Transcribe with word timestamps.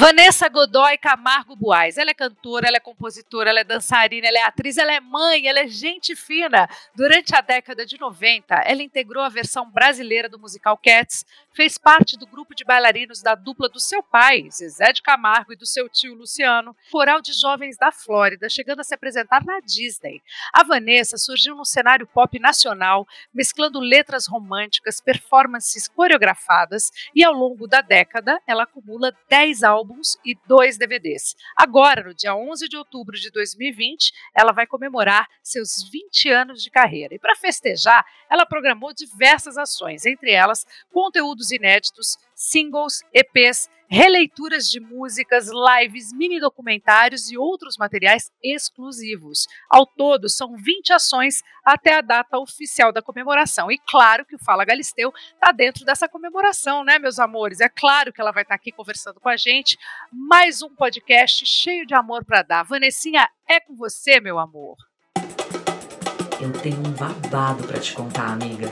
Vanessa 0.00 0.48
Godoy 0.48 0.96
Camargo 0.96 1.54
Buais. 1.54 1.98
Ela 1.98 2.12
é 2.12 2.14
cantora, 2.14 2.66
ela 2.66 2.78
é 2.78 2.80
compositora, 2.80 3.50
ela 3.50 3.60
é 3.60 3.64
dançarina, 3.64 4.26
ela 4.28 4.38
é 4.38 4.42
atriz, 4.44 4.78
ela 4.78 4.94
é 4.94 4.98
mãe, 4.98 5.46
ela 5.46 5.60
é 5.60 5.68
gente 5.68 6.16
fina. 6.16 6.66
Durante 6.94 7.36
a 7.36 7.42
década 7.42 7.84
de 7.84 8.00
90, 8.00 8.54
ela 8.64 8.82
integrou 8.82 9.22
a 9.22 9.28
versão 9.28 9.70
brasileira 9.70 10.26
do 10.26 10.38
musical 10.38 10.78
Cats, 10.82 11.26
fez 11.52 11.76
parte 11.76 12.16
do 12.16 12.26
grupo 12.26 12.54
de 12.54 12.64
bailarinos 12.64 13.20
da 13.20 13.34
dupla 13.34 13.68
do 13.68 13.78
seu 13.78 14.02
pai, 14.02 14.48
Zezé 14.50 14.90
de 14.90 15.02
Camargo, 15.02 15.52
e 15.52 15.56
do 15.56 15.66
seu 15.66 15.86
tio 15.86 16.14
Luciano, 16.14 16.74
coral 16.90 17.20
de 17.20 17.34
jovens 17.34 17.76
da 17.76 17.92
Flórida, 17.92 18.48
chegando 18.48 18.80
a 18.80 18.84
se 18.84 18.94
apresentar 18.94 19.44
na 19.44 19.60
Disney. 19.60 20.22
A 20.50 20.64
Vanessa 20.64 21.18
surgiu 21.18 21.54
no 21.54 21.66
cenário 21.66 22.06
pop 22.06 22.38
nacional, 22.38 23.06
mesclando 23.34 23.78
letras 23.78 24.26
românticas, 24.26 24.98
performances 24.98 25.86
coreografadas, 25.88 26.90
e 27.14 27.22
ao 27.22 27.34
longo 27.34 27.66
da 27.66 27.82
década, 27.82 28.40
ela 28.46 28.62
acumula 28.62 29.14
10 29.28 29.62
álbuns 29.62 29.89
álbuns 29.90 30.16
e 30.24 30.36
dois 30.46 30.78
DVDs. 30.78 31.34
Agora, 31.56 32.04
no 32.04 32.14
dia 32.14 32.34
11 32.34 32.68
de 32.68 32.76
outubro 32.76 33.16
de 33.18 33.30
2020, 33.30 34.12
ela 34.34 34.52
vai 34.52 34.66
comemorar 34.66 35.28
seus 35.42 35.88
20 35.90 36.30
anos 36.30 36.62
de 36.62 36.70
carreira. 36.70 37.14
E 37.14 37.18
para 37.18 37.34
festejar, 37.34 38.04
ela 38.30 38.46
programou 38.46 38.94
diversas 38.94 39.58
ações, 39.58 40.06
entre 40.06 40.30
elas 40.30 40.66
conteúdos 40.92 41.50
inéditos, 41.50 42.16
singles, 42.34 43.02
EPs, 43.12 43.68
releituras 43.90 44.70
de 44.70 44.78
músicas, 44.78 45.48
lives, 45.48 46.12
mini 46.12 46.38
documentários 46.38 47.30
e 47.30 47.36
outros 47.36 47.76
materiais 47.76 48.30
exclusivos. 48.42 49.48
Ao 49.68 49.84
todo, 49.84 50.28
são 50.28 50.56
20 50.56 50.92
ações 50.92 51.42
até 51.64 51.94
a 51.94 52.00
data 52.00 52.38
oficial 52.38 52.92
da 52.92 53.02
comemoração. 53.02 53.70
E 53.70 53.78
claro 53.88 54.24
que 54.24 54.36
o 54.36 54.44
Fala 54.44 54.64
Galisteu 54.64 55.12
está 55.34 55.50
dentro 55.50 55.84
dessa 55.84 56.08
comemoração, 56.08 56.84
né, 56.84 57.00
meus 57.00 57.18
amores? 57.18 57.60
É 57.60 57.68
claro 57.68 58.12
que 58.12 58.20
ela 58.20 58.30
vai 58.30 58.44
estar 58.44 58.54
tá 58.54 58.60
aqui 58.60 58.70
conversando 58.70 59.18
com 59.18 59.28
a 59.28 59.36
gente. 59.36 59.76
Mais 60.12 60.62
um 60.62 60.72
podcast 60.74 61.44
cheio 61.44 61.84
de 61.84 61.94
amor 61.94 62.24
para 62.24 62.42
dar. 62.42 62.62
Vanessinha, 62.62 63.28
é 63.48 63.58
com 63.58 63.74
você, 63.74 64.20
meu 64.20 64.38
amor. 64.38 64.76
Eu 66.40 66.52
tenho 66.62 66.78
um 66.78 66.92
babado 66.92 67.66
para 67.66 67.80
te 67.80 67.92
contar, 67.92 68.32
amiga 68.32 68.68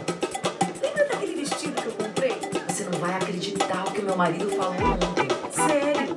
não 2.85 2.99
vai 2.99 3.15
acreditar 3.15 3.87
o 3.87 3.93
que 3.93 4.03
meu 4.03 4.17
marido 4.17 4.49
falou 4.51 4.75
ontem. 4.75 5.29
Sério. 5.51 6.15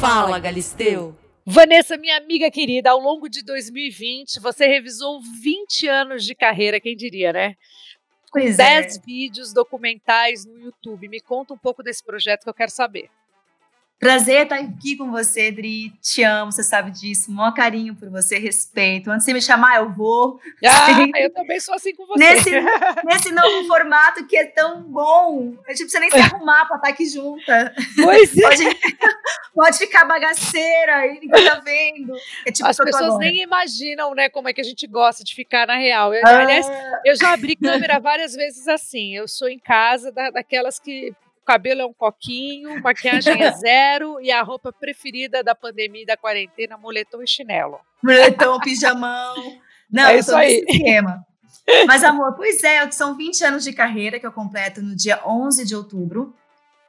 Fala, 0.00 0.38
Galisteu. 0.38 1.16
Vanessa, 1.44 1.96
minha 1.96 2.16
amiga 2.16 2.50
querida, 2.50 2.90
ao 2.90 3.00
longo 3.00 3.28
de 3.28 3.42
2020, 3.42 4.38
você 4.40 4.66
revisou 4.66 5.20
20 5.42 5.88
anos 5.88 6.24
de 6.24 6.34
carreira, 6.34 6.80
quem 6.80 6.96
diria, 6.96 7.32
né? 7.32 7.56
Pois 8.30 8.56
10 8.56 8.96
é. 8.96 9.00
vídeos 9.04 9.52
documentais 9.52 10.44
no 10.44 10.58
YouTube. 10.58 11.08
Me 11.08 11.20
conta 11.20 11.52
um 11.52 11.58
pouco 11.58 11.82
desse 11.82 12.02
projeto 12.02 12.44
que 12.44 12.48
eu 12.48 12.54
quero 12.54 12.70
saber. 12.70 13.10
Prazer 14.02 14.42
estar 14.42 14.56
aqui 14.56 14.96
com 14.96 15.12
você, 15.12 15.52
Dri. 15.52 15.90
Te 16.02 16.24
amo, 16.24 16.50
você 16.50 16.64
sabe 16.64 16.90
disso. 16.90 17.30
Mó 17.30 17.52
carinho 17.52 17.94
por 17.94 18.10
você, 18.10 18.36
respeito. 18.36 19.08
Antes 19.08 19.24
de 19.24 19.30
você 19.30 19.34
me 19.34 19.40
chamar, 19.40 19.76
eu 19.76 19.92
vou. 19.92 20.40
Ah, 20.66 20.88
eu 21.22 21.32
também 21.32 21.60
sou 21.60 21.72
assim 21.72 21.94
com 21.94 22.04
você. 22.04 22.18
Nesse, 22.18 22.50
nesse 23.06 23.30
novo 23.30 23.64
formato 23.68 24.26
que 24.26 24.36
é 24.36 24.46
tão 24.46 24.82
bom. 24.82 25.54
A 25.68 25.70
gente 25.70 25.84
precisa 25.84 26.00
nem 26.00 26.10
se 26.10 26.18
arrumar 26.18 26.66
para 26.66 26.78
estar 26.78 26.88
aqui 26.88 27.06
junta. 27.06 27.72
Pois 27.94 28.36
é. 28.36 28.42
Pode, 28.42 28.64
pode 29.54 29.78
ficar 29.78 30.04
bagaceira 30.04 31.06
e 31.06 31.20
ninguém 31.20 31.44
tá 31.44 31.60
vendo. 31.60 32.12
É 32.44 32.50
tipo 32.50 32.68
As 32.68 32.76
pessoas 32.76 33.18
nem 33.18 33.40
imaginam, 33.40 34.16
né, 34.16 34.28
como 34.28 34.48
é 34.48 34.52
que 34.52 34.60
a 34.60 34.64
gente 34.64 34.84
gosta 34.84 35.22
de 35.22 35.32
ficar 35.32 35.64
na 35.64 35.76
real. 35.76 36.12
Eu, 36.12 36.22
ah. 36.26 36.40
Aliás, 36.40 36.66
eu 37.04 37.14
já 37.14 37.34
abri 37.34 37.54
câmera 37.54 38.00
várias 38.00 38.34
vezes 38.34 38.66
assim. 38.66 39.14
Eu 39.16 39.28
sou 39.28 39.48
em 39.48 39.60
casa 39.60 40.10
da, 40.10 40.28
daquelas 40.30 40.80
que 40.80 41.14
cabelo 41.52 41.82
é 41.82 41.86
um 41.86 41.92
coquinho, 41.92 42.80
maquiagem 42.82 43.42
é 43.42 43.52
zero 43.52 44.18
e 44.22 44.30
a 44.30 44.42
roupa 44.42 44.72
preferida 44.72 45.44
da 45.44 45.54
pandemia 45.54 46.02
e 46.02 46.06
da 46.06 46.16
quarentena, 46.16 46.78
moletom 46.78 47.22
e 47.22 47.28
chinelo. 47.28 47.78
Moletom, 48.02 48.58
pijamão. 48.60 49.34
Não, 49.92 50.06
é 50.06 50.18
isso 50.18 50.34
aí. 50.34 50.64
esquema. 50.66 51.22
Mas, 51.86 52.02
amor, 52.02 52.34
pois 52.34 52.64
é, 52.64 52.90
são 52.90 53.14
20 53.14 53.44
anos 53.44 53.64
de 53.64 53.72
carreira 53.74 54.18
que 54.18 54.26
eu 54.26 54.32
completo 54.32 54.80
no 54.80 54.96
dia 54.96 55.20
11 55.26 55.66
de 55.66 55.76
outubro 55.76 56.34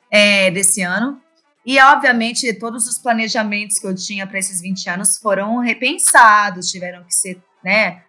é, 0.09 0.49
desse 0.49 0.81
ano. 0.81 1.21
E, 1.65 1.77
obviamente, 1.79 2.53
todos 2.53 2.87
os 2.87 2.97
planejamentos 2.97 3.77
que 3.77 3.85
eu 3.85 3.93
tinha 3.93 4.25
para 4.25 4.39
esses 4.39 4.61
20 4.61 4.89
anos 4.89 5.17
foram 5.17 5.57
repensados, 5.57 6.71
tiveram 6.71 7.03
que 7.03 7.13
ser 7.13 7.41
né, 7.61 8.01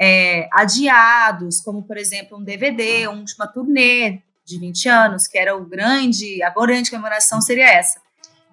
é, 0.00 0.48
adiados, 0.52 1.60
como, 1.60 1.82
por 1.82 1.98
exemplo, 1.98 2.38
um 2.38 2.42
DVD, 2.42 3.06
uma 3.08 3.46
turnê 3.46 4.22
de 4.48 4.58
20 4.58 4.88
anos, 4.88 5.26
que 5.26 5.38
era 5.38 5.56
o 5.56 5.64
grande, 5.64 6.42
a 6.42 6.50
grande 6.50 6.90
comemoração 6.90 7.40
seria 7.40 7.68
essa. 7.68 8.00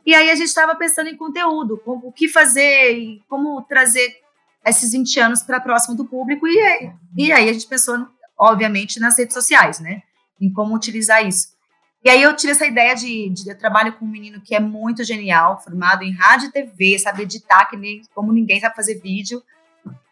E 0.06 0.14
aí 0.14 0.30
a 0.30 0.36
gente 0.36 0.48
estava 0.48 0.76
pensando 0.76 1.10
em 1.10 1.18
conteúdo, 1.18 1.82
o 1.86 2.12
que 2.12 2.28
fazer 2.28 2.98
e 2.98 3.24
como 3.28 3.62
trazer 3.64 4.18
esses 4.64 4.92
20 4.92 5.20
anos 5.20 5.44
para 5.44 5.60
próximo 5.60 5.96
do 5.96 6.06
público. 6.06 6.48
E 6.48 6.60
aí, 6.60 6.92
e 7.18 7.32
aí 7.32 7.50
a 7.50 7.54
gente 7.54 7.68
pensou, 7.68 8.08
obviamente, 8.38 9.00
nas 9.00 9.18
redes 9.18 9.34
sociais, 9.34 9.80
né? 9.80 10.04
Em 10.40 10.52
como 10.52 10.76
utilizar 10.76 11.26
isso. 11.26 11.56
E 12.04 12.10
aí 12.10 12.22
eu 12.22 12.36
tive 12.36 12.52
essa 12.52 12.68
ideia 12.68 12.94
de, 12.96 13.30
de 13.30 13.50
eu 13.50 13.58
trabalho 13.58 13.94
com 13.94 14.06
um 14.06 14.10
menino 14.10 14.40
que 14.40 14.54
é 14.54 14.60
muito 14.60 15.04
genial, 15.04 15.60
formado 15.60 16.04
em 16.04 16.14
rádio 16.14 16.50
e 16.50 16.52
TV, 16.52 17.00
sabe 17.00 17.24
editar 17.24 17.66
que 17.66 17.76
nem, 17.76 18.04
como 18.14 18.32
ninguém 18.32 18.60
sabe 18.60 18.76
fazer 18.76 19.02
vídeo. 19.02 19.42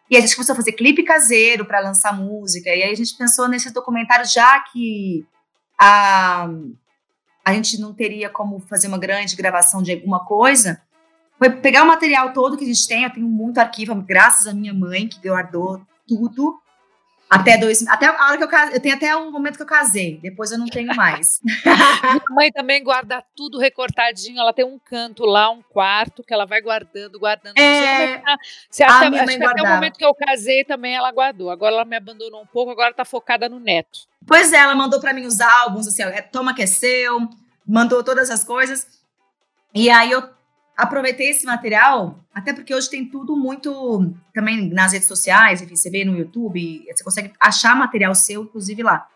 E 0.10 0.18
a 0.18 0.22
gente 0.22 0.36
começou 0.36 0.54
a 0.54 0.56
fazer 0.56 0.72
clipe 0.72 1.04
caseiro 1.04 1.66
para 1.66 1.80
lançar 1.80 2.12
música. 2.12 2.70
E 2.70 2.82
aí 2.82 2.92
a 2.92 2.96
gente 2.96 3.16
pensou 3.16 3.48
nesses 3.48 3.72
documentários, 3.72 4.32
já 4.32 4.60
que 4.72 5.24
a, 5.86 6.48
a 7.44 7.54
gente 7.54 7.78
não 7.78 7.94
teria 7.94 8.30
como 8.30 8.58
fazer 8.62 8.88
uma 8.88 8.98
grande 8.98 9.36
gravação 9.36 9.84
de 9.84 9.92
alguma 9.92 10.24
coisa, 10.24 10.82
foi 11.38 11.50
pegar 11.50 11.84
o 11.84 11.88
material 11.88 12.32
todo 12.32 12.56
que 12.56 12.64
a 12.64 12.68
gente 12.68 12.88
tem, 12.88 13.04
eu 13.04 13.10
tenho 13.10 13.28
muito 13.28 13.58
arquivo, 13.58 13.94
graças 13.96 14.48
à 14.48 14.54
minha 14.54 14.74
mãe, 14.74 15.10
que 15.10 15.20
guardou 15.28 15.82
tudo, 16.08 16.58
até 17.34 17.58
dois, 17.58 17.88
até 17.88 18.06
a 18.06 18.28
hora 18.28 18.38
que 18.38 18.44
eu 18.44 18.48
casei, 18.48 18.76
eu 18.76 18.80
tenho 18.80 18.96
até 18.96 19.16
o 19.16 19.32
momento 19.32 19.56
que 19.56 19.64
eu 19.64 19.68
casei, 19.68 20.20
depois 20.22 20.52
eu 20.52 20.58
não 20.58 20.68
tenho 20.68 20.96
mais. 20.96 21.42
Minha 21.44 22.22
mãe 22.30 22.52
também 22.52 22.84
guarda 22.84 23.24
tudo 23.36 23.58
recortadinho, 23.58 24.40
ela 24.40 24.54
tem 24.54 24.64
um 24.64 24.78
canto 24.78 25.26
lá, 25.26 25.50
um 25.50 25.62
quarto 25.62 26.24
que 26.24 26.34
ela 26.34 26.46
vai 26.46 26.62
guardando, 26.62 27.20
guardando. 27.20 27.58
É, 27.58 28.22
você 28.70 28.84
acha, 28.84 29.08
acho 29.08 29.38
que 29.38 29.44
até 29.44 29.62
o 29.62 29.68
momento 29.68 29.98
que 29.98 30.06
eu 30.06 30.14
casei 30.14 30.64
também 30.64 30.96
ela 30.96 31.12
guardou. 31.12 31.50
Agora 31.50 31.74
ela 31.74 31.86
me 31.86 31.96
abandonou 31.96 32.42
um 32.42 32.48
pouco, 32.48 32.72
agora 32.72 32.94
tá 32.94 33.06
focada 33.06 33.50
no 33.50 33.60
neto. 33.60 34.00
Pois 34.26 34.54
é, 34.54 34.58
ela 34.58 34.76
mandou 34.76 35.00
para 35.00 35.14
mim 35.14 35.26
os 35.26 35.42
álbuns, 35.42 35.88
assim, 35.88 36.04
ó, 36.04 36.10
é, 36.10 36.22
toma 36.22 36.54
que 36.54 36.62
é 36.62 36.68
seu, 36.68 37.28
mandou 37.68 38.04
todas 38.04 38.30
as 38.30 38.44
coisas. 38.44 38.88
E 39.74 39.90
aí 39.90 40.12
eu 40.12 40.30
aproveitei 40.76 41.30
esse 41.30 41.46
material, 41.46 42.20
até 42.34 42.54
porque 42.54 42.74
hoje 42.74 42.90
tem 42.90 43.06
tudo 43.06 43.36
muito 43.36 44.14
também 44.34 44.70
nas 44.70 44.94
redes 44.94 45.08
sociais, 45.08 45.62
enfim, 45.62 45.76
você 45.76 45.90
vê 45.90 46.04
no 46.04 46.18
YouTube, 46.18 46.86
você 46.92 47.04
consegue 47.04 47.34
achar 47.40 47.76
material 47.76 48.14
seu, 48.16 48.44
inclusive 48.44 48.82
lá. 48.84 49.08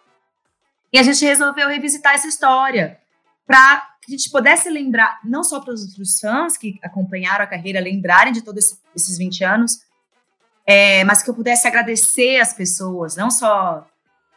E 0.94 1.00
a 1.00 1.04
gente 1.04 1.24
resolveu 1.26 1.68
revisitar 1.68 2.14
essa 2.14 2.28
história 2.28 3.00
para 3.46 3.88
que 4.02 4.14
a 4.14 4.18
gente 4.18 4.30
pudesse 4.30 4.70
lembrar, 4.70 5.20
não 5.24 5.44
só 5.44 5.60
para 5.60 5.74
os 5.74 6.20
fãs 6.20 6.58
que 6.58 6.80
acompanharam 6.82 7.44
a 7.44 7.48
carreira, 7.48 7.80
lembrarem 7.80 8.32
de 8.32 8.42
todos 8.42 8.66
esse, 8.66 8.80
esses 8.96 9.18
20 9.18 9.44
anos, 9.44 9.80
é, 10.66 11.04
mas 11.06 11.24
que 11.24 11.30
eu 11.30 11.34
pudesse 11.34 11.68
agradecer 11.68 12.40
as 12.40 12.54
pessoas, 12.54 13.16
não 13.16 13.32
só 13.32 13.88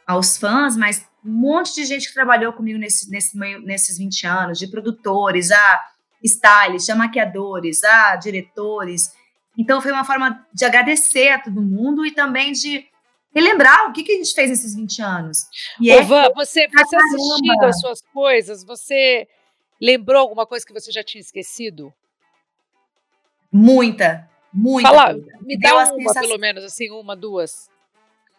aos 0.07 0.37
fãs, 0.37 0.77
mas 0.77 1.05
um 1.25 1.33
monte 1.33 1.75
de 1.75 1.85
gente 1.85 2.09
que 2.09 2.15
trabalhou 2.15 2.53
comigo 2.53 2.79
nesse, 2.79 3.11
nesse, 3.11 3.37
nesses 3.37 3.99
20 3.99 4.27
anos, 4.27 4.59
de 4.59 4.67
produtores, 4.67 5.51
a 5.51 5.81
stylists, 6.23 6.91
a 6.91 6.95
maquiadores, 6.95 7.83
a 7.85 8.17
diretores. 8.17 9.13
Então 9.59 9.81
foi 9.81 9.93
uma 9.93 10.05
forma 10.05 10.47
de 10.53 10.65
agradecer 10.65 11.29
a 11.29 11.39
todo 11.39 11.63
mundo 11.63 12.05
e 12.05 12.13
também 12.13 12.53
de 12.53 12.87
relembrar 13.35 13.89
o 13.89 13.93
que, 13.93 14.03
que 14.03 14.13
a 14.13 14.17
gente 14.17 14.33
fez 14.35 14.51
nesses 14.51 14.75
20 14.75 15.03
anos. 15.03 15.39
E 15.81 15.91
Ô, 15.93 15.99
é 15.99 16.03
Van, 16.03 16.31
você, 16.35 16.69
você 16.69 16.97
assistindo 16.97 17.65
as 17.65 17.81
suas 17.81 18.03
coisas, 18.13 18.65
você 18.65 19.29
lembrou 19.81 20.21
alguma 20.21 20.47
coisa 20.47 20.65
que 20.65 20.73
você 20.73 20.91
já 20.93 21.03
tinha 21.03 21.21
esquecido? 21.21 21.93
Muita, 23.53 24.29
muita. 24.53 24.89
Fala, 24.89 25.15
me 25.41 25.59
dá 25.59 25.75
uma, 25.75 25.87
sensação... 25.87 26.23
pelo 26.23 26.39
menos, 26.39 26.65
assim, 26.65 26.91
uma, 26.91 27.17
duas. 27.17 27.69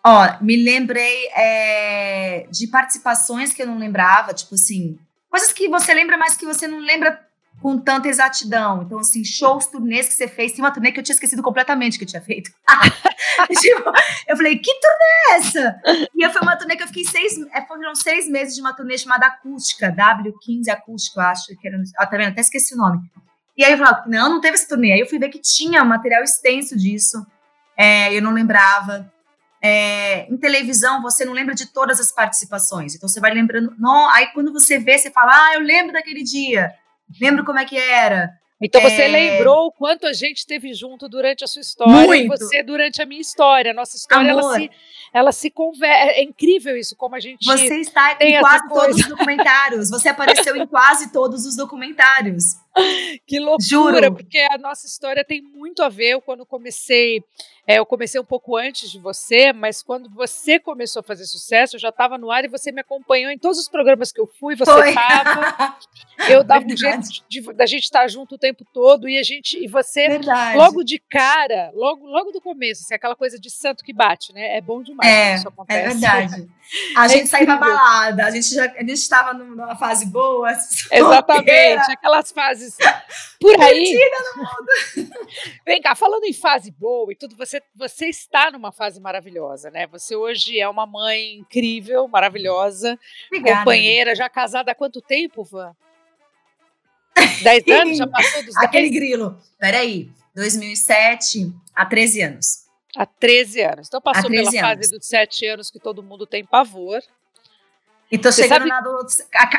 Ó, 0.03 0.41
me 0.41 0.55
lembrei 0.55 1.27
é, 1.35 2.47
de 2.49 2.67
participações 2.67 3.53
que 3.53 3.61
eu 3.61 3.67
não 3.67 3.77
lembrava, 3.77 4.33
tipo 4.33 4.55
assim, 4.55 4.97
coisas 5.29 5.51
que 5.51 5.67
você 5.67 5.93
lembra, 5.93 6.17
mas 6.17 6.35
que 6.35 6.45
você 6.45 6.67
não 6.67 6.79
lembra 6.79 7.23
com 7.61 7.77
tanta 7.77 8.07
exatidão. 8.07 8.81
Então, 8.81 8.99
assim, 8.99 9.23
shows, 9.23 9.67
turnês 9.67 10.07
que 10.07 10.15
você 10.15 10.27
fez. 10.27 10.51
Tem 10.51 10.63
uma 10.63 10.71
turnê 10.71 10.91
que 10.91 10.99
eu 10.99 11.03
tinha 11.03 11.13
esquecido 11.13 11.43
completamente 11.43 11.97
que 11.97 12.03
eu 12.03 12.07
tinha 12.07 12.21
feito. 12.21 12.51
tipo, 13.61 13.91
eu 14.27 14.35
falei, 14.35 14.57
que 14.57 14.73
turnê 14.73 15.05
é 15.29 15.37
essa? 15.37 15.81
E 16.15 16.29
foi 16.29 16.41
uma 16.41 16.57
turnê 16.57 16.75
que 16.75 16.83
eu 16.83 16.87
fiquei 16.87 17.05
seis, 17.05 17.33
é, 17.53 17.61
foram 17.65 17.93
seis 17.93 18.27
meses 18.27 18.55
de 18.55 18.61
uma 18.61 18.73
turnê 18.73 18.97
chamada 18.97 19.27
Acústica, 19.27 19.95
W15 19.95 20.69
Acústico, 20.69 21.19
acho. 21.19 21.55
Que 21.59 21.67
era, 21.67 21.77
ah, 21.97 22.07
tá 22.07 22.17
vendo? 22.17 22.29
Até 22.29 22.41
esqueci 22.41 22.73
o 22.73 22.77
nome. 22.77 22.99
E 23.55 23.63
aí 23.63 23.73
eu 23.73 23.77
falei, 23.77 23.93
não, 24.07 24.29
não 24.29 24.41
teve 24.41 24.55
essa 24.55 24.67
turnê. 24.67 24.93
Aí 24.93 24.99
eu 24.99 25.07
fui 25.07 25.19
ver 25.19 25.29
que 25.29 25.39
tinha 25.39 25.83
um 25.83 25.87
material 25.87 26.23
extenso 26.23 26.75
disso. 26.75 27.23
É, 27.77 28.11
eu 28.11 28.21
não 28.23 28.33
lembrava. 28.33 29.11
É, 29.63 30.25
em 30.31 30.37
televisão, 30.37 30.99
você 31.03 31.23
não 31.23 31.33
lembra 31.33 31.53
de 31.53 31.67
todas 31.67 31.99
as 31.99 32.11
participações. 32.11 32.95
Então, 32.95 33.07
você 33.07 33.19
vai 33.19 33.31
lembrando. 33.31 33.75
Não, 33.77 34.09
aí, 34.09 34.25
quando 34.33 34.51
você 34.51 34.79
vê, 34.79 34.97
você 34.97 35.11
fala: 35.11 35.31
Ah, 35.31 35.53
eu 35.53 35.61
lembro 35.61 35.93
daquele 35.93 36.23
dia. 36.23 36.73
Lembro 37.19 37.43
como 37.43 37.59
é 37.59 37.65
que 37.65 37.77
era. 37.77 38.29
Então 38.61 38.79
você 38.79 39.01
é... 39.01 39.07
lembrou 39.07 39.67
o 39.67 39.71
quanto 39.71 40.05
a 40.05 40.13
gente 40.13 40.37
esteve 40.37 40.71
junto 40.73 41.09
durante 41.09 41.43
a 41.43 41.47
sua 41.47 41.61
história 41.61 41.93
Muito. 41.93 42.25
e 42.25 42.27
você 42.27 42.61
durante 42.61 43.01
a 43.01 43.05
minha 43.07 43.19
história. 43.19 43.73
Nossa 43.73 43.97
história 43.97 44.29
ela 44.29 44.53
se, 44.53 44.71
ela 45.11 45.31
se 45.31 45.49
conversa. 45.49 46.11
É 46.11 46.21
incrível 46.21 46.77
isso, 46.77 46.95
como 46.95 47.15
a 47.15 47.19
gente. 47.19 47.43
Você 47.43 47.79
está 47.79 48.15
em 48.21 48.39
quase 48.39 48.69
todos 48.69 48.97
os 48.97 49.07
documentários. 49.07 49.89
Você 49.89 50.09
apareceu 50.09 50.55
em 50.55 50.67
quase 50.67 51.11
todos 51.11 51.45
os 51.45 51.55
documentários. 51.55 52.43
Que 53.27 53.37
loucura, 53.37 53.59
Juro. 53.67 54.13
porque 54.13 54.39
a 54.49 54.57
nossa 54.57 54.87
história 54.87 55.25
tem 55.25 55.41
muito 55.41 55.83
a 55.83 55.89
ver. 55.89 56.11
Eu, 56.11 56.21
quando 56.21 56.45
comecei, 56.45 57.21
é, 57.71 57.79
eu 57.79 57.85
comecei 57.85 58.19
um 58.19 58.25
pouco 58.25 58.57
antes 58.57 58.91
de 58.91 58.99
você, 58.99 59.53
mas 59.53 59.81
quando 59.81 60.09
você 60.09 60.59
começou 60.59 60.99
a 60.99 61.03
fazer 61.03 61.25
sucesso, 61.25 61.77
eu 61.77 61.79
já 61.79 61.87
estava 61.87 62.17
no 62.17 62.29
ar 62.29 62.43
e 62.43 62.49
você 62.49 62.69
me 62.69 62.81
acompanhou 62.81 63.31
em 63.31 63.37
todos 63.37 63.57
os 63.57 63.69
programas 63.69 64.11
que 64.11 64.19
eu 64.19 64.27
fui, 64.27 64.57
você 64.57 64.89
estava. 64.89 65.77
Eu 66.29 66.43
dava 66.43 66.63
um 66.63 66.77
jeito 66.77 67.07
de, 67.27 67.41
da 67.53 67.65
gente 67.65 67.83
estar 67.83 68.07
junto 68.07 68.35
o 68.35 68.37
tempo 68.37 68.63
todo 68.71 69.09
e 69.09 69.17
a 69.17 69.23
gente 69.23 69.57
e 69.57 69.67
você 69.67 70.07
Verdade. 70.07 70.55
logo 70.55 70.83
de 70.83 70.99
cara, 70.99 71.71
logo 71.73 72.05
logo 72.05 72.31
do 72.31 72.39
começo, 72.39 72.83
assim, 72.83 72.93
aquela 72.93 73.15
coisa 73.15 73.39
de 73.39 73.49
santo 73.49 73.83
que 73.83 73.91
bate, 73.91 74.31
né? 74.31 74.55
É 74.57 74.61
bom 74.61 74.83
demais 74.83 75.09
é, 75.09 75.35
isso 75.35 75.47
acontece. 75.47 75.79
É 75.79 75.89
verdade. 75.89 76.49
A 76.95 77.05
é 77.05 77.09
gente 77.09 77.27
saía 77.27 77.45
pra 77.45 77.57
balada, 77.57 78.25
a 78.25 78.31
gente 78.31 78.53
já 78.53 78.65
a 78.65 78.79
gente 78.79 78.93
estava 78.93 79.33
numa 79.33 79.75
fase 79.75 80.05
boa. 80.05 80.49
Exatamente, 80.91 81.91
aquelas 81.91 82.31
fases 82.31 82.77
por 83.39 83.59
aí. 83.59 83.99
Vem 85.65 85.81
cá, 85.81 85.95
falando 85.95 86.23
em 86.23 86.33
fase 86.33 86.71
boa 86.71 87.11
e 87.11 87.15
tudo, 87.15 87.35
você 87.35 87.60
você 87.75 88.07
está 88.07 88.51
numa 88.51 88.71
fase 88.71 88.99
maravilhosa, 88.99 89.69
né? 89.71 89.87
Você 89.87 90.15
hoje 90.15 90.59
é 90.59 90.67
uma 90.67 90.85
mãe 90.85 91.35
incrível, 91.35 92.07
maravilhosa, 92.07 92.97
Obrigada. 93.27 93.59
companheira, 93.59 94.15
já 94.15 94.29
casada 94.29 94.71
há 94.71 94.75
quanto 94.75 95.01
tempo, 95.01 95.43
Van? 95.43 95.75
10 97.43 97.67
anos? 97.81 97.97
Já 97.97 98.07
passou 98.07 98.43
dos 98.43 98.55
10? 98.55 98.57
Aquele 98.65 98.89
grilo. 98.89 99.37
Peraí, 99.59 100.09
2007 100.35 101.53
há 101.75 101.85
13 101.85 102.21
anos. 102.21 102.65
Há 102.95 103.05
13 103.05 103.61
anos. 103.61 103.87
Então 103.87 104.01
passou 104.01 104.29
pela 104.29 104.49
anos. 104.49 104.59
fase 104.59 104.91
dos 104.91 105.07
7 105.07 105.45
anos 105.47 105.71
que 105.71 105.79
todo 105.79 106.03
mundo 106.03 106.25
tem 106.25 106.45
pavor. 106.45 107.01
E 108.11 108.17
tô 108.17 108.31
Você 108.31 108.43
chegando 108.43 108.67
sabe... 108.67 108.69
na 108.69 108.81
do, 108.81 109.07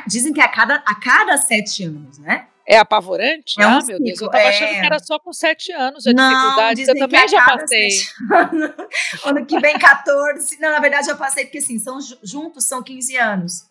Dizem 0.06 0.32
que 0.32 0.40
é 0.40 0.44
a 0.44 0.48
cada, 0.48 0.74
a 0.86 0.94
cada 0.94 1.36
7 1.38 1.84
anos, 1.84 2.18
né? 2.18 2.48
É 2.66 2.78
apavorante? 2.78 3.60
É 3.60 3.66
um 3.66 3.70
ah, 3.70 3.72
meu 3.74 3.82
ciclo, 3.82 4.04
Deus, 4.04 4.20
eu 4.20 4.30
tava 4.30 4.44
é... 4.44 4.48
achando 4.48 4.80
que 4.80 4.86
era 4.86 4.98
só 5.00 5.18
com 5.18 5.32
7 5.32 5.72
anos 5.72 6.06
a 6.06 6.12
não, 6.12 6.28
dificuldade. 6.28 6.82
Eu 6.82 6.98
também 6.98 7.28
já 7.28 7.44
passei. 7.44 7.88
ano 9.24 9.46
que 9.46 9.58
vem 9.58 9.78
14. 9.78 10.60
Não, 10.60 10.70
na 10.70 10.78
verdade 10.78 11.10
eu 11.10 11.16
passei 11.16 11.44
porque 11.44 11.58
assim, 11.58 11.78
são, 11.78 11.98
juntos 12.22 12.64
são 12.64 12.82
15 12.82 13.16
anos. 13.16 13.64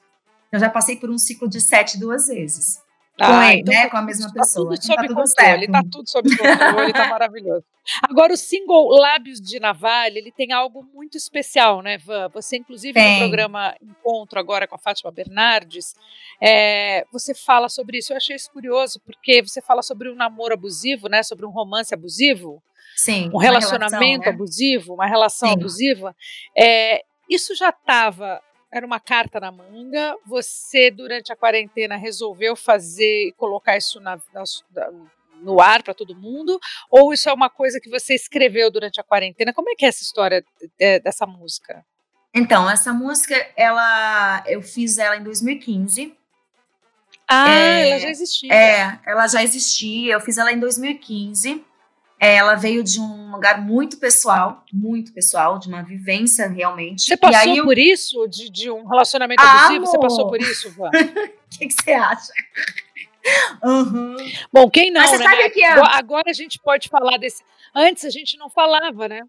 Eu 0.52 0.60
já 0.60 0.70
passei 0.70 0.98
por 0.98 1.10
um 1.10 1.18
ciclo 1.18 1.48
de 1.48 1.62
7 1.62 1.98
duas 1.98 2.28
vezes. 2.28 2.82
Ah, 3.22 3.28
com 3.28 3.44
ele, 3.44 3.62
então 3.62 3.74
né? 3.74 3.84
Tá, 3.84 3.90
com 3.90 3.98
a 3.98 4.02
mesma 4.02 4.28
tá 4.28 4.34
pessoa. 4.34 4.70
Tudo 4.70 4.76
então 4.76 4.88
sob 4.88 4.96
tá 4.96 5.08
tudo 5.08 5.16
controle, 5.16 5.68
tá 5.68 5.84
tudo 5.92 6.10
sob 6.10 6.38
controle, 6.38 6.94
tá 6.94 7.08
maravilhoso. 7.10 7.66
Agora, 8.04 8.34
o 8.34 8.38
single 8.38 8.90
Lábios 8.90 9.40
de 9.40 9.60
Navalha, 9.60 10.18
ele 10.18 10.32
tem 10.32 10.52
algo 10.52 10.84
muito 10.94 11.18
especial, 11.18 11.82
né, 11.82 11.98
Van? 11.98 12.30
Você, 12.30 12.58
inclusive, 12.58 12.94
tem. 12.94 13.14
no 13.14 13.20
programa 13.20 13.76
Encontro 13.82 14.40
agora 14.40 14.68
com 14.68 14.76
a 14.76 14.80
Fátima 14.80 15.12
Bernardes, 15.12 15.96
é, 16.42 17.06
você 17.12 17.34
fala 17.34 17.70
sobre 17.70 17.98
isso. 17.98 18.14
Eu 18.14 18.18
achei 18.18 18.36
isso 18.36 18.52
curioso, 18.52 19.00
porque 19.06 19.42
você 19.42 19.62
fala 19.62 19.82
sobre 19.82 20.10
um 20.10 20.16
namoro 20.16 20.54
abusivo, 20.54 21.08
né? 21.08 21.24
Sobre 21.24 21.46
um 21.46 21.50
romance 21.50 21.94
abusivo. 21.94 22.62
Sim. 22.96 23.30
Um 23.34 23.38
relacionamento 23.38 24.00
relação, 24.00 24.20
né? 24.20 24.30
abusivo, 24.30 24.94
uma 24.94 25.06
relação 25.08 25.50
Sim. 25.50 25.56
abusiva. 25.56 26.16
É, 26.58 27.04
isso 27.30 27.56
já 27.56 27.70
estava 27.70 28.42
era 28.72 28.86
uma 28.86 29.00
carta 29.00 29.40
na 29.40 29.52
manga. 29.52 30.16
Você, 30.26 30.90
durante 30.90 31.32
a 31.32 31.36
quarentena, 31.36 31.98
resolveu 31.98 32.56
fazer 32.56 33.28
e 33.28 33.32
colocar 33.34 33.78
isso 33.78 34.00
na, 34.00 34.20
na, 34.34 34.44
no 35.42 35.60
ar 35.60 35.84
para 35.84 35.94
todo 35.94 36.16
mundo? 36.16 36.60
Ou 36.90 37.14
isso 37.14 37.30
é 37.30 37.34
uma 37.34 37.50
coisa 37.50 37.80
que 37.80 37.90
você 37.90 38.14
escreveu 38.16 38.72
durante 38.72 39.00
a 39.00 39.04
quarentena? 39.04 39.54
Como 39.54 39.70
é 39.70 39.76
que 39.76 39.86
é 39.86 39.90
essa 39.90 40.04
história 40.04 40.44
de, 40.80 41.00
dessa 41.00 41.26
música? 41.26 41.86
Então, 42.34 42.70
essa 42.70 42.94
música, 42.94 43.36
ela, 43.58 44.44
eu 44.48 44.62
fiz 44.62 44.98
ela 44.98 45.18
em 45.18 45.24
2015. 45.24 46.16
Ah, 47.28 47.50
é, 47.50 47.90
ela 47.90 48.00
já 48.00 48.10
existia. 48.10 48.54
É, 48.54 49.00
ela 49.06 49.28
já 49.28 49.44
existia. 49.44 50.14
Eu 50.14 50.20
fiz 50.22 50.38
ela 50.38 50.52
em 50.52 50.60
2015. 50.60 51.66
Ela 52.24 52.54
veio 52.54 52.84
de 52.84 53.00
um 53.00 53.32
lugar 53.32 53.60
muito 53.60 53.98
pessoal, 53.98 54.64
muito 54.72 55.12
pessoal, 55.12 55.58
de 55.58 55.68
uma 55.68 55.82
vivência 55.82 56.48
realmente. 56.48 57.08
Você 57.08 57.18
passou 57.18 57.56
eu... 57.56 57.64
por 57.64 57.80
isso? 57.80 58.28
De, 58.28 58.48
de, 58.48 58.70
um 58.70 58.86
relacionamento 58.86 59.42
ah, 59.42 59.66
abusivo? 59.66 59.88
Você 59.88 60.00
passou 60.00 60.30
por 60.30 60.40
isso, 60.40 60.72
Vã? 60.72 60.92
O 61.52 61.58
que, 61.58 61.68
que, 61.68 61.74
você 61.74 61.92
acha? 61.92 62.32
Uhum. 63.62 64.16
Bom, 64.54 64.70
quem 64.70 64.90
não, 64.90 65.02
Mas 65.02 65.10
você 65.10 65.18
né? 65.18 65.26
Sabe 65.26 65.50
que 65.50 65.62
é... 65.62 65.72
Agora 65.72 66.30
a 66.30 66.34
gente 66.34 66.58
pode 66.60 66.88
falar 66.88 67.18
desse. 67.18 67.44
Antes 67.76 68.06
a 68.06 68.10
gente 68.10 68.38
não 68.38 68.50
falava, 68.50 69.08
né? 69.10 69.24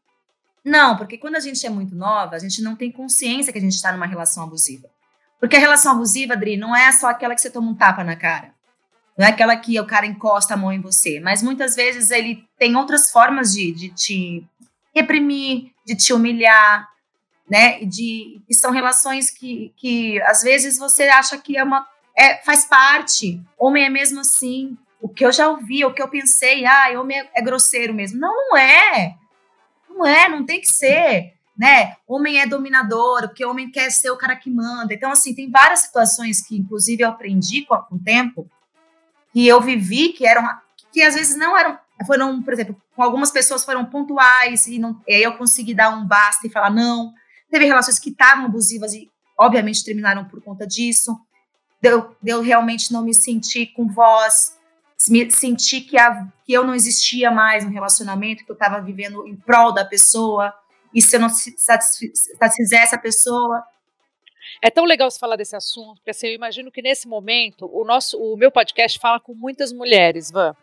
Não, 0.64 0.96
porque 0.96 1.18
quando 1.18 1.34
a 1.34 1.40
gente 1.40 1.66
é 1.66 1.70
muito 1.70 1.96
nova, 1.96 2.36
a 2.36 2.38
gente 2.38 2.62
não 2.62 2.76
tem 2.76 2.92
consciência 2.92 3.52
que 3.52 3.58
a 3.58 3.62
gente 3.62 3.74
está 3.74 3.90
numa 3.90 4.06
relação 4.06 4.44
abusiva. 4.44 4.88
Porque 5.40 5.56
a 5.56 5.58
relação 5.58 5.92
abusiva, 5.92 6.34
Adri, 6.34 6.56
não 6.56 6.76
é 6.76 6.92
só 6.92 7.08
aquela 7.08 7.34
que 7.34 7.40
você 7.40 7.50
toma 7.50 7.70
um 7.70 7.74
tapa 7.74 8.04
na 8.04 8.14
cara. 8.14 8.51
Não 9.22 9.28
é 9.28 9.30
aquela 9.30 9.56
que 9.56 9.78
o 9.78 9.86
cara 9.86 10.04
encosta 10.04 10.54
a 10.54 10.56
mão 10.56 10.72
em 10.72 10.80
você, 10.80 11.20
mas 11.20 11.44
muitas 11.44 11.76
vezes 11.76 12.10
ele 12.10 12.44
tem 12.58 12.74
outras 12.74 13.08
formas 13.08 13.52
de, 13.52 13.70
de 13.70 13.88
te 13.90 14.44
reprimir, 14.92 15.70
de 15.86 15.94
te 15.94 16.12
humilhar, 16.12 16.88
né? 17.48 17.80
E 17.80 17.86
de 17.86 18.42
que 18.48 18.52
são 18.52 18.72
relações 18.72 19.30
que, 19.30 19.72
que 19.76 20.20
às 20.22 20.42
vezes 20.42 20.76
você 20.76 21.04
acha 21.04 21.38
que 21.38 21.56
é 21.56 21.62
uma 21.62 21.86
é, 22.18 22.38
faz 22.38 22.64
parte. 22.64 23.40
Homem 23.56 23.84
é 23.84 23.88
mesmo 23.88 24.18
assim. 24.18 24.76
O 25.00 25.08
que 25.08 25.24
eu 25.24 25.30
já 25.30 25.48
ouvi, 25.48 25.84
o 25.84 25.94
que 25.94 26.02
eu 26.02 26.08
pensei, 26.08 26.66
ah, 26.66 27.00
homem 27.00 27.20
é, 27.20 27.30
é 27.32 27.42
grosseiro 27.42 27.94
mesmo. 27.94 28.18
Não, 28.18 28.34
não 28.34 28.56
é. 28.56 29.14
Não 29.88 30.04
é, 30.04 30.28
não 30.28 30.44
tem 30.44 30.60
que 30.60 30.66
ser 30.66 31.32
né? 31.56 31.96
Homem 32.08 32.40
é 32.40 32.46
dominador, 32.46 33.28
porque 33.28 33.44
homem 33.44 33.70
quer 33.70 33.88
ser 33.90 34.10
o 34.10 34.16
cara 34.16 34.34
que 34.34 34.50
manda. 34.50 34.92
Então, 34.92 35.12
assim, 35.12 35.32
tem 35.32 35.48
várias 35.48 35.80
situações 35.80 36.44
que, 36.44 36.56
inclusive, 36.56 37.04
eu 37.04 37.08
aprendi 37.08 37.64
com, 37.64 37.76
com 37.76 37.94
o 37.94 38.02
tempo, 38.02 38.50
que 39.32 39.46
eu 39.46 39.60
vivi, 39.60 40.10
que 40.10 40.26
eram 40.26 40.42
que 40.92 41.02
às 41.02 41.14
vezes 41.14 41.36
não 41.36 41.56
eram, 41.56 41.78
foram, 42.06 42.42
por 42.42 42.52
exemplo, 42.52 42.76
algumas 42.96 43.30
pessoas 43.30 43.64
foram 43.64 43.84
pontuais 43.84 44.66
e, 44.66 44.78
não, 44.78 45.00
e 45.08 45.14
aí 45.14 45.22
eu 45.22 45.36
consegui 45.38 45.74
dar 45.74 45.88
um 45.90 46.06
basta 46.06 46.46
e 46.46 46.50
falar 46.50 46.70
não. 46.70 47.12
Teve 47.50 47.64
relações 47.64 47.98
que 47.98 48.10
estavam 48.10 48.44
abusivas 48.44 48.92
e 48.92 49.10
obviamente 49.38 49.84
terminaram 49.84 50.26
por 50.26 50.42
conta 50.42 50.66
disso. 50.66 51.18
Deu 51.80 52.40
realmente 52.42 52.92
não 52.92 53.02
me 53.02 53.14
sentir 53.14 53.72
com 53.74 53.88
voz, 53.88 54.56
me 55.08 55.30
sentir 55.30 55.80
que, 55.80 55.98
a, 55.98 56.26
que 56.44 56.52
eu 56.52 56.64
não 56.64 56.74
existia 56.74 57.30
mais 57.30 57.64
no 57.64 57.70
relacionamento, 57.70 58.44
que 58.44 58.50
eu 58.50 58.54
estava 58.54 58.80
vivendo 58.80 59.26
em 59.26 59.34
prol 59.34 59.72
da 59.72 59.84
pessoa, 59.84 60.54
e 60.94 61.00
se 61.00 61.16
eu 61.16 61.20
não 61.20 61.28
satisfizesse 61.28 62.94
a 62.94 62.98
pessoa, 62.98 63.64
é 64.60 64.70
tão 64.70 64.84
legal 64.84 65.10
você 65.10 65.18
falar 65.18 65.36
desse 65.36 65.56
assunto, 65.56 65.96
porque 65.96 66.10
assim, 66.10 66.28
eu 66.28 66.34
imagino 66.34 66.70
que 66.70 66.82
nesse 66.82 67.08
momento 67.08 67.70
o 67.72 67.84
nosso, 67.84 68.18
o 68.18 68.36
meu 68.36 68.50
podcast 68.50 68.98
fala 68.98 69.20
com 69.20 69.34
muitas 69.34 69.72
mulheres, 69.72 70.30
Van. 70.30 70.54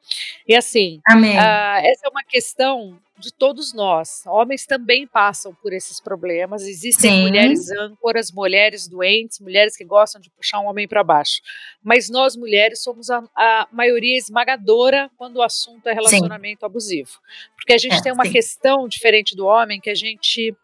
E 0.48 0.56
assim, 0.56 1.02
uh, 1.10 1.80
essa 1.84 2.08
é 2.08 2.10
uma 2.10 2.24
questão 2.24 3.00
de 3.20 3.34
todos 3.34 3.74
nós. 3.74 4.24
Homens 4.26 4.66
também 4.66 5.06
passam 5.06 5.54
por 5.54 5.74
esses 5.74 6.00
problemas. 6.00 6.66
Existem 6.66 7.12
Sim. 7.12 7.22
mulheres 7.24 7.70
âncoras, 7.72 8.32
mulheres 8.32 8.88
doentes, 8.88 9.40
mulheres 9.40 9.76
que 9.76 9.84
gostam 9.84 10.22
de 10.22 10.30
puxar 10.30 10.60
um 10.62 10.68
homem 10.68 10.88
para 10.88 11.04
baixo. 11.04 11.42
Mas 11.84 12.10
nós 12.10 12.36
mulheres 12.36 12.82
somos 12.82 13.10
a, 13.10 13.22
a, 13.36 13.68
maioria 13.72 14.18
esmagadora 14.18 15.12
quando 15.18 15.38
o 15.38 15.44
assunto 15.44 15.88
é 15.88 15.94
relacionamento 15.94 16.62
Sim. 16.62 16.66
abusivo, 16.66 17.12
porque 17.56 17.74
a 17.74 17.78
gente 17.78 17.96
é, 17.96 18.02
tem 18.02 18.12
uma 18.12 18.26
sim. 18.26 18.32
questão 18.32 18.88
diferente 18.88 19.36
do 19.36 19.46
homem 19.46 19.82
que 19.82 19.90
a 19.90 19.96
gente 19.96 20.56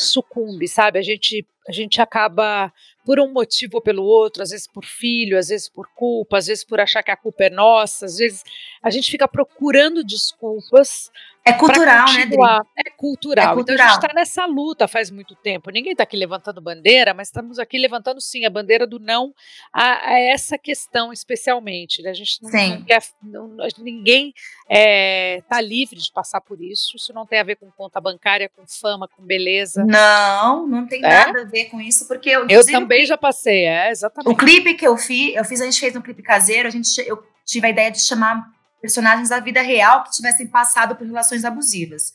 sucumbe, 0.00 0.68
sabe? 0.68 0.98
A 0.98 1.02
gente 1.02 1.46
a 1.68 1.72
gente 1.72 2.00
acaba 2.00 2.72
por 3.04 3.20
um 3.20 3.30
motivo 3.30 3.76
ou 3.76 3.82
pelo 3.82 4.02
outro, 4.02 4.42
às 4.42 4.50
vezes 4.50 4.66
por 4.66 4.86
filho, 4.86 5.38
às 5.38 5.48
vezes 5.48 5.68
por 5.68 5.86
culpa, 5.94 6.38
às 6.38 6.46
vezes 6.46 6.64
por 6.64 6.80
achar 6.80 7.02
que 7.02 7.10
a 7.10 7.16
culpa 7.16 7.44
é 7.44 7.50
nossa, 7.50 8.06
às 8.06 8.16
vezes 8.16 8.42
a 8.82 8.88
gente 8.88 9.10
fica 9.10 9.28
procurando 9.28 10.02
desculpas 10.02 11.10
é 11.48 11.52
cultural, 11.52 12.12
né, 12.12 12.26
Dri? 12.26 12.38
É 12.76 12.90
cultural. 12.90 13.52
É 13.52 13.54
cultural. 13.54 13.60
Então 13.60 13.74
a 13.74 13.78
gente 13.78 14.04
está 14.04 14.14
nessa 14.14 14.46
luta 14.46 14.88
faz 14.88 15.10
muito 15.10 15.34
tempo. 15.36 15.70
Ninguém 15.70 15.92
está 15.92 16.04
aqui 16.04 16.16
levantando 16.16 16.60
bandeira, 16.60 17.14
mas 17.14 17.28
estamos 17.28 17.58
aqui 17.58 17.78
levantando 17.78 18.20
sim 18.20 18.44
a 18.44 18.50
bandeira 18.50 18.86
do 18.86 18.98
não 18.98 19.32
a, 19.72 20.12
a 20.12 20.20
essa 20.20 20.58
questão 20.58 21.12
especialmente. 21.12 22.02
Né? 22.02 22.10
A 22.10 22.14
gente 22.14 22.42
não, 22.42 22.50
não 22.50 22.82
quer, 22.82 23.02
não, 23.22 23.56
ninguém 23.78 24.28
está 24.28 24.66
é, 24.68 25.42
tá 25.48 25.60
livre 25.60 25.98
de 25.98 26.12
passar 26.12 26.40
por 26.40 26.60
isso. 26.60 26.96
Isso 26.96 27.12
não 27.12 27.26
tem 27.26 27.38
a 27.38 27.44
ver 27.44 27.56
com 27.56 27.70
conta 27.70 28.00
bancária, 28.00 28.48
com 28.48 28.66
fama, 28.66 29.08
com 29.08 29.22
beleza. 29.22 29.84
Não, 29.84 30.66
não 30.66 30.86
tem 30.86 31.04
é? 31.04 31.08
nada 31.08 31.42
a 31.42 31.44
ver 31.44 31.66
com 31.66 31.80
isso, 31.80 32.06
porque 32.06 32.30
eu, 32.30 32.46
eu 32.48 32.64
também 32.64 33.04
já 33.04 33.16
passei, 33.16 33.64
é 33.64 33.90
exatamente. 33.90 34.32
O 34.32 34.36
clipe 34.36 34.74
que 34.74 34.86
eu 34.86 34.96
fiz, 34.96 35.34
eu 35.34 35.44
fiz, 35.44 35.60
a 35.60 35.64
gente 35.64 35.80
fez 35.80 35.94
um 35.96 36.00
clipe 36.00 36.22
caseiro. 36.22 36.68
A 36.68 36.70
gente, 36.70 36.88
eu 37.06 37.22
tive 37.44 37.66
a 37.66 37.70
ideia 37.70 37.90
de 37.90 38.00
chamar 38.00 38.57
personagens 38.80 39.28
da 39.28 39.40
vida 39.40 39.60
real 39.60 40.04
que 40.04 40.10
tivessem 40.10 40.46
passado 40.46 40.96
por 40.96 41.06
relações 41.06 41.44
abusivas. 41.44 42.12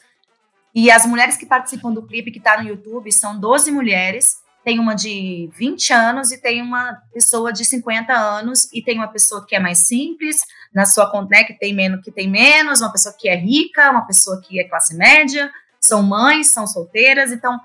E 0.74 0.90
as 0.90 1.06
mulheres 1.06 1.38
que 1.38 1.46
participam 1.46 1.92
do 1.92 2.06
clipe 2.06 2.32
que 2.32 2.40
está 2.40 2.62
no 2.62 2.68
YouTube 2.68 3.12
são 3.12 3.40
12 3.40 3.72
mulheres. 3.72 4.38
Tem 4.64 4.80
uma 4.80 4.96
de 4.96 5.50
20 5.54 5.94
anos 5.94 6.32
e 6.32 6.42
tem 6.42 6.62
uma 6.62 6.98
pessoa 7.14 7.52
de 7.52 7.66
50 7.66 8.14
anos 8.14 8.72
e 8.74 8.82
tem 8.82 8.98
uma 8.98 9.10
pessoa 9.10 9.46
que 9.46 9.56
é 9.56 9.60
mais 9.60 9.80
simples, 9.80 10.38
na 10.74 10.86
sua 10.86 11.12
né, 11.30 11.44
que 11.44 11.54
tem 11.54 11.74
menos, 11.74 12.02
que 12.02 12.12
tem 12.12 12.30
menos, 12.30 12.82
uma 12.82 12.92
pessoa 12.92 13.14
que 13.18 13.28
é 13.28 13.36
rica, 13.36 13.92
uma 13.92 14.08
pessoa 14.08 14.42
que 14.42 14.60
é 14.60 14.64
classe 14.64 14.96
média, 14.96 15.52
são 15.82 16.02
mães, 16.02 16.50
são 16.50 16.66
solteiras, 16.66 17.32
então 17.32 17.60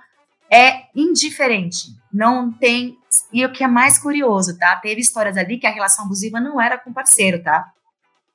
é 0.51 0.87
indiferente. 0.95 1.97
Não 2.13 2.53
tem. 2.53 2.99
E 3.33 3.45
o 3.45 3.53
que 3.53 3.63
é 3.63 3.69
mais 3.69 3.99
curioso, 3.99 4.59
tá? 4.59 4.75
Teve 4.77 5.01
histórias 5.01 5.37
ali 5.37 5.59
que 5.59 5.67
a 5.67 5.73
relação 5.73 6.05
abusiva 6.05 6.41
não 6.41 6.61
era 6.61 6.77
com 6.77 6.93
parceiro, 6.93 7.43
tá? 7.43 7.73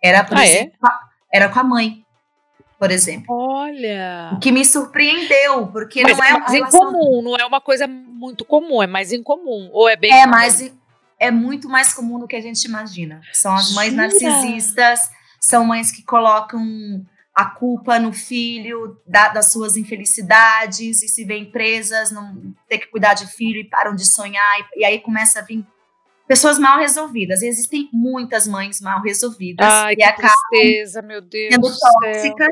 Era, 0.04 0.24
por 0.24 0.38
ah, 0.38 0.46
exemplo, 0.46 0.78
é? 0.84 1.38
era 1.38 1.48
com 1.48 1.60
a 1.60 1.64
mãe, 1.64 2.06
por 2.78 2.92
exemplo. 2.92 3.34
Olha! 3.34 4.32
O 4.34 4.40
que 4.40 4.52
me 4.52 4.66
surpreendeu, 4.66 5.68
porque 5.68 6.04
Mas 6.04 6.18
não 6.18 6.26
é, 6.26 6.30
é 6.30 6.40
mais 6.40 6.52
relação... 6.52 6.90
incomum, 6.90 7.22
não 7.22 7.38
é 7.38 7.46
uma 7.46 7.62
coisa 7.62 7.88
muito 7.88 8.44
comum, 8.44 8.84
é 8.84 8.88
mais 8.88 9.14
incomum. 9.14 9.70
Ou 9.72 9.88
é 9.88 9.96
bem. 9.96 10.12
É 10.12 10.24
comum? 10.24 10.32
mais. 10.32 10.74
É 11.18 11.32
muito 11.32 11.70
mais 11.70 11.94
comum 11.94 12.20
do 12.20 12.28
que 12.28 12.36
a 12.36 12.42
gente 12.42 12.66
imagina. 12.66 13.22
São 13.32 13.54
as 13.56 13.72
mães 13.72 13.92
Jura? 13.92 14.02
narcisistas, 14.04 15.10
são 15.40 15.64
mães 15.64 15.90
que 15.90 16.04
colocam 16.04 16.62
a 17.34 17.46
culpa 17.46 17.98
no 17.98 18.12
filho 18.12 19.02
da, 19.08 19.30
das 19.30 19.52
suas 19.52 19.78
infelicidades 19.78 21.02
e 21.02 21.08
se 21.08 21.24
veem 21.24 21.50
presas, 21.50 22.12
não 22.12 22.54
ter 22.68 22.80
que 22.80 22.88
cuidar 22.88 23.14
de 23.14 23.26
filho 23.28 23.62
e 23.62 23.64
param 23.64 23.96
de 23.96 24.06
sonhar, 24.06 24.60
e, 24.60 24.82
e 24.82 24.86
aí 24.86 25.00
começa 25.00 25.40
a 25.40 25.42
vir 25.42 25.66
pessoas 26.28 26.58
mal 26.58 26.80
resolvidas. 26.80 27.42
E 27.42 27.48
existem 27.48 27.90
muitas 27.92 28.48
mães 28.48 28.82
mal 28.82 29.02
resolvidas 29.02 29.66
Ai, 29.66 29.94
e 29.94 29.96
que 29.98 30.14
tristeza, 30.14 31.02
meu 31.02 31.22
Deus 31.22 31.54
sendo 31.54 31.68
tóxicas. 31.80 32.50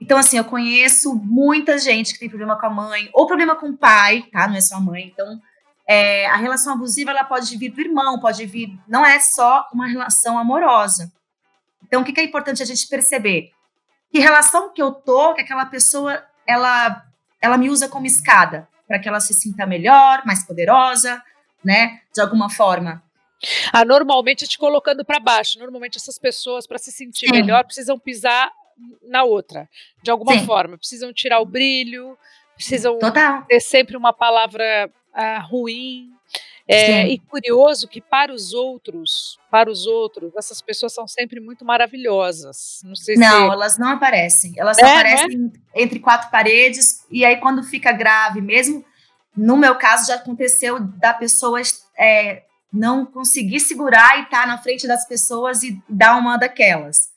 Então, 0.00 0.16
assim, 0.16 0.38
eu 0.38 0.44
conheço 0.44 1.14
muita 1.14 1.76
gente 1.76 2.12
que 2.12 2.20
tem 2.20 2.28
problema 2.28 2.58
com 2.58 2.66
a 2.66 2.70
mãe, 2.70 3.10
ou 3.12 3.26
problema 3.26 3.56
com 3.56 3.70
o 3.70 3.76
pai, 3.76 4.24
tá? 4.32 4.46
Não 4.46 4.54
é 4.54 4.60
só 4.60 4.76
a 4.76 4.80
mãe. 4.80 5.10
Então, 5.12 5.40
é, 5.86 6.26
a 6.26 6.36
relação 6.36 6.72
abusiva, 6.72 7.10
ela 7.10 7.24
pode 7.24 7.56
vir 7.56 7.70
do 7.70 7.80
irmão, 7.80 8.20
pode 8.20 8.46
vir... 8.46 8.78
Não 8.86 9.04
é 9.04 9.18
só 9.18 9.66
uma 9.72 9.88
relação 9.88 10.38
amorosa. 10.38 11.12
Então, 11.84 12.02
o 12.02 12.04
que, 12.04 12.12
que 12.12 12.20
é 12.20 12.24
importante 12.24 12.62
a 12.62 12.66
gente 12.66 12.86
perceber? 12.86 13.52
que 14.10 14.18
relação 14.18 14.72
que 14.72 14.82
eu 14.82 14.92
tô, 14.92 15.34
que 15.34 15.42
aquela 15.42 15.66
pessoa 15.66 16.22
ela 16.46 17.04
ela 17.40 17.56
me 17.56 17.70
usa 17.70 17.88
como 17.88 18.06
escada 18.06 18.68
para 18.86 18.98
que 18.98 19.08
ela 19.08 19.20
se 19.20 19.34
sinta 19.34 19.66
melhor, 19.66 20.22
mais 20.24 20.44
poderosa, 20.44 21.22
né, 21.64 22.00
de 22.14 22.20
alguma 22.20 22.50
forma. 22.50 23.02
Ah, 23.72 23.84
normalmente 23.84 24.48
te 24.48 24.58
colocando 24.58 25.04
para 25.04 25.20
baixo. 25.20 25.58
Normalmente 25.58 25.96
essas 25.96 26.18
pessoas 26.18 26.66
para 26.66 26.78
se 26.78 26.90
sentir 26.90 27.26
Sim. 27.26 27.32
melhor 27.32 27.64
precisam 27.64 27.98
pisar 27.98 28.50
na 29.02 29.24
outra, 29.24 29.68
de 30.02 30.10
alguma 30.10 30.38
Sim. 30.38 30.46
forma. 30.46 30.76
Precisam 30.76 31.12
tirar 31.12 31.40
o 31.40 31.46
brilho, 31.46 32.18
precisam 32.54 32.98
Total. 32.98 33.42
ter 33.42 33.60
sempre 33.60 33.96
uma 33.96 34.12
palavra 34.12 34.90
ah, 35.12 35.38
ruim, 35.38 36.12
é, 36.70 37.08
e 37.08 37.18
curioso 37.18 37.88
que 37.88 37.98
para 37.98 38.30
os 38.30 38.52
outros, 38.52 39.38
para 39.50 39.70
os 39.70 39.86
outros, 39.86 40.36
essas 40.36 40.60
pessoas 40.60 40.92
são 40.92 41.08
sempre 41.08 41.40
muito 41.40 41.64
maravilhosas. 41.64 42.82
Não 42.84 42.94
sei 42.94 43.16
Não, 43.16 43.46
se... 43.46 43.52
elas 43.52 43.78
não 43.78 43.88
aparecem. 43.88 44.52
Elas 44.54 44.76
é, 44.76 44.82
aparecem 44.82 45.38
né? 45.38 45.50
entre 45.74 45.98
quatro 45.98 46.30
paredes 46.30 47.06
e 47.10 47.24
aí 47.24 47.38
quando 47.38 47.62
fica 47.62 47.90
grave, 47.90 48.42
mesmo 48.42 48.84
no 49.38 49.56
meu 49.56 49.76
caso 49.76 50.08
já 50.08 50.16
aconteceu 50.16 50.80
da 50.80 51.14
pessoa 51.14 51.60
é, 51.96 52.42
não 52.72 53.06
conseguir 53.06 53.60
segurar 53.60 54.18
e 54.18 54.22
estar 54.24 54.42
tá 54.42 54.46
na 54.46 54.58
frente 54.58 54.86
das 54.86 55.06
pessoas 55.06 55.62
e 55.62 55.80
dar 55.88 56.16
uma 56.16 56.36
daquelas. 56.36 57.10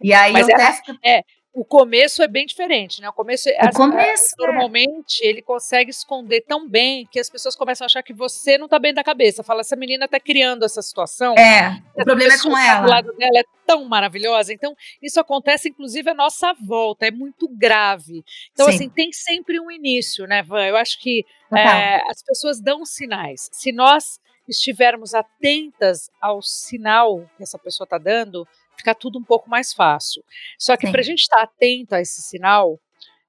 E 0.00 0.12
aí 0.12 0.32
Mas 0.32 0.46
eu 0.46 0.54
é, 0.56 0.62
até 0.62 0.72
fico... 0.74 0.98
é, 1.02 1.22
o 1.54 1.64
começo 1.64 2.20
é 2.20 2.26
bem 2.26 2.44
diferente, 2.44 3.00
né? 3.00 3.08
O 3.08 3.12
começo, 3.12 3.48
o 3.48 3.52
as, 3.58 3.76
começo 3.76 4.34
é. 4.40 4.44
normalmente 4.44 5.24
ele 5.24 5.40
consegue 5.40 5.88
esconder 5.88 6.40
tão 6.40 6.68
bem 6.68 7.06
que 7.06 7.20
as 7.20 7.30
pessoas 7.30 7.54
começam 7.54 7.84
a 7.84 7.86
achar 7.86 8.02
que 8.02 8.12
você 8.12 8.58
não 8.58 8.66
tá 8.66 8.76
bem 8.76 8.92
da 8.92 9.04
cabeça. 9.04 9.44
Fala, 9.44 9.60
essa 9.60 9.76
menina 9.76 10.08
tá 10.08 10.18
criando 10.18 10.64
essa 10.64 10.82
situação. 10.82 11.34
É, 11.38 11.80
o 11.94 12.04
problema 12.04 12.34
é 12.34 12.38
com 12.38 12.58
ela. 12.58 12.80
Do 12.80 12.90
lado 12.90 13.12
dela 13.16 13.38
é 13.38 13.44
tão 13.64 13.84
maravilhosa. 13.84 14.52
Então, 14.52 14.76
isso 15.00 15.20
acontece 15.20 15.68
inclusive 15.68 16.10
à 16.10 16.14
nossa 16.14 16.52
volta, 16.54 17.06
é 17.06 17.12
muito 17.12 17.48
grave. 17.48 18.24
Então, 18.52 18.66
Sim. 18.66 18.74
assim, 18.74 18.88
tem 18.88 19.12
sempre 19.12 19.60
um 19.60 19.70
início, 19.70 20.26
né, 20.26 20.42
Van? 20.42 20.66
Eu 20.66 20.76
acho 20.76 21.00
que 21.00 21.24
é, 21.56 22.02
as 22.10 22.20
pessoas 22.20 22.60
dão 22.60 22.84
sinais. 22.84 23.48
Se 23.52 23.70
nós 23.70 24.18
estivermos 24.48 25.14
atentas 25.14 26.10
ao 26.20 26.42
sinal 26.42 27.30
que 27.36 27.44
essa 27.44 27.58
pessoa 27.58 27.84
está 27.84 27.96
dando, 27.96 28.46
fica 28.76 28.94
tudo 28.94 29.18
um 29.18 29.24
pouco 29.24 29.48
mais 29.48 29.72
fácil. 29.72 30.22
Só 30.58 30.76
que 30.76 30.90
para 30.90 31.00
a 31.00 31.04
gente 31.04 31.20
estar 31.20 31.36
tá 31.36 31.42
atento 31.42 31.94
a 31.94 32.00
esse 32.00 32.22
sinal, 32.22 32.78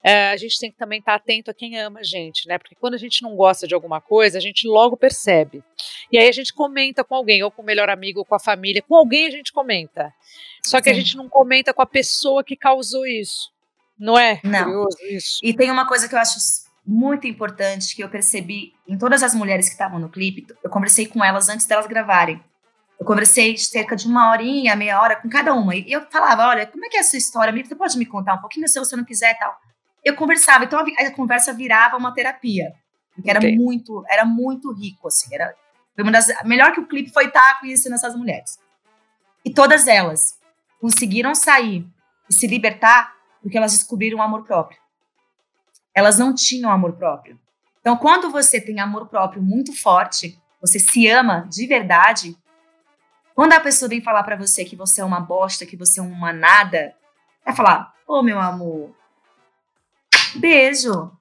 é, 0.04 0.30
a 0.30 0.38
gente 0.38 0.60
tem 0.60 0.72
que 0.72 0.78
também 0.78 1.00
estar 1.00 1.14
tá 1.14 1.16
atento 1.16 1.50
a 1.50 1.54
quem 1.54 1.80
ama 1.80 2.02
a 2.02 2.04
gente, 2.04 2.48
né? 2.48 2.60
Porque 2.60 2.76
quando 2.76 2.94
a 2.94 2.98
gente 2.98 3.24
não 3.24 3.36
gosta 3.36 3.68
de 3.68 3.74
alguma 3.74 4.00
coisa, 4.00 4.38
a 4.38 4.42
gente 4.42 4.68
logo 4.68 4.96
percebe. 4.96 5.64
E 6.12 6.18
aí 6.20 6.30
a 6.30 6.32
gente 6.32 6.54
comenta 6.54 7.04
com 7.04 7.16
alguém, 7.16 7.42
ou 7.42 7.50
com 7.50 7.64
o 7.64 7.66
melhor 7.66 7.90
amigo, 7.90 8.20
ou 8.20 8.26
com 8.26 8.36
a 8.36 8.40
família, 8.40 8.84
com 8.84 8.96
alguém 8.96 9.26
a 9.26 9.32
gente 9.32 9.52
comenta. 9.52 10.14
Só 10.64 10.80
que 10.80 10.90
Sim. 10.90 10.92
a 10.92 10.94
gente 10.94 11.18
não 11.18 11.28
comenta 11.28 11.74
com 11.74 11.82
a 11.82 11.88
pessoa 11.88 12.44
que 12.44 12.56
causou 12.56 13.08
isso. 13.08 13.52
Não 13.98 14.20
é? 14.20 14.40
Não. 14.44 14.66
Curioso 14.66 14.98
isso. 15.10 15.40
E 15.42 15.54
tem 15.54 15.72
uma 15.72 15.88
coisa 15.88 16.08
que 16.08 16.14
eu 16.14 16.20
acho 16.20 16.38
muito 16.86 17.26
importante 17.26 17.96
que 17.96 18.04
eu 18.04 18.10
percebi 18.10 18.74
em 18.88 18.98
todas 18.98 19.24
as 19.24 19.34
mulheres 19.34 19.68
que 19.68 19.74
estavam 19.74 19.98
no 19.98 20.10
clipe. 20.10 20.46
Eu 20.64 20.70
conversei 20.70 21.08
com 21.08 21.24
elas 21.24 21.50
antes 21.50 21.66
delas 21.66 21.88
gravarem. 21.88 22.40
Eu 23.00 23.06
conversei 23.06 23.58
cerca 23.58 23.96
de 23.96 24.08
uma 24.08 24.32
horinha, 24.32 24.76
meia 24.76 25.02
hora 25.02 25.16
com 25.16 25.30
cada 25.30 25.54
uma. 25.54 25.76
E 25.76 25.92
eu 25.92 26.06
falava: 26.10 26.48
olha, 26.48 26.66
como 26.66 26.86
é 26.86 26.90
que 26.90 26.98
é 26.98 27.02
a 27.02 27.04
sua 27.04 27.18
história? 27.18 27.54
Você 27.64 27.76
pode 27.76 27.98
me 27.98 28.06
contar 28.06 28.36
um 28.36 28.40
pouquinho 28.40 28.68
se 28.68 28.80
você 28.80 28.96
não 28.96 29.04
quiser 29.04 29.38
tal. 29.38 29.56
Eu 30.04 30.16
conversava, 30.16 30.66
então 30.66 30.80
a, 30.80 31.12
conversa 31.12 31.54
virava 31.54 31.98
uma 31.98 32.14
terapia. 32.14 32.74
Porque 33.14 33.30
era 33.30 33.40
okay. 33.40 33.58
muito, 33.58 34.04
era 34.10 34.26
muito 34.26 34.72
rico, 34.72 35.08
assim. 35.08 35.34
Era, 35.34 35.54
foi 35.94 36.04
uma 36.04 36.12
das. 36.12 36.28
Melhor 36.44 36.74
que 36.74 36.80
o 36.80 36.88
clipe 36.88 37.12
foi 37.12 37.26
estar 37.26 37.60
conhecendo 37.60 37.96
essas 37.96 38.16
mulheres. 38.16 38.60
E 39.44 39.54
todas 39.54 39.88
elas 39.88 40.40
conseguiram 40.80 41.34
sair 41.34 41.88
e 42.30 42.34
se 42.34 42.48
libertar 42.48 43.16
porque 43.42 43.58
elas 43.58 43.74
descobriram 43.74 44.18
o 44.18 44.22
amor 44.22 44.44
próprio. 44.44 44.80
Elas 45.94 46.18
não 46.18 46.34
tinham 46.34 46.72
amor 46.72 46.94
próprio. 46.94 47.40
Então, 47.80 47.96
quando 47.96 48.32
você 48.32 48.60
tem 48.60 48.80
amor 48.80 49.08
próprio 49.08 49.42
muito 49.42 49.72
forte, 49.72 50.42
você 50.60 50.80
se 50.80 51.08
ama 51.08 51.48
de 51.48 51.68
verdade, 51.68 52.36
quando 53.36 53.52
a 53.54 53.60
pessoa 53.60 53.90
vem 53.90 54.02
falar 54.02 54.24
para 54.24 54.38
você 54.38 54.64
que 54.64 54.78
você 54.78 55.02
é 55.02 55.06
uma 55.06 55.20
bosta, 55.20 55.66
que 55.66 55.76
você 55.76 56.00
é 56.00 56.04
uma 56.04 56.32
nada, 56.32 56.96
vai 57.46 57.54
falar: 57.54 57.94
Ô, 58.08 58.20
oh, 58.20 58.24
meu 58.24 58.40
amor, 58.40 58.96
beijo. 60.36 61.12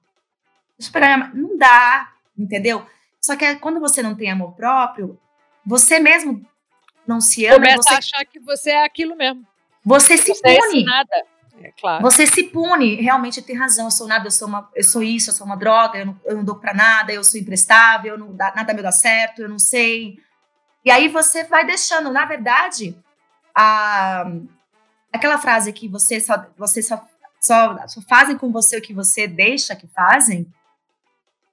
Não 1.33 1.57
dá, 1.57 2.11
entendeu? 2.37 2.85
Só 3.21 3.35
que 3.35 3.55
quando 3.55 3.79
você 3.79 4.01
não 4.01 4.15
tem 4.15 4.31
amor 4.31 4.53
próprio, 4.53 5.19
você 5.65 5.99
mesmo 5.99 6.45
não 7.07 7.19
se 7.21 7.45
ama. 7.45 7.55
Começa 7.55 7.83
você... 7.83 7.93
a 7.93 7.97
achar 7.97 8.25
que 8.25 8.39
você 8.39 8.71
é 8.71 8.85
aquilo 8.85 9.15
mesmo. 9.15 9.45
Você 9.83 10.17
se 10.17 10.33
você 10.33 10.47
é 10.47 10.59
pune. 10.59 10.81
É 10.81 10.85
nada. 10.85 11.25
É, 11.61 11.71
claro. 11.79 12.01
Você 12.01 12.27
se 12.27 12.43
pune, 12.43 12.95
realmente 12.95 13.41
tem 13.41 13.55
razão. 13.55 13.85
Eu 13.85 13.91
sou 13.91 14.07
nada, 14.07 14.27
eu 14.27 14.31
sou, 14.31 14.47
uma, 14.47 14.69
eu 14.75 14.83
sou 14.83 15.01
isso, 15.01 15.29
eu 15.29 15.33
sou 15.33 15.45
uma 15.45 15.55
droga, 15.55 15.97
eu 15.97 16.05
não, 16.05 16.21
eu 16.25 16.35
não 16.37 16.43
dou 16.43 16.55
pra 16.55 16.73
nada, 16.73 17.13
eu 17.13 17.23
sou 17.23 17.39
imprestável, 17.39 18.17
não 18.17 18.35
dá, 18.35 18.53
nada 18.55 18.73
me 18.73 18.81
dá 18.81 18.91
certo, 18.91 19.41
eu 19.41 19.49
não 19.49 19.59
sei, 19.59 20.19
e 20.85 20.91
aí 20.91 21.07
você 21.07 21.43
vai 21.43 21.65
deixando, 21.65 22.11
na 22.11 22.25
verdade, 22.25 22.95
a, 23.55 24.25
aquela 25.11 25.39
frase 25.39 25.73
que 25.73 25.87
você 25.87 26.21
só, 26.21 26.45
você 26.55 26.83
só, 26.83 27.03
só, 27.41 27.87
só 27.87 28.01
fazem 28.01 28.37
com 28.37 28.51
você 28.51 28.77
o 28.77 28.81
que 28.81 28.93
você 28.93 29.27
deixa 29.27 29.75
que 29.75 29.87
fazem, 29.87 30.45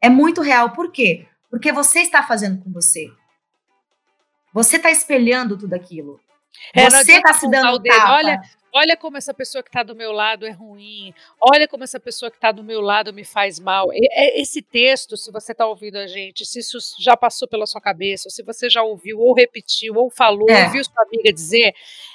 é 0.03 0.11
muito 0.11 0.43
real. 0.43 0.71
Por 0.71 0.93
quê? 0.93 1.27
Porque 1.51 1.73
você 1.73 2.01
está 2.01 2.23
fazendo 2.23 2.63
com 2.63 2.71
você. 2.71 3.11
Você 4.53 4.77
está 4.77 4.91
espelhando 4.91 5.57
tudo 5.57 5.73
aquilo. 5.73 6.21
É, 6.75 6.91
você 6.91 7.13
está 7.13 7.33
se 7.33 7.51
dando 7.51 7.83
tapa. 7.83 8.13
Olha, 8.13 8.43
olha 8.73 8.97
como 8.97 9.17
essa 9.17 9.35
pessoa 9.35 9.63
que 9.63 9.69
está 9.69 9.83
do 9.83 9.95
meu 9.95 10.13
lado 10.13 10.47
é 10.47 10.51
ruim, 10.51 11.15
olha 11.41 11.69
como 11.69 11.85
essa 11.85 12.01
pessoa 12.01 12.31
que 12.31 12.37
está 12.37 12.51
do 12.51 12.65
meu 12.65 12.81
lado 12.81 13.13
me 13.13 13.25
faz 13.25 13.61
mal. 13.61 13.91
É, 13.93 14.41
esse 14.41 14.63
texto, 14.63 15.17
se 15.17 15.31
você 15.31 15.53
está 15.53 15.67
ouvindo 15.67 15.97
a 15.97 16.07
gente, 16.07 16.45
se 16.47 16.61
isso 16.61 16.79
já 16.99 17.17
passou 17.17 17.47
pela 17.47 17.67
sua 17.67 17.81
cabeça, 17.81 18.25
ou 18.27 18.31
se 18.31 18.43
você 18.43 18.71
já 18.71 18.83
ouviu, 18.83 19.19
ou 19.19 19.35
repetiu, 19.35 19.95
ou 19.97 20.11
falou, 20.11 20.49
é. 20.49 20.65
ouviu 20.65 20.83
sua 20.85 21.03
amiga 21.03 21.33
dizer, 21.33 21.75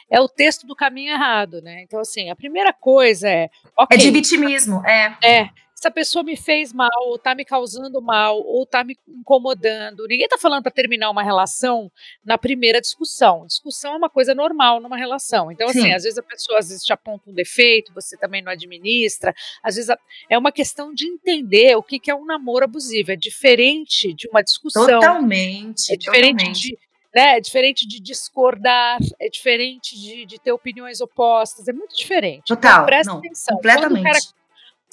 é 0.10 0.20
o 0.20 0.28
texto 0.28 0.66
do 0.66 0.76
caminho 0.76 1.14
errado, 1.14 1.62
né? 1.62 1.82
Então, 1.84 2.00
assim, 2.00 2.30
a 2.30 2.36
primeira 2.36 2.74
coisa 2.74 3.30
é. 3.30 3.50
Okay, 3.78 3.98
é 3.98 4.02
de 4.02 4.12
vitimismo, 4.12 4.86
é. 4.86 5.18
É 5.24 5.67
essa 5.80 5.92
pessoa 5.92 6.24
me 6.24 6.36
fez 6.36 6.74
mal, 6.74 6.90
ou 7.06 7.20
tá 7.20 7.36
me 7.36 7.46
causando 7.46 8.02
mal, 8.02 8.42
ou 8.42 8.66
tá 8.66 8.84
me 8.84 8.98
incomodando. 9.08 10.08
Ninguém 10.08 10.28
tá 10.28 10.38
falando 10.38 10.64
para 10.64 10.72
terminar 10.72 11.12
uma 11.12 11.22
relação 11.22 11.92
na 12.26 12.36
primeira 12.36 12.82
discussão. 12.82 13.46
Discussão 13.46 13.94
é 13.94 13.98
uma 13.98 14.10
coisa 14.10 14.34
normal 14.34 14.82
numa 14.82 14.98
relação. 14.98 15.52
Então, 15.52 15.70
assim, 15.70 15.84
Sim. 15.84 15.94
às 15.94 16.02
vezes 16.02 16.18
a 16.18 16.24
pessoa 16.24 16.58
às 16.58 16.70
vezes 16.70 16.84
te 16.84 16.92
aponta 16.92 17.30
um 17.30 17.34
defeito, 17.34 17.94
você 17.94 18.18
também 18.18 18.42
não 18.42 18.52
administra. 18.52 19.36
Às 19.62 19.76
vezes 19.76 19.96
é 20.28 20.38
uma 20.38 20.52
questão 20.52 20.92
de 20.92 21.06
entender 21.06 21.78
o 21.78 21.84
que, 21.84 22.00
que 22.00 22.10
é 22.10 22.16
um 22.16 22.26
namoro 22.26 22.66
abusivo. 22.66 23.12
É 23.12 23.16
diferente 23.16 24.14
de 24.14 24.28
uma 24.30 24.42
discussão. 24.42 24.88
Totalmente. 24.88 25.94
É 25.94 25.96
diferente 25.96 26.38
totalmente. 26.38 26.70
de 26.70 26.88
né? 27.16 27.38
É 27.38 27.40
diferente 27.40 27.88
de 27.88 28.00
discordar, 28.00 29.00
é 29.20 29.30
diferente 29.30 30.00
de, 30.00 30.26
de, 30.26 30.40
ter 30.40 30.52
opiniões 30.52 31.02
opostas, 31.02 31.68
é 31.68 31.74
muito 31.74 31.96
diferente. 31.96 32.46
Total. 32.48 32.74
Então, 32.74 32.86
presta 32.86 33.12
não, 33.12 33.20
atenção. 33.20 33.56
Completamente. 33.56 33.90
Quando 33.90 34.00
o, 34.02 34.04
cara, 34.04 34.20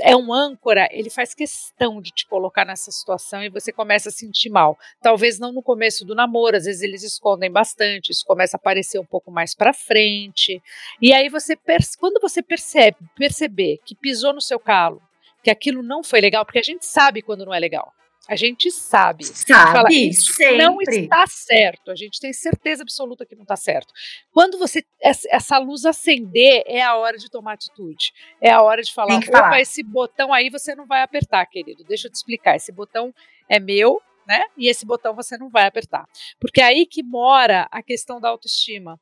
é 0.01 0.17
um 0.17 0.33
âncora, 0.33 0.89
ele 0.91 1.09
faz 1.09 1.35
questão 1.35 2.01
de 2.01 2.11
te 2.11 2.27
colocar 2.27 2.65
nessa 2.65 2.91
situação 2.91 3.43
e 3.43 3.49
você 3.49 3.73
começa 3.73 4.09
a 4.09 4.13
sentir 4.13 4.51
mal. 4.51 4.79
Talvez 5.01 5.39
não 5.39 5.53
no 5.53 5.63
começo 5.63 6.05
do 6.05 6.15
namoro, 6.15 6.57
às 6.57 6.65
vezes 6.65 6.83
eles 6.83 7.03
escondem 7.03 7.51
bastante, 7.51 8.11
isso 8.11 8.25
começa 8.27 8.57
a 8.57 8.59
aparecer 8.59 8.99
um 8.99 9.05
pouco 9.05 9.31
mais 9.31 9.55
para 9.55 9.73
frente. 9.73 10.63
E 11.01 11.13
aí 11.13 11.29
você 11.29 11.57
quando 11.99 12.21
você 12.21 12.43
percebe, 12.43 12.97
perceber 13.17 13.81
que 13.85 13.95
pisou 13.95 14.33
no 14.33 14.41
seu 14.41 14.59
calo, 14.59 15.01
que 15.43 15.51
aquilo 15.51 15.83
não 15.83 16.03
foi 16.03 16.21
legal, 16.21 16.45
porque 16.45 16.59
a 16.59 16.63
gente 16.63 16.85
sabe 16.87 17.23
quando 17.23 17.45
não 17.45 17.55
é 17.55 17.59
legal. 17.59 17.93
A 18.29 18.37
gente 18.37 18.71
sabe. 18.71 19.25
Sabe, 19.25 19.73
fala, 19.73 19.93
isso 19.93 20.33
sempre. 20.33 20.57
não 20.57 20.81
está 20.81 21.27
certo. 21.27 21.91
A 21.91 21.95
gente 21.95 22.19
tem 22.19 22.33
certeza 22.33 22.83
absoluta 22.83 23.27
que 23.27 23.35
não 23.35 23.43
está 23.43 23.57
certo. 23.57 23.93
Quando 24.33 24.59
você 24.59 24.85
essa 25.01 25.59
luz 25.59 25.85
acender, 25.85 26.63
é 26.67 26.83
a 26.83 26.97
hora 26.97 27.19
de 27.19 27.31
tomar 27.31 27.53
atitude. 27.53 28.13
É 28.41 28.51
a 28.51 28.63
hora 28.63 28.83
de 28.83 28.93
falar, 28.93 29.17
opa, 29.17 29.27
falar. 29.27 29.61
esse 29.61 29.83
botão 29.83 30.33
aí 30.33 30.49
você 30.49 30.75
não 30.75 30.87
vai 30.87 31.03
apertar, 31.03 31.45
querido. 31.47 31.85
Deixa 31.85 32.07
eu 32.07 32.11
te 32.11 32.15
explicar. 32.15 32.57
Esse 32.57 32.73
botão 32.73 33.15
é 33.49 33.61
meu, 33.61 34.01
né? 34.27 34.45
E 34.57 34.69
esse 34.69 34.87
botão 34.87 35.15
você 35.15 35.37
não 35.37 35.51
vai 35.51 35.67
apertar. 35.67 36.07
Porque 36.41 36.63
é 36.63 36.65
aí 36.65 36.87
que 36.87 37.03
mora 37.03 37.69
a 37.71 37.83
questão 37.83 38.19
da 38.21 38.31
autoestima. 38.31 38.99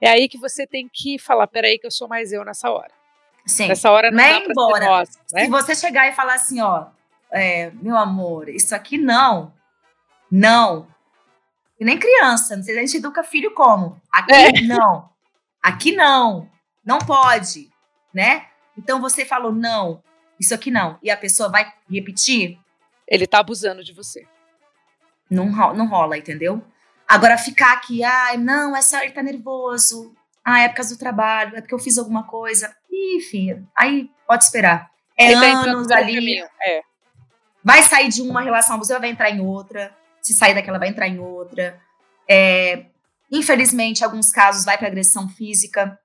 É 0.00 0.10
aí 0.10 0.28
que 0.28 0.38
você 0.38 0.66
tem 0.66 0.88
que 0.90 1.18
falar, 1.18 1.46
peraí 1.46 1.78
que 1.78 1.86
eu 1.86 1.90
sou 1.90 2.08
mais 2.08 2.32
eu 2.32 2.44
nessa 2.44 2.70
hora. 2.70 2.92
Sim. 3.46 3.68
Nessa 3.68 3.90
hora 3.90 4.10
não 4.10 4.16
né? 4.18 4.40
dá 4.40 4.44
embora. 4.46 4.84
Nossa, 4.86 5.18
né? 5.32 5.44
Se 5.44 5.50
você 5.50 5.74
chegar 5.74 6.08
e 6.08 6.12
falar 6.12 6.34
assim, 6.34 6.60
ó, 6.60 6.86
é, 7.32 7.70
meu 7.70 7.96
amor, 7.96 8.48
isso 8.48 8.74
aqui 8.74 8.98
não. 8.98 9.52
Não. 10.30 10.88
E 11.78 11.84
nem 11.84 11.98
criança, 11.98 12.56
não 12.56 12.62
sei 12.62 12.74
se 12.74 12.80
a 12.80 12.84
gente 12.84 12.96
educa 12.98 13.24
filho 13.24 13.54
como. 13.54 14.00
Aqui 14.12 14.32
é. 14.32 14.60
não. 14.66 15.08
Aqui 15.62 15.92
não. 15.92 16.50
Não 16.84 16.98
pode, 16.98 17.70
né? 18.12 18.46
Então 18.76 19.00
você 19.00 19.24
falou 19.24 19.52
não, 19.52 20.02
isso 20.38 20.54
aqui 20.54 20.70
não. 20.70 20.98
E 21.02 21.10
a 21.10 21.16
pessoa 21.16 21.48
vai 21.48 21.72
repetir? 21.88 22.58
Ele 23.06 23.26
tá 23.26 23.40
abusando 23.40 23.84
de 23.84 23.92
você. 23.92 24.26
Não, 25.28 25.46
não 25.74 25.86
rola, 25.86 26.16
entendeu? 26.16 26.62
Agora 27.06 27.36
ficar 27.36 27.74
aqui, 27.74 28.02
ai, 28.02 28.36
não, 28.36 28.74
essa 28.76 29.02
ele 29.02 29.12
tá 29.12 29.22
nervoso. 29.22 30.14
Ah, 30.44 30.60
é 30.60 30.68
por 30.68 30.76
causa 30.76 30.94
do 30.94 30.98
trabalho, 30.98 31.56
é 31.56 31.60
porque 31.60 31.74
eu 31.74 31.78
fiz 31.78 31.98
alguma 31.98 32.24
coisa. 32.24 32.74
Ih, 32.90 33.20
filha, 33.20 33.62
aí 33.76 34.10
pode 34.26 34.44
esperar. 34.44 34.90
É 35.16 35.32
ele 35.32 35.40
tá 35.40 35.60
anos 35.60 35.86
tá 35.86 35.96
ali. 35.96 36.40
É. 36.62 36.82
Vai 37.64 37.82
sair 37.82 38.08
de 38.08 38.22
uma 38.22 38.40
relação, 38.40 38.78
você 38.78 38.98
vai 38.98 39.10
entrar 39.10 39.30
em 39.30 39.40
outra. 39.40 39.94
Se 40.22 40.34
sair 40.34 40.54
daquela, 40.54 40.78
vai 40.78 40.88
entrar 40.88 41.08
em 41.08 41.18
outra. 41.18 41.78
É, 42.28 42.86
infelizmente, 43.30 44.00
em 44.00 44.04
alguns 44.04 44.30
casos, 44.30 44.64
vai 44.64 44.78
para 44.78 44.88
agressão 44.88 45.28
física. 45.28 45.98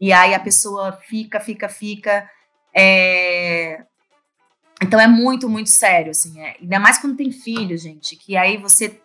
E 0.00 0.12
aí 0.12 0.34
a 0.34 0.40
pessoa 0.40 0.92
fica, 0.92 1.38
fica, 1.38 1.68
fica. 1.68 2.28
É... 2.74 3.84
Então 4.82 4.98
é 4.98 5.06
muito, 5.06 5.48
muito 5.48 5.68
sério, 5.68 6.10
assim. 6.10 6.40
É... 6.40 6.56
Ainda 6.60 6.78
mais 6.78 6.98
quando 6.98 7.16
tem 7.16 7.30
filho, 7.30 7.76
gente. 7.76 8.16
Que 8.16 8.36
aí 8.36 8.56
você 8.56 9.00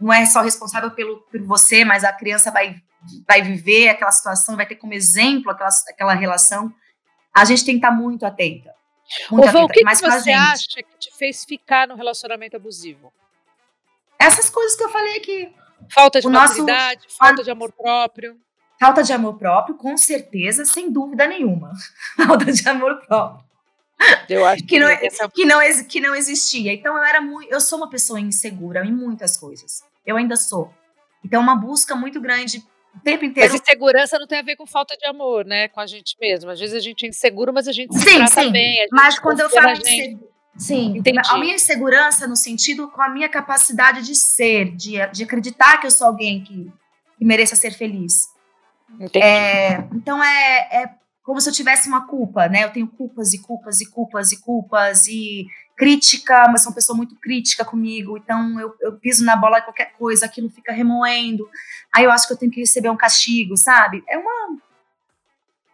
não 0.00 0.12
é 0.12 0.24
só 0.26 0.40
responsável 0.40 0.90
pelo, 0.92 1.20
por 1.22 1.42
você, 1.42 1.84
mas 1.84 2.04
a 2.04 2.12
criança 2.12 2.50
vai, 2.50 2.76
vai 3.26 3.42
viver 3.42 3.88
aquela 3.88 4.12
situação, 4.12 4.56
vai 4.56 4.66
ter 4.66 4.76
como 4.76 4.94
exemplo 4.94 5.50
aquela, 5.50 5.70
aquela 5.88 6.14
relação. 6.14 6.72
A 7.34 7.44
gente 7.44 7.64
tem 7.64 7.74
que 7.74 7.84
estar 7.84 7.90
muito 7.90 8.24
atenta. 8.24 8.77
Muito 9.30 9.56
Ô, 9.56 9.64
o 9.64 9.68
que, 9.68 9.84
que 9.84 9.94
você 9.94 10.30
acha 10.30 10.82
que 10.82 10.98
te 10.98 11.10
fez 11.16 11.44
ficar 11.44 11.88
no 11.88 11.94
relacionamento 11.94 12.56
abusivo? 12.56 13.12
Essas 14.18 14.50
coisas 14.50 14.76
que 14.76 14.84
eu 14.84 14.88
falei 14.88 15.16
aqui. 15.16 15.54
Falta 15.90 16.20
de 16.20 16.26
o 16.26 16.30
maturidade, 16.30 17.02
nosso... 17.04 17.16
falta 17.16 17.42
de 17.42 17.50
amor 17.50 17.72
próprio. 17.72 18.36
Falta 18.78 19.02
de 19.02 19.12
amor 19.12 19.38
próprio, 19.38 19.76
com 19.76 19.96
certeza, 19.96 20.64
sem 20.64 20.90
dúvida 20.92 21.26
nenhuma. 21.26 21.72
falta 22.26 22.52
de 22.52 22.68
amor 22.68 23.00
próprio. 23.06 23.46
Eu 24.28 24.46
acho 24.46 24.64
que, 24.64 24.78
não, 24.78 24.88
que, 25.34 25.44
não, 25.44 25.84
que 25.88 26.00
não 26.00 26.14
existia. 26.14 26.72
Então 26.72 26.96
eu 26.96 27.02
era 27.02 27.20
muito. 27.20 27.50
Eu 27.52 27.60
sou 27.60 27.78
uma 27.78 27.90
pessoa 27.90 28.20
insegura 28.20 28.84
em 28.84 28.92
muitas 28.92 29.36
coisas. 29.36 29.82
Eu 30.06 30.16
ainda 30.16 30.36
sou. 30.36 30.72
Então, 31.24 31.40
uma 31.40 31.56
busca 31.56 31.94
muito 31.96 32.20
grande 32.20 32.64
o 32.94 33.00
tempo 33.00 33.24
inteiro. 33.24 33.50
Mas 33.52 33.60
insegurança 33.60 34.18
não 34.18 34.26
tem 34.26 34.38
a 34.38 34.42
ver 34.42 34.56
com 34.56 34.66
falta 34.66 34.96
de 34.96 35.06
amor, 35.06 35.44
né? 35.44 35.68
Com 35.68 35.80
a 35.80 35.86
gente 35.86 36.16
mesmo. 36.20 36.50
Às 36.50 36.58
vezes 36.58 36.74
a 36.74 36.80
gente 36.80 37.06
é 37.06 37.08
inseguro, 37.08 37.52
mas 37.52 37.68
a 37.68 37.72
gente 37.72 37.94
se 37.94 38.00
sim, 38.00 38.16
trata 38.16 38.42
sim. 38.42 38.50
bem. 38.50 38.86
mas 38.90 39.18
quando 39.18 39.40
eu 39.40 39.50
falo 39.50 39.74
de 39.74 40.18
Sim, 40.58 40.98
Entendi. 40.98 41.20
a 41.24 41.38
minha 41.38 41.54
insegurança 41.54 42.26
no 42.26 42.34
sentido 42.34 42.90
com 42.90 43.00
a 43.00 43.08
minha 43.08 43.28
capacidade 43.28 44.02
de 44.02 44.16
ser, 44.16 44.74
de, 44.74 44.94
de 45.12 45.22
acreditar 45.22 45.78
que 45.78 45.86
eu 45.86 45.90
sou 45.90 46.08
alguém 46.08 46.42
que, 46.42 46.72
que 47.16 47.24
mereça 47.24 47.54
ser 47.54 47.70
feliz. 47.70 48.26
É, 49.14 49.84
então 49.94 50.22
é, 50.22 50.82
é 50.82 50.90
como 51.22 51.40
se 51.40 51.48
eu 51.48 51.52
tivesse 51.52 51.88
uma 51.88 52.08
culpa, 52.08 52.48
né? 52.48 52.64
Eu 52.64 52.72
tenho 52.72 52.88
culpas 52.88 53.32
e 53.32 53.38
culpas 53.38 53.80
e 53.80 53.88
culpas 53.88 54.32
e 54.32 54.40
culpas 54.40 55.06
e 55.06 55.46
crítica, 55.78 56.48
mas 56.48 56.62
sou 56.62 56.70
uma 56.70 56.74
pessoa 56.74 56.96
muito 56.96 57.14
crítica 57.14 57.64
comigo, 57.64 58.18
então 58.18 58.58
eu, 58.58 58.74
eu 58.80 58.98
piso 58.98 59.24
na 59.24 59.36
bola 59.36 59.62
qualquer 59.62 59.92
coisa, 59.92 60.26
aquilo 60.26 60.50
fica 60.50 60.72
remoendo. 60.72 61.48
Aí 61.94 62.02
eu 62.02 62.10
acho 62.10 62.26
que 62.26 62.32
eu 62.32 62.36
tenho 62.36 62.50
que 62.50 62.60
receber 62.60 62.90
um 62.90 62.96
castigo, 62.96 63.56
sabe? 63.56 64.02
É 64.08 64.18
uma. 64.18 64.58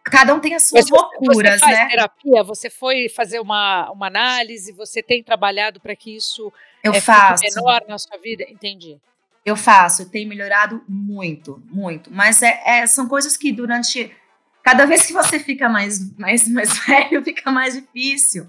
Cada 0.03 0.35
um 0.35 0.39
tem 0.39 0.53
as 0.53 0.67
suas 0.67 0.87
loucuras, 0.87 1.59
você 1.59 1.65
né? 1.65 1.87
terapia, 1.89 2.43
você 2.43 2.69
foi 2.69 3.09
fazer 3.09 3.39
uma, 3.39 3.89
uma 3.89 4.05
análise, 4.05 4.71
você 4.71 5.01
tem 5.01 5.23
trabalhado 5.23 5.79
para 5.79 5.95
que 5.95 6.15
isso 6.15 6.53
eu 6.83 6.93
é, 6.93 7.01
faço. 7.01 7.43
menor 7.43 7.83
na 7.87 7.97
sua 7.97 8.19
vida? 8.19 8.45
Entendi. 8.47 9.01
Eu 9.43 9.55
faço, 9.55 10.03
eu 10.03 10.09
tenho 10.09 10.29
melhorado 10.29 10.83
muito, 10.87 11.63
muito. 11.71 12.13
Mas 12.13 12.43
é, 12.43 12.61
é, 12.63 12.87
são 12.87 13.07
coisas 13.07 13.35
que 13.35 13.51
durante. 13.51 14.15
Cada 14.61 14.85
vez 14.85 15.05
que 15.05 15.13
você 15.13 15.39
fica 15.39 15.67
mais, 15.67 16.15
mais, 16.15 16.47
mais 16.47 16.77
velho, 16.85 17.23
fica 17.23 17.51
mais 17.51 17.73
difícil. 17.73 18.47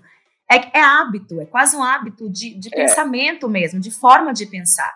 É, 0.50 0.78
é 0.78 0.80
hábito, 0.80 1.40
é 1.40 1.46
quase 1.46 1.76
um 1.76 1.82
hábito 1.82 2.30
de, 2.30 2.54
de 2.54 2.68
é. 2.72 2.76
pensamento 2.76 3.48
mesmo, 3.48 3.80
de 3.80 3.90
forma 3.90 4.32
de 4.32 4.46
pensar. 4.46 4.94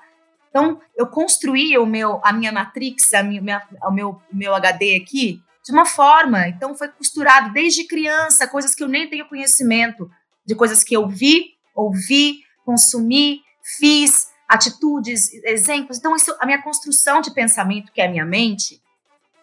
Então, 0.48 0.80
eu 0.96 1.06
construí 1.06 1.76
o 1.78 1.86
meu, 1.86 2.20
a 2.24 2.32
minha 2.32 2.52
matrix, 2.52 3.14
a 3.14 3.22
minha, 3.22 3.62
o 3.82 3.90
meu, 3.90 4.20
meu 4.32 4.54
HD 4.54 4.96
aqui, 4.96 5.40
de 5.64 5.72
uma 5.72 5.86
forma. 5.86 6.48
Então, 6.48 6.76
foi 6.76 6.88
costurado 6.88 7.52
desde 7.52 7.86
criança, 7.86 8.48
coisas 8.48 8.74
que 8.74 8.82
eu 8.82 8.88
nem 8.88 9.08
tenho 9.08 9.28
conhecimento, 9.28 10.10
de 10.44 10.54
coisas 10.54 10.82
que 10.82 10.96
eu 10.96 11.08
vi, 11.08 11.54
ouvi, 11.74 12.40
consumi, 12.64 13.42
fiz, 13.78 14.28
atitudes, 14.48 15.32
exemplos. 15.44 15.98
Então, 15.98 16.16
isso, 16.16 16.34
a 16.40 16.46
minha 16.46 16.60
construção 16.60 17.20
de 17.20 17.32
pensamento, 17.32 17.92
que 17.92 18.00
é 18.00 18.06
a 18.06 18.10
minha 18.10 18.24
mente, 18.24 18.82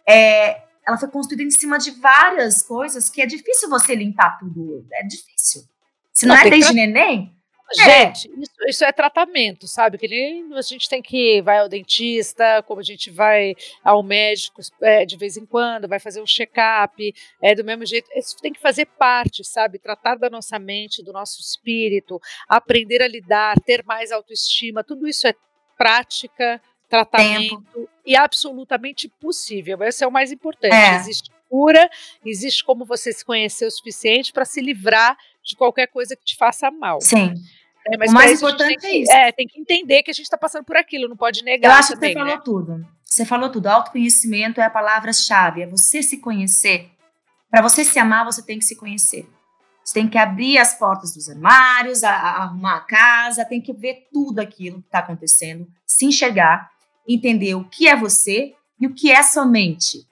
é, 0.08 0.64
ela 0.86 0.98
foi 0.98 1.10
construída 1.10 1.44
em 1.44 1.52
cima 1.52 1.78
de 1.78 1.92
várias 1.92 2.64
coisas 2.64 3.10
que 3.10 3.22
é 3.22 3.26
difícil 3.26 3.70
você 3.70 3.96
limpar 3.96 4.38
tudo. 4.38 4.86
É 4.92 5.04
difícil. 5.04 5.64
Se 6.18 6.26
não, 6.26 6.34
não 6.34 6.42
é 6.42 6.50
desde 6.50 6.74
neném. 6.74 7.32
Gente, 7.76 7.92
é. 7.92 8.40
Isso, 8.40 8.54
isso, 8.70 8.86
é 8.86 8.92
tratamento, 8.92 9.68
sabe? 9.68 10.00
Que 10.00 10.08
nem 10.08 10.52
a 10.56 10.62
gente 10.62 10.90
tem 10.90 11.00
que 11.00 11.44
vai 11.44 11.60
ao 11.60 11.70
dentista, 11.70 12.64
como 12.64 12.80
a 12.80 12.84
gente 12.84 13.12
vai 13.12 13.54
ao 13.84 14.02
médico 14.02 14.60
é, 14.82 15.06
de 15.06 15.16
vez 15.16 15.38
em 15.38 15.46
quando, 15.46 15.88
vai 15.88 16.00
fazer 16.00 16.20
um 16.20 16.26
check-up, 16.26 17.14
é 17.40 17.54
do 17.54 17.64
mesmo 17.64 17.86
jeito. 17.86 18.10
Isso 18.16 18.36
tem 18.42 18.52
que 18.52 18.60
fazer 18.60 18.86
parte, 18.86 19.44
sabe? 19.44 19.78
Tratar 19.78 20.16
da 20.16 20.28
nossa 20.28 20.58
mente, 20.58 21.04
do 21.04 21.14
nosso 21.14 21.40
espírito, 21.40 22.20
aprender 22.50 23.04
a 23.04 23.08
lidar, 23.08 23.60
ter 23.60 23.84
mais 23.86 24.12
autoestima, 24.12 24.84
tudo 24.84 25.08
isso 25.08 25.28
é 25.28 25.36
prática, 25.78 26.60
tratamento 26.90 27.62
Tempo. 27.62 27.90
e 28.04 28.16
absolutamente 28.16 29.08
possível. 29.08 29.84
Esse 29.84 30.04
é 30.04 30.08
o 30.08 30.12
mais 30.12 30.32
importante. 30.32 30.74
É. 30.74 30.96
Existe 30.96 31.30
cura, 31.50 31.90
existe 32.26 32.64
como 32.64 32.86
você 32.86 33.12
se 33.12 33.24
conhecer 33.24 33.66
o 33.66 33.72
suficiente 33.72 34.32
para 34.34 34.46
se 34.46 34.62
livrar 34.62 35.18
de 35.48 35.56
qualquer 35.56 35.88
coisa 35.88 36.16
que 36.16 36.26
te 36.26 36.36
faça 36.36 36.70
mal. 36.70 37.00
Sim. 37.02 37.34
É, 37.88 37.98
mas 37.98 38.12
o 38.12 38.14
mais 38.14 38.38
importante 38.38 38.86
é 38.86 38.98
isso. 38.98 39.12
É, 39.12 39.32
tem 39.32 39.48
que 39.48 39.60
entender 39.60 40.04
que 40.04 40.12
a 40.12 40.14
gente 40.14 40.26
está 40.26 40.38
passando 40.38 40.66
por 40.66 40.76
aquilo, 40.76 41.08
não 41.08 41.16
pode 41.16 41.44
negar. 41.44 41.70
Eu 41.70 41.76
acho 41.76 41.94
também, 41.94 42.14
que 42.14 42.20
você 42.20 42.26
né? 42.26 42.32
falou 42.32 42.44
tudo. 42.44 42.88
Você 43.06 43.26
falou 43.26 43.50
tudo. 43.50 43.68
Autoconhecimento 43.68 44.60
é 44.60 44.66
a 44.66 44.70
palavra-chave. 44.70 45.62
É 45.62 45.68
você 45.68 46.04
se 46.04 46.18
conhecer. 46.18 46.92
Para 47.50 47.62
você 47.62 47.86
se 47.86 47.98
amar, 47.98 48.26
você 48.26 48.44
tem 48.44 48.60
que 48.60 48.66
se 48.66 48.76
conhecer. 48.76 49.26
Você 49.82 49.94
tem 49.94 50.10
que 50.10 50.18
abrir 50.18 50.58
as 50.58 50.78
portas 50.78 51.14
dos 51.14 51.30
armários, 51.30 52.04
a, 52.04 52.12
a 52.12 52.44
arrumar 52.44 52.76
a 52.76 52.82
casa, 52.82 53.46
tem 53.46 53.62
que 53.62 53.72
ver 53.72 54.10
tudo 54.12 54.40
aquilo 54.40 54.82
que 54.82 54.88
está 54.88 55.00
acontecendo, 55.00 55.66
se 55.86 56.06
enxergar, 56.06 56.70
entender 57.08 57.56
o 57.56 57.64
que 57.64 57.88
é 57.88 57.96
você 57.96 58.54
e 58.82 58.86
o 58.86 58.94
que 58.94 59.10
é 59.10 59.24
sua 59.24 59.46
mente. 59.46 60.06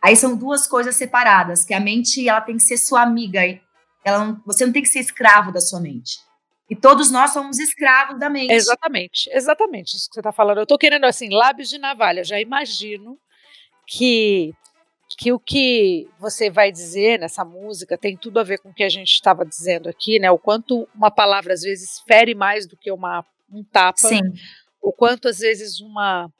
Aí 0.00 0.14
são 0.14 0.36
duas 0.36 0.68
coisas 0.68 0.94
separadas, 0.94 1.64
que 1.64 1.74
a 1.74 1.80
mente 1.80 2.26
ela 2.28 2.40
tem 2.40 2.56
que 2.56 2.62
ser 2.62 2.76
sua 2.76 3.02
amiga, 3.02 3.40
não, 4.04 4.42
você 4.46 4.64
não 4.64 4.72
tem 4.72 4.82
que 4.82 4.88
ser 4.88 5.00
escravo 5.00 5.52
da 5.52 5.60
sua 5.60 5.80
mente. 5.80 6.18
E 6.68 6.76
todos 6.76 7.10
nós 7.10 7.32
somos 7.32 7.58
escravos 7.58 8.18
da 8.18 8.30
mente. 8.30 8.52
Exatamente, 8.52 9.28
exatamente 9.32 9.96
isso 9.96 10.08
que 10.08 10.14
você 10.14 10.20
está 10.20 10.30
falando. 10.30 10.58
Eu 10.58 10.62
estou 10.62 10.78
querendo, 10.78 11.04
assim, 11.04 11.28
lábios 11.28 11.68
de 11.68 11.78
navalha. 11.78 12.22
Já 12.22 12.40
imagino 12.40 13.18
que, 13.86 14.54
que 15.18 15.32
o 15.32 15.38
que 15.38 16.08
você 16.18 16.48
vai 16.48 16.70
dizer 16.70 17.18
nessa 17.18 17.44
música 17.44 17.98
tem 17.98 18.16
tudo 18.16 18.38
a 18.38 18.44
ver 18.44 18.58
com 18.58 18.70
o 18.70 18.74
que 18.74 18.84
a 18.84 18.88
gente 18.88 19.10
estava 19.10 19.44
dizendo 19.44 19.88
aqui, 19.88 20.20
né? 20.20 20.30
O 20.30 20.38
quanto 20.38 20.88
uma 20.94 21.10
palavra, 21.10 21.52
às 21.52 21.62
vezes, 21.62 22.00
fere 22.06 22.36
mais 22.36 22.68
do 22.68 22.76
que 22.76 22.92
uma, 22.92 23.26
um 23.52 23.64
tapa. 23.64 23.98
Sim. 23.98 24.20
O 24.80 24.92
quanto, 24.92 25.26
às 25.26 25.38
vezes, 25.38 25.80
uma 25.80 26.30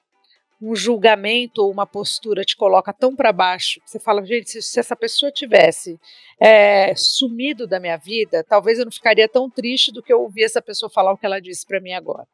um 0.61 0.75
julgamento 0.77 1.62
ou 1.62 1.70
uma 1.70 1.87
postura 1.87 2.44
te 2.44 2.55
coloca 2.55 2.92
tão 2.92 3.16
para 3.16 3.33
baixo, 3.33 3.81
que 3.81 3.90
você 3.90 3.99
fala, 3.99 4.25
gente, 4.25 4.51
se, 4.51 4.61
se 4.61 4.79
essa 4.79 4.94
pessoa 4.94 5.33
tivesse 5.33 5.99
é, 6.38 6.94
sumido 6.94 7.66
da 7.66 7.81
minha 7.81 7.96
vida, 7.96 8.44
talvez 8.46 8.79
eu 8.79 8.85
não 8.85 8.92
ficaria 8.92 9.29
tão 9.29 9.49
triste 9.49 9.90
do 9.90 10.03
que 10.03 10.12
eu 10.12 10.20
ouvir 10.20 10.44
essa 10.44 10.61
pessoa 10.61 10.90
falar 10.90 11.12
o 11.12 11.16
que 11.16 11.25
ela 11.25 11.40
disse 11.40 11.66
para 11.66 11.81
mim 11.81 11.92
agora. 11.92 12.27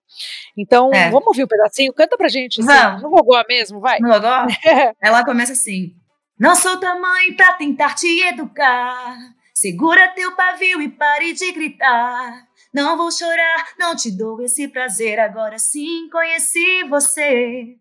Então, 0.57 0.91
é. 0.93 1.09
vamos 1.11 1.27
ouvir 1.29 1.45
um 1.45 1.49
pedacinho? 1.49 1.93
Canta 1.93 2.17
pra 2.17 2.29
gente. 2.29 2.61
Assim. 2.61 3.03
No 3.03 3.11
gogó 3.11 3.43
mesmo, 3.49 3.81
vai. 3.81 4.01
No 4.01 4.09
gogó? 4.09 4.47
ela 5.01 5.25
começa 5.25 5.53
assim. 5.53 5.95
Não 6.39 6.55
sou 6.55 6.79
tamanho 6.79 7.37
pra 7.37 7.53
tentar 7.55 7.95
te 7.95 8.23
educar. 8.27 9.17
Segura 9.55 10.09
teu 10.09 10.35
pavio 10.37 10.83
e 10.83 10.89
pare 10.89 11.33
de 11.33 11.51
gritar. 11.53 12.47
Não 12.75 12.97
vou 12.97 13.11
chorar, 13.11 13.69
não 13.79 13.97
te 13.97 14.11
dou 14.11 14.43
esse 14.43 14.69
prazer. 14.69 15.19
Agora 15.19 15.59
sim 15.59 16.11
conheci 16.11 16.85
você. 16.85 17.79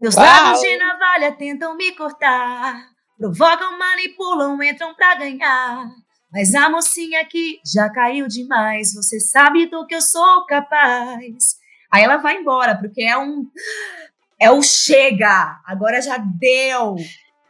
Meus 0.00 0.14
lados 0.14 0.60
de 0.60 0.76
navalha 0.76 1.32
tentam 1.32 1.76
me 1.76 1.90
cortar, 1.92 2.88
provocam, 3.18 3.76
manipulam, 3.76 4.62
entram 4.62 4.94
pra 4.94 5.16
ganhar. 5.16 5.90
Mas 6.32 6.54
a 6.54 6.68
mocinha 6.68 7.20
aqui 7.20 7.58
já 7.66 7.90
caiu 7.90 8.28
demais, 8.28 8.94
você 8.94 9.18
sabe 9.18 9.66
do 9.66 9.84
que 9.86 9.96
eu 9.96 10.00
sou 10.00 10.46
capaz. 10.46 11.56
Aí 11.90 12.04
ela 12.04 12.18
vai 12.18 12.36
embora, 12.36 12.76
porque 12.78 13.02
é 13.02 13.18
um. 13.18 13.44
É 14.40 14.52
o 14.52 14.62
chega, 14.62 15.60
agora 15.66 16.00
já 16.00 16.16
deu 16.16 16.94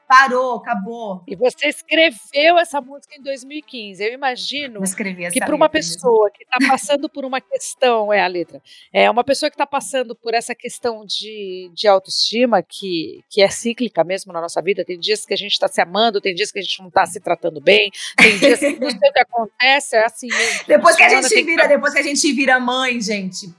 parou, 0.08 0.56
acabou. 0.56 1.22
E 1.28 1.36
você 1.36 1.68
escreveu 1.68 2.58
essa 2.58 2.80
música 2.80 3.14
em 3.14 3.22
2015. 3.22 4.02
Eu 4.02 4.14
imagino 4.14 4.80
Eu 4.82 5.30
que 5.30 5.38
para 5.38 5.54
uma 5.54 5.68
pessoa 5.68 6.24
mesmo. 6.24 6.38
que 6.38 6.44
está 6.44 6.56
passando 6.66 7.10
por 7.10 7.26
uma 7.26 7.42
questão, 7.42 8.10
é 8.10 8.22
a 8.22 8.26
letra, 8.26 8.62
é 8.90 9.10
uma 9.10 9.22
pessoa 9.22 9.50
que 9.50 9.54
está 9.54 9.66
passando 9.66 10.16
por 10.16 10.32
essa 10.32 10.54
questão 10.54 11.04
de, 11.04 11.70
de 11.74 11.86
autoestima 11.86 12.62
que, 12.62 13.22
que 13.28 13.42
é 13.42 13.50
cíclica 13.50 14.02
mesmo 14.02 14.32
na 14.32 14.40
nossa 14.40 14.62
vida. 14.62 14.82
Tem 14.82 14.98
dias 14.98 15.26
que 15.26 15.34
a 15.34 15.36
gente 15.36 15.52
está 15.52 15.68
se 15.68 15.80
amando, 15.82 16.22
tem 16.22 16.34
dias 16.34 16.50
que 16.50 16.58
a 16.58 16.62
gente 16.62 16.80
não 16.80 16.88
está 16.88 17.04
se 17.04 17.20
tratando 17.20 17.60
bem, 17.60 17.90
tem 18.16 18.38
dias 18.38 18.58
que 18.58 18.80
não 18.80 18.90
sei 18.90 19.10
o 19.10 19.12
que 19.12 19.20
acontece, 19.20 19.96
é 19.96 20.04
assim 20.06 20.28
mesmo. 20.28 20.64
Depois 20.66 20.96
que 20.96 21.02
a 21.02 21.08
gente 21.10 21.44
vira, 21.44 21.62
que... 21.62 21.68
depois 21.68 21.92
que 21.92 21.98
a 21.98 22.02
gente 22.02 22.32
vira 22.32 22.58
mãe, 22.58 22.98
gente, 22.98 23.54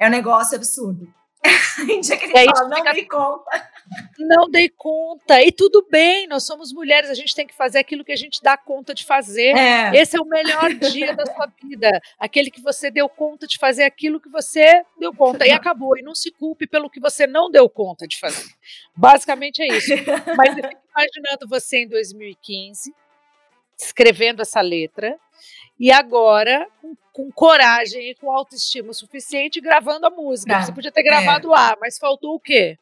é 0.00 0.08
um 0.08 0.10
negócio 0.10 0.56
absurdo. 0.56 1.21
Dia 2.02 2.16
que 2.16 2.26
gente 2.26 2.54
fala, 2.54 2.68
não 2.68 2.76
fica... 2.76 2.92
dei 2.92 3.04
conta. 3.04 3.70
Não 4.18 4.50
dei 4.50 4.68
conta. 4.68 5.42
E 5.42 5.50
tudo 5.50 5.86
bem, 5.90 6.26
nós 6.28 6.44
somos 6.44 6.72
mulheres, 6.72 7.10
a 7.10 7.14
gente 7.14 7.34
tem 7.34 7.46
que 7.46 7.54
fazer 7.54 7.80
aquilo 7.80 8.04
que 8.04 8.12
a 8.12 8.16
gente 8.16 8.40
dá 8.40 8.56
conta 8.56 8.94
de 8.94 9.04
fazer. 9.04 9.56
É. 9.56 9.90
Esse 9.94 10.16
é 10.16 10.20
o 10.20 10.24
melhor 10.24 10.72
dia 10.74 11.14
da 11.14 11.26
sua 11.26 11.48
vida. 11.62 12.00
Aquele 12.18 12.50
que 12.50 12.60
você 12.60 12.90
deu 12.90 13.08
conta 13.08 13.46
de 13.46 13.58
fazer 13.58 13.82
aquilo 13.82 14.20
que 14.20 14.28
você 14.28 14.84
deu 14.98 15.12
conta. 15.12 15.46
E 15.46 15.50
acabou. 15.50 15.98
E 15.98 16.02
não 16.02 16.14
se 16.14 16.30
culpe 16.30 16.66
pelo 16.66 16.88
que 16.88 17.00
você 17.00 17.26
não 17.26 17.50
deu 17.50 17.68
conta 17.68 18.06
de 18.06 18.18
fazer. 18.18 18.48
Basicamente 18.94 19.62
é 19.62 19.76
isso. 19.76 19.94
Mas 20.36 20.56
eu 20.56 20.68
fico 20.68 20.82
imaginando 20.92 21.48
você 21.48 21.78
em 21.78 21.88
2015, 21.88 22.94
escrevendo 23.84 24.42
essa 24.42 24.60
letra 24.60 25.18
e 25.78 25.90
agora, 25.90 26.66
com, 26.80 26.94
com, 27.12 27.32
coragem 27.32 28.10
e 28.10 28.14
com 28.14 28.30
autoestima 28.30 28.92
suficiente, 28.92 29.60
gravando 29.60 30.06
a 30.06 30.10
música. 30.10 30.52
Tá. 30.52 30.62
Você 30.62 30.72
podia 30.72 30.92
ter 30.92 31.02
gravado 31.02 31.48
é. 31.48 31.50
lá, 31.50 31.76
mas 31.80 31.98
faltou 31.98 32.34
o 32.34 32.40
quê? 32.40 32.78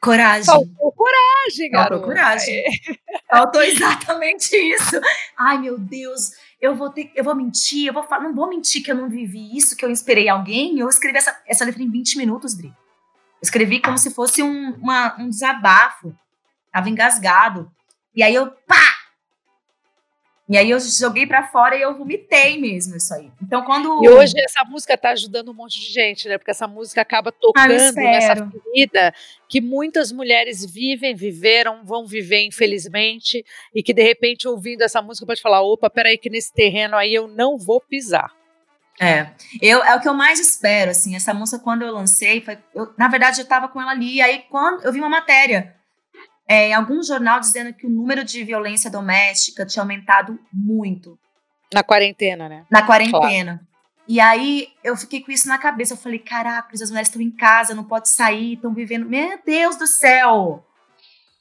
Coragem. 0.00 0.44
Faltou 0.44 0.92
coragem, 0.92 1.70
garoto. 1.70 1.90
Faltou 1.90 2.08
coragem. 2.08 2.64
Faltou 3.28 3.62
exatamente 3.62 4.56
isso. 4.56 5.00
Ai, 5.36 5.58
meu 5.58 5.76
Deus, 5.78 6.30
eu 6.60 6.74
vou 6.74 6.88
ter, 6.88 7.10
eu 7.14 7.24
vou 7.24 7.34
mentir, 7.34 7.86
eu 7.86 7.92
vou 7.92 8.04
falar, 8.04 8.22
não 8.22 8.34
vou 8.34 8.48
mentir 8.48 8.82
que 8.82 8.90
eu 8.90 8.94
não 8.94 9.08
vivi 9.08 9.56
isso, 9.56 9.76
que 9.76 9.84
eu 9.84 9.90
inspirei 9.90 10.28
alguém. 10.28 10.78
Eu 10.78 10.88
escrevi 10.88 11.18
essa, 11.18 11.38
essa 11.46 11.64
letra 11.64 11.82
em 11.82 11.90
20 11.90 12.16
minutos, 12.16 12.56
Dri. 12.56 12.68
Eu 12.68 12.74
escrevi 13.42 13.80
como 13.80 13.98
se 13.98 14.10
fosse 14.10 14.42
um, 14.42 14.72
uma, 14.76 15.16
um 15.18 15.28
desabafo. 15.28 16.16
Tava 16.72 16.88
engasgado. 16.88 17.70
E 18.14 18.22
aí 18.22 18.34
eu, 18.34 18.50
pá, 18.66 18.97
e 20.48 20.56
aí 20.56 20.70
eu 20.70 20.80
joguei 20.80 21.26
para 21.26 21.46
fora 21.48 21.76
e 21.76 21.82
eu 21.82 21.94
vomitei 21.96 22.58
mesmo 22.58 22.96
isso 22.96 23.12
aí. 23.12 23.30
Então 23.42 23.62
quando 23.62 24.02
E 24.02 24.08
hoje 24.08 24.32
essa 24.38 24.64
música 24.64 24.96
tá 24.96 25.10
ajudando 25.10 25.50
um 25.50 25.54
monte 25.54 25.78
de 25.78 25.92
gente, 25.92 26.26
né? 26.26 26.38
Porque 26.38 26.50
essa 26.50 26.66
música 26.66 27.02
acaba 27.02 27.30
tocando 27.30 27.70
ah, 27.70 27.92
nessa 27.92 28.34
ferida 28.34 29.14
que 29.46 29.60
muitas 29.60 30.10
mulheres 30.10 30.64
vivem, 30.64 31.14
viveram, 31.14 31.84
vão 31.84 32.06
viver 32.06 32.46
infelizmente 32.46 33.44
e 33.74 33.82
que 33.82 33.92
de 33.92 34.02
repente 34.02 34.48
ouvindo 34.48 34.82
essa 34.82 35.02
música 35.02 35.26
pode 35.26 35.42
falar, 35.42 35.60
opa, 35.60 35.90
peraí 35.90 36.16
que 36.16 36.30
nesse 36.30 36.52
terreno 36.52 36.96
aí 36.96 37.14
eu 37.14 37.28
não 37.28 37.58
vou 37.58 37.80
pisar. 37.80 38.32
É, 39.00 39.28
eu, 39.62 39.84
é 39.84 39.94
o 39.94 40.00
que 40.00 40.08
eu 40.08 40.14
mais 40.14 40.40
espero, 40.40 40.90
assim, 40.90 41.14
essa 41.14 41.32
música 41.32 41.62
quando 41.62 41.82
eu 41.82 41.92
lancei, 41.92 42.40
foi, 42.40 42.58
eu, 42.74 42.92
na 42.98 43.06
verdade 43.06 43.40
eu 43.40 43.46
tava 43.46 43.68
com 43.68 43.80
ela 43.80 43.92
ali, 43.92 44.20
aí 44.20 44.44
quando 44.50 44.82
eu 44.82 44.92
vi 44.92 44.98
uma 44.98 45.08
matéria 45.08 45.77
é, 46.48 46.70
em 46.70 46.74
algum 46.74 47.02
jornal 47.02 47.38
dizendo 47.38 47.74
que 47.74 47.86
o 47.86 47.90
número 47.90 48.24
de 48.24 48.42
violência 48.42 48.90
doméstica 48.90 49.66
tinha 49.66 49.82
aumentado 49.82 50.40
muito. 50.50 51.18
Na 51.72 51.82
quarentena, 51.82 52.48
né? 52.48 52.64
Na 52.70 52.82
quarentena. 52.82 53.58
Claro. 53.58 53.68
E 54.08 54.18
aí 54.18 54.68
eu 54.82 54.96
fiquei 54.96 55.20
com 55.20 55.30
isso 55.30 55.46
na 55.46 55.58
cabeça. 55.58 55.92
Eu 55.92 55.98
falei, 55.98 56.18
caraca, 56.18 56.74
as 56.74 56.88
mulheres 56.88 57.08
estão 57.08 57.20
em 57.20 57.30
casa, 57.30 57.74
não 57.74 57.84
pode 57.84 58.08
sair, 58.08 58.54
estão 58.54 58.72
vivendo. 58.72 59.06
Meu 59.06 59.38
Deus 59.44 59.76
do 59.76 59.86
céu! 59.86 60.64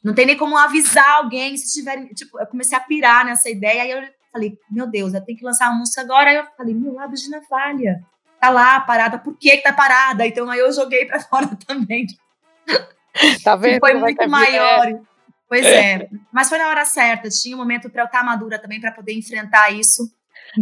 Não 0.04 0.14
tem 0.14 0.26
nem 0.26 0.38
como 0.38 0.58
avisar 0.58 1.16
alguém 1.16 1.56
se 1.56 1.74
tiverem. 1.74 2.08
Tipo, 2.10 2.40
eu 2.40 2.46
comecei 2.48 2.78
a 2.78 2.82
pirar 2.82 3.26
nessa 3.26 3.50
ideia. 3.50 3.84
Aí 3.84 3.92
eu 3.92 4.02
falei, 4.32 4.58
meu 4.70 4.86
Deus, 4.86 5.14
eu 5.14 5.24
tenho 5.24 5.38
que 5.38 5.46
lançar 5.46 5.70
uma 5.70 5.80
música 5.80 6.02
agora. 6.02 6.30
Aí 6.30 6.36
eu 6.36 6.46
falei, 6.58 6.74
meu 6.74 6.94
lábio 6.94 7.16
de 7.16 7.30
navalha. 7.30 8.04
Tá 8.40 8.50
lá, 8.50 8.82
parada. 8.82 9.18
Por 9.18 9.38
que, 9.38 9.58
que 9.58 9.64
tá 9.64 9.72
parada? 9.72 10.28
Então 10.28 10.50
aí 10.50 10.60
eu 10.60 10.72
joguei 10.74 11.06
pra 11.06 11.22
fora 11.24 11.48
também. 11.66 12.06
Tá 13.44 13.56
vendo? 13.56 13.80
Foi 13.80 13.94
muito 13.94 14.30
maior. 14.30 14.88
É. 14.88 15.00
Pois 15.48 15.66
é. 15.66 16.10
Mas 16.32 16.50
foi 16.50 16.58
na 16.58 16.68
hora 16.68 16.86
certa. 16.86 17.30
Tinha 17.30 17.56
um 17.56 17.60
momento 17.60 17.90
para 17.90 18.04
eu 18.04 18.06
estar 18.06 18.24
madura 18.24 18.60
também 18.60 18.82
para 18.82 18.92
poder 18.92 19.14
enfrentar 19.14 19.72
isso. 19.72 20.12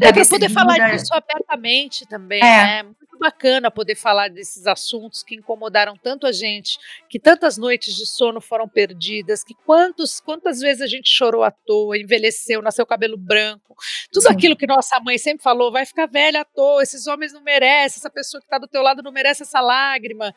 É 0.01 0.11
para 0.11 0.25
poder 0.25 0.49
falar 0.49 0.89
disso 0.91 1.13
abertamente 1.13 2.05
também, 2.07 2.39
é. 2.39 2.43
né? 2.43 2.83
Muito 2.83 3.17
bacana 3.19 3.71
poder 3.71 3.95
falar 3.95 4.29
desses 4.29 4.67
assuntos 4.67 5.23
que 5.23 5.35
incomodaram 5.35 5.95
tanto 5.95 6.27
a 6.27 6.31
gente, 6.31 6.77
que 7.09 7.19
tantas 7.19 7.57
noites 7.57 7.95
de 7.95 8.05
sono 8.05 8.41
foram 8.41 8.67
perdidas, 8.67 9.43
que 9.43 9.53
quantos, 9.65 10.19
quantas 10.19 10.59
vezes 10.59 10.81
a 10.81 10.87
gente 10.87 11.09
chorou 11.09 11.43
à 11.43 11.51
toa, 11.51 11.97
envelheceu, 11.97 12.61
nasceu 12.61 12.85
cabelo 12.85 13.17
branco, 13.17 13.75
tudo 14.11 14.23
Sim. 14.23 14.33
aquilo 14.33 14.55
que 14.57 14.67
nossa 14.67 14.99
mãe 14.99 15.17
sempre 15.17 15.43
falou, 15.43 15.71
vai 15.71 15.85
ficar 15.85 16.07
velha 16.07 16.41
à 16.41 16.45
toa, 16.45 16.83
esses 16.83 17.07
homens 17.07 17.31
não 17.31 17.41
merecem, 17.41 17.99
essa 17.99 18.09
pessoa 18.09 18.41
que 18.41 18.47
está 18.47 18.57
do 18.57 18.67
teu 18.67 18.81
lado 18.81 19.01
não 19.01 19.11
merece 19.11 19.43
essa 19.43 19.61
lágrima. 19.61 20.33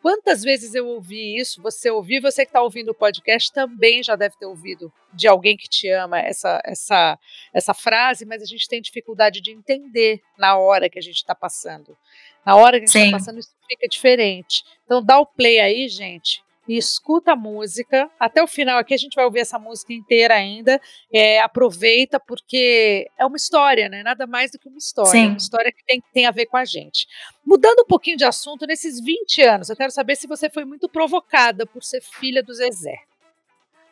Quantas 0.00 0.42
vezes 0.42 0.74
eu 0.74 0.86
ouvi 0.86 1.36
isso? 1.38 1.60
Você 1.60 1.90
ouviu, 1.90 2.22
você 2.22 2.44
que 2.44 2.50
está 2.50 2.62
ouvindo 2.62 2.90
o 2.90 2.94
podcast 2.94 3.52
também 3.52 4.02
já 4.02 4.16
deve 4.16 4.34
ter 4.36 4.46
ouvido 4.46 4.90
de 5.12 5.28
alguém 5.28 5.56
que 5.56 5.68
te 5.68 5.88
ama 5.90 6.18
essa, 6.18 6.60
essa, 6.64 7.18
essa 7.52 7.74
frase, 7.74 8.24
mas 8.24 8.42
a 8.42 8.46
gente 8.46 8.66
tem 8.66 8.80
dificuldade 8.80 9.42
de 9.42 9.50
entender 9.50 10.20
na 10.38 10.56
hora 10.56 10.88
que 10.88 10.98
a 10.98 11.02
gente 11.02 11.16
está 11.16 11.34
passando. 11.34 11.96
Na 12.44 12.56
hora 12.56 12.78
que 12.78 12.84
a 12.84 12.86
gente 12.86 13.04
está 13.04 13.18
passando, 13.18 13.40
isso 13.40 13.54
fica 13.68 13.86
diferente. 13.86 14.64
Então 14.86 15.04
dá 15.04 15.18
o 15.18 15.26
play 15.26 15.60
aí, 15.60 15.86
gente, 15.88 16.42
e 16.68 16.76
escuta 16.76 17.32
a 17.32 17.36
música. 17.36 18.10
Até 18.18 18.42
o 18.42 18.46
final 18.46 18.78
aqui 18.78 18.94
a 18.94 18.96
gente 18.96 19.14
vai 19.14 19.24
ouvir 19.24 19.40
essa 19.40 19.58
música 19.58 19.92
inteira 19.92 20.34
ainda. 20.34 20.80
É, 21.12 21.40
aproveita, 21.40 22.20
porque 22.20 23.08
é 23.18 23.24
uma 23.24 23.36
história, 23.36 23.88
né? 23.88 24.02
Nada 24.02 24.26
mais 24.26 24.50
do 24.50 24.58
que 24.58 24.68
uma 24.68 24.78
história. 24.78 25.10
Sim. 25.10 25.26
Uma 25.28 25.36
história 25.36 25.72
que 25.72 25.84
tem, 25.84 26.02
tem 26.12 26.26
a 26.26 26.30
ver 26.30 26.46
com 26.46 26.56
a 26.56 26.64
gente. 26.64 27.06
Mudando 27.44 27.80
um 27.80 27.86
pouquinho 27.86 28.16
de 28.16 28.24
assunto, 28.24 28.66
nesses 28.66 29.00
20 29.00 29.42
anos, 29.42 29.70
eu 29.70 29.76
quero 29.76 29.90
saber 29.90 30.16
se 30.16 30.26
você 30.26 30.48
foi 30.48 30.64
muito 30.64 30.88
provocada 30.88 31.66
por 31.66 31.82
ser 31.82 32.02
filha 32.02 32.42
do 32.42 32.54
Zezé. 32.54 32.98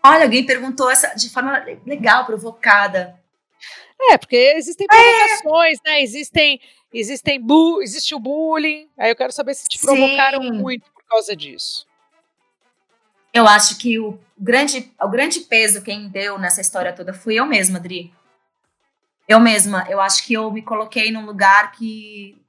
Olha, 0.04 0.24
alguém 0.24 0.46
perguntou 0.46 0.90
essa 0.90 1.14
de 1.14 1.28
forma 1.28 1.64
legal, 1.84 2.24
provocada. 2.24 3.18
É, 4.12 4.16
porque 4.16 4.54
existem 4.56 4.86
provocações, 4.86 5.78
é. 5.84 5.90
né? 5.90 6.02
Existem, 6.02 6.60
existem 6.92 7.40
bu 7.40 7.82
existe 7.82 8.14
o 8.14 8.20
bullying. 8.20 8.88
Aí 8.96 9.10
eu 9.10 9.16
quero 9.16 9.32
saber 9.32 9.54
se 9.54 9.68
te 9.68 9.80
provocaram 9.80 10.42
Sim. 10.42 10.52
muito 10.52 10.88
por 10.92 11.02
causa 11.04 11.34
disso 11.34 11.87
eu 13.32 13.46
acho 13.46 13.78
que 13.78 13.98
o 13.98 14.18
grande, 14.38 14.92
o 15.00 15.08
grande 15.08 15.40
peso 15.40 15.82
quem 15.82 16.08
deu 16.08 16.38
nessa 16.38 16.60
história 16.60 16.92
toda 16.92 17.12
fui 17.12 17.34
eu 17.34 17.46
mesma, 17.46 17.78
Adri. 17.78 18.12
Eu 19.26 19.38
mesma. 19.38 19.86
Eu 19.88 20.00
acho 20.00 20.24
que 20.26 20.32
eu 20.32 20.50
me 20.50 20.62
coloquei 20.62 21.10
num 21.12 21.26
lugar 21.26 21.72
que 21.72 22.40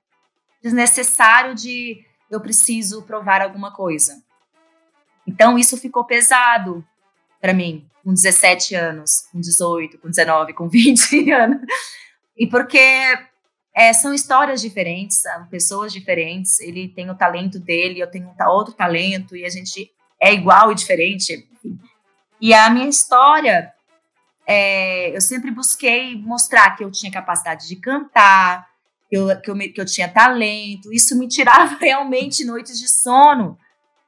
desnecessário 0.61 1.53
de 1.55 2.05
eu 2.29 2.39
preciso 2.39 3.01
provar 3.03 3.41
alguma 3.41 3.73
coisa. 3.73 4.21
Então 5.27 5.57
isso 5.57 5.77
ficou 5.77 6.05
pesado 6.05 6.85
para 7.41 7.53
mim, 7.53 7.87
com 8.03 8.13
17 8.13 8.75
anos, 8.75 9.27
com 9.31 9.39
18, 9.39 9.97
com 9.99 10.09
19, 10.09 10.53
com 10.53 10.69
20 10.69 11.31
anos. 11.31 11.61
E 12.37 12.47
porque 12.47 12.79
é, 13.75 13.93
são 13.93 14.13
histórias 14.13 14.61
diferentes, 14.61 15.21
são 15.21 15.45
pessoas 15.47 15.91
diferentes. 15.91 16.59
Ele 16.59 16.87
tem 16.89 17.09
o 17.09 17.15
talento 17.15 17.59
dele, 17.59 17.99
eu 17.99 18.09
tenho 18.09 18.33
outro 18.47 18.73
talento, 18.73 19.35
e 19.35 19.45
a 19.45 19.49
gente 19.49 19.91
é 20.21 20.34
igual 20.34 20.71
e 20.71 20.75
diferente. 20.75 21.47
E 22.41 22.53
a 22.53 22.69
minha 22.69 22.88
história, 22.88 23.71
é, 24.45 25.15
eu 25.15 25.21
sempre 25.21 25.51
busquei 25.51 26.15
mostrar 26.15 26.75
que 26.75 26.84
eu 26.84 26.91
tinha 26.91 27.12
capacidade 27.12 27.67
de 27.67 27.75
cantar, 27.75 28.67
que 29.10 29.17
eu, 29.17 29.41
que 29.41 29.51
eu, 29.51 29.58
que 29.58 29.82
eu 29.82 29.86
tinha 29.86 30.08
talento. 30.08 30.93
Isso 30.93 31.17
me 31.17 31.27
tirava 31.27 31.77
realmente 31.82 32.45
noites 32.45 32.79
de 32.79 32.89
sono. 32.89 33.58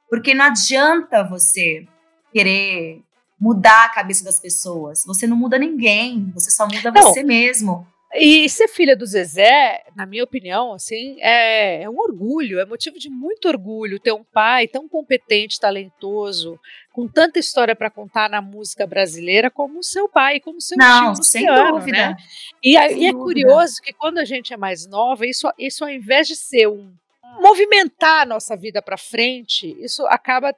Porque 0.10 0.34
não 0.34 0.46
adianta 0.46 1.24
você 1.24 1.88
querer 2.34 3.02
mudar 3.40 3.86
a 3.86 3.90
cabeça 3.90 4.24
das 4.24 4.40
pessoas. 4.40 5.04
Você 5.06 5.26
não 5.26 5.36
muda 5.36 5.58
ninguém, 5.58 6.32
você 6.34 6.52
só 6.52 6.68
muda 6.68 6.92
não. 6.92 7.02
você 7.02 7.24
mesmo. 7.24 7.88
E 8.14 8.50
ser 8.50 8.68
filha 8.68 8.96
do 8.96 9.06
Zezé, 9.06 9.84
na 9.96 10.06
minha 10.06 10.24
opinião, 10.24 10.74
assim, 10.74 11.18
é, 11.22 11.84
é, 11.84 11.90
um 11.90 11.98
orgulho, 11.98 12.60
é 12.60 12.66
motivo 12.66 13.00
de 13.00 13.10
muito 13.10 13.48
orgulho 13.48 14.02
ter 14.02 14.12
um 14.12 14.24
pai 14.24 14.68
tão 14.68 14.88
competente, 14.88 15.60
talentoso, 15.60 16.60
com 16.92 17.08
tanta 17.08 17.40
história 17.40 17.74
para 17.74 17.90
contar 17.90 18.30
na 18.30 18.42
música 18.42 18.86
brasileira 18.86 19.50
como 19.50 19.80
o 19.80 19.84
seu 19.84 20.10
pai, 20.10 20.42
como 20.42 20.58
o 20.58 20.62
seu 20.62 20.78
Não, 20.78 21.14
tio 21.14 21.24
sem 21.24 21.48
Luciano, 21.48 21.80
dúvida. 21.80 22.10
Né? 22.10 22.18
E, 22.62 22.78
sem 22.78 23.02
e 23.02 23.08
é 23.08 23.14
curioso 23.14 23.82
que 23.82 23.94
quando 23.94 24.18
a 24.18 24.26
gente 24.26 24.54
é 24.54 24.58
mais 24.58 24.86
nova, 24.86 25.26
isso, 25.26 25.50
isso 25.58 25.86
ao 25.86 25.90
invés 25.90 26.28
de 26.28 26.36
ser 26.36 26.68
um 26.68 26.94
movimentar 27.40 28.24
a 28.24 28.26
nossa 28.26 28.58
vida 28.58 28.82
para 28.82 28.98
frente, 28.98 29.74
isso 29.80 30.06
acaba 30.08 30.54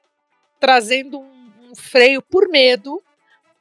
trazendo 0.59 1.19
um, 1.19 1.51
um 1.69 1.75
freio 1.75 2.19
por 2.19 2.49
medo 2.49 2.99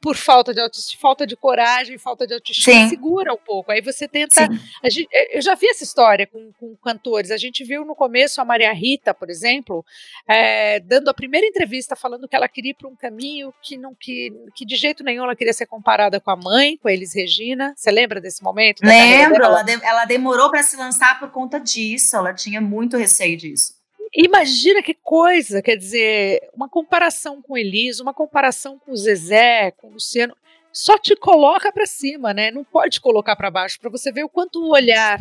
por 0.02 0.16
falta 0.16 0.52
de 0.52 0.60
autoestima, 0.60 1.00
falta 1.00 1.24
de 1.24 1.36
coragem, 1.36 1.96
falta 1.96 2.26
de 2.26 2.34
autoestima, 2.34 2.76
Sim. 2.76 2.88
segura 2.88 3.32
um 3.32 3.38
pouco. 3.38 3.70
Aí 3.70 3.80
você 3.80 4.08
tenta. 4.08 4.48
Gente, 4.84 5.08
eu 5.30 5.40
já 5.40 5.54
vi 5.54 5.68
essa 5.68 5.84
história 5.84 6.26
com, 6.26 6.52
com, 6.58 6.74
cantores. 6.74 7.30
A 7.30 7.36
gente 7.36 7.62
viu 7.62 7.84
no 7.84 7.94
começo 7.94 8.40
a 8.40 8.44
Maria 8.44 8.72
Rita, 8.72 9.14
por 9.14 9.30
exemplo, 9.30 9.84
é, 10.26 10.80
dando 10.80 11.08
a 11.08 11.14
primeira 11.14 11.46
entrevista 11.46 11.94
falando 11.94 12.26
que 12.26 12.34
ela 12.34 12.48
queria 12.48 12.72
ir 12.72 12.74
para 12.74 12.88
um 12.88 12.96
caminho 12.96 13.54
que 13.62 13.78
não 13.78 13.94
que, 13.94 14.32
que 14.56 14.66
de 14.66 14.74
jeito 14.74 15.04
nenhum 15.04 15.22
ela 15.22 15.36
queria 15.36 15.52
ser 15.52 15.66
comparada 15.66 16.18
com 16.18 16.32
a 16.32 16.36
mãe, 16.36 16.76
com 16.78 16.88
a 16.88 16.92
Elis 16.92 17.14
Regina. 17.14 17.72
Você 17.76 17.92
lembra 17.92 18.20
desse 18.20 18.42
momento? 18.42 18.84
Lembro, 18.84 19.44
ela, 19.44 19.62
de, 19.62 19.72
ela 19.84 20.04
demorou 20.04 20.50
para 20.50 20.64
se 20.64 20.76
lançar 20.76 21.20
por 21.20 21.30
conta 21.30 21.60
disso. 21.60 22.16
Ela 22.16 22.34
tinha 22.34 22.60
muito 22.60 22.96
receio 22.96 23.36
disso. 23.36 23.81
Imagina 24.14 24.82
que 24.82 24.92
coisa, 24.92 25.62
quer 25.62 25.76
dizer, 25.76 26.50
uma 26.54 26.68
comparação 26.68 27.40
com 27.40 27.56
Elis, 27.56 27.98
uma 27.98 28.12
comparação 28.12 28.78
com 28.78 28.94
Zezé, 28.94 29.70
com 29.70 29.90
Luciano, 29.90 30.36
só 30.70 30.98
te 30.98 31.16
coloca 31.16 31.72
para 31.72 31.86
cima, 31.86 32.34
né? 32.34 32.50
Não 32.50 32.62
pode 32.62 33.00
colocar 33.00 33.36
para 33.36 33.50
baixo, 33.50 33.80
para 33.80 33.90
você 33.90 34.12
ver 34.12 34.24
o 34.24 34.28
quanto 34.28 34.58
o 34.58 34.72
olhar 34.72 35.20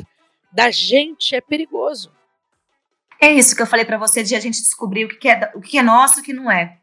da 0.52 0.70
gente 0.70 1.36
é 1.36 1.42
perigoso. 1.42 2.12
É 3.20 3.32
isso 3.32 3.56
que 3.56 3.62
eu 3.62 3.68
falei 3.68 3.86
para 3.86 3.98
você 3.98 4.24
de 4.24 4.36
a 4.36 4.40
gente 4.40 4.62
descobrir 4.62 5.06
o 5.06 5.08
que 5.08 5.30
é, 5.30 5.52
o 5.56 5.62
que 5.62 5.78
é 5.78 5.84
nosso 5.84 6.20
e 6.20 6.22
o 6.22 6.24
que 6.24 6.34
não 6.34 6.52
é. 6.52 6.78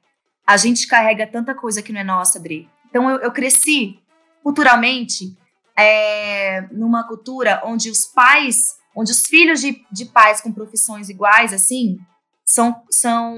A 0.47 0.57
gente 0.57 0.87
carrega 0.87 1.27
tanta 1.27 1.55
coisa 1.55 1.83
que 1.83 1.93
não 1.93 2.01
é 2.01 2.05
nossa, 2.05 2.39
Adri. 2.39 2.69
Então 2.89 3.11
eu, 3.11 3.19
eu 3.19 3.33
cresci 3.33 3.99
culturalmente 4.43 5.37
é, 5.77 6.63
numa 6.71 7.07
cultura 7.07 7.61
onde 7.65 7.91
os 7.91 8.07
pais 8.07 8.79
onde 8.99 9.13
os 9.13 9.23
filhos 9.23 9.61
de, 9.61 9.81
de 9.93 10.07
pais 10.07 10.41
com 10.41 10.53
profissões 10.53 11.09
iguais, 11.09 11.53
assim, 11.53 11.99
são, 12.45 12.83
são 12.91 13.37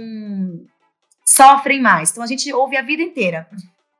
sofrem 1.22 1.82
mais. 1.82 2.10
Então 2.10 2.24
a 2.24 2.26
gente 2.26 2.50
ouve 2.50 2.78
a 2.78 2.82
vida 2.82 3.02
inteira. 3.02 3.46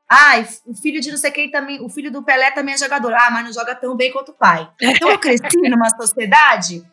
Ah, 0.09 0.43
o 0.65 0.75
filho 0.75 0.99
de 0.99 1.11
não 1.11 1.17
sei 1.17 1.29
quem 1.29 1.51
também, 1.51 1.79
o 1.79 1.87
filho 1.87 2.11
do 2.11 2.23
Pelé 2.23 2.49
também 2.49 2.73
é 2.73 2.77
jogador. 2.77 3.13
Ah, 3.13 3.29
mas 3.29 3.45
não 3.45 3.53
joga 3.53 3.75
tão 3.75 3.95
bem 3.95 4.11
quanto 4.11 4.31
o 4.31 4.33
pai. 4.33 4.67
Então 4.81 5.11
eu 5.11 5.19
cresci 5.19 5.57
numa 5.69 5.89
sociedade, 5.91 6.83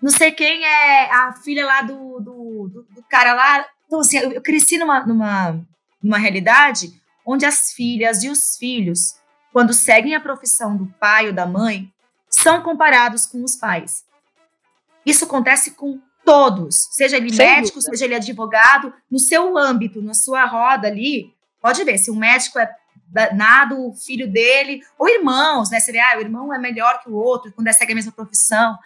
não 0.00 0.10
sei 0.10 0.30
quem 0.30 0.64
é 0.64 1.10
a 1.12 1.32
filha 1.32 1.66
lá 1.66 1.82
do, 1.82 2.20
do, 2.20 2.68
do, 2.68 2.86
do 2.94 3.02
cara 3.10 3.34
lá. 3.34 3.66
Então, 3.86 3.98
assim, 3.98 4.18
eu, 4.18 4.32
eu 4.32 4.40
cresci 4.40 4.78
numa, 4.78 5.04
numa, 5.04 5.60
numa 6.00 6.18
realidade 6.18 6.92
onde 7.26 7.44
as 7.44 7.72
filhas 7.72 8.22
e 8.22 8.28
os 8.28 8.56
filhos, 8.56 9.16
quando 9.52 9.72
seguem 9.72 10.14
a 10.14 10.20
profissão 10.20 10.76
do 10.76 10.86
pai 11.00 11.26
ou 11.26 11.32
da 11.32 11.44
mãe, 11.44 11.92
são 12.30 12.62
comparados 12.62 13.26
com 13.26 13.42
os 13.44 13.56
pais. 13.56 14.04
Isso 15.04 15.24
acontece 15.24 15.72
com 15.72 16.00
todos, 16.24 16.88
seja 16.92 17.16
ele 17.16 17.32
Sem 17.32 17.46
médico, 17.46 17.78
dúvida. 17.78 17.90
seja 17.90 18.04
ele 18.04 18.14
advogado, 18.14 18.94
no 19.10 19.18
seu 19.18 19.56
âmbito, 19.58 20.00
na 20.00 20.14
sua 20.14 20.44
roda 20.44 20.88
ali, 20.88 21.34
pode 21.60 21.82
ver, 21.84 21.98
se 21.98 22.10
um 22.10 22.16
médico 22.16 22.58
é 22.58 22.70
danado, 23.12 23.88
o 23.88 23.92
filho 23.92 24.30
dele, 24.30 24.80
ou 24.98 25.08
irmãos, 25.08 25.70
né? 25.70 25.78
Você 25.78 25.92
vê, 25.92 26.00
ah, 26.00 26.16
o 26.16 26.20
irmão 26.20 26.52
é 26.52 26.58
melhor 26.58 27.02
que 27.02 27.10
o 27.10 27.14
outro, 27.14 27.52
quando 27.52 27.68
é 27.68 27.72
segue 27.72 27.92
a 27.92 27.94
mesma 27.94 28.12
profissão. 28.12 28.76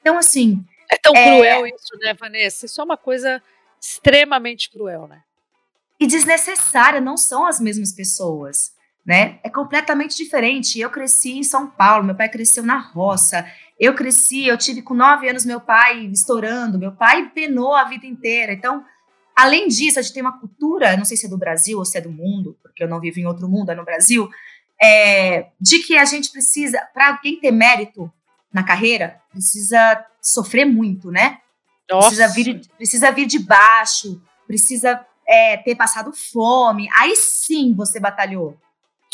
Então, 0.00 0.16
assim. 0.16 0.64
É 0.90 0.96
tão 0.96 1.14
é... 1.14 1.24
cruel 1.24 1.66
isso, 1.66 1.96
né, 2.00 2.14
Vanessa? 2.14 2.64
Isso 2.64 2.80
é 2.80 2.84
uma 2.84 2.96
coisa 2.96 3.42
extremamente 3.80 4.70
cruel, 4.70 5.06
né? 5.06 5.22
E 6.00 6.06
desnecessária, 6.06 7.00
não 7.00 7.16
são 7.16 7.46
as 7.46 7.60
mesmas 7.60 7.92
pessoas, 7.92 8.72
né? 9.04 9.38
É 9.42 9.50
completamente 9.50 10.16
diferente. 10.16 10.80
Eu 10.80 10.90
cresci 10.90 11.32
em 11.32 11.42
São 11.44 11.68
Paulo, 11.68 12.04
meu 12.04 12.14
pai 12.14 12.28
cresceu 12.30 12.62
na 12.62 12.78
roça. 12.78 13.46
Eu 13.78 13.94
cresci, 13.94 14.46
eu 14.46 14.56
tive 14.56 14.82
com 14.82 14.94
nove 14.94 15.28
anos 15.28 15.44
meu 15.44 15.60
pai 15.60 16.06
estourando, 16.06 16.78
meu 16.78 16.92
pai 16.92 17.30
penou 17.30 17.74
a 17.74 17.84
vida 17.84 18.06
inteira. 18.06 18.52
Então, 18.52 18.84
além 19.34 19.66
disso, 19.68 19.98
a 19.98 20.02
gente 20.02 20.14
tem 20.14 20.22
uma 20.22 20.38
cultura, 20.38 20.96
não 20.96 21.04
sei 21.04 21.16
se 21.16 21.26
é 21.26 21.28
do 21.28 21.38
Brasil 21.38 21.78
ou 21.78 21.84
se 21.84 21.98
é 21.98 22.00
do 22.00 22.10
mundo, 22.10 22.56
porque 22.62 22.84
eu 22.84 22.88
não 22.88 23.00
vivo 23.00 23.18
em 23.18 23.26
outro 23.26 23.48
mundo, 23.48 23.70
é 23.70 23.74
no 23.74 23.84
Brasil, 23.84 24.28
é, 24.80 25.48
de 25.60 25.80
que 25.80 25.96
a 25.96 26.04
gente 26.04 26.30
precisa, 26.30 26.80
para 26.92 27.08
alguém 27.08 27.40
ter 27.40 27.50
mérito 27.50 28.12
na 28.52 28.62
carreira, 28.62 29.20
precisa 29.30 30.04
sofrer 30.22 30.64
muito, 30.64 31.10
né? 31.10 31.38
Nossa. 31.90 32.08
Precisa 32.08 32.28
vir, 32.28 32.60
precisa 32.76 33.10
vir 33.10 33.26
de 33.26 33.38
baixo, 33.40 34.22
precisa 34.46 35.04
é, 35.26 35.56
ter 35.56 35.74
passado 35.74 36.12
fome. 36.12 36.88
Aí 36.96 37.16
sim 37.16 37.74
você 37.74 37.98
batalhou. 37.98 38.56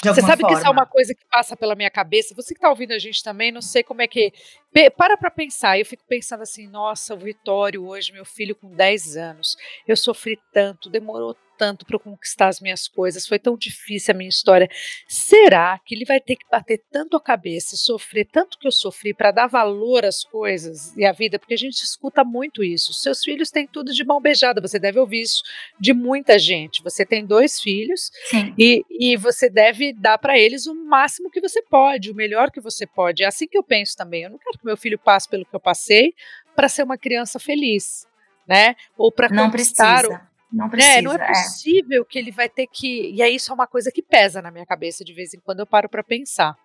Você 0.02 0.22
sabe 0.22 0.40
forma. 0.40 0.48
que 0.48 0.54
isso 0.54 0.66
é 0.66 0.70
uma 0.70 0.86
coisa 0.86 1.14
que 1.14 1.24
passa 1.30 1.56
pela 1.56 1.74
minha 1.74 1.90
cabeça. 1.90 2.34
Você 2.34 2.54
que 2.54 2.58
está 2.58 2.70
ouvindo 2.70 2.92
a 2.92 2.98
gente 2.98 3.22
também, 3.22 3.52
não 3.52 3.60
sei 3.60 3.82
como 3.82 4.00
é 4.00 4.08
que. 4.08 4.32
Para 4.72 5.16
para 5.16 5.30
pensar. 5.30 5.78
Eu 5.78 5.86
fico 5.86 6.04
pensando 6.08 6.42
assim: 6.42 6.68
nossa, 6.68 7.14
o 7.14 7.18
Vitório 7.18 7.84
hoje, 7.86 8.12
meu 8.12 8.24
filho 8.24 8.54
com 8.54 8.74
10 8.74 9.16
anos, 9.16 9.56
eu 9.86 9.96
sofri 9.96 10.38
tanto, 10.52 10.88
demorou 10.88 11.36
tanto 11.60 11.84
para 11.84 11.98
conquistar 11.98 12.48
as 12.48 12.58
minhas 12.58 12.88
coisas, 12.88 13.26
foi 13.28 13.38
tão 13.38 13.54
difícil 13.54 14.14
a 14.14 14.16
minha 14.16 14.30
história. 14.30 14.66
Será 15.06 15.78
que 15.84 15.94
ele 15.94 16.06
vai 16.06 16.18
ter 16.18 16.36
que 16.36 16.48
bater 16.50 16.82
tanto 16.90 17.18
a 17.18 17.20
cabeça 17.20 17.74
e 17.74 17.78
sofrer 17.78 18.26
tanto 18.32 18.58
que 18.58 18.66
eu 18.66 18.72
sofri 18.72 19.12
para 19.12 19.30
dar 19.30 19.46
valor 19.46 20.06
às 20.06 20.24
coisas 20.24 20.96
e 20.96 21.04
à 21.04 21.12
vida? 21.12 21.38
Porque 21.38 21.52
a 21.52 21.58
gente 21.58 21.82
escuta 21.82 22.24
muito 22.24 22.64
isso. 22.64 22.94
Seus 22.94 23.22
filhos 23.22 23.50
têm 23.50 23.66
tudo 23.66 23.92
de 23.92 24.02
mão 24.02 24.22
beijada, 24.22 24.58
você 24.58 24.78
deve 24.78 24.98
ouvir 24.98 25.20
isso 25.20 25.42
de 25.78 25.92
muita 25.92 26.38
gente. 26.38 26.82
Você 26.82 27.04
tem 27.04 27.26
dois 27.26 27.60
filhos 27.60 28.10
e, 28.56 28.82
e 28.88 29.14
você 29.18 29.50
deve 29.50 29.92
dar 29.92 30.16
para 30.16 30.38
eles 30.38 30.66
o 30.66 30.74
máximo 30.74 31.30
que 31.30 31.42
você 31.42 31.60
pode, 31.60 32.10
o 32.10 32.14
melhor 32.14 32.50
que 32.50 32.60
você 32.62 32.86
pode. 32.86 33.22
É 33.22 33.26
assim 33.26 33.46
que 33.46 33.58
eu 33.58 33.62
penso 33.62 33.94
também. 33.98 34.22
Eu 34.22 34.30
não 34.30 34.38
quero 34.38 34.58
que 34.60 34.66
meu 34.66 34.76
filho 34.76 34.98
passe 34.98 35.28
pelo 35.28 35.44
que 35.44 35.54
eu 35.54 35.60
passei 35.60 36.14
para 36.54 36.68
ser 36.68 36.82
uma 36.82 36.98
criança 36.98 37.38
feliz. 37.38 38.06
Né? 38.46 38.76
Ou 38.96 39.10
para 39.10 39.28
conquistar 39.28 40.02
precisa. 40.02 40.30
Não 40.52 40.68
precisa. 40.68 40.98
É, 40.98 41.02
não 41.02 41.12
é, 41.12 41.14
é 41.14 41.26
possível 41.28 42.02
é. 42.02 42.04
que 42.04 42.18
ele 42.18 42.30
vai 42.30 42.48
ter 42.48 42.66
que. 42.66 43.10
E 43.12 43.22
aí 43.22 43.36
isso 43.36 43.50
é 43.50 43.54
uma 43.54 43.66
coisa 43.66 43.90
que 43.92 44.02
pesa 44.02 44.42
na 44.42 44.50
minha 44.50 44.66
cabeça 44.66 45.04
de 45.04 45.12
vez 45.12 45.32
em 45.32 45.40
quando 45.40 45.60
eu 45.60 45.66
paro 45.66 45.88
para 45.88 46.02
pensar. 46.02 46.56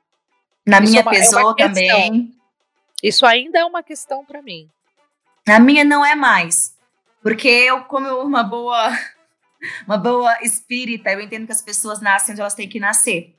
Na 0.65 0.79
isso 0.79 0.89
minha 0.89 1.01
é 1.01 1.03
uma, 1.03 1.11
pessoa 1.11 1.55
é 1.57 1.63
também. 1.63 2.35
Isso 3.03 3.25
ainda 3.25 3.59
é 3.59 3.65
uma 3.65 3.83
questão 3.83 4.25
para 4.25 4.41
mim. 4.41 4.67
Na 5.47 5.59
minha 5.59 5.83
não 5.83 6.03
é 6.03 6.15
mais. 6.15 6.75
Porque 7.21 7.47
eu, 7.47 7.83
como 7.83 8.07
uma 8.21 8.43
boa 8.43 8.89
uma 9.85 9.97
boa 9.97 10.41
espírita, 10.41 11.11
eu 11.11 11.21
entendo 11.21 11.45
que 11.45 11.51
as 11.51 11.61
pessoas 11.61 12.01
nascem 12.01 12.33
onde 12.33 12.41
elas 12.41 12.55
têm 12.55 12.67
que 12.67 12.79
nascer. 12.79 13.35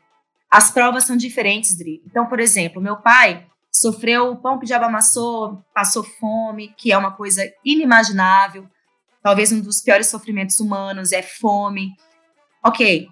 As 0.48 0.70
provas 0.70 1.04
são 1.04 1.16
diferentes, 1.16 1.76
Dri. 1.76 2.00
Então, 2.06 2.26
por 2.26 2.38
exemplo, 2.38 2.80
meu 2.80 2.96
pai 2.96 3.44
sofreu 3.80 4.32
o 4.32 4.36
pão 4.36 4.58
que 4.58 4.64
o 4.64 4.66
diabo 4.66 4.86
amassou, 4.86 5.64
passou 5.74 6.02
fome, 6.02 6.74
que 6.76 6.92
é 6.92 6.98
uma 6.98 7.12
coisa 7.12 7.42
inimaginável 7.64 8.68
talvez 9.26 9.50
um 9.50 9.60
dos 9.60 9.80
piores 9.80 10.06
sofrimentos 10.06 10.60
humanos 10.60 11.10
é 11.10 11.20
fome. 11.20 11.96
Ok, 12.62 13.08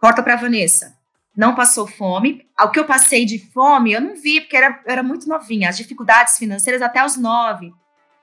corta 0.00 0.24
para 0.24 0.34
Vanessa. 0.34 0.98
Não 1.36 1.54
passou 1.54 1.86
fome. 1.86 2.44
O 2.60 2.68
que 2.68 2.80
eu 2.80 2.84
passei 2.84 3.24
de 3.24 3.38
fome, 3.38 3.92
eu 3.92 4.00
não 4.00 4.16
vi, 4.16 4.40
porque 4.40 4.56
era, 4.56 4.82
era 4.84 5.04
muito 5.04 5.28
novinha. 5.28 5.68
As 5.68 5.76
dificuldades 5.76 6.36
financeiras 6.36 6.82
até 6.82 7.04
os 7.04 7.16
nove. 7.16 7.72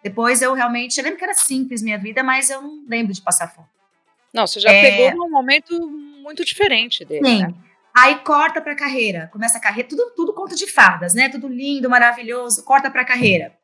Depois 0.03 0.41
eu 0.41 0.53
realmente. 0.53 0.97
Eu 0.97 1.05
lembro 1.05 1.17
que 1.17 1.23
era 1.23 1.33
simples 1.33 1.81
minha 1.81 1.97
vida, 1.97 2.21
mas 2.23 2.49
eu 2.49 2.61
não 2.61 2.83
lembro 2.85 3.13
de 3.13 3.21
passar 3.21 3.47
fome. 3.47 3.69
Não, 4.33 4.45
você 4.45 4.59
já 4.59 4.69
é... 4.69 4.81
pegou 4.81 5.15
num 5.15 5.31
momento 5.31 5.79
muito 6.21 6.43
diferente 6.43 7.05
dele. 7.05 7.25
Sim. 7.25 7.41
Né? 7.43 7.53
Aí 7.99 8.19
corta 8.19 8.61
para 8.61 8.75
carreira. 8.75 9.27
Começa 9.33 9.57
a 9.57 9.61
carreira, 9.61 9.89
tudo, 9.89 10.11
tudo 10.15 10.31
conta 10.31 10.55
de 10.55 10.67
fadas, 10.67 11.15
né? 11.15 11.29
Tudo 11.29 11.47
lindo, 11.47 11.89
maravilhoso. 11.89 12.63
Corta 12.63 12.91
para 12.91 13.03
carreira. 13.03 13.57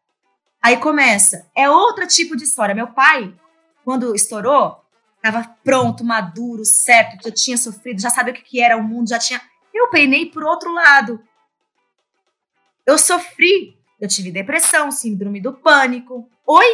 Aí 0.60 0.78
começa. 0.78 1.48
É 1.56 1.70
outro 1.70 2.08
tipo 2.08 2.36
de 2.36 2.44
história. 2.44 2.74
Meu 2.74 2.88
pai, 2.88 3.32
quando 3.86 4.16
estourou, 4.16 4.84
estava 5.18 5.56
pronto, 5.64 6.04
maduro, 6.04 6.66
certo, 6.66 7.28
eu 7.28 7.32
tinha 7.32 7.56
sofrido, 7.58 8.02
já 8.02 8.10
sabia 8.10 8.34
o 8.34 8.36
que, 8.36 8.42
que 8.42 8.60
era 8.60 8.76
o 8.76 8.82
mundo, 8.82 9.10
já 9.10 9.20
tinha. 9.20 9.40
Eu 9.72 9.92
penei 9.92 10.26
por 10.26 10.44
outro 10.44 10.74
lado. 10.74 11.24
Eu 12.88 12.98
sofri. 12.98 13.78
Eu 14.02 14.08
tive 14.08 14.32
depressão, 14.32 14.90
síndrome 14.90 15.40
do 15.40 15.54
pânico. 15.54 16.28
Oi? 16.48 16.66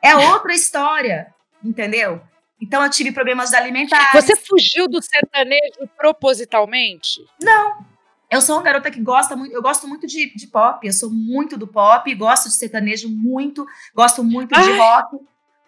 É 0.00 0.16
outra 0.16 0.54
história, 0.54 1.34
entendeu? 1.62 2.22
Então 2.60 2.82
eu 2.82 2.90
tive 2.90 3.12
problemas 3.12 3.54
alimentares. 3.54 4.12
Você 4.12 4.36
fugiu 4.36 4.86
do 4.88 5.00
sertanejo 5.02 5.88
propositalmente? 5.96 7.24
Não. 7.40 7.84
Eu 8.30 8.40
sou 8.40 8.56
uma 8.56 8.62
garota 8.62 8.90
que 8.90 9.00
gosta 9.00 9.34
muito, 9.34 9.52
eu 9.52 9.60
gosto 9.60 9.88
muito 9.88 10.06
de, 10.06 10.32
de 10.36 10.46
pop, 10.46 10.86
eu 10.86 10.92
sou 10.92 11.10
muito 11.10 11.56
do 11.56 11.66
pop, 11.66 12.14
gosto 12.14 12.48
de 12.48 12.54
sertanejo 12.54 13.08
muito, 13.08 13.66
gosto 13.92 14.22
muito 14.22 14.54
Ai. 14.54 14.62
de 14.62 14.78
rock. 14.78 15.16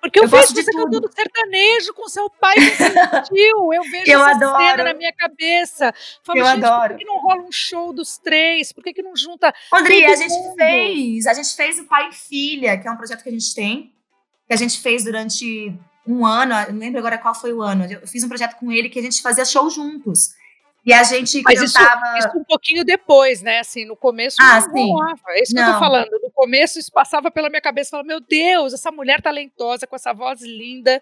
Porque 0.01 0.19
eu, 0.19 0.25
eu 0.25 0.29
vejo 0.29 0.49
você 0.49 0.65
cantando 0.65 1.11
sertanejo 1.13 1.95
com 1.95 2.09
seu 2.09 2.29
pai 2.29 2.57
tio. 2.57 3.73
Eu 3.73 3.83
vejo 3.85 4.11
eu 4.11 4.21
essa 4.21 4.37
adoro. 4.37 4.65
cena 4.65 4.85
na 4.85 4.95
minha 4.95 5.13
cabeça. 5.13 5.95
Falo, 6.25 6.41
eu 6.41 6.47
adoro. 6.47 6.95
por 6.95 6.99
que 6.99 7.05
não 7.05 7.21
rola 7.21 7.43
um 7.43 7.53
show 7.53 7.93
dos 7.93 8.19
três? 8.19 8.73
Por 8.73 8.83
que, 8.83 8.93
que 8.93 9.01
não 9.01 9.17
junta. 9.17 9.55
Rodrigo, 9.73 10.11
a 10.11 10.17
gente 10.17 10.33
mundo? 10.33 10.57
fez. 10.57 11.27
A 11.29 11.35
gente 11.35 11.55
fez 11.55 11.79
o 11.79 11.85
Pai 11.85 12.09
e 12.09 12.13
Filha, 12.13 12.77
que 12.77 12.89
é 12.89 12.91
um 12.91 12.97
projeto 12.97 13.23
que 13.23 13.29
a 13.29 13.33
gente 13.33 13.55
tem, 13.55 13.95
que 14.49 14.53
a 14.53 14.57
gente 14.57 14.81
fez 14.81 15.05
durante 15.05 15.73
um 16.07 16.27
ano. 16.27 16.55
Não 16.73 16.79
lembro 16.79 16.99
agora 16.99 17.19
qual 17.19 17.35
foi 17.35 17.53
o 17.53 17.63
ano. 17.63 17.85
Eu 17.85 18.07
fiz 18.07 18.23
um 18.25 18.29
projeto 18.29 18.57
com 18.57 18.71
ele 18.71 18.89
que 18.89 18.99
a 18.99 19.03
gente 19.03 19.23
fazia 19.23 19.45
show 19.45 19.69
juntos. 19.71 20.35
E 20.85 20.93
a 20.93 21.05
gente 21.05 21.41
Mas 21.43 21.73
cantava... 21.73 22.19
isso, 22.19 22.29
isso, 22.29 22.39
um 22.39 22.45
pouquinho 22.45 22.85
depois, 22.85 23.41
né? 23.41 23.61
Assim, 23.61 23.85
no 23.85 23.95
começo 23.95 24.37
ah, 24.41 24.61
não 24.61 24.73
sim. 24.73 24.91
rolava. 24.91 25.21
É 25.29 25.43
isso 25.43 25.55
que 25.55 25.61
não. 25.61 25.69
eu 25.69 25.75
tô 25.75 25.79
falando. 25.79 26.11
No 26.21 26.31
começo 26.33 26.79
isso 26.79 26.91
passava 26.91 27.31
pela 27.31 27.49
minha 27.49 27.61
cabeça. 27.61 27.91
Falava, 27.91 28.09
meu 28.09 28.21
Deus, 28.21 28.73
essa 28.73 28.91
mulher 28.91 29.23
talentosa, 29.23 29.87
com 29.87 29.95
essa 29.95 30.13
voz 30.13 30.43
linda, 30.43 31.01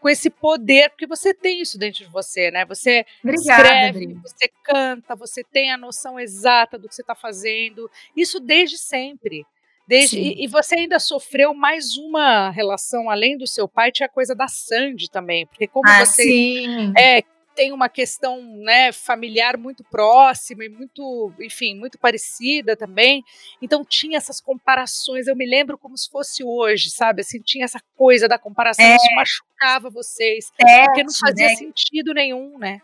com 0.00 0.08
esse 0.08 0.30
poder, 0.30 0.88
porque 0.90 1.06
você 1.06 1.34
tem 1.34 1.60
isso 1.60 1.78
dentro 1.78 2.04
de 2.04 2.10
você, 2.10 2.50
né? 2.50 2.64
Você 2.64 3.04
Obrigada, 3.22 3.62
escreve, 3.62 4.04
Adri. 4.04 4.14
você 4.14 4.50
canta, 4.64 5.14
você 5.14 5.44
tem 5.44 5.70
a 5.70 5.76
noção 5.76 6.18
exata 6.18 6.78
do 6.78 6.88
que 6.88 6.94
você 6.94 7.02
está 7.02 7.14
fazendo. 7.14 7.90
Isso 8.16 8.40
desde 8.40 8.78
sempre. 8.78 9.44
Desde, 9.88 10.18
e, 10.18 10.44
e, 10.44 10.46
você 10.46 10.74
ainda 10.74 10.98
sofreu 10.98 11.54
mais 11.54 11.96
uma 11.96 12.50
relação 12.50 13.08
além 13.08 13.38
do 13.38 13.46
seu 13.46 13.66
pai, 13.66 13.90
tinha 13.90 14.04
a 14.06 14.10
coisa 14.10 14.34
da 14.34 14.46
Sandy 14.46 15.10
também, 15.10 15.46
porque 15.46 15.66
como 15.66 15.88
ah, 15.88 16.04
você 16.04 16.24
sim. 16.24 16.92
é 16.94 17.22
tem 17.58 17.72
uma 17.72 17.88
questão 17.88 18.40
né, 18.62 18.92
familiar 18.92 19.56
muito 19.56 19.82
próxima 19.82 20.64
e 20.64 20.68
muito, 20.68 21.32
enfim, 21.40 21.74
muito 21.74 21.98
parecida 21.98 22.76
também. 22.76 23.24
Então 23.60 23.84
tinha 23.84 24.16
essas 24.16 24.40
comparações. 24.40 25.26
Eu 25.26 25.34
me 25.34 25.44
lembro 25.44 25.76
como 25.76 25.98
se 25.98 26.08
fosse 26.08 26.44
hoje, 26.44 26.88
sabe? 26.88 27.22
Assim, 27.22 27.40
tinha 27.40 27.64
essa 27.64 27.80
coisa 27.96 28.28
da 28.28 28.38
comparação, 28.38 28.84
é. 28.84 28.94
isso 28.94 29.12
machucava 29.16 29.90
vocês, 29.90 30.52
é, 30.56 30.84
porque 30.84 31.02
não 31.02 31.12
fazia 31.12 31.48
né? 31.48 31.56
sentido 31.56 32.14
nenhum, 32.14 32.56
né? 32.58 32.80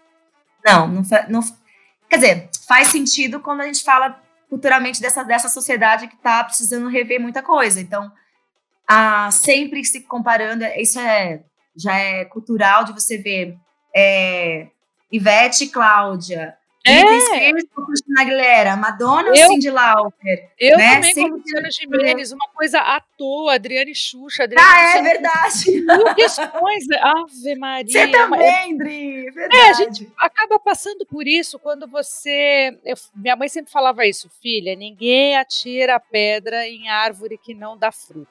Não, 0.64 0.88
não, 0.88 1.02
não, 1.28 1.40
quer 2.10 2.16
dizer, 2.16 2.48
faz 2.66 2.88
sentido 2.88 3.38
quando 3.38 3.60
a 3.60 3.66
gente 3.66 3.84
fala 3.84 4.23
culturalmente 4.54 5.00
dessa, 5.00 5.24
dessa 5.24 5.48
sociedade 5.48 6.06
que 6.06 6.14
está 6.14 6.44
precisando 6.44 6.88
rever 6.88 7.20
muita 7.20 7.42
coisa. 7.42 7.80
Então, 7.80 8.12
a, 8.86 9.28
sempre 9.32 9.84
se 9.84 10.02
comparando, 10.02 10.64
isso 10.76 10.98
é 11.00 11.42
já 11.76 11.96
é 11.96 12.24
cultural 12.24 12.84
de 12.84 12.92
você 12.92 13.18
ver 13.18 13.56
é, 13.92 14.68
Ivete 15.10 15.64
e 15.64 15.68
Cláudia, 15.68 16.56
é. 16.86 17.52
Cristina 17.52 18.20
Aguilera, 18.20 18.76
Madonna 18.76 19.30
ou 19.30 19.36
Cindy 19.36 19.70
Lauper. 19.70 20.50
Eu 20.58 20.76
né? 20.76 20.94
também 20.94 21.14
Sempre 21.14 21.30
com 21.30 21.36
Luciana 21.38 21.70
Gimenez, 21.70 22.32
uma 22.32 22.48
coisa 22.54 22.78
à 22.78 23.00
toa, 23.00 23.54
Adriane 23.54 23.94
Xuxa. 23.94 24.44
Adriane 24.44 24.68
ah, 24.68 24.82
é 24.82 24.92
Xuxa, 24.92 25.02
verdade. 25.02 25.80
Mil 25.80 26.14
questões, 26.14 26.84
Ave 27.00 27.54
Maria. 27.56 27.92
Você 27.92 28.08
também, 28.08 28.76
Dri, 28.76 29.30
verdade. 29.30 29.56
É, 29.56 29.70
a 29.70 29.72
gente 29.72 30.12
acaba 30.18 30.58
passando 30.58 31.06
por 31.06 31.26
isso 31.26 31.58
quando 31.58 31.86
você... 31.86 32.78
Eu, 32.84 32.96
minha 33.14 33.36
mãe 33.36 33.48
sempre 33.48 33.72
falava 33.72 34.04
isso, 34.06 34.28
filha, 34.42 34.76
ninguém 34.76 35.36
atira 35.36 35.98
pedra 35.98 36.66
em 36.68 36.88
árvore 36.88 37.38
que 37.38 37.54
não 37.54 37.78
dá 37.78 37.90
fruto. 37.90 38.28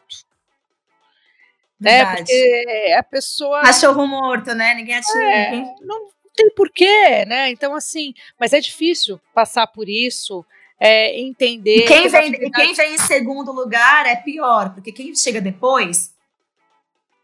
Né? 1.79 2.15
Porque 2.15 2.95
a 2.97 3.03
pessoa. 3.03 3.61
Cachorro 3.61 4.07
morto, 4.07 4.53
né? 4.53 4.73
Ninguém 4.73 4.95
atira. 4.95 5.23
É, 5.23 5.51
ninguém... 5.51 5.75
Não 5.81 6.07
tem 6.35 6.49
porquê, 6.55 7.25
né? 7.25 7.49
Então, 7.49 7.75
assim, 7.75 8.13
mas 8.39 8.53
é 8.53 8.59
difícil 8.59 9.19
passar 9.33 9.67
por 9.67 9.87
isso, 9.87 10.45
é, 10.79 11.19
entender. 11.19 11.85
E 11.85 11.87
quem, 11.87 12.07
vem, 12.07 12.31
quem 12.51 12.73
vem 12.73 12.95
em 12.95 12.97
segundo 12.97 13.51
lugar 13.51 14.05
é 14.05 14.15
pior, 14.15 14.73
porque 14.73 14.91
quem 14.91 15.15
chega 15.15 15.39
depois. 15.39 16.13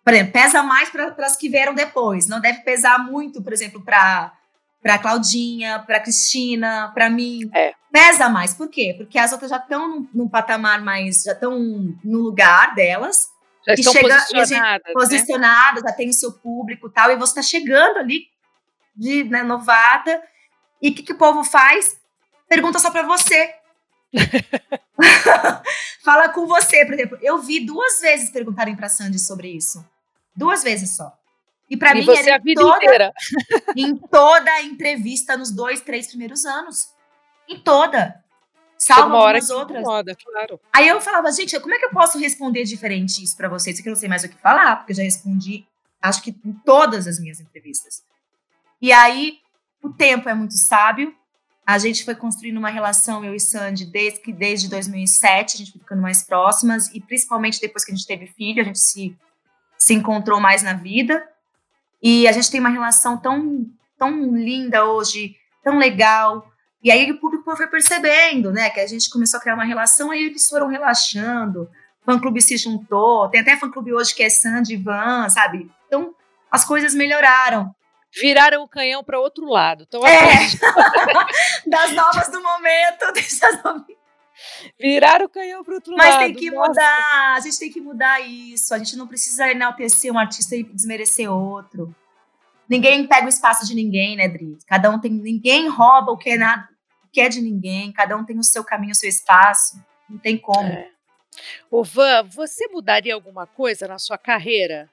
Por 0.04 0.14
exemplo, 0.14 0.34
pesa 0.34 0.64
mais 0.64 0.90
para 0.90 1.14
as 1.20 1.36
que 1.36 1.50
vieram 1.50 1.74
depois. 1.74 2.28
Não 2.28 2.40
deve 2.40 2.60
pesar 2.62 3.00
muito, 3.00 3.42
por 3.42 3.54
exemplo, 3.54 3.84
para 3.84 4.34
para 4.82 4.98
Claudinha, 4.98 5.80
para 5.86 6.00
Cristina, 6.00 6.90
para 6.94 7.10
mim. 7.10 7.50
É. 7.54 7.74
Pesa 7.92 8.30
mais. 8.30 8.54
Por 8.54 8.70
quê? 8.70 8.96
Porque 8.98 9.20
as 9.20 9.34
outras 9.34 9.52
já 9.52 9.58
estão 9.58 9.90
num, 9.90 10.08
num 10.14 10.30
patamar 10.30 10.82
mais, 10.82 11.24
já 11.24 11.34
estão 11.34 11.60
no 12.02 12.20
lugar 12.20 12.74
delas 12.76 13.28
já 13.68 13.74
estão 13.74 13.94
chega, 13.94 14.16
posicionadas. 14.16 14.82
Gente, 14.86 14.94
posicionadas, 14.94 15.84
já 15.84 15.92
tem 15.92 16.10
o 16.10 16.14
seu 16.14 16.32
público 16.32 16.90
tal, 16.90 17.12
e 17.12 17.16
você 17.16 17.40
está 17.40 17.42
chegando 17.42 17.98
ali 17.98 18.28
de 18.96 19.24
né, 19.24 19.44
novata. 19.44 20.22
E 20.82 20.90
o 20.90 20.94
que, 20.94 21.04
que 21.04 21.14
o 21.14 21.18
povo 21.18 21.44
faz? 21.44 22.00
Pergunta 22.48 22.80
só 22.80 22.90
para 22.90 23.04
você. 23.04 23.54
Fala 26.04 26.30
com 26.30 26.48
você, 26.48 26.86
por 26.86 26.94
exemplo. 26.94 27.18
Eu 27.22 27.40
vi 27.40 27.66
duas 27.66 28.02
vezes 28.02 28.30
perguntarem 28.30 28.76
para 28.76 28.90
Sandy 28.90 29.20
sobre 29.20 29.50
isso. 29.50 29.86
Duas 30.36 30.64
vezes 30.64 30.96
só. 30.96 31.14
E 31.70 31.78
para 31.78 31.94
mim 31.94 32.04
você 32.04 32.22
era 32.22 32.36
a 32.36 32.40
vida 32.40 32.62
toda, 32.62 32.78
inteira. 32.78 33.14
em 33.78 33.96
toda 33.96 34.52
a 34.52 34.64
entrevista 34.64 35.38
nos 35.38 35.52
dois, 35.52 35.82
três 35.82 36.08
primeiros 36.08 36.46
anos. 36.46 36.90
Em 37.48 37.60
toda. 37.60 38.24
Salvo 38.78 39.16
algumas 39.16 39.50
outras. 39.50 39.82
Incomoda, 39.82 40.16
claro. 40.16 40.60
Aí 40.72 40.88
eu 40.88 41.02
falava, 41.02 41.32
gente, 41.32 41.60
como 41.60 41.74
é 41.74 41.78
que 41.78 41.86
eu 41.86 41.92
posso 41.92 42.18
responder 42.18 42.64
diferente 42.64 43.22
isso 43.22 43.36
para 43.36 43.50
vocês? 43.50 43.80
Que 43.80 43.90
eu 43.90 43.92
não 43.92 44.00
sei 44.00 44.08
mais 44.08 44.24
o 44.24 44.30
que 44.30 44.38
falar, 44.38 44.78
porque 44.78 44.94
eu 44.94 44.96
já 44.96 45.04
respondi, 45.04 45.68
acho 46.02 46.24
que 46.24 46.34
em 46.46 46.54
todas 46.66 47.06
as 47.06 47.20
minhas 47.20 47.40
entrevistas. 47.42 48.04
E 48.82 48.92
aí, 48.92 49.38
o 49.84 49.90
tempo 49.90 50.30
é 50.30 50.34
muito 50.34 50.56
sábio. 50.58 51.14
A 51.66 51.78
gente 51.78 52.04
foi 52.04 52.16
construindo 52.16 52.58
uma 52.58 52.70
relação, 52.70 53.24
eu 53.24 53.36
e 53.36 53.40
Sandy, 53.40 53.86
desde, 53.86 54.20
que, 54.22 54.34
desde 54.34 54.70
2007, 54.70 55.56
a 55.56 55.58
gente 55.58 55.72
foi 55.72 55.82
ficando 55.82 56.02
mais 56.02 56.24
próximas, 56.24 56.88
e 56.94 57.00
principalmente 57.00 57.62
depois 57.62 57.86
que 57.86 57.92
a 57.92 57.96
gente 57.96 58.08
teve 58.08 58.28
filho, 58.28 58.62
a 58.62 58.66
gente 58.66 58.80
se, 58.80 59.16
se 59.78 59.94
encontrou 59.94 60.40
mais 60.40 60.64
na 60.64 60.74
vida. 60.74 61.24
E 62.02 62.28
a 62.28 62.32
gente 62.32 62.50
tem 62.50 62.60
uma 62.60 62.70
relação 62.70 63.18
tão, 63.18 63.66
tão 63.98 64.36
linda 64.36 64.86
hoje, 64.86 65.36
tão 65.64 65.78
legal. 65.78 66.50
E 66.82 66.90
aí 66.90 67.12
o 67.12 67.20
público 67.20 67.56
foi 67.56 67.68
percebendo, 67.68 68.52
né, 68.52 68.70
que 68.70 68.80
a 68.80 68.88
gente 68.88 69.10
começou 69.10 69.38
a 69.38 69.42
criar 69.42 69.56
uma 69.56 69.66
relação, 69.66 70.12
aí 70.12 70.24
eles 70.24 70.48
foram 70.48 70.68
relaxando, 70.68 71.64
o 72.02 72.06
fã-clube 72.06 72.42
se 72.42 72.56
juntou, 72.56 73.28
tem 73.30 73.42
até 73.42 73.58
fã-clube 73.58 73.94
hoje 73.94 74.16
que 74.16 74.24
é 74.24 74.30
Sandy 74.30 74.78
Van, 74.78 75.28
sabe? 75.30 75.70
Então, 75.88 76.16
as 76.50 76.64
coisas 76.64 76.96
melhoraram. 76.96 77.76
Viraram 78.12 78.64
o 78.64 78.68
canhão 78.68 79.04
para 79.04 79.20
outro 79.20 79.46
lado. 79.46 79.86
Então, 79.88 80.06
é. 80.06 80.18
das 81.68 81.92
novas 81.94 82.30
do 82.30 82.42
momento, 82.42 83.12
dessas 83.14 83.64
novas... 83.64 83.84
Viraram 84.80 85.26
o 85.26 85.30
canhão 85.30 85.64
para 85.64 85.76
outro 85.76 85.96
Mas 85.96 86.10
lado. 86.10 86.22
Mas 86.22 86.28
tem 86.28 86.36
que 86.36 86.52
Nossa. 86.52 86.70
mudar, 86.70 87.36
a 87.36 87.40
gente 87.42 87.60
tem 87.60 87.72
que 87.72 87.82
mudar 87.82 88.22
isso. 88.22 88.74
A 88.74 88.78
gente 88.78 88.96
não 88.96 89.08
precisa 89.08 89.52
enaltecer 89.52 90.12
um 90.14 90.18
artista 90.18 90.56
e 90.56 90.64
desmerecer 90.64 91.32
outro. 91.32 91.94
Ninguém 92.68 93.06
pega 93.08 93.26
o 93.26 93.30
espaço 93.30 93.66
de 93.66 93.74
ninguém, 93.76 94.16
né, 94.16 94.28
Dri? 94.28 94.58
Cada 94.68 94.90
um 94.90 95.00
tem. 95.00 95.12
Ninguém 95.12 95.68
rouba 95.68 96.12
o 96.12 96.18
que 96.18 96.30
é, 96.30 96.38
nada, 96.38 96.70
o 97.04 97.08
que 97.12 97.20
é 97.20 97.28
de 97.28 97.42
ninguém, 97.42 97.92
cada 97.92 98.16
um 98.16 98.24
tem 98.24 98.38
o 98.38 98.44
seu 98.44 98.64
caminho, 98.64 98.92
o 98.92 98.96
seu 98.96 99.10
espaço. 99.10 99.84
Não 100.10 100.18
tem 100.18 100.38
como. 100.38 100.70
É. 100.70 100.90
Ô, 101.70 101.84
Van, 101.84 102.24
você 102.24 102.68
mudaria 102.68 103.14
alguma 103.14 103.46
coisa 103.48 103.88
na 103.88 103.98
sua 103.98 104.18
carreira? 104.18 104.90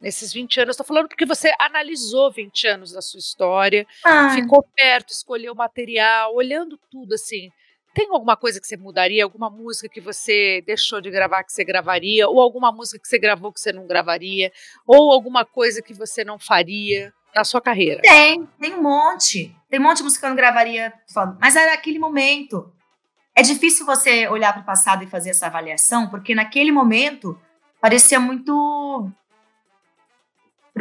Nesses 0.00 0.32
20 0.32 0.60
anos, 0.60 0.74
estou 0.74 0.86
falando 0.86 1.08
porque 1.08 1.26
você 1.26 1.52
analisou 1.58 2.32
20 2.32 2.66
anos 2.66 2.92
da 2.92 3.02
sua 3.02 3.18
história, 3.18 3.86
ah. 4.04 4.30
ficou 4.34 4.66
perto, 4.74 5.12
escolheu 5.12 5.54
material, 5.54 6.34
olhando 6.34 6.78
tudo 6.90 7.14
assim. 7.14 7.50
Tem 7.92 8.08
alguma 8.08 8.36
coisa 8.36 8.60
que 8.60 8.66
você 8.66 8.76
mudaria? 8.76 9.24
Alguma 9.24 9.50
música 9.50 9.88
que 9.88 10.00
você 10.00 10.62
deixou 10.64 11.00
de 11.00 11.10
gravar 11.10 11.42
que 11.42 11.52
você 11.52 11.64
gravaria? 11.64 12.28
Ou 12.28 12.40
alguma 12.40 12.70
música 12.70 12.98
que 12.98 13.08
você 13.08 13.18
gravou 13.18 13.52
que 13.52 13.60
você 13.60 13.72
não 13.72 13.86
gravaria? 13.86 14.52
Ou 14.86 15.12
alguma 15.12 15.44
coisa 15.44 15.82
que 15.82 15.92
você 15.92 16.24
não 16.24 16.38
faria 16.38 17.12
na 17.34 17.44
sua 17.44 17.60
carreira? 17.60 18.00
Tem, 18.02 18.46
tem 18.60 18.74
um 18.74 18.82
monte. 18.82 19.54
Tem 19.68 19.80
um 19.80 19.82
monte 19.82 19.98
de 19.98 20.02
música 20.04 20.20
que 20.20 20.26
eu 20.26 20.30
não 20.30 20.36
gravaria, 20.36 20.92
mas 21.40 21.56
era 21.56 21.74
aquele 21.74 21.98
momento. 21.98 22.72
É 23.34 23.42
difícil 23.42 23.84
você 23.84 24.28
olhar 24.28 24.52
para 24.52 24.62
o 24.62 24.66
passado 24.66 25.02
e 25.02 25.06
fazer 25.06 25.30
essa 25.30 25.46
avaliação, 25.46 26.08
porque 26.10 26.34
naquele 26.34 26.70
momento 26.70 27.40
parecia 27.80 28.20
muito, 28.20 29.10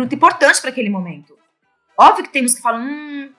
muito 0.02 0.16
importante 0.16 0.62
para 0.62 0.70
aquele 0.70 0.90
momento. 0.90 1.38
Óbvio 1.98 2.24
que 2.24 2.32
tem 2.32 2.42
música 2.42 2.60
que 2.60 2.64
falam, 2.64 2.82
hum, 2.82 3.34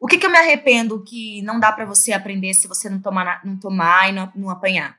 o 0.00 0.06
que, 0.06 0.18
que 0.18 0.26
eu 0.26 0.30
me 0.30 0.38
arrependo 0.38 1.02
que 1.02 1.42
não 1.42 1.60
dá 1.60 1.70
para 1.72 1.84
você 1.84 2.12
aprender 2.12 2.54
se 2.54 2.66
você 2.66 2.88
não 2.90 3.00
tomar, 3.00 3.44
não 3.44 3.56
tomar 3.56 4.08
e 4.08 4.12
não, 4.12 4.32
não 4.34 4.50
apanhar? 4.50 4.98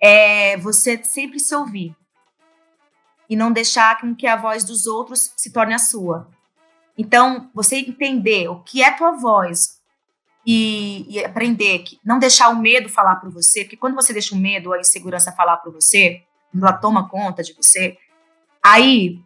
É 0.00 0.56
você 0.56 1.02
sempre 1.04 1.38
se 1.38 1.54
ouvir 1.54 1.94
e 3.28 3.36
não 3.36 3.52
deixar 3.52 4.00
com 4.00 4.14
que 4.14 4.26
a 4.26 4.36
voz 4.36 4.64
dos 4.64 4.86
outros 4.86 5.32
se 5.36 5.52
torne 5.52 5.74
a 5.74 5.78
sua. 5.78 6.28
Então, 6.96 7.50
você 7.54 7.76
entender 7.76 8.48
o 8.48 8.60
que 8.62 8.82
é 8.82 8.90
tua 8.90 9.12
voz 9.12 9.78
e, 10.46 11.04
e 11.08 11.24
aprender 11.24 11.80
que 11.80 12.00
não 12.04 12.18
deixar 12.18 12.48
o 12.48 12.56
medo 12.56 12.88
falar 12.88 13.16
por 13.16 13.30
você, 13.30 13.64
porque 13.64 13.76
quando 13.76 13.94
você 13.94 14.12
deixa 14.12 14.34
o 14.34 14.38
medo, 14.38 14.72
a 14.72 14.80
insegurança 14.80 15.30
falar 15.30 15.58
por 15.58 15.72
você, 15.72 16.22
ela 16.54 16.72
toma 16.72 17.08
conta 17.08 17.42
de 17.42 17.52
você, 17.52 17.98
aí 18.64 19.20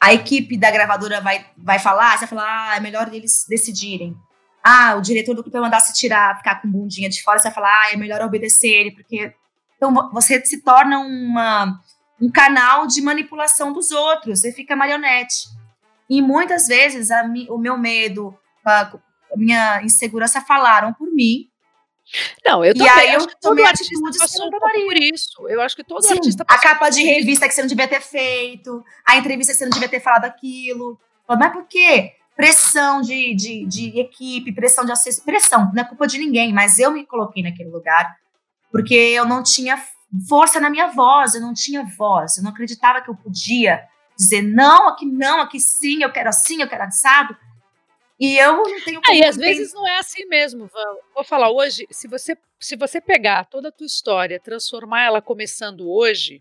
a 0.00 0.12
equipe 0.12 0.56
da 0.56 0.70
gravadora 0.70 1.20
vai, 1.20 1.46
vai 1.56 1.78
falar, 1.78 2.12
você 2.12 2.26
vai 2.26 2.28
falar, 2.28 2.70
ah, 2.70 2.76
é 2.76 2.80
melhor 2.80 3.12
eles 3.12 3.46
decidirem. 3.48 4.16
Ah, 4.62 4.94
o 4.96 5.00
diretor 5.00 5.34
do 5.34 5.42
clipe 5.42 5.52
vai 5.52 5.62
mandar 5.62 5.80
se 5.80 5.92
tirar, 5.92 6.38
ficar 6.38 6.60
com 6.60 6.70
bundinha 6.70 7.08
de 7.08 7.22
fora, 7.22 7.38
você 7.38 7.44
vai 7.44 7.54
falar, 7.54 7.68
ah, 7.68 7.92
é 7.92 7.96
melhor 7.96 8.20
obedecer 8.22 8.68
ele, 8.68 8.90
porque. 8.92 9.34
Então 9.76 9.92
você 10.12 10.42
se 10.44 10.62
torna 10.62 11.00
uma, 11.00 11.80
um 12.20 12.30
canal 12.30 12.86
de 12.86 13.02
manipulação 13.02 13.72
dos 13.72 13.90
outros, 13.90 14.40
você 14.40 14.52
fica 14.52 14.76
marionete. 14.76 15.48
E 16.08 16.22
muitas 16.22 16.66
vezes 16.66 17.10
a, 17.10 17.22
o 17.50 17.58
meu 17.58 17.76
medo, 17.76 18.36
a, 18.64 18.92
minha 19.36 19.82
insegurança 19.82 20.40
falaram 20.40 20.92
por 20.92 21.12
mim. 21.12 21.48
Não, 22.44 22.64
eu 22.64 22.74
também. 22.74 22.86
E 22.86 22.98
aí 22.98 23.14
eu 23.14 23.26
tomei 23.40 23.64
atitudes 23.64 24.38
não 24.38 24.50
por 24.50 24.96
isso. 24.96 25.48
Eu 25.48 25.60
acho 25.60 25.74
que 25.74 25.84
todo 25.84 26.02
Sim, 26.02 26.14
artista 26.14 26.44
A 26.46 26.58
capa 26.58 26.88
de 26.90 27.02
revista 27.02 27.48
que 27.48 27.54
você 27.54 27.62
não 27.62 27.68
devia 27.68 27.88
ter 27.88 28.00
feito, 28.00 28.84
a 29.06 29.16
entrevista 29.16 29.52
que 29.52 29.58
você 29.58 29.64
não 29.64 29.72
devia 29.72 29.88
ter 29.88 30.00
falado 30.00 30.24
aquilo. 30.24 30.98
Mas 31.28 31.52
por 31.52 31.66
quê? 31.66 32.12
Pressão 32.36 33.00
de, 33.00 33.34
de, 33.34 33.66
de 33.66 34.00
equipe, 34.00 34.52
pressão 34.52 34.84
de 34.84 34.92
acesso. 34.92 35.24
Pressão, 35.24 35.70
não 35.74 35.82
é 35.82 35.86
culpa 35.86 36.06
de 36.06 36.18
ninguém, 36.18 36.52
mas 36.52 36.78
eu 36.78 36.90
me 36.90 37.06
coloquei 37.06 37.42
naquele 37.42 37.70
lugar 37.70 38.16
porque 38.74 38.92
eu 38.92 39.24
não 39.24 39.40
tinha 39.40 39.80
força 40.28 40.58
na 40.58 40.68
minha 40.68 40.88
voz, 40.88 41.36
eu 41.36 41.40
não 41.40 41.54
tinha 41.54 41.84
voz, 41.96 42.36
eu 42.36 42.42
não 42.42 42.50
acreditava 42.50 43.00
que 43.00 43.08
eu 43.08 43.14
podia 43.14 43.84
dizer 44.18 44.42
não, 44.42 44.88
aqui 44.88 45.06
não, 45.06 45.40
aqui 45.40 45.60
sim, 45.60 46.02
eu 46.02 46.10
quero 46.10 46.28
assim, 46.28 46.60
eu 46.60 46.68
quero 46.68 46.82
assado. 46.82 47.36
E 48.18 48.38
eu 48.38 48.56
não 48.56 48.80
tenho 48.84 49.02
como. 49.02 49.16
É, 49.16 49.18
e 49.18 49.24
às 49.24 49.36
vezes 49.36 49.72
não 49.72 49.86
é 49.86 49.98
assim 49.98 50.24
mesmo, 50.26 50.66
Van. 50.66 50.96
Vou 51.14 51.24
falar 51.24 51.50
hoje, 51.50 51.86
se 51.90 52.06
você, 52.06 52.36
se 52.60 52.76
você 52.76 53.00
pegar 53.00 53.44
toda 53.46 53.68
a 53.68 53.72
tua 53.72 53.86
história, 53.86 54.40
transformar 54.40 55.04
ela 55.04 55.20
começando 55.20 55.90
hoje, 55.90 56.40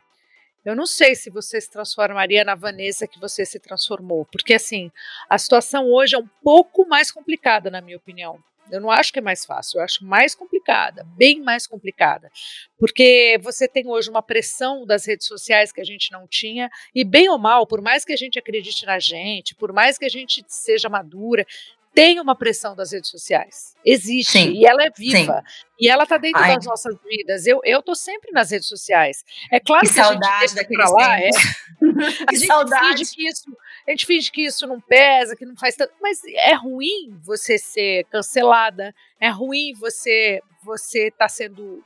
eu 0.64 0.76
não 0.76 0.86
sei 0.86 1.16
se 1.16 1.30
você 1.30 1.60
se 1.60 1.70
transformaria 1.70 2.44
na 2.44 2.56
Vanessa 2.56 3.08
que 3.08 3.20
você 3.20 3.46
se 3.46 3.60
transformou, 3.60 4.26
porque 4.32 4.54
assim, 4.54 4.92
a 5.30 5.38
situação 5.38 5.92
hoje 5.92 6.16
é 6.16 6.20
um 6.20 6.30
pouco 6.42 6.88
mais 6.88 7.12
complicada, 7.12 7.70
na 7.70 7.82
minha 7.82 7.98
opinião. 7.98 8.40
Eu 8.72 8.80
não 8.82 8.90
acho 8.90 9.12
que 9.12 9.20
é 9.20 9.22
mais 9.22 9.46
fácil, 9.46 9.80
eu 9.80 9.84
acho 9.84 10.06
mais 10.06 10.34
complicada, 10.34 11.06
bem 11.18 11.42
mais 11.42 11.68
complicada. 11.68 12.32
Porque 12.78 13.38
você 13.42 13.68
tem 13.68 13.88
hoje 13.88 14.10
uma 14.10 14.22
pressão 14.22 14.86
das 14.86 15.06
redes 15.06 15.28
sociais 15.28 15.72
que 15.72 15.82
a 15.82 15.84
gente 15.84 16.12
não 16.12 16.28
tinha, 16.28 16.70
e 16.96 17.04
bem 17.04 17.30
ou 17.30 17.38
mal, 17.38 17.68
por 17.68 17.82
mais 17.82 18.06
que 18.06 18.14
a 18.14 18.18
gente 18.18 18.40
acredite 18.40 18.86
na 18.86 19.00
gente, 19.00 19.56
por 19.56 19.74
mais 19.74 19.98
que 19.98 20.06
a 20.06 20.10
gente 20.10 20.44
seja 20.48 20.90
madura, 20.90 21.46
tem 21.94 22.20
uma 22.20 22.36
pressão 22.36 22.76
das 22.76 22.92
redes 22.92 23.10
sociais. 23.10 23.76
Existe. 23.86 24.32
Sim. 24.32 24.52
E 24.54 24.66
ela 24.66 24.84
é 24.84 24.90
viva. 24.90 25.44
Sim. 25.46 25.66
E 25.80 25.90
ela 25.90 26.04
está 26.04 26.18
dentro 26.18 26.42
Ai. 26.42 26.56
das 26.56 26.66
nossas 26.66 26.96
vidas. 27.04 27.46
Eu, 27.46 27.62
eu 27.64 27.82
tô 27.84 27.94
sempre 27.94 28.32
nas 28.32 28.52
redes 28.52 28.68
sociais. 28.68 29.24
É 29.52 29.60
claro 29.60 29.82
que, 29.82 29.90
que 29.90 29.96
saudade 29.96 30.44
a 30.44 30.48
gente 30.48 30.68
deixa 30.68 30.90
lá. 30.90 31.20
É. 31.20 31.30
que 31.30 32.26
a 32.28 32.34
gente 32.34 32.48
saudade. 32.48 33.06
Finge 33.06 33.16
que 33.16 33.28
isso, 33.28 33.58
a 33.88 33.92
gente 33.92 34.06
finge 34.06 34.32
que 34.32 34.42
isso 34.46 34.68
não 34.68 34.80
pesa, 34.80 35.36
que 35.36 35.46
não 35.46 35.56
faz 35.56 35.76
tanto. 35.76 35.94
Mas 36.02 36.22
é 36.26 36.54
ruim 36.54 37.18
você 37.22 37.58
ser 37.58 38.06
cancelada. 38.06 38.94
É 39.20 39.30
ruim 39.30 39.74
você 39.74 40.42
você 40.64 41.08
estar 41.08 41.26
tá 41.26 41.30
sendo 41.30 41.84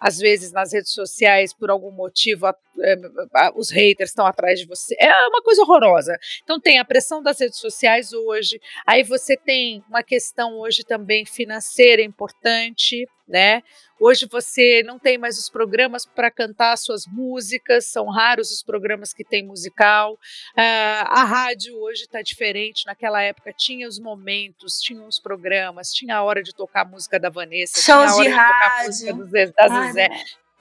às 0.00 0.18
vezes 0.18 0.52
nas 0.52 0.72
redes 0.72 0.92
sociais, 0.92 1.52
por 1.52 1.70
algum 1.70 1.90
motivo, 1.90 2.46
a, 2.46 2.54
é, 2.80 2.94
a, 3.34 3.52
os 3.54 3.70
haters 3.70 4.10
estão 4.10 4.26
atrás 4.26 4.60
de 4.60 4.66
você. 4.66 4.96
É 4.98 5.12
uma 5.26 5.42
coisa 5.42 5.62
horrorosa. 5.62 6.16
Então 6.42 6.60
tem 6.60 6.78
a 6.78 6.84
pressão 6.84 7.22
das 7.22 7.40
redes 7.40 7.58
sociais 7.58 8.12
hoje, 8.12 8.60
aí 8.86 9.02
você 9.02 9.36
tem 9.36 9.82
uma 9.88 10.02
questão 10.02 10.58
hoje 10.58 10.84
também 10.84 11.24
financeira 11.24 12.02
importante, 12.02 13.06
né? 13.28 13.62
Hoje 14.00 14.26
você 14.30 14.82
não 14.84 14.98
tem 14.98 15.18
mais 15.18 15.38
os 15.38 15.50
programas 15.50 16.06
para 16.06 16.30
cantar 16.30 16.76
suas 16.78 17.04
músicas, 17.06 17.86
são 17.86 18.06
raros 18.06 18.50
os 18.50 18.62
programas 18.62 19.12
que 19.12 19.24
tem 19.24 19.44
musical. 19.44 20.14
Uh, 20.14 21.04
a 21.06 21.24
rádio 21.24 21.76
hoje 21.76 22.02
está 22.02 22.22
diferente. 22.22 22.86
Naquela 22.86 23.20
época 23.20 23.52
tinha 23.52 23.86
os 23.88 23.98
momentos, 23.98 24.78
tinha 24.80 25.02
os 25.02 25.18
programas, 25.18 25.90
tinha 25.90 26.16
a 26.16 26.22
hora 26.22 26.42
de 26.42 26.54
tocar 26.54 26.82
a 26.82 26.88
música 26.88 27.18
da 27.18 27.28
Vanessa, 27.28 27.80
shows 27.80 28.16
tinha 28.16 28.16
a 28.16 28.16
hora 28.16 28.22
de, 28.22 28.28
de 28.28 28.34
rádio. 28.34 28.86
música 28.86 29.12
do 29.12 29.24
Zezé, 29.24 29.52
da 29.52 29.68
Zezé, 29.68 30.08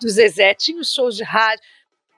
do 0.01 0.09
Zezé, 0.09 0.53
tinha 0.53 0.81
os 0.81 0.91
shows 0.91 1.15
de 1.15 1.23
rádio 1.23 1.63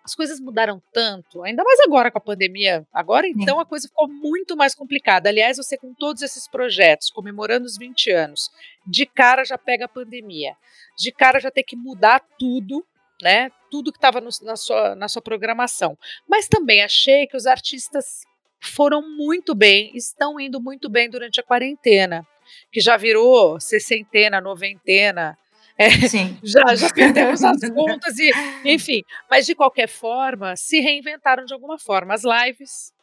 as 0.10 0.16
coisas 0.16 0.40
mudaram 0.40 0.82
tanto, 0.92 1.44
ainda 1.44 1.64
mais 1.64 1.80
agora 1.82 2.10
com 2.10 2.18
a 2.18 2.22
pandemia. 2.22 2.86
Agora, 2.92 3.28
então, 3.28 3.60
a 3.60 3.66
coisa 3.66 3.88
ficou 3.88 4.08
muito 4.08 4.58
mais 4.58 4.74
complicada. 4.74 5.30
Aliás, 5.30 5.58
você 5.58 5.78
com 5.78 5.94
todos 5.94 6.24
esses 6.24 6.48
projetos, 6.48 7.12
comemorando 7.12 7.66
os 7.66 7.78
20 7.78 8.10
anos, 8.12 8.50
de 8.88 9.06
cara 9.06 9.44
já 9.44 9.58
pega 9.58 9.86
a 9.86 9.90
pandemia. 9.90 10.56
De 10.98 11.12
cara 11.12 11.40
já 11.40 11.52
tem 11.52 11.64
que 11.64 11.76
mudar 11.76 12.22
tudo, 12.40 12.84
né? 13.22 13.52
Tudo 13.70 13.92
que 13.92 14.00
estava 14.00 14.20
na 14.20 14.56
sua, 14.56 14.96
na 14.96 15.08
sua 15.08 15.22
programação. 15.22 15.96
Mas 16.28 16.48
também 16.48 16.82
achei 16.82 17.28
que 17.28 17.38
os 17.38 17.46
artistas 17.46 18.26
foram 18.60 19.02
muito 19.16 19.54
bem, 19.54 19.92
estão 19.96 20.40
indo 20.40 20.60
muito 20.60 20.90
bem 20.90 21.08
durante 21.08 21.40
a 21.40 21.44
quarentena, 21.44 22.28
que 22.72 22.82
já 22.82 22.98
virou 22.98 23.60
sessentena, 23.60 24.42
noventena, 24.42 25.38
é, 25.80 25.90
Sim. 26.10 26.38
Já, 26.44 26.76
já 26.76 26.90
perdemos 26.90 27.42
as 27.42 27.62
contas, 27.70 28.20
e, 28.20 28.30
enfim. 28.66 29.02
Mas, 29.32 29.46
de 29.46 29.56
qualquer 29.56 29.88
forma, 29.88 30.54
se 30.58 30.82
reinventaram 30.82 31.46
de 31.46 31.54
alguma 31.54 31.80
forma. 31.80 32.14
As 32.14 32.24
lives. 32.24 32.94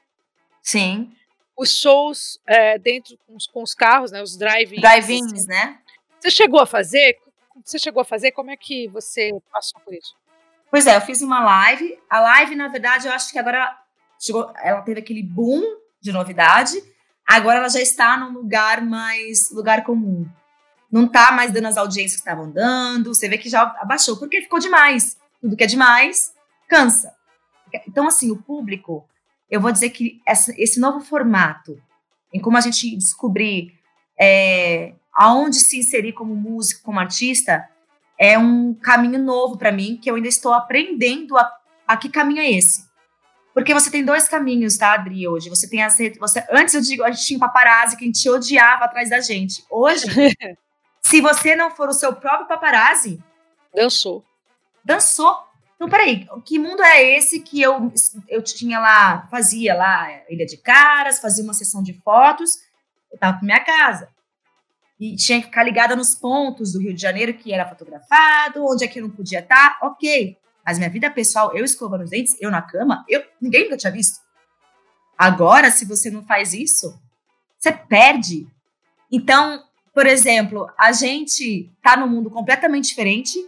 Sim. 0.61 1.11
Os 1.57 1.75
shows 1.75 2.39
é, 2.47 2.79
dentro 2.79 3.19
com 3.27 3.35
os, 3.35 3.47
com 3.47 3.63
os, 3.63 3.75
carros, 3.75 4.11
né? 4.11 4.23
Os 4.23 4.37
drive-ins. 4.37 4.83
Drive-ins, 4.83 5.33
assim. 5.33 5.47
né? 5.49 5.79
Você 6.21 6.31
chegou 6.31 6.61
a 6.61 6.67
fazer? 6.67 7.17
Você 7.65 7.79
chegou 7.79 8.03
a 8.03 8.05
fazer? 8.05 8.33
Como 8.33 8.51
é 8.51 8.57
que 8.59 8.89
você 8.89 9.31
passou 9.51 9.81
por 9.81 9.95
isso? 9.95 10.15
Pois 10.71 10.87
é, 10.87 10.97
eu 10.97 11.01
fiz 11.01 11.23
uma 11.23 11.43
live. 11.43 11.99
A 12.11 12.21
live, 12.21 12.57
na 12.57 12.69
verdade, 12.69 13.07
eu 13.07 13.13
acho 13.15 13.33
que 13.33 13.39
agora 13.39 13.75
chegou, 14.21 14.53
ela 14.63 14.83
teve 14.83 15.01
aquele 15.01 15.23
boom 15.23 15.63
de 15.99 16.13
novidade. 16.13 16.77
Agora 17.27 17.57
ela 17.57 17.71
já 17.71 17.81
está 17.81 18.19
num 18.19 18.35
lugar 18.35 18.83
mais 18.83 19.51
lugar 19.51 19.83
comum 19.83 20.29
não 20.97 21.07
tá 21.07 21.31
mais 21.31 21.53
dando 21.53 21.67
as 21.67 21.77
audiências 21.77 22.21
que 22.21 22.27
estavam 22.29 22.51
dando, 22.51 23.15
você 23.15 23.29
vê 23.29 23.37
que 23.37 23.51
já 23.51 23.63
abaixou, 23.79 24.17
porque 24.17 24.41
ficou 24.41 24.59
demais. 24.59 25.17
Tudo 25.41 25.57
que 25.57 25.65
é 25.65 25.67
demais, 25.67 26.33
cansa. 26.69 27.13
Então, 27.87 28.09
assim, 28.09 28.31
o 28.31 28.43
público, 28.43 29.07
eu 29.51 29.61
vou 29.61 29.71
dizer 29.71 29.91
que 29.91 30.23
essa, 30.27 30.55
esse 30.57 30.81
novo 30.81 31.01
formato, 31.01 31.79
em 32.33 32.41
como 32.41 32.57
a 32.57 32.61
gente 32.63 32.97
descobrir 32.97 33.75
é, 34.19 34.95
aonde 35.13 35.57
se 35.57 35.79
inserir 35.79 36.15
como 36.15 36.35
músico, 36.35 36.83
como 36.83 36.99
artista, 36.99 37.69
é 38.19 38.39
um 38.39 38.73
caminho 38.73 39.19
novo 39.19 39.59
para 39.59 39.71
mim, 39.71 39.99
que 40.01 40.11
eu 40.11 40.15
ainda 40.15 40.29
estou 40.29 40.55
aprendendo 40.55 41.37
a, 41.37 41.53
a 41.87 41.97
que 41.99 42.09
caminho 42.09 42.41
é 42.41 42.51
esse. 42.51 42.87
Porque 43.53 43.75
você 43.75 43.91
tem 43.91 44.05
dois 44.05 44.29
caminhos, 44.29 44.77
tá, 44.79 44.95
Adri, 44.95 45.29
hoje. 45.29 45.51
Você 45.51 45.69
tem 45.69 45.83
as 45.83 45.99
redes. 45.99 46.19
Você, 46.19 46.45
antes 46.51 46.75
eu 46.75 46.81
digo, 46.81 47.03
a 47.03 47.11
gente 47.11 47.27
tinha 47.27 47.37
um 47.37 47.41
paparazzi 47.41 47.97
que 47.97 48.05
a 48.05 48.07
gente 48.07 48.29
odiava 48.29 48.85
atrás 48.85 49.11
da 49.11 49.21
gente. 49.21 49.65
Hoje, 49.71 50.05
Se 51.09 51.21
você 51.21 51.55
não 51.55 51.71
for 51.71 51.89
o 51.89 51.93
seu 51.93 52.13
próprio 52.13 52.49
paparazzi. 52.49 53.23
Dançou. 53.73 54.25
Dançou. 54.85 55.39
Então, 55.77 55.89
peraí, 55.89 56.27
que 56.45 56.59
mundo 56.59 56.83
é 56.83 57.17
esse 57.17 57.39
que 57.39 57.63
eu, 57.63 57.93
eu 58.29 58.43
tinha 58.43 58.81
lá, 58.81 59.29
fazia 59.31 59.77
lá 59.77 60.09
Ilha 60.29 60.45
de 60.45 60.57
Caras, 60.57 61.21
fazia 61.21 61.45
uma 61.45 61.55
sessão 61.55 61.81
de 61.81 61.93
fotos, 62.01 62.57
eu 63.13 63.17
tava 63.19 63.39
com 63.39 63.45
minha 63.45 63.63
casa. 63.63 64.09
E 64.99 65.15
tinha 65.15 65.39
que 65.39 65.45
ficar 65.47 65.63
ligada 65.63 65.95
nos 65.95 66.17
pontos 66.17 66.73
do 66.73 66.81
Rio 66.81 66.93
de 66.93 67.01
Janeiro 67.01 67.35
que 67.35 67.53
era 67.53 67.69
fotografado, 67.69 68.65
onde 68.67 68.85
é 68.85 68.89
que 68.89 68.99
eu 68.99 69.05
não 69.05 69.11
podia 69.11 69.39
estar, 69.39 69.79
tá, 69.79 69.87
ok. 69.87 70.37
Mas 70.65 70.77
minha 70.77 70.91
vida 70.91 71.09
pessoal, 71.09 71.57
eu 71.57 71.65
escovando 71.65 72.03
os 72.03 72.11
dentes, 72.11 72.37
eu 72.41 72.51
na 72.51 72.63
cama, 72.63 73.05
eu, 73.09 73.23
ninguém 73.41 73.63
nunca 73.65 73.77
tinha 73.77 73.93
visto. 73.93 74.19
Agora, 75.17 75.71
se 75.71 75.85
você 75.85 76.11
não 76.11 76.25
faz 76.25 76.53
isso, 76.53 76.99
você 77.57 77.71
perde. 77.71 78.49
Então, 79.13 79.63
por 79.97 80.07
exemplo, 80.07 80.71
a 80.77 80.93
gente 80.93 81.73
está 81.75 81.97
num 81.97 82.07
mundo 82.07 82.29
completamente 82.29 82.89
diferente. 82.89 83.39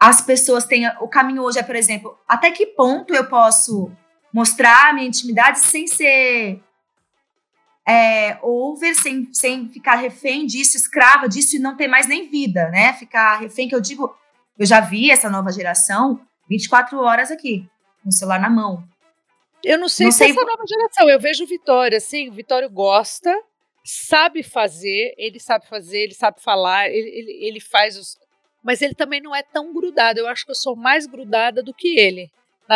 As 0.00 0.20
pessoas 0.20 0.64
têm. 0.64 0.84
O 1.00 1.06
caminho 1.06 1.44
hoje 1.44 1.60
é, 1.60 1.62
por 1.62 1.76
exemplo, 1.76 2.18
até 2.26 2.50
que 2.50 2.66
ponto 2.66 3.14
eu 3.14 3.28
posso 3.28 3.88
mostrar 4.34 4.90
a 4.90 4.92
minha 4.92 5.06
intimidade 5.06 5.60
sem 5.60 5.86
ser 5.86 6.60
é, 7.86 8.36
over, 8.42 8.96
sem, 8.96 9.32
sem 9.32 9.68
ficar 9.68 9.94
refém 9.94 10.44
disso, 10.44 10.76
escrava 10.76 11.28
disso 11.28 11.54
e 11.54 11.60
não 11.60 11.76
ter 11.76 11.86
mais 11.86 12.08
nem 12.08 12.28
vida, 12.28 12.68
né? 12.70 12.92
Ficar 12.94 13.38
refém, 13.38 13.68
que 13.68 13.76
eu 13.76 13.80
digo, 13.80 14.12
eu 14.58 14.66
já 14.66 14.80
vi 14.80 15.12
essa 15.12 15.30
nova 15.30 15.52
geração 15.52 16.20
24 16.48 16.98
horas 16.98 17.30
aqui, 17.30 17.64
com 18.02 18.08
o 18.08 18.12
celular 18.12 18.40
na 18.40 18.50
mão. 18.50 18.82
Eu 19.62 19.78
não 19.78 19.88
sei 19.88 20.06
não 20.06 20.10
se 20.10 20.18
sei... 20.18 20.30
essa 20.32 20.44
nova 20.44 20.64
geração, 20.66 21.08
eu 21.08 21.20
vejo 21.20 21.44
o 21.44 21.46
Vitório, 21.46 21.96
assim, 21.96 22.28
o 22.28 22.32
Vitório 22.32 22.68
gosta, 22.68 23.32
sabe 23.86 24.42
fazer, 24.42 25.14
ele 25.16 25.38
sabe 25.38 25.66
fazer, 25.66 25.98
ele 25.98 26.14
sabe 26.14 26.42
falar, 26.42 26.88
ele, 26.90 27.08
ele, 27.08 27.46
ele 27.46 27.60
faz 27.60 27.96
os. 27.96 28.18
Mas 28.62 28.82
ele 28.82 28.94
também 28.94 29.20
não 29.20 29.34
é 29.34 29.42
tão 29.42 29.72
grudado. 29.72 30.18
Eu 30.18 30.26
acho 30.26 30.44
que 30.44 30.50
eu 30.50 30.56
sou 30.56 30.74
mais 30.74 31.06
grudada 31.06 31.62
do 31.62 31.72
que 31.72 31.98
ele. 31.98 32.30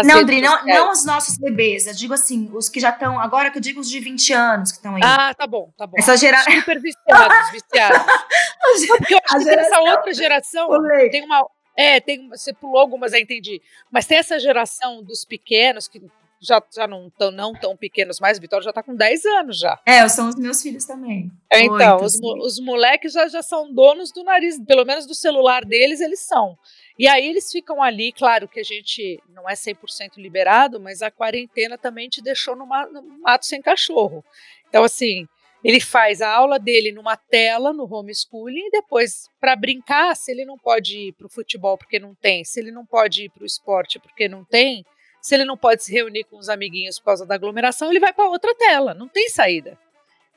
não, 0.04 0.24
Dri, 0.24 0.40
não, 0.40 0.64
não 0.64 0.90
os 0.92 1.04
nossos 1.04 1.36
bebês. 1.36 1.86
Eu 1.88 1.94
digo 1.94 2.14
assim, 2.14 2.48
os 2.54 2.68
que 2.68 2.78
já 2.78 2.90
estão. 2.90 3.18
Agora 3.18 3.50
que 3.50 3.58
eu 3.58 3.62
digo 3.62 3.80
os 3.80 3.90
de 3.90 3.98
20 3.98 4.32
anos 4.32 4.70
que 4.70 4.78
estão 4.78 4.94
aí. 4.94 5.02
Ah, 5.04 5.34
tá 5.34 5.46
bom, 5.46 5.72
tá 5.76 5.86
bom. 5.86 5.96
Essa 5.98 6.16
geração. 6.16 6.52
Super 6.52 6.80
viciados, 6.80 7.50
viciados. 7.50 8.06
Porque 8.98 9.14
eu 9.14 9.20
acho 9.24 9.38
que 9.38 9.44
geração... 9.44 9.86
essa 9.86 9.96
outra 9.96 10.14
geração 10.14 10.68
tem 11.11 11.24
uma. 11.24 11.44
É, 11.76 11.98
tem, 11.98 12.28
você 12.28 12.52
pulou 12.52 12.78
algumas, 12.78 13.12
eu 13.12 13.20
entendi. 13.20 13.61
Mas 13.90 14.06
tem 14.06 14.18
essa 14.18 14.38
geração 14.38 15.02
dos 15.02 15.24
pequenos 15.24 15.88
que 15.88 16.00
já, 16.41 16.62
já 16.74 16.86
não 16.86 17.11
tão, 17.11 17.30
não 17.30 17.53
tão 17.53 17.76
pequenos 17.76 18.18
mais, 18.18 18.38
Vitória 18.38 18.64
já 18.64 18.72
tá 18.72 18.82
com 18.82 18.95
10 18.95 19.24
anos 19.26 19.59
já. 19.59 19.78
É, 19.84 20.07
são 20.09 20.28
os 20.28 20.36
meus 20.36 20.62
filhos 20.62 20.84
também. 20.84 21.30
É, 21.51 21.61
então, 21.61 21.97
Oito, 21.97 22.05
os, 22.05 22.20
os 22.45 22.61
moleques 22.61 23.12
já, 23.12 23.28
já 23.28 23.43
são 23.43 23.72
donos 23.72 24.11
do 24.11 24.24
nariz, 24.24 24.59
pelo 24.64 24.84
menos 24.84 25.07
do 25.07 25.14
celular 25.14 25.64
deles, 25.64 26.01
eles 26.01 26.20
são. 26.20 26.57
E 26.99 27.07
aí 27.09 27.26
eles 27.26 27.51
ficam 27.51 27.82
ali, 27.82 28.12
claro 28.12 28.49
que 28.49 28.61
a 28.61 28.64
gente 28.64 29.22
não 29.28 29.49
é 29.49 29.55
100% 29.55 30.16
liberado, 30.16 30.80
mas 30.80 31.03
a 31.03 31.11
quarentena 31.11 31.78
também 31.78 32.09
te 32.09 32.22
deixou 32.22 32.57
no 32.57 32.66
mato 32.66 33.47
sem 33.47 33.61
cachorro. 33.61 34.24
Então, 34.68 34.84
assim, 34.84 35.26
ele 35.62 35.80
faz 35.80 36.22
a 36.22 36.30
aula 36.30 36.59
dele 36.59 36.93
numa 36.93 37.16
tela, 37.16 37.72
no 37.72 37.84
homeschooling, 37.84 38.66
e 38.66 38.70
depois, 38.70 39.28
para 39.38 39.55
brincar, 39.57 40.16
se 40.16 40.30
ele 40.30 40.45
não 40.45 40.59
pode 40.59 41.09
ir 41.09 41.12
para 41.12 41.26
o 41.26 41.30
futebol 41.30 41.76
porque 41.76 41.99
não 41.99 42.14
tem, 42.14 42.45
se 42.45 42.61
ele 42.61 42.70
não 42.70 42.86
pode 42.86 43.24
ir 43.24 43.28
para 43.30 43.43
o 43.43 43.47
esporte 43.47 43.99
porque 43.99 44.28
não 44.28 44.45
tem, 44.45 44.84
se 45.21 45.35
ele 45.35 45.45
não 45.45 45.57
pode 45.57 45.83
se 45.85 45.93
reunir 45.93 46.25
com 46.25 46.39
os 46.39 46.49
amiguinhos 46.49 46.99
por 46.99 47.07
causa 47.07 47.27
da 47.27 47.35
aglomeração, 47.35 47.91
ele 47.91 48.01
vai 48.01 48.12
para 48.12 48.29
outra 48.29 48.55
tela, 48.55 48.95
não 48.95 49.09
tem 49.09 49.29
saída. 49.29 49.79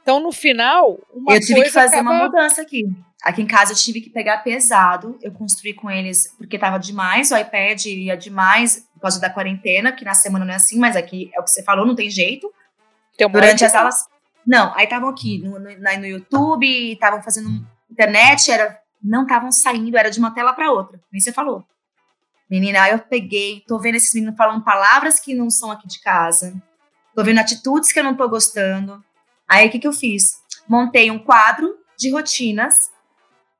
Então, 0.01 0.19
no 0.19 0.31
final, 0.31 0.99
uma 1.13 1.35
Eu 1.35 1.39
tive 1.39 1.63
que 1.63 1.69
fazer 1.69 1.95
acaba... 1.95 2.11
uma 2.11 2.23
mudança 2.25 2.61
aqui. 2.61 2.85
Aqui 3.23 3.41
em 3.41 3.47
casa 3.47 3.71
eu 3.71 3.77
tive 3.77 4.01
que 4.01 4.09
pegar 4.09 4.39
pesado. 4.39 5.17
Eu 5.21 5.31
construí 5.31 5.73
com 5.73 5.89
eles 5.89 6.35
porque 6.37 6.59
tava 6.59 6.77
demais, 6.77 7.31
o 7.31 7.37
iPad 7.37 7.85
ia 7.85 8.17
demais 8.17 8.85
por 8.93 8.99
causa 8.99 9.19
da 9.19 9.29
quarentena, 9.29 9.93
que 9.93 10.03
na 10.03 10.13
semana 10.13 10.43
não 10.43 10.51
é 10.51 10.57
assim, 10.57 10.77
mas 10.77 10.97
aqui 10.97 11.31
é 11.33 11.39
o 11.39 11.43
que 11.43 11.49
você 11.49 11.63
falou, 11.63 11.85
não 11.85 11.95
tem 11.95 12.09
jeito. 12.09 12.51
Tem 13.17 13.29
Durante 13.29 13.63
as 13.63 13.73
aulas. 13.73 14.05
Não, 14.45 14.75
aí 14.75 14.83
estavam 14.83 15.07
aqui 15.07 15.37
no, 15.37 15.57
no, 15.57 15.69
no 15.69 16.05
YouTube, 16.05 16.91
estavam 16.91 17.23
fazendo 17.23 17.65
internet, 17.89 18.51
era, 18.51 18.77
não 19.01 19.23
estavam 19.23 19.53
saindo, 19.53 19.97
era 19.97 20.11
de 20.11 20.19
uma 20.19 20.31
tela 20.31 20.51
para 20.51 20.69
outra. 20.69 20.99
Nem 21.09 21.21
você 21.21 21.31
falou. 21.31 21.63
Menina, 22.53 22.83
aí 22.83 22.91
eu 22.91 22.99
peguei, 22.99 23.63
tô 23.67 23.79
vendo 23.79 23.95
esses 23.95 24.13
meninos 24.13 24.37
falando 24.37 24.63
palavras 24.63 25.19
que 25.19 25.33
não 25.33 25.49
são 25.49 25.71
aqui 25.71 25.87
de 25.87 25.99
casa. 25.99 26.53
Tô 27.15 27.23
vendo 27.23 27.39
atitudes 27.39 27.91
que 27.91 27.99
eu 27.99 28.03
não 28.03 28.15
tô 28.15 28.29
gostando. 28.29 29.03
Aí 29.49 29.67
o 29.67 29.71
que, 29.71 29.79
que 29.79 29.87
eu 29.87 29.91
fiz? 29.91 30.35
Montei 30.67 31.09
um 31.09 31.17
quadro 31.17 31.75
de 31.97 32.11
rotinas. 32.11 32.91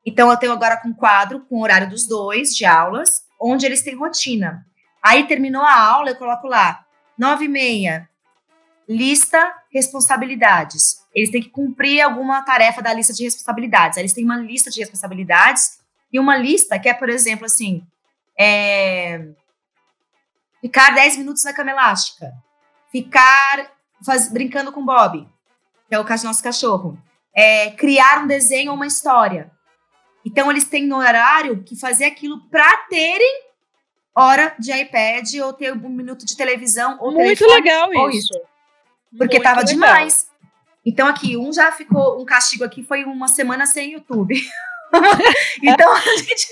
Então 0.06 0.30
eu 0.30 0.38
tenho 0.38 0.52
agora 0.52 0.78
com 0.78 0.94
quadro 0.94 1.39
com 1.50 1.56
o 1.56 1.64
horário 1.64 1.89
dos 1.89 2.08
dois 2.08 2.56
de 2.56 2.66
aulas, 2.66 3.26
onde 3.41 3.66
eles 3.66 3.82
têm 3.82 3.96
rotina. 3.96 4.64
Aí 5.02 5.26
terminou 5.26 5.64
a 5.64 5.76
aula, 5.76 6.12
eu 6.12 6.16
coloco 6.16 6.46
lá, 6.46 6.86
nove 7.18 7.46
e 7.46 7.50
meia, 7.50 8.08
lista 8.88 9.56
responsabilidades. 9.72 11.04
Eles 11.16 11.32
têm 11.32 11.41
que 11.41 11.50
cumprir 11.50 12.00
alguma 12.00 12.44
tarefa 12.44 12.80
da 12.80 12.94
lista 12.94 13.12
de 13.12 13.24
responsabilidades. 13.24 13.98
Aí 13.98 14.04
eles 14.04 14.14
têm 14.14 14.24
uma 14.24 14.38
lista 14.38 14.70
de 14.70 14.82
responsabilidades 14.82 15.80
e 16.12 16.20
uma 16.20 16.38
lista 16.38 16.78
que 16.78 16.88
é, 16.88 16.94
por 16.94 17.10
exemplo, 17.10 17.46
assim, 17.46 17.84
é, 18.38 19.28
ficar 20.62 20.96
10 20.96 21.18
minutos 21.18 21.44
na 21.44 21.54
cama 21.54 21.72
elástica, 21.72 22.34
ficar 22.92 23.72
faz, 24.06 24.30
brincando 24.30 24.72
com 24.72 24.86
Bob, 24.86 25.28
que 25.88 25.96
é 25.96 26.00
o 26.00 26.04
nosso 26.24 26.44
cachorro, 26.44 26.98
é, 27.34 27.72
criar 27.72 28.24
um 28.24 28.28
desenho 28.28 28.72
ou 28.72 28.76
uma 28.76 28.88
história. 28.88 29.52
Então, 30.26 30.50
eles 30.50 30.66
têm 30.66 30.86
no 30.86 30.98
horário 30.98 31.64
que 31.64 31.76
fazer 31.76 32.06
aquilo 32.06 32.42
para 32.50 32.78
terem 32.90 33.44
hora 34.16 34.56
de 34.60 34.72
iPad 34.72 35.28
ou 35.44 35.54
ter 35.54 35.74
um 35.74 35.90
minuto 35.90 36.26
de 36.26 36.38
televisão 36.38 36.98
ou 37.00 37.12
Muito 37.12 37.40
telefone, 37.40 37.62
legal 37.62 37.90
ou 37.96 38.10
isso. 38.10 38.20
isso. 38.20 38.42
Porque 39.18 39.38
Muito 39.38 39.44
tava 39.44 39.62
legal. 39.62 39.74
demais. 39.74 40.28
Então, 40.86 41.08
aqui, 41.08 41.38
um 41.38 41.52
já 41.52 41.72
ficou, 41.72 42.22
um 42.22 42.26
castigo 42.26 42.64
aqui 42.64 42.84
foi 42.84 43.04
uma 43.06 43.28
semana 43.28 43.66
sem 43.66 43.94
YouTube. 43.94 44.36
então, 45.64 45.94
a 45.94 46.00
gente. 46.18 46.48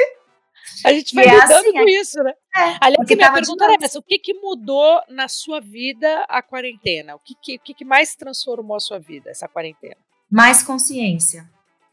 A 0.85 0.93
gente 0.93 1.13
vai 1.15 1.25
E 1.25 1.27
é 1.27 1.33
lidando 1.33 1.53
assim, 1.53 1.71
com 1.73 1.87
isso, 1.87 2.23
né? 2.23 2.33
É, 2.55 2.77
Aliás, 2.81 3.11
a 3.11 3.15
minha 3.15 3.33
pergunta 3.33 3.63
era 3.65 3.77
essa: 3.81 3.99
o 3.99 4.03
que, 4.03 4.19
que 4.19 4.33
mudou 4.33 5.01
na 5.09 5.27
sua 5.27 5.59
vida 5.59 6.25
a 6.27 6.41
quarentena? 6.41 7.15
O 7.15 7.19
que, 7.19 7.35
que, 7.35 7.55
o 7.55 7.59
que, 7.59 7.73
que 7.73 7.85
mais 7.85 8.15
transformou 8.15 8.75
a 8.75 8.79
sua 8.79 8.99
vida, 8.99 9.29
essa 9.29 9.47
quarentena? 9.47 9.97
mais 10.31 10.63
consciência, 10.63 11.49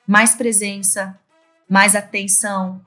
mais 0.06 0.36
presença, 0.36 1.18
mais 1.68 1.96
atenção. 1.96 2.80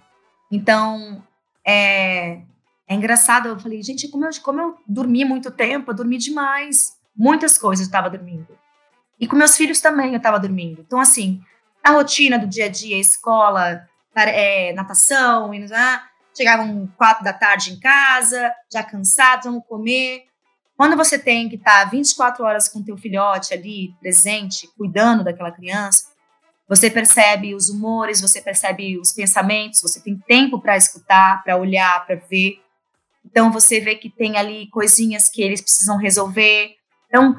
Então, 0.49 1.21
é, 1.67 2.41
é 2.87 2.95
engraçado. 2.95 3.49
Eu 3.49 3.59
falei, 3.59 3.83
gente, 3.83 4.07
como 4.07 4.25
eu, 4.25 4.31
como 4.41 4.61
eu 4.61 4.77
dormi 4.87 5.25
muito 5.25 5.51
tempo, 5.51 5.91
eu 5.91 5.95
dormi 5.95 6.17
demais. 6.17 6.97
Muitas 7.13 7.57
coisas 7.57 7.85
eu 7.85 7.89
estava 7.89 8.09
dormindo. 8.09 8.57
E 9.19 9.27
com 9.27 9.35
meus 9.35 9.57
filhos 9.57 9.81
também 9.81 10.11
eu 10.11 10.17
estava 10.17 10.39
dormindo. 10.39 10.81
Então, 10.81 10.99
assim, 10.99 11.41
a 11.83 11.91
rotina 11.91 12.39
do 12.39 12.47
dia 12.47 12.65
a 12.65 12.69
dia, 12.69 12.97
escola, 12.97 13.85
é, 14.15 14.73
natação, 14.73 15.53
e, 15.53 15.65
chegavam 16.35 16.87
quatro 16.97 17.23
da 17.23 17.33
tarde 17.33 17.71
em 17.71 17.79
casa, 17.79 18.53
já 18.71 18.83
cansados, 18.83 19.45
vamos 19.45 19.65
comer. 19.67 20.25
Quando 20.75 20.97
você 20.97 21.19
tem 21.19 21.47
que 21.47 21.55
estar 21.55 21.85
24 21.85 22.43
horas 22.43 22.67
com 22.67 22.81
teu 22.81 22.97
filhote 22.97 23.53
ali, 23.53 23.93
presente, 23.99 24.67
cuidando 24.77 25.23
daquela 25.23 25.51
criança, 25.51 26.11
você 26.67 26.89
percebe 26.89 27.53
os 27.53 27.69
humores, 27.69 28.21
você 28.21 28.41
percebe 28.41 28.97
os 28.97 29.11
pensamentos, 29.11 29.81
você 29.81 29.99
tem 29.99 30.17
tempo 30.17 30.59
para 30.59 30.77
escutar, 30.77 31.43
para 31.43 31.57
olhar, 31.57 32.05
para 32.05 32.15
ver. 32.15 32.61
Então 33.25 33.51
você 33.51 33.79
vê 33.79 33.95
que 33.95 34.09
tem 34.09 34.37
ali 34.37 34.67
coisinhas 34.71 35.29
que 35.29 35.41
eles 35.41 35.61
precisam 35.61 35.97
resolver. 35.97 36.75
Então, 37.07 37.35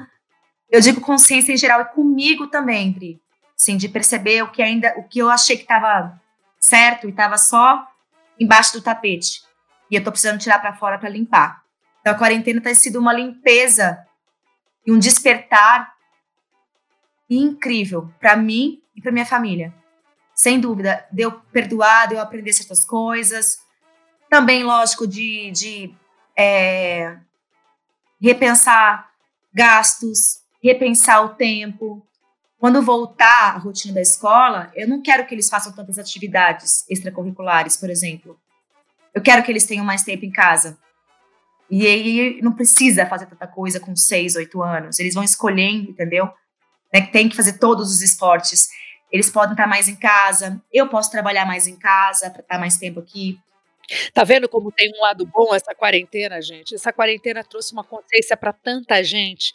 eu 0.69 0.79
digo 0.79 1.01
consciência 1.01 1.51
em 1.51 1.57
geral 1.57 1.81
e 1.81 1.85
comigo 1.85 2.47
também, 2.47 2.91
Dri. 2.91 3.19
Assim, 3.59 3.75
de 3.75 3.89
perceber 3.89 4.43
o 4.43 4.51
que 4.51 4.61
ainda, 4.61 4.93
o 4.97 5.03
que 5.03 5.19
eu 5.19 5.29
achei 5.29 5.55
que 5.55 5.63
estava 5.63 6.21
certo 6.63 7.07
e 7.07 7.09
estava 7.09 7.37
só 7.37 7.85
embaixo 8.39 8.73
do 8.73 8.81
tapete. 8.81 9.41
E 9.91 9.95
eu 9.95 10.03
tô 10.03 10.11
precisando 10.11 10.39
tirar 10.39 10.59
para 10.59 10.73
fora 10.73 10.97
para 10.97 11.09
limpar. 11.09 11.61
Então 11.99 12.13
a 12.13 12.17
quarentena 12.17 12.61
tem 12.61 12.73
sido 12.73 12.99
uma 12.99 13.11
limpeza 13.11 14.05
e 14.85 14.91
um 14.91 14.97
despertar 14.97 15.93
incrível 17.29 18.09
para 18.19 18.37
mim 18.37 18.81
e 18.95 19.01
para 19.01 19.11
minha 19.11 19.25
família. 19.25 19.73
Sem 20.33 20.59
dúvida, 20.59 21.05
deu 21.11 21.31
perdoar, 21.31 22.07
deu 22.07 22.19
aprender 22.19 22.53
certas 22.53 22.85
coisas. 22.85 23.59
Também, 24.29 24.63
lógico, 24.63 25.05
de, 25.05 25.51
de 25.51 25.95
é, 26.35 27.17
repensar 28.21 29.11
gastos, 29.53 30.41
repensar 30.63 31.23
o 31.23 31.35
tempo. 31.35 32.05
Quando 32.63 32.81
voltar 32.81 33.55
à 33.55 33.57
rotina 33.57 33.95
da 33.95 34.01
escola, 34.01 34.71
eu 34.73 34.87
não 34.87 35.01
quero 35.01 35.25
que 35.25 35.35
eles 35.35 35.49
façam 35.49 35.73
tantas 35.73 35.99
atividades 35.99 36.89
extracurriculares, 36.89 37.75
por 37.75 37.89
exemplo. 37.89 38.39
Eu 39.13 39.21
quero 39.21 39.43
que 39.43 39.51
eles 39.51 39.65
tenham 39.65 39.83
mais 39.83 40.03
tempo 40.03 40.23
em 40.23 40.31
casa. 40.31 40.77
E 41.69 41.85
aí 41.85 42.39
não 42.41 42.53
precisa 42.53 43.05
fazer 43.05 43.25
tanta 43.25 43.47
coisa 43.47 43.81
com 43.81 43.93
seis, 43.97 44.37
oito 44.37 44.63
anos. 44.63 44.97
Eles 44.97 45.13
vão 45.13 45.25
escolhendo, 45.25 45.91
entendeu? 45.91 46.31
Né, 46.93 47.01
que 47.01 47.11
Tem 47.11 47.27
que 47.27 47.35
fazer 47.35 47.59
todos 47.59 47.91
os 47.91 48.01
esportes. 48.01 48.69
Eles 49.11 49.29
podem 49.29 49.55
estar 49.55 49.67
mais 49.67 49.89
em 49.89 49.95
casa. 49.97 50.63
Eu 50.71 50.87
posso 50.87 51.11
trabalhar 51.11 51.45
mais 51.45 51.67
em 51.67 51.75
casa 51.75 52.29
para 52.29 52.43
estar 52.43 52.57
mais 52.57 52.77
tempo 52.77 53.01
aqui. 53.01 53.37
Tá 54.13 54.23
vendo 54.23 54.47
como 54.47 54.71
tem 54.71 54.89
um 54.97 55.01
lado 55.01 55.25
bom 55.25 55.53
essa 55.53 55.75
quarentena, 55.75 56.41
gente? 56.41 56.75
Essa 56.75 56.93
quarentena 56.93 57.43
trouxe 57.43 57.73
uma 57.73 57.83
consciência 57.83 58.37
para 58.37 58.53
tanta 58.53 59.03
gente. 59.03 59.53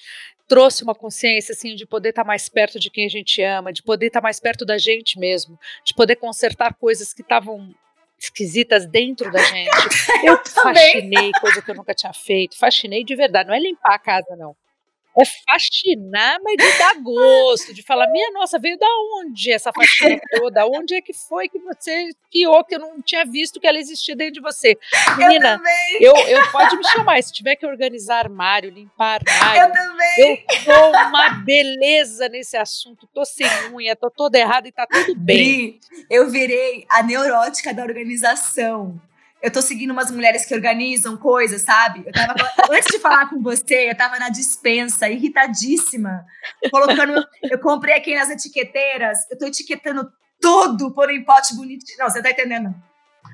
Trouxe 0.49 0.83
uma 0.83 0.95
consciência 0.95 1.53
assim 1.53 1.75
de 1.75 1.87
poder 1.87 2.09
estar 2.09 2.25
mais 2.25 2.49
perto 2.49 2.81
de 2.81 2.91
quem 2.91 3.05
a 3.05 3.09
gente 3.09 3.43
ama, 3.43 3.73
de 3.73 3.83
poder 3.83 4.07
estar 4.07 4.23
mais 4.23 4.41
perto 4.41 4.65
da 4.65 4.79
gente 4.79 5.19
mesmo, 5.19 5.59
de 5.85 5.95
poder 5.95 6.17
consertar 6.17 6.75
coisas 6.75 7.13
que 7.13 7.21
estavam 7.23 7.73
esquisitas 8.19 8.87
dentro 8.87 9.31
da 9.31 9.43
gente. 9.43 9.71
Eu 10.25 10.39
também. 10.39 10.93
faxinei, 10.93 11.31
coisa 11.41 11.63
que 11.63 11.71
eu 11.71 11.75
nunca 11.75 11.95
tinha 11.95 12.13
feito. 12.13 12.59
Faxinei 12.59 13.05
de 13.05 13.15
verdade, 13.15 13.49
não 13.49 13.55
é 13.55 13.61
limpar 13.61 13.95
a 13.95 13.99
casa, 13.99 14.35
não. 14.37 14.57
É 15.19 15.25
faxinar, 15.25 16.39
mas 16.43 16.57
de 16.57 16.79
dar 16.79 16.95
gosto, 17.01 17.73
de 17.73 17.83
falar, 17.83 18.09
minha 18.11 18.31
nossa, 18.33 18.59
veio 18.59 18.79
da 18.79 18.87
onde 19.21 19.53
essa 19.53 19.73
faxina 19.73 20.21
toda? 20.37 20.67
Onde 20.67 20.95
é 20.95 21.01
que 21.01 21.13
foi 21.13 21.49
que 21.49 21.59
você 21.59 22.11
piou 22.31 22.65
que 22.65 22.75
eu 22.75 22.81
não 22.81 23.01
tinha 23.01 23.25
visto 23.25 23.61
que 23.61 23.67
ela 23.67 23.79
existia 23.79 24.17
dentro 24.17 24.35
de 24.35 24.41
você? 24.41 24.77
Menina, 25.17 25.61
eu 26.01 26.09
eu, 26.09 26.17
eu 26.29 26.51
pode 26.51 26.77
me 26.77 26.85
chamar, 26.89 27.23
se 27.23 27.33
tiver 27.33 27.57
que 27.57 27.67
organizar 27.67 28.19
armário, 28.19 28.71
limpar 28.71 29.21
eu 29.27 29.33
armário, 29.33 29.75
também. 29.75 30.45
eu 30.49 30.65
tô 30.65 30.91
uma 31.09 31.31
beleza 31.45 32.29
nesse 32.29 32.57
assunto, 32.57 33.09
tô 33.13 33.25
sem 33.25 33.47
unha, 33.73 33.95
tô 33.95 34.11
toda 34.11 34.39
errada 34.39 34.69
e 34.69 34.73
tá 34.73 34.87
tudo 34.87 35.15
bem. 35.17 35.79
Bri, 35.79 35.81
eu 36.11 36.31
virei 36.31 36.87
a 36.89 37.03
neurótica 37.03 37.75
da 37.75 37.83
organização. 37.83 39.01
Eu 39.41 39.53
tô 39.53 39.63
seguindo 39.63 39.93
umas 39.93 40.11
mulheres 40.11 40.45
que 40.45 40.55
organizam 40.55 41.17
coisas, 41.17 41.63
sabe? 41.63 42.03
Eu 42.05 42.13
tava, 42.13 42.35
antes 42.71 42.91
de 42.91 42.99
falar 42.99 43.31
com 43.31 43.41
você, 43.41 43.91
eu 43.91 43.97
tava 43.97 44.19
na 44.19 44.29
dispensa, 44.29 45.09
irritadíssima, 45.09 46.25
colocando. 46.71 47.25
Eu 47.43 47.59
comprei 47.61 47.95
aqui 47.95 48.17
nas 48.17 48.31
etiqueteiras, 48.31 49.19
eu 49.31 49.39
tô 49.39 49.47
etiquetando 49.47 50.11
tudo, 50.41 50.93
por 50.93 51.11
em 51.11 51.25
pote 51.25 51.55
bonitinho. 51.55 51.99
Não, 51.99 52.11
você 52.11 52.23
tá 52.23 52.31
entendendo? 52.31 52.75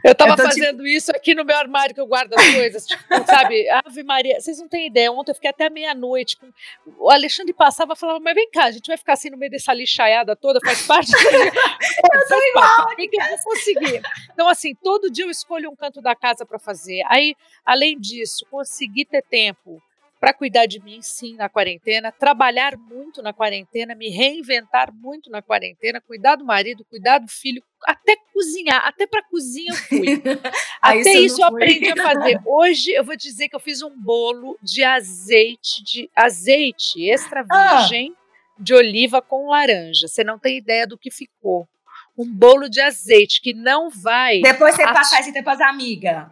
Eu 0.05 0.15
tava 0.15 0.33
Eu 0.33 0.37
tô, 0.37 0.43
tipo 0.43 0.55
fazendo 0.55 0.87
isso 0.87 1.11
aqui 1.11 1.35
no 1.35 1.45
meu 1.47 1.57
armário 1.57 1.95
que 1.95 2.01
eu 2.01 2.07
guardo 2.07 2.35
as 2.35 2.55
coisas, 2.55 2.87
tipo, 2.87 3.03
sabe? 3.25 3.67
Ave 3.71 4.03
Maria, 4.03 4.39
vocês 4.39 4.59
não 4.59 4.69
têm 4.69 4.87
ideia. 4.87 5.11
Ontem 5.11 5.31
eu 5.31 5.35
fiquei 5.35 5.49
até 5.49 5.71
meia-noite. 5.71 6.37
com- 6.37 6.53
O 6.99 7.11
Alexandre 7.11 7.55
passava 7.55 7.95
e 7.95 7.97
falava: 7.97 8.21
Mas 8.21 8.35
vem 8.35 8.51
cá, 8.51 8.65
a 8.65 8.71
gente 8.71 8.87
vai 8.87 8.99
ficar 8.99 9.15
assim 9.15 9.31
no 9.31 9.39
meio 9.39 9.51
dessa 9.51 9.73
lixaiada 9.73 10.37
toda, 10.37 10.61
faz 10.61 10.87
parte. 10.87 11.11
eu 12.15 12.29
sou 12.29 12.39
igual, 12.49 12.87
que 12.97 13.09
eu 13.13 13.29
vou 13.29 13.39
conseguir. 13.45 14.03
Então, 14.33 14.47
assim, 14.49 14.75
todo 14.75 15.11
dia 15.11 15.25
eu 15.25 15.31
escolho 15.31 15.71
um 15.71 15.77
canto 15.77 16.03
da 16.03 16.15
casa 16.15 16.45
para 16.45 16.59
fazer. 16.59 17.03
Aí, 17.09 17.35
além 17.65 17.99
disso, 17.99 18.47
conseguir 18.51 19.07
ter 19.07 19.23
tempo 19.23 19.83
para 20.25 20.33
cuidar 20.33 20.65
de 20.65 20.83
mim, 20.83 21.03
sim, 21.03 21.37
na 21.37 21.51
quarentena, 21.51 22.11
trabalhar 22.11 22.79
muito 22.79 23.21
na 23.21 23.35
quarentena, 23.35 23.95
me 23.95 24.09
reinventar 24.09 24.91
muito 24.91 25.29
na 25.29 25.43
quarentena, 25.43 26.01
cuidar 26.01 26.37
do 26.37 26.47
marido, 26.47 26.83
cuidar 26.89 27.19
do 27.19 27.29
filho, 27.29 27.63
até 27.85 28.17
cozinhar, 28.33 28.87
até 28.87 29.07
para 29.07 29.23
cozinha 29.25 29.71
eu 29.71 29.77
fui. 29.77 30.23
até 30.81 31.13
isso, 31.13 31.43
eu 31.43 31.47
aprendi 31.47 31.91
a 31.91 31.97
fazer. 32.03 32.41
Hoje 32.49 32.93
eu 32.93 33.05
vou 33.05 33.15
dizer 33.15 33.51
que 33.51 33.55
eu 33.55 33.61
fiz 33.61 33.83
um 33.83 33.91
bolo 33.95 34.59
de 34.63 34.83
azeite, 34.83 35.85
de 35.85 36.11
azeite 36.17 37.07
extra 37.07 37.45
ah. 37.51 37.81
virgem 37.81 38.17
ah. 38.17 38.55
de 38.59 38.73
oliva 38.73 39.21
com 39.21 39.51
laranja. 39.51 40.09
Você 40.09 40.25
não 40.25 40.39
tem 40.39 40.57
ideia 40.57 40.87
do 40.87 40.97
que 40.97 41.11
ficou 41.11 41.69
um 42.17 42.25
bolo 42.25 42.67
de 42.67 42.81
azeite 42.81 43.43
que 43.43 43.53
não 43.53 43.91
vai. 43.91 44.41
Depois 44.41 44.75
você 44.75 44.85
passa 44.85 45.21
isso 45.21 45.35
depois 45.35 45.61
amiga. 45.61 46.31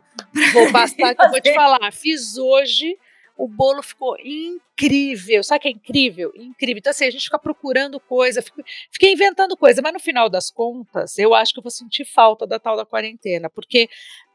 Vou 0.55 0.73
passar 0.73 1.15
que 1.15 1.23
eu 1.23 1.31
vou 1.31 1.41
te 1.43 1.53
falar. 1.55 1.93
Fiz 1.93 2.39
hoje, 2.39 2.97
o 3.37 3.49
bolo 3.49 3.83
ficou 3.83 4.17
incrível. 4.19 5.43
Sabe 5.43 5.59
o 5.59 5.63
que 5.63 5.69
é 5.69 5.71
incrível? 5.71 6.33
Incrível. 6.37 6.79
Então, 6.79 6.91
assim, 6.91 7.05
a 7.05 7.11
gente 7.11 7.25
fica 7.25 7.39
procurando 7.39 7.99
coisa, 7.99 8.43
fiquei 8.91 9.13
inventando 9.13 9.57
coisa, 9.57 9.81
mas 9.83 9.93
no 9.93 10.01
final 10.01 10.29
das 10.29 10.51
contas, 10.51 11.19
eu 11.19 11.35
acho 11.35 11.53
que 11.53 11.59
eu 11.59 11.63
vou 11.63 11.71
sentir 11.71 12.05
falta 12.05 12.47
da 12.47 12.59
tal 12.59 12.77
da 12.77 12.85
quarentena, 12.85 13.49
porque 13.49 13.89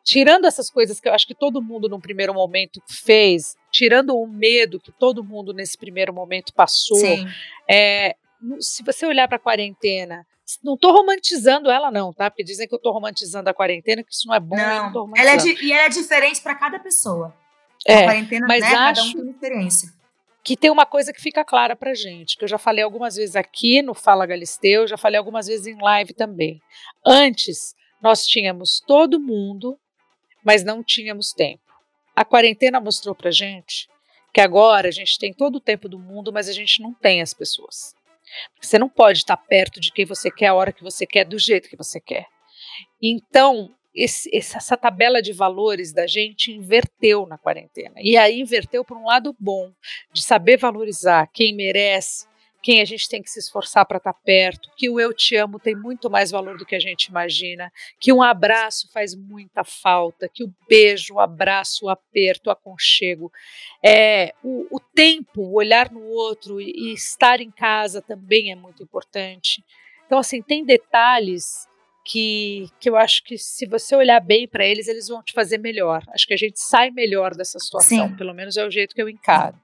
tirando 0.03 0.45
essas 0.45 0.69
coisas 0.69 0.99
que 0.99 1.07
eu 1.07 1.13
acho 1.13 1.27
que 1.27 1.35
todo 1.35 1.61
mundo 1.61 1.89
num 1.89 1.99
primeiro 1.99 2.33
momento 2.33 2.81
fez, 2.87 3.55
tirando 3.71 4.17
o 4.17 4.25
medo 4.25 4.79
que 4.79 4.91
todo 4.91 5.23
mundo 5.23 5.53
nesse 5.53 5.77
primeiro 5.77 6.13
momento 6.13 6.53
passou, 6.53 6.97
é, 7.69 8.15
se 8.59 8.83
você 8.83 9.05
olhar 9.05 9.27
para 9.27 9.37
a 9.37 9.39
quarentena 9.39 10.25
não 10.63 10.75
estou 10.75 10.93
romantizando 10.93 11.69
ela, 11.69 11.91
não, 11.91 12.13
tá? 12.13 12.31
Porque 12.31 12.43
dizem 12.43 12.67
que 12.67 12.73
eu 12.73 12.77
estou 12.77 12.93
romantizando 12.93 13.49
a 13.49 13.53
quarentena, 13.53 14.01
que 14.01 14.13
isso 14.13 14.27
não 14.27 14.33
é 14.33 14.39
bom. 14.39 14.55
Não, 14.55 15.11
ela 15.17 15.31
é 15.31 15.37
e 15.61 15.73
ela 15.73 15.87
é 15.87 15.89
diferente 15.89 16.41
para 16.41 16.55
cada 16.55 16.79
pessoa. 16.79 17.35
É, 17.85 17.99
a 17.99 18.03
quarentena, 18.05 18.47
mas 18.47 18.61
né, 18.61 18.67
acho 18.67 18.75
cada 18.75 19.03
um 19.03 19.13
tem 19.23 19.31
experiência. 19.31 19.93
Que 20.43 20.55
tem 20.55 20.71
uma 20.71 20.85
coisa 20.85 21.11
que 21.11 21.21
fica 21.21 21.43
clara 21.43 21.75
pra 21.75 21.93
gente, 21.93 22.37
que 22.37 22.43
eu 22.43 22.47
já 22.47 22.57
falei 22.57 22.83
algumas 22.83 23.15
vezes 23.15 23.35
aqui 23.35 23.81
no 23.81 23.93
Fala 23.93 24.25
Galisteu, 24.25 24.87
já 24.87 24.97
falei 24.97 25.17
algumas 25.17 25.47
vezes 25.47 25.67
em 25.67 25.77
live 25.81 26.13
também. 26.13 26.61
Antes, 27.05 27.75
nós 28.01 28.25
tínhamos 28.25 28.81
todo 28.85 29.19
mundo, 29.19 29.77
mas 30.43 30.63
não 30.63 30.81
tínhamos 30.81 31.33
tempo. 31.33 31.61
A 32.15 32.23
quarentena 32.23 32.79
mostrou 32.79 33.13
pra 33.13 33.29
gente 33.29 33.89
que 34.33 34.41
agora 34.41 34.87
a 34.87 34.91
gente 34.91 35.17
tem 35.17 35.33
todo 35.33 35.55
o 35.55 35.59
tempo 35.59 35.89
do 35.89 35.97
mundo, 35.97 36.31
mas 36.31 36.47
a 36.47 36.53
gente 36.53 36.81
não 36.81 36.93
tem 36.93 37.21
as 37.21 37.33
pessoas. 37.33 37.95
Você 38.61 38.77
não 38.77 38.87
pode 38.87 39.19
estar 39.19 39.37
perto 39.37 39.79
de 39.79 39.91
quem 39.91 40.05
você 40.05 40.29
quer, 40.29 40.47
a 40.47 40.53
hora 40.53 40.71
que 40.71 40.83
você 40.83 41.05
quer, 41.05 41.25
do 41.25 41.39
jeito 41.39 41.69
que 41.69 41.75
você 41.75 41.99
quer. 41.99 42.27
Então, 43.01 43.73
esse, 43.93 44.29
essa 44.35 44.77
tabela 44.77 45.21
de 45.21 45.33
valores 45.33 45.91
da 45.91 46.05
gente 46.05 46.51
inverteu 46.51 47.25
na 47.25 47.37
quarentena. 47.37 47.95
E 47.97 48.15
aí 48.17 48.39
inverteu 48.39 48.85
para 48.85 48.97
um 48.97 49.05
lado 49.05 49.35
bom, 49.39 49.71
de 50.13 50.23
saber 50.23 50.57
valorizar 50.57 51.27
quem 51.33 51.55
merece, 51.55 52.27
quem 52.61 52.81
a 52.81 52.85
gente 52.85 53.07
tem 53.07 53.21
que 53.21 53.29
se 53.29 53.39
esforçar 53.39 53.85
para 53.85 53.97
estar 53.97 54.13
tá 54.13 54.19
perto, 54.25 54.69
que 54.75 54.89
o 54.89 54.99
eu 54.99 55.13
te 55.13 55.35
amo 55.35 55.59
tem 55.59 55.75
muito 55.75 56.09
mais 56.09 56.31
valor 56.31 56.57
do 56.57 56.65
que 56.65 56.75
a 56.75 56.79
gente 56.79 57.05
imagina, 57.05 57.71
que 57.99 58.11
um 58.11 58.21
abraço 58.21 58.91
faz 58.91 59.15
muita 59.15 59.63
falta, 59.63 60.27
que 60.27 60.43
o 60.43 60.53
beijo, 60.67 61.13
o 61.13 61.19
abraço, 61.19 61.85
o 61.85 61.89
aperto, 61.89 62.49
o 62.49 62.51
aconchego, 62.51 63.31
é, 63.81 64.33
o, 64.43 64.67
o 64.69 64.79
tempo, 64.79 65.41
o 65.41 65.53
olhar 65.53 65.91
no 65.91 66.03
outro 66.07 66.59
e, 66.59 66.71
e 66.71 66.93
estar 66.93 67.39
em 67.39 67.51
casa 67.51 68.01
também 68.01 68.51
é 68.51 68.55
muito 68.55 68.83
importante. 68.83 69.63
Então, 70.05 70.19
assim, 70.19 70.41
tem 70.41 70.65
detalhes 70.65 71.67
que, 72.07 72.69
que 72.79 72.89
eu 72.89 72.95
acho 72.95 73.21
que 73.25 73.37
se 73.37 73.65
você 73.65 73.93
olhar 73.93 74.21
bem 74.21 74.47
para 74.47 74.65
eles, 74.65 74.87
eles 74.87 75.09
vão 75.09 75.21
te 75.21 75.33
fazer 75.33 75.57
melhor. 75.57 76.01
Acho 76.13 76.25
que 76.25 76.33
a 76.33 76.37
gente 76.37 76.57
sai 76.57 76.89
melhor 76.89 77.35
dessa 77.35 77.59
situação, 77.59 78.07
Sim. 78.07 78.15
pelo 78.15 78.33
menos 78.33 78.55
é 78.55 78.65
o 78.65 78.71
jeito 78.71 78.95
que 78.95 79.01
eu 79.01 79.09
encaro. 79.09 79.59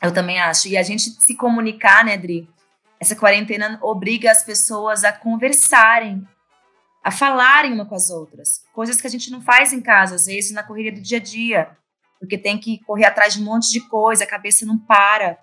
Eu 0.00 0.14
também 0.14 0.40
acho. 0.40 0.68
E 0.68 0.76
a 0.76 0.82
gente 0.82 1.10
se 1.10 1.36
comunicar, 1.36 2.04
né, 2.04 2.16
Dri? 2.16 2.48
Essa 3.00 3.16
quarentena 3.16 3.78
obriga 3.82 4.30
as 4.30 4.44
pessoas 4.44 5.02
a 5.02 5.12
conversarem, 5.12 6.26
a 7.02 7.10
falarem 7.10 7.72
uma 7.72 7.84
com 7.84 7.96
as 7.96 8.10
outras. 8.10 8.62
Coisas 8.72 9.00
que 9.00 9.06
a 9.06 9.10
gente 9.10 9.30
não 9.30 9.42
faz 9.42 9.72
em 9.72 9.80
casa, 9.80 10.14
às 10.14 10.26
vezes 10.26 10.52
na 10.52 10.62
correria 10.62 10.92
do 10.92 11.00
dia 11.00 11.18
a 11.18 11.20
dia. 11.20 11.76
Porque 12.20 12.38
tem 12.38 12.56
que 12.58 12.78
correr 12.84 13.06
atrás 13.06 13.34
de 13.34 13.40
um 13.40 13.44
monte 13.44 13.70
de 13.70 13.80
coisa, 13.80 14.22
a 14.22 14.26
cabeça 14.26 14.64
não 14.64 14.78
para. 14.78 15.36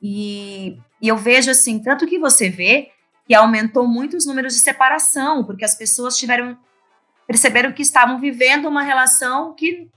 E, 0.00 0.78
e 1.02 1.08
eu 1.08 1.16
vejo 1.16 1.50
assim, 1.50 1.82
tanto 1.82 2.06
que 2.06 2.18
você 2.18 2.48
vê 2.48 2.92
que 3.26 3.34
aumentou 3.34 3.86
muito 3.86 4.16
os 4.16 4.26
números 4.26 4.54
de 4.54 4.60
separação, 4.60 5.44
porque 5.44 5.64
as 5.64 5.74
pessoas 5.74 6.16
tiveram 6.16 6.58
perceberam 7.26 7.72
que 7.72 7.82
estavam 7.82 8.20
vivendo 8.20 8.68
uma 8.68 8.82
relação 8.82 9.52
que 9.52 9.88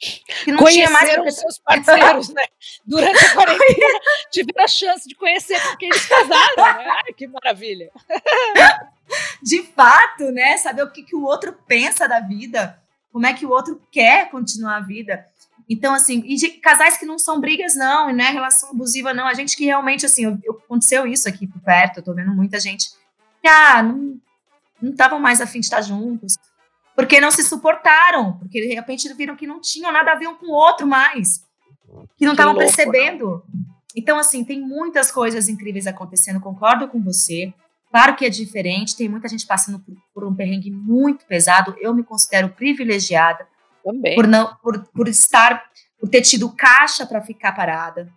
que 0.00 0.50
não 0.50 0.58
Conheceram 0.58 1.04
tinha 1.04 1.22
mais 1.22 1.36
seus 1.36 1.58
parceiros, 1.58 2.30
né? 2.30 2.44
Durante 2.86 3.22
a 3.22 3.32
quarentena, 3.34 4.00
tiveram 4.30 4.64
a 4.64 4.68
chance 4.68 5.06
de 5.06 5.14
conhecer 5.14 5.60
porque 5.60 5.84
eles 5.84 6.06
casaram, 6.06 6.56
né? 6.56 6.86
Ai, 7.04 7.12
que 7.12 7.26
maravilha. 7.26 7.90
De 9.42 9.62
fato, 9.62 10.30
né? 10.30 10.56
Saber 10.56 10.82
o 10.84 10.90
que, 10.90 11.02
que 11.02 11.14
o 11.14 11.22
outro 11.22 11.52
pensa 11.66 12.08
da 12.08 12.18
vida, 12.18 12.80
como 13.12 13.26
é 13.26 13.34
que 13.34 13.44
o 13.44 13.50
outro 13.50 13.80
quer 13.92 14.30
continuar 14.30 14.76
a 14.76 14.80
vida. 14.80 15.26
Então, 15.70 15.94
assim, 15.94 16.22
e 16.26 16.34
de 16.34 16.48
casais 16.50 16.98
que 16.98 17.06
não 17.06 17.16
são 17.18 17.40
brigas, 17.40 17.76
não, 17.76 18.10
e 18.10 18.12
não 18.12 18.24
é 18.24 18.30
relação 18.30 18.70
abusiva, 18.70 19.14
não. 19.14 19.26
A 19.26 19.34
gente 19.34 19.56
que 19.56 19.64
realmente, 19.64 20.04
assim, 20.04 20.26
aconteceu 20.26 21.06
isso 21.06 21.28
aqui 21.28 21.46
por 21.46 21.62
perto, 21.62 21.98
eu 21.98 22.02
tô 22.02 22.12
vendo 22.12 22.34
muita 22.34 22.58
gente 22.58 22.90
que, 23.40 23.48
ah, 23.48 23.82
não 23.82 24.20
estavam 24.82 25.20
mais 25.20 25.40
afim 25.40 25.60
de 25.60 25.66
estar 25.66 25.80
juntos 25.80 26.34
porque 27.00 27.18
não 27.18 27.30
se 27.30 27.42
suportaram, 27.42 28.36
porque 28.38 28.60
de 28.60 28.74
repente 28.74 29.12
viram 29.14 29.34
que 29.34 29.46
não 29.46 29.58
tinham 29.58 29.90
nada 29.90 30.12
a 30.12 30.16
ver 30.16 30.26
um 30.26 30.34
com 30.34 30.48
o 30.48 30.54
outro 30.54 30.86
mais, 30.86 31.40
que 32.16 32.26
não 32.26 32.32
estavam 32.32 32.54
percebendo. 32.54 33.42
Então, 33.96 34.18
assim, 34.18 34.44
tem 34.44 34.60
muitas 34.60 35.10
coisas 35.10 35.48
incríveis 35.48 35.86
acontecendo, 35.86 36.40
concordo 36.40 36.88
com 36.88 37.00
você. 37.02 37.54
Claro 37.90 38.14
que 38.14 38.26
é 38.26 38.28
diferente, 38.28 38.96
tem 38.96 39.08
muita 39.08 39.28
gente 39.28 39.46
passando 39.46 39.80
por, 39.80 39.94
por 40.12 40.24
um 40.24 40.34
perrengue 40.34 40.70
muito 40.70 41.24
pesado. 41.26 41.74
Eu 41.80 41.94
me 41.94 42.04
considero 42.04 42.50
privilegiada 42.50 43.48
Também. 43.84 44.14
por 44.14 44.26
não 44.26 44.54
por, 44.56 44.84
por 44.92 45.08
estar, 45.08 45.64
por 45.98 46.08
ter 46.08 46.22
tido 46.22 46.54
caixa 46.54 47.06
para 47.06 47.22
ficar 47.22 47.52
parada, 47.52 48.08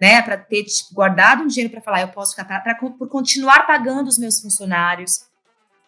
né? 0.00 0.22
Para 0.22 0.36
ter 0.36 0.64
tipo, 0.64 0.94
guardado 0.94 1.42
um 1.42 1.46
dinheiro 1.46 1.70
para 1.70 1.80
falar, 1.80 2.00
eu 2.00 2.08
posso 2.08 2.32
ficar 2.32 2.44
parada, 2.44 2.64
pra, 2.64 2.90
por 2.90 3.08
continuar 3.08 3.66
pagando 3.66 4.08
os 4.08 4.18
meus 4.18 4.40
funcionários, 4.40 5.30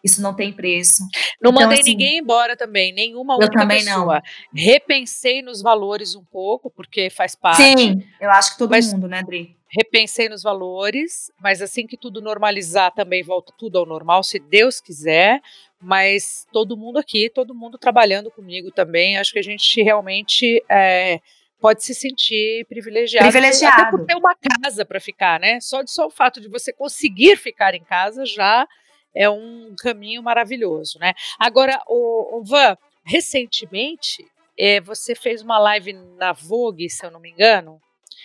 isso 0.03 0.21
não 0.21 0.33
tem 0.33 0.51
preço. 0.51 1.03
Não 1.41 1.51
então, 1.51 1.63
mandei 1.63 1.79
assim, 1.79 1.91
ninguém 1.91 2.17
embora 2.17 2.57
também, 2.57 2.93
nenhuma 2.93 3.35
outra 3.35 3.61
também 3.61 3.85
pessoa. 3.85 4.15
Não. 4.15 4.21
Repensei 4.53 5.41
nos 5.41 5.61
valores 5.61 6.13
um 6.13 6.25
pouco, 6.25 6.69
porque 6.69 7.09
faz 7.09 7.35
parte. 7.35 7.63
Sim, 7.63 8.03
eu 8.19 8.29
acho 8.29 8.51
que 8.51 8.57
todo 8.57 8.71
mas 8.71 8.91
mundo, 8.91 9.07
né, 9.07 9.23
Dri? 9.23 9.55
Repensei 9.69 10.29
nos 10.29 10.43
valores, 10.43 11.31
mas 11.41 11.61
assim 11.61 11.87
que 11.87 11.97
tudo 11.97 12.21
normalizar 12.21 12.93
também 12.93 13.23
volta 13.23 13.53
tudo 13.57 13.79
ao 13.79 13.85
normal, 13.85 14.23
se 14.23 14.37
Deus 14.39 14.81
quiser. 14.81 15.41
Mas 15.83 16.47
todo 16.51 16.77
mundo 16.77 16.97
aqui, 16.97 17.29
todo 17.29 17.53
mundo 17.53 17.77
trabalhando 17.77 18.31
comigo 18.31 18.71
também, 18.71 19.17
acho 19.17 19.33
que 19.33 19.39
a 19.39 19.43
gente 19.43 19.81
realmente 19.81 20.63
é, 20.69 21.19
pode 21.59 21.83
se 21.83 21.93
sentir 21.93 22.65
privilegiado, 22.67 23.25
privilegiado. 23.29 23.81
Até 23.81 23.91
por 23.91 24.05
ter 24.05 24.15
uma 24.15 24.35
casa 24.35 24.85
para 24.85 24.99
ficar, 24.99 25.39
né? 25.39 25.59
Só, 25.59 25.81
de, 25.81 25.91
só 25.91 26.07
o 26.07 26.09
fato 26.09 26.41
de 26.41 26.47
você 26.47 26.71
conseguir 26.71 27.37
ficar 27.37 27.73
em 27.73 27.83
casa 27.83 28.25
já 28.25 28.67
é 29.15 29.29
um 29.29 29.75
caminho 29.77 30.23
maravilhoso, 30.23 30.97
né? 30.99 31.13
Agora, 31.39 31.81
o, 31.87 32.39
o 32.39 32.43
Van, 32.43 32.77
recentemente, 33.05 34.25
é, 34.57 34.81
você 34.81 35.15
fez 35.15 35.41
uma 35.41 35.59
live 35.59 35.93
na 36.17 36.33
Vogue, 36.33 36.89
se 36.89 37.05
eu 37.05 37.11
não 37.11 37.19
me 37.19 37.29
engano. 37.29 37.81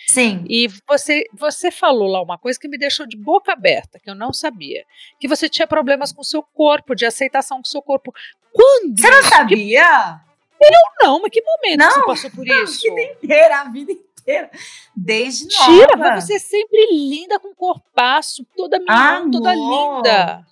Sim. 0.09 0.43
E 0.49 0.67
você, 0.87 1.23
você 1.31 1.69
falou 1.69 2.07
lá 2.07 2.19
uma 2.19 2.35
coisa 2.35 2.59
que 2.59 2.67
me 2.67 2.79
deixou 2.79 3.05
de 3.05 3.15
boca 3.15 3.53
aberta, 3.53 3.99
que 3.99 4.09
eu 4.09 4.15
não 4.15 4.33
sabia. 4.33 4.83
Que 5.19 5.27
você 5.27 5.47
tinha 5.47 5.67
problemas 5.67 6.11
com 6.11 6.21
o 6.21 6.25
seu 6.25 6.41
corpo, 6.41 6.95
de 6.95 7.05
aceitação 7.05 7.57
com 7.57 7.67
o 7.67 7.69
seu 7.69 7.79
corpo. 7.79 8.11
Quando? 8.51 8.99
Você 8.99 9.07
não 9.07 9.21
sabia? 9.21 10.19
Eu 10.59 10.71
não, 11.03 11.21
mas 11.21 11.29
que 11.31 11.43
momento 11.43 11.79
não, 11.79 11.91
você 11.91 12.05
passou 12.05 12.31
por 12.31 12.47
isso? 12.47 12.87
A 12.89 12.95
vida 12.95 13.01
inteira, 13.13 13.61
a 13.61 13.63
vida 13.65 13.91
inteira. 13.91 14.51
Desde 14.95 15.47
Tira, 15.47 15.95
nova. 15.95 16.19
você 16.19 16.33
é 16.33 16.39
sempre 16.39 16.87
linda 16.91 17.39
com 17.39 17.53
corpaço, 17.53 18.43
toda 18.57 18.79
minha, 18.79 19.29
toda 19.31 19.53
linda. 19.53 20.43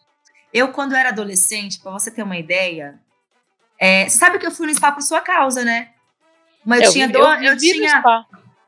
Eu, 0.53 0.71
quando 0.71 0.95
era 0.95 1.09
adolescente, 1.09 1.79
para 1.79 1.91
você 1.91 2.11
ter 2.11 2.21
uma 2.21 2.37
ideia, 2.37 2.99
é, 3.79 4.07
sabe 4.07 4.37
que 4.37 4.45
eu 4.45 4.51
fui 4.51 4.67
no 4.67 4.73
spa 4.75 4.91
por 4.91 5.01
sua 5.01 5.19
causa, 5.19 5.65
né? 5.65 5.89
Mas 6.63 6.81
eu, 6.81 6.85
eu 6.85 6.91
tinha 6.93 7.09
do, 7.09 7.17
eu, 7.17 7.43
eu 7.43 7.57
tinha. 7.57 8.03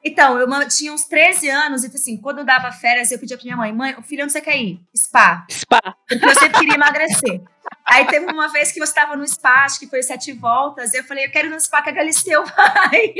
Então, 0.03 0.39
eu 0.39 0.47
tinha 0.67 0.93
uns 0.93 1.05
13 1.05 1.49
anos, 1.49 1.83
e 1.83 1.87
assim, 1.87 2.15
quando 2.17 2.39
eu 2.39 2.45
dava 2.45 2.71
férias, 2.71 3.11
eu 3.11 3.19
pedia 3.19 3.37
pra 3.37 3.43
minha 3.43 3.57
mãe, 3.57 3.73
mãe, 3.73 3.95
o 3.97 4.01
filho 4.01 4.23
onde 4.23 4.31
você 4.31 4.41
quer 4.41 4.57
ir? 4.57 4.79
Spa. 4.95 5.45
Spa. 5.49 5.81
Porque 6.07 6.25
eu 6.25 6.35
sempre 6.35 6.59
queria 6.59 6.75
emagrecer. 6.75 7.41
Aí 7.85 8.05
teve 8.05 8.31
uma 8.31 8.47
vez 8.47 8.71
que 8.71 8.79
você 8.79 8.91
estava 8.91 9.15
no 9.15 9.27
spa, 9.27 9.65
acho 9.65 9.79
que 9.79 9.87
foi 9.87 10.01
sete 10.01 10.31
voltas, 10.31 10.93
eu 10.93 11.03
falei, 11.03 11.25
eu 11.25 11.31
quero 11.31 11.47
ir 11.47 11.51
no 11.51 11.59
spa 11.59 11.81
que 11.81 11.89
a 11.89 11.93
Galisteu 11.93 12.43
vai. 12.55 13.13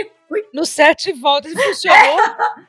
No 0.54 0.66
sete 0.66 1.12
voltas 1.12 1.52
funcionou? 1.54 2.18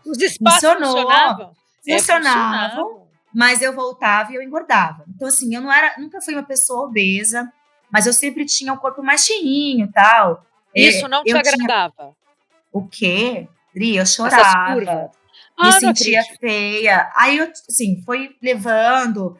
Os 0.04 0.18
spas 0.18 0.54
Funcionou. 0.54 0.92
funcionavam? 0.92 1.54
Funcionavam. 1.84 2.96
É, 2.96 3.10
mas 3.34 3.62
eu 3.62 3.72
voltava 3.72 4.32
e 4.32 4.34
eu 4.34 4.42
engordava. 4.42 5.04
Então, 5.14 5.28
assim, 5.28 5.54
eu 5.54 5.60
não 5.60 5.72
era, 5.72 5.94
nunca 5.98 6.20
fui 6.20 6.34
uma 6.34 6.42
pessoa 6.42 6.86
obesa, 6.86 7.50
mas 7.90 8.06
eu 8.06 8.12
sempre 8.12 8.44
tinha 8.44 8.72
o 8.72 8.76
um 8.76 8.78
corpo 8.78 9.02
mais 9.02 9.24
cheinho 9.24 9.86
e 9.86 9.92
tal. 9.92 10.44
Isso 10.74 11.06
não 11.08 11.22
te 11.22 11.36
agradava? 11.36 12.14
O 12.72 12.86
quê? 12.86 13.48
Dri, 13.74 13.96
eu 13.96 14.06
chorava. 14.06 15.10
Ah, 15.58 15.66
me 15.66 15.72
sentia 15.72 16.22
feia. 16.40 17.10
Aí 17.16 17.38
eu, 17.38 17.50
assim, 17.68 18.02
foi 18.04 18.36
levando. 18.42 19.36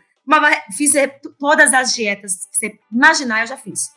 Fiz 0.77 0.93
todas 1.39 1.73
as 1.73 1.95
dietas 1.95 2.47
que 2.51 2.59
você 2.59 2.79
imaginar, 2.93 3.41
eu 3.41 3.47
já 3.47 3.57
fiz. 3.57 3.91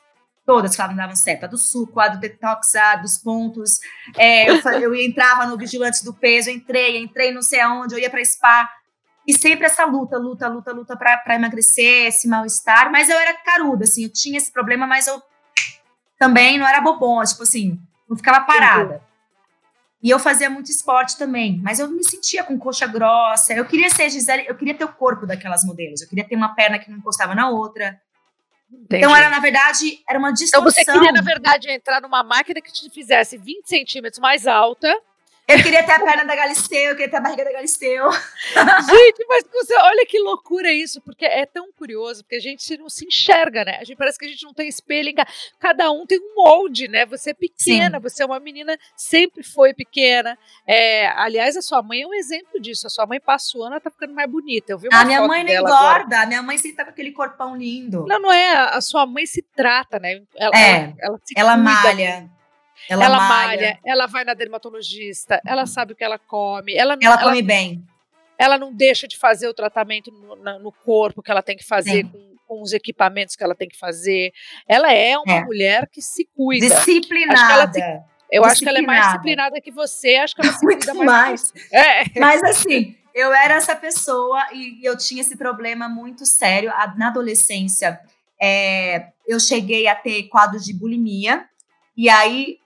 Todas 0.46 0.76
que 0.76 0.82
não 0.82 0.96
davam 0.96 1.16
certo. 1.16 1.46
A 1.46 1.48
do 1.48 1.58
suco, 1.58 2.00
a 2.00 2.10
do 2.10 2.20
detox, 2.20 2.76
a 2.76 2.96
dos 2.96 3.18
pontos. 3.18 3.80
É, 4.18 4.50
eu, 4.50 4.56
eu 4.82 4.96
entrava 4.96 5.46
no 5.46 5.58
vigilante 5.58 6.04
do 6.04 6.14
peso, 6.14 6.50
entrei, 6.50 6.98
entrei 6.98 7.32
não 7.32 7.42
sei 7.42 7.62
aonde, 7.62 7.96
eu 7.96 8.00
ia 8.00 8.10
pra 8.10 8.24
spa. 8.24 8.70
E 9.26 9.34
sempre 9.34 9.66
essa 9.66 9.86
luta, 9.86 10.18
luta, 10.18 10.50
luta, 10.50 10.74
luta 10.74 10.98
para 10.98 11.36
emagrecer, 11.36 12.08
esse 12.08 12.28
mal-estar. 12.28 12.92
Mas 12.92 13.08
eu 13.10 13.18
era 13.18 13.34
caruda, 13.36 13.86
assim, 13.86 14.04
eu 14.04 14.12
tinha 14.12 14.38
esse 14.38 14.52
problema, 14.52 14.86
mas 14.86 15.08
eu 15.08 15.22
também 16.20 16.58
não 16.58 16.68
era 16.68 16.82
bobona, 16.82 17.26
tipo 17.26 17.44
assim, 17.44 17.80
não 18.10 18.18
ficava 18.18 18.42
parada. 18.46 19.02
E 20.04 20.10
eu 20.10 20.20
fazia 20.20 20.50
muito 20.50 20.70
esporte 20.70 21.18
também, 21.18 21.62
mas 21.64 21.80
eu 21.80 21.88
me 21.88 22.04
sentia 22.04 22.44
com 22.44 22.60
coxa 22.60 22.86
grossa. 22.86 23.54
Eu 23.54 23.64
queria 23.64 23.90
ser 23.90 24.10
Gisele, 24.10 24.46
eu 24.46 24.56
queria 24.56 24.74
ter 24.74 24.84
o 24.84 24.92
corpo 24.92 25.26
daquelas 25.26 25.64
modelos. 25.64 26.02
Eu 26.02 26.10
queria 26.10 26.28
ter 26.28 26.36
uma 26.36 26.54
perna 26.54 26.78
que 26.78 26.92
não 26.92 26.98
encostava 26.98 27.34
na 27.34 27.50
outra. 27.50 27.98
Entendi. 28.70 28.98
Então 28.98 29.16
era, 29.16 29.30
na 29.30 29.40
verdade, 29.40 30.04
era 30.10 30.20
uma 30.20 30.34
distorção. 30.34 30.70
Então 30.70 30.84
você 30.84 30.92
queria, 30.92 31.12
na 31.14 31.22
verdade, 31.22 31.70
entrar 31.70 32.02
numa 32.02 32.22
máquina 32.22 32.60
que 32.60 32.74
te 32.74 32.90
fizesse 32.90 33.38
20 33.38 33.66
centímetros 33.66 34.20
mais 34.20 34.46
alta 34.46 34.94
eu 35.46 35.62
queria 35.62 35.84
ter 35.84 35.92
a 35.92 36.00
perna 36.00 36.24
da 36.24 36.36
Galisteu, 36.36 36.92
eu 36.92 36.96
queria 36.96 37.10
ter 37.10 37.18
a 37.18 37.22
barriga 37.22 37.44
da 37.44 37.52
Galisteu. 37.52 38.10
Gente, 38.14 39.26
mas 39.28 39.44
você, 39.52 39.76
olha 39.76 40.06
que 40.06 40.18
loucura 40.20 40.72
isso, 40.72 41.02
porque 41.02 41.26
é 41.26 41.46
tão 41.46 41.72
curioso, 41.74 42.24
porque 42.24 42.36
a 42.36 42.40
gente 42.40 42.78
não 42.78 42.90
se 42.90 43.06
enxerga, 43.06 43.66
né? 43.66 43.78
A 43.80 43.84
gente 43.84 43.98
parece 43.98 44.18
que 44.18 44.26
a 44.26 44.28
gente 44.28 44.44
não 44.44 44.54
tem 44.54 44.68
espelho 44.68 45.10
em 45.10 45.16
Cada 45.60 45.92
um 45.92 46.06
tem 46.06 46.20
um 46.20 46.36
molde, 46.36 46.88
né? 46.88 47.06
Você 47.06 47.32
é 47.32 47.34
pequena, 47.34 47.98
Sim. 47.98 48.04
você 48.04 48.24
é 48.24 48.26
uma 48.26 48.40
menina, 48.40 48.78
sempre 48.96 49.44
foi 49.44 49.74
pequena. 49.74 50.38
É, 50.66 51.08
aliás, 51.08 51.58
a 51.58 51.62
sua 51.62 51.82
mãe 51.82 52.02
é 52.02 52.08
um 52.08 52.14
exemplo 52.14 52.60
disso. 52.62 52.88
A 52.88 52.90
sua 52.90 53.06
mãe 53.06 53.20
passa 53.20 53.58
o 53.58 53.64
ano, 53.64 53.74
ela 53.74 53.82
tá 53.82 53.92
ficando 53.92 54.14
mais 54.14 54.30
bonita. 54.30 54.72
Eu 54.72 54.78
vi 54.78 54.88
uma 54.88 55.02
a 55.02 55.06
minha 55.06 55.28
mãe 55.28 55.44
não 55.44 55.54
engorda, 55.54 56.22
a 56.22 56.26
minha 56.26 56.42
mãe 56.42 56.58
sempre 56.58 56.78
tá 56.78 56.86
com 56.86 56.92
aquele 56.92 57.12
corpão 57.12 57.56
lindo. 57.56 58.06
Não, 58.08 58.20
não 58.20 58.32
é. 58.32 58.54
A 58.54 58.82
sua 58.82 59.06
mãe 59.06 59.26
se 59.26 59.42
trata, 59.42 60.00
né? 60.00 60.22
Ela, 60.36 60.56
é, 60.56 60.76
ela, 60.78 60.96
ela, 61.00 61.20
ela 61.36 61.58
malha. 61.58 62.30
Ela, 62.90 63.06
ela 63.06 63.18
malha. 63.18 63.30
malha. 63.30 63.80
ela 63.86 64.06
vai 64.08 64.24
na 64.24 64.34
dermatologista, 64.34 65.42
ela 65.46 65.66
sabe 65.66 65.94
o 65.94 65.96
que 65.96 66.04
ela 66.04 66.20
come. 66.20 66.74
Ela, 66.74 66.98
ela 67.02 67.18
come 67.18 67.42
bem. 67.42 67.84
Ela 68.38 68.58
não 68.58 68.74
deixa 68.74 69.08
de 69.08 69.18
fazer 69.18 69.48
o 69.48 69.54
tratamento 69.54 70.12
no, 70.12 70.36
na, 70.36 70.60
no 70.60 70.72
corpo 70.72 71.22
que 71.22 71.32
ela 71.32 71.42
tem 71.42 71.56
que 71.56 71.66
fazer 71.66 72.04
com, 72.04 72.36
com, 72.48 72.62
os 72.62 72.74
equipamentos 72.74 73.36
que 73.36 73.44
ela 73.44 73.56
tem 73.56 73.70
que 73.70 73.78
fazer. 73.78 74.34
Ela 74.68 74.92
é 74.92 75.18
uma 75.18 75.36
é. 75.36 75.46
mulher 75.46 75.88
que 75.92 76.02
se 76.02 76.28
cuida. 76.36 76.68
Disciplinada. 76.68 78.04
Eu 78.32 78.44
acho 78.44 78.62
que 78.62 78.68
ela 78.68 78.80
é 78.80 78.82
mais 78.82 79.06
disciplinada 79.06 79.62
que 79.62 79.72
você, 79.72 80.16
acho 80.16 80.36
que 80.36 80.42
ela 80.42 80.54
se 80.54 80.66
Muito 80.66 80.86
cuida 80.86 80.94
mais. 80.96 81.54
mais. 81.54 81.72
É. 81.72 82.20
Mas 82.20 82.44
assim, 82.44 82.98
eu 83.14 83.32
era 83.32 83.56
essa 83.56 83.76
pessoa 83.76 84.44
e 84.52 84.80
eu 84.84 84.98
tinha 84.98 85.22
esse 85.22 85.38
problema 85.38 85.88
muito 85.88 86.26
sério. 86.26 86.72
Na 86.98 87.08
adolescência, 87.10 88.00
é, 88.42 89.10
eu 89.28 89.40
cheguei 89.40 89.88
a 89.88 89.96
ter 89.96 90.24
quadros 90.24 90.66
de 90.66 90.74
bulimia. 90.74 91.46
E 91.96 92.10
aí 92.10 92.58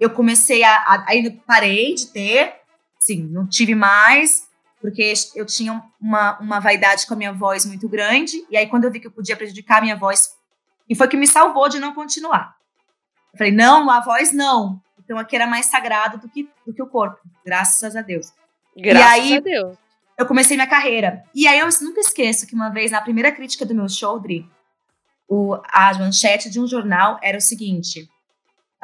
eu 0.00 0.10
comecei 0.10 0.62
a. 0.64 1.04
Aí 1.06 1.30
parei 1.46 1.94
de 1.94 2.08
ter, 2.08 2.54
sim, 2.98 3.22
não 3.30 3.46
tive 3.46 3.74
mais, 3.74 4.48
porque 4.80 5.12
eu 5.34 5.44
tinha 5.44 5.82
uma, 6.00 6.38
uma 6.38 6.60
vaidade 6.60 7.06
com 7.06 7.14
a 7.14 7.16
minha 7.16 7.32
voz 7.32 7.66
muito 7.66 7.88
grande. 7.88 8.44
E 8.50 8.56
aí, 8.56 8.66
quando 8.66 8.84
eu 8.84 8.92
vi 8.92 9.00
que 9.00 9.06
eu 9.06 9.12
podia 9.12 9.36
prejudicar 9.36 9.78
a 9.78 9.82
minha 9.82 9.96
voz, 9.96 10.30
e 10.88 10.94
foi 10.94 11.08
que 11.08 11.16
me 11.16 11.26
salvou 11.26 11.68
de 11.68 11.78
não 11.78 11.94
continuar. 11.94 12.56
Eu 13.32 13.38
falei, 13.38 13.52
não, 13.52 13.90
a 13.90 14.00
voz 14.00 14.32
não. 14.32 14.80
Então 14.98 15.18
aqui 15.18 15.36
era 15.36 15.46
mais 15.46 15.66
sagrado 15.66 16.18
do 16.18 16.28
que, 16.28 16.48
do 16.66 16.72
que 16.72 16.82
o 16.82 16.86
corpo, 16.86 17.18
graças 17.44 17.96
a 17.96 18.02
Deus. 18.02 18.32
Graças 18.76 19.26
e 19.26 19.32
aí, 19.32 19.36
a 19.36 19.40
Deus. 19.40 19.76
Eu 20.18 20.26
comecei 20.26 20.56
minha 20.56 20.68
carreira. 20.68 21.22
E 21.34 21.46
aí 21.46 21.58
eu 21.58 21.68
nunca 21.82 22.00
esqueço 22.00 22.46
que 22.46 22.54
uma 22.54 22.70
vez, 22.70 22.90
na 22.90 23.00
primeira 23.00 23.32
crítica 23.32 23.64
do 23.64 23.74
meu 23.74 23.88
show, 23.88 24.18
Dri, 24.20 24.48
o, 25.28 25.54
a 25.72 25.94
manchete 25.94 26.50
de 26.50 26.60
um 26.60 26.66
jornal 26.66 27.18
era 27.22 27.38
o 27.38 27.40
seguinte: 27.40 28.08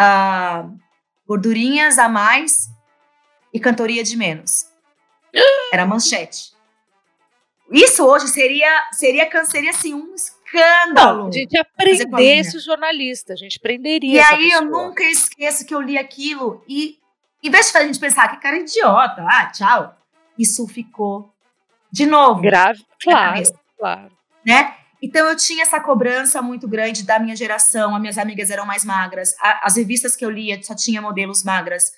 uh, 0.00 0.78
gordurinhas 1.26 1.98
a 1.98 2.08
mais 2.08 2.68
e 3.52 3.60
cantoria 3.60 4.02
de 4.02 4.16
menos. 4.16 4.66
Era 5.72 5.86
manchete. 5.86 6.52
Isso 7.72 8.04
hoje 8.04 8.28
seria 8.28 8.90
seria 8.92 9.28
seria 9.44 9.70
assim 9.70 9.94
um 9.94 10.14
escândalo. 10.14 11.22
Não, 11.22 11.28
a 11.28 11.32
gente 11.32 11.52
ia 11.52 11.64
prender 11.64 12.38
esse 12.38 12.58
jornalista, 12.58 13.32
a 13.32 13.36
gente 13.36 13.58
prenderia. 13.58 14.12
E 14.12 14.20
aí 14.20 14.44
pessoa. 14.44 14.62
eu 14.62 14.70
nunca 14.70 15.02
esqueço 15.04 15.66
que 15.66 15.74
eu 15.74 15.80
li 15.80 15.96
aquilo 15.96 16.62
e 16.68 16.98
em 17.42 17.50
vez 17.50 17.70
de 17.70 17.76
a 17.76 17.86
gente 17.86 17.98
pensar 17.98 18.28
que 18.28 18.40
cara 18.40 18.58
idiota, 18.58 19.22
ah, 19.22 19.46
tchau, 19.46 19.96
isso 20.38 20.66
ficou 20.66 21.32
de 21.90 22.06
novo 22.06 22.40
grave, 22.40 22.84
claro, 23.00 23.42
claro, 23.78 24.12
né? 24.44 24.76
Então 25.02 25.28
eu 25.28 25.36
tinha 25.36 25.62
essa 25.62 25.80
cobrança 25.80 26.40
muito 26.40 26.66
grande 26.68 27.04
da 27.04 27.18
minha 27.18 27.36
geração, 27.36 27.94
as 27.94 28.00
minhas 28.00 28.18
amigas 28.18 28.50
eram 28.50 28.64
mais 28.66 28.84
magras, 28.84 29.34
as 29.40 29.76
revistas 29.76 30.16
que 30.16 30.24
eu 30.24 30.30
lia 30.30 30.60
só 30.62 30.74
tinha 30.74 31.02
modelos 31.02 31.42
magras. 31.44 31.90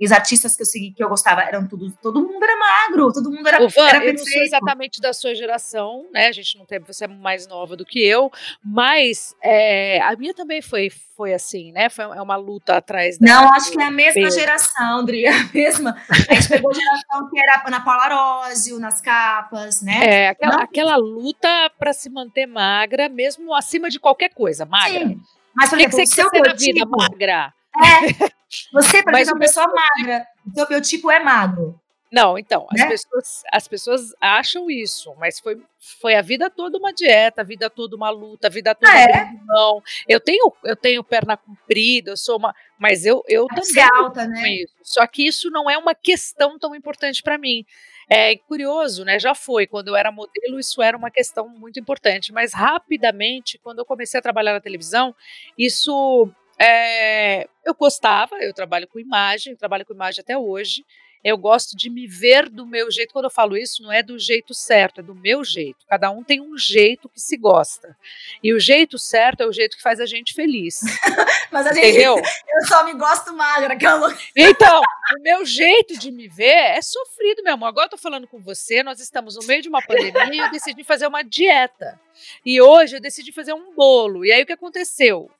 E 0.00 0.04
os 0.04 0.12
artistas 0.12 0.56
que 0.56 0.62
eu 0.62 0.66
segui, 0.66 0.90
que 0.90 1.02
eu 1.02 1.08
gostava, 1.08 1.42
eram 1.42 1.66
tudo, 1.66 1.92
todo 2.02 2.20
mundo 2.20 2.42
era 2.42 2.56
magro, 2.56 3.12
todo 3.12 3.30
mundo 3.30 3.46
era, 3.46 3.58
Van, 3.58 3.88
era 3.88 4.00
perfeito. 4.00 4.20
Eu 4.20 4.24
não 4.24 4.32
sou 4.32 4.42
exatamente 4.42 5.00
da 5.00 5.12
sua 5.12 5.34
geração, 5.34 6.06
né? 6.12 6.26
A 6.26 6.32
gente 6.32 6.58
não 6.58 6.66
tem, 6.66 6.80
você 6.80 7.04
é 7.04 7.08
mais 7.08 7.46
nova 7.46 7.76
do 7.76 7.84
que 7.84 8.04
eu, 8.04 8.30
mas 8.64 9.34
é, 9.42 10.00
a 10.02 10.16
minha 10.16 10.34
também 10.34 10.60
foi, 10.60 10.90
foi 11.16 11.32
assim, 11.34 11.72
né? 11.72 11.88
Foi 11.88 12.04
é 12.04 12.20
uma 12.20 12.36
luta 12.36 12.76
atrás 12.76 13.18
da. 13.18 13.26
Não, 13.26 13.52
acho 13.52 13.70
que 13.70 13.80
é 13.80 13.84
a 13.84 13.90
mesma 13.90 14.22
peso. 14.22 14.38
geração, 14.38 14.98
André, 14.98 15.26
a 15.28 15.44
mesma. 15.54 15.96
A 16.08 16.34
gente 16.34 16.48
pegou 16.48 16.70
a 16.70 16.74
geração 16.74 17.30
que 17.30 17.38
era 17.38 17.62
na 17.70 17.80
Paula 17.80 18.04
Arósio, 18.04 18.78
nas 18.78 19.00
capas, 19.00 19.82
né? 19.82 20.00
É, 20.02 20.28
aquela, 20.28 20.62
aquela 20.62 20.96
luta 20.96 21.70
para 21.78 21.92
se 21.92 22.10
manter 22.10 22.46
magra, 22.46 23.08
mesmo 23.08 23.54
acima 23.54 23.88
de 23.88 24.00
qualquer 24.00 24.30
coisa, 24.30 24.64
magra. 24.64 25.06
Sim. 25.06 25.20
Mas, 25.54 25.70
por 25.70 25.78
exemplo, 25.78 25.96
que 25.98 26.06
você 26.06 26.22
quer 26.22 26.28
ser 26.28 26.40
na 26.40 26.54
vida 26.54 26.86
magra? 26.86 27.52
É. 27.76 28.41
Você, 28.72 28.98
é 28.98 29.02
uma 29.02 29.38
pessoa 29.38 29.66
magra. 29.66 30.26
O 30.46 30.54
seu 30.54 30.68
biotipo 30.68 31.10
é 31.10 31.20
magro. 31.20 31.80
Não, 32.12 32.36
então, 32.36 32.66
né? 32.70 32.82
as, 32.82 32.88
pessoas, 32.90 33.42
as 33.50 33.68
pessoas 33.68 34.14
acham 34.20 34.70
isso, 34.70 35.14
mas 35.18 35.40
foi, 35.40 35.58
foi 35.98 36.14
a 36.14 36.20
vida 36.20 36.50
toda 36.50 36.76
uma 36.76 36.92
dieta, 36.92 37.40
a 37.40 37.44
vida 37.44 37.70
toda 37.70 37.96
uma 37.96 38.10
luta, 38.10 38.48
a 38.48 38.50
vida 38.50 38.74
toda 38.74 38.92
ah, 38.92 39.00
é? 39.00 39.32
não. 39.46 39.82
Eu 40.06 40.20
tenho, 40.20 40.52
eu 40.62 40.76
tenho 40.76 41.02
perna 41.02 41.38
comprida, 41.38 42.10
eu 42.10 42.16
sou 42.18 42.36
uma. 42.36 42.54
Mas 42.78 43.06
eu, 43.06 43.24
eu 43.26 43.46
também. 43.46 43.88
Alta, 43.94 44.26
né? 44.26 44.46
Isso. 44.56 44.74
Só 44.82 45.06
que 45.06 45.26
isso 45.26 45.50
não 45.50 45.70
é 45.70 45.78
uma 45.78 45.94
questão 45.94 46.58
tão 46.58 46.74
importante 46.74 47.22
para 47.22 47.38
mim. 47.38 47.64
É 48.10 48.36
curioso, 48.36 49.06
né? 49.06 49.18
Já 49.18 49.34
foi. 49.34 49.66
Quando 49.66 49.88
eu 49.88 49.96
era 49.96 50.12
modelo, 50.12 50.60
isso 50.60 50.82
era 50.82 50.94
uma 50.94 51.10
questão 51.10 51.48
muito 51.48 51.80
importante. 51.80 52.30
Mas 52.30 52.52
rapidamente, 52.52 53.58
quando 53.62 53.78
eu 53.78 53.86
comecei 53.86 54.20
a 54.20 54.22
trabalhar 54.22 54.52
na 54.52 54.60
televisão, 54.60 55.14
isso 55.56 56.30
é, 56.58 57.48
eu 57.64 57.74
gostava, 57.74 58.36
eu 58.36 58.52
trabalho 58.52 58.88
com 58.88 58.98
imagem, 58.98 59.56
trabalho 59.56 59.86
com 59.86 59.94
imagem 59.94 60.20
até 60.20 60.36
hoje. 60.36 60.84
Eu 61.24 61.38
gosto 61.38 61.76
de 61.76 61.88
me 61.88 62.04
ver 62.06 62.48
do 62.48 62.66
meu 62.66 62.90
jeito. 62.90 63.12
Quando 63.12 63.26
eu 63.26 63.30
falo 63.30 63.56
isso, 63.56 63.80
não 63.80 63.92
é 63.92 64.02
do 64.02 64.18
jeito 64.18 64.52
certo, 64.52 65.00
é 65.00 65.02
do 65.04 65.14
meu 65.14 65.44
jeito. 65.44 65.86
Cada 65.86 66.10
um 66.10 66.24
tem 66.24 66.40
um 66.40 66.58
jeito 66.58 67.08
que 67.08 67.20
se 67.20 67.36
gosta. 67.36 67.96
E 68.42 68.52
o 68.52 68.58
jeito 68.58 68.98
certo 68.98 69.42
é 69.42 69.46
o 69.46 69.52
jeito 69.52 69.76
que 69.76 69.82
faz 69.82 70.00
a 70.00 70.06
gente 70.06 70.34
feliz. 70.34 70.80
Mas 71.52 71.66
a 71.66 71.72
gente, 71.72 71.86
Entendeu? 71.86 72.16
eu 72.16 72.66
só 72.66 72.84
me 72.84 72.94
gosto 72.94 73.32
magra, 73.34 73.76
que 73.76 73.86
eu... 73.86 74.00
Então, 74.34 74.80
o 74.80 75.22
meu 75.22 75.44
jeito 75.46 75.96
de 75.96 76.10
me 76.10 76.26
ver 76.26 76.46
é 76.46 76.82
sofrido, 76.82 77.44
meu 77.44 77.54
amor. 77.54 77.66
Agora 77.66 77.86
eu 77.86 77.90
tô 77.90 77.98
falando 77.98 78.26
com 78.26 78.40
você, 78.40 78.82
nós 78.82 78.98
estamos 78.98 79.36
no 79.36 79.46
meio 79.46 79.62
de 79.62 79.68
uma 79.68 79.82
pandemia 79.82 80.34
e 80.34 80.38
eu 80.38 80.50
decidi 80.50 80.82
fazer 80.82 81.06
uma 81.06 81.22
dieta. 81.22 82.00
E 82.44 82.60
hoje 82.60 82.96
eu 82.96 83.00
decidi 83.00 83.30
fazer 83.30 83.52
um 83.52 83.72
bolo. 83.74 84.24
E 84.24 84.32
aí 84.32 84.42
o 84.42 84.46
que 84.46 84.52
aconteceu? 84.52 85.30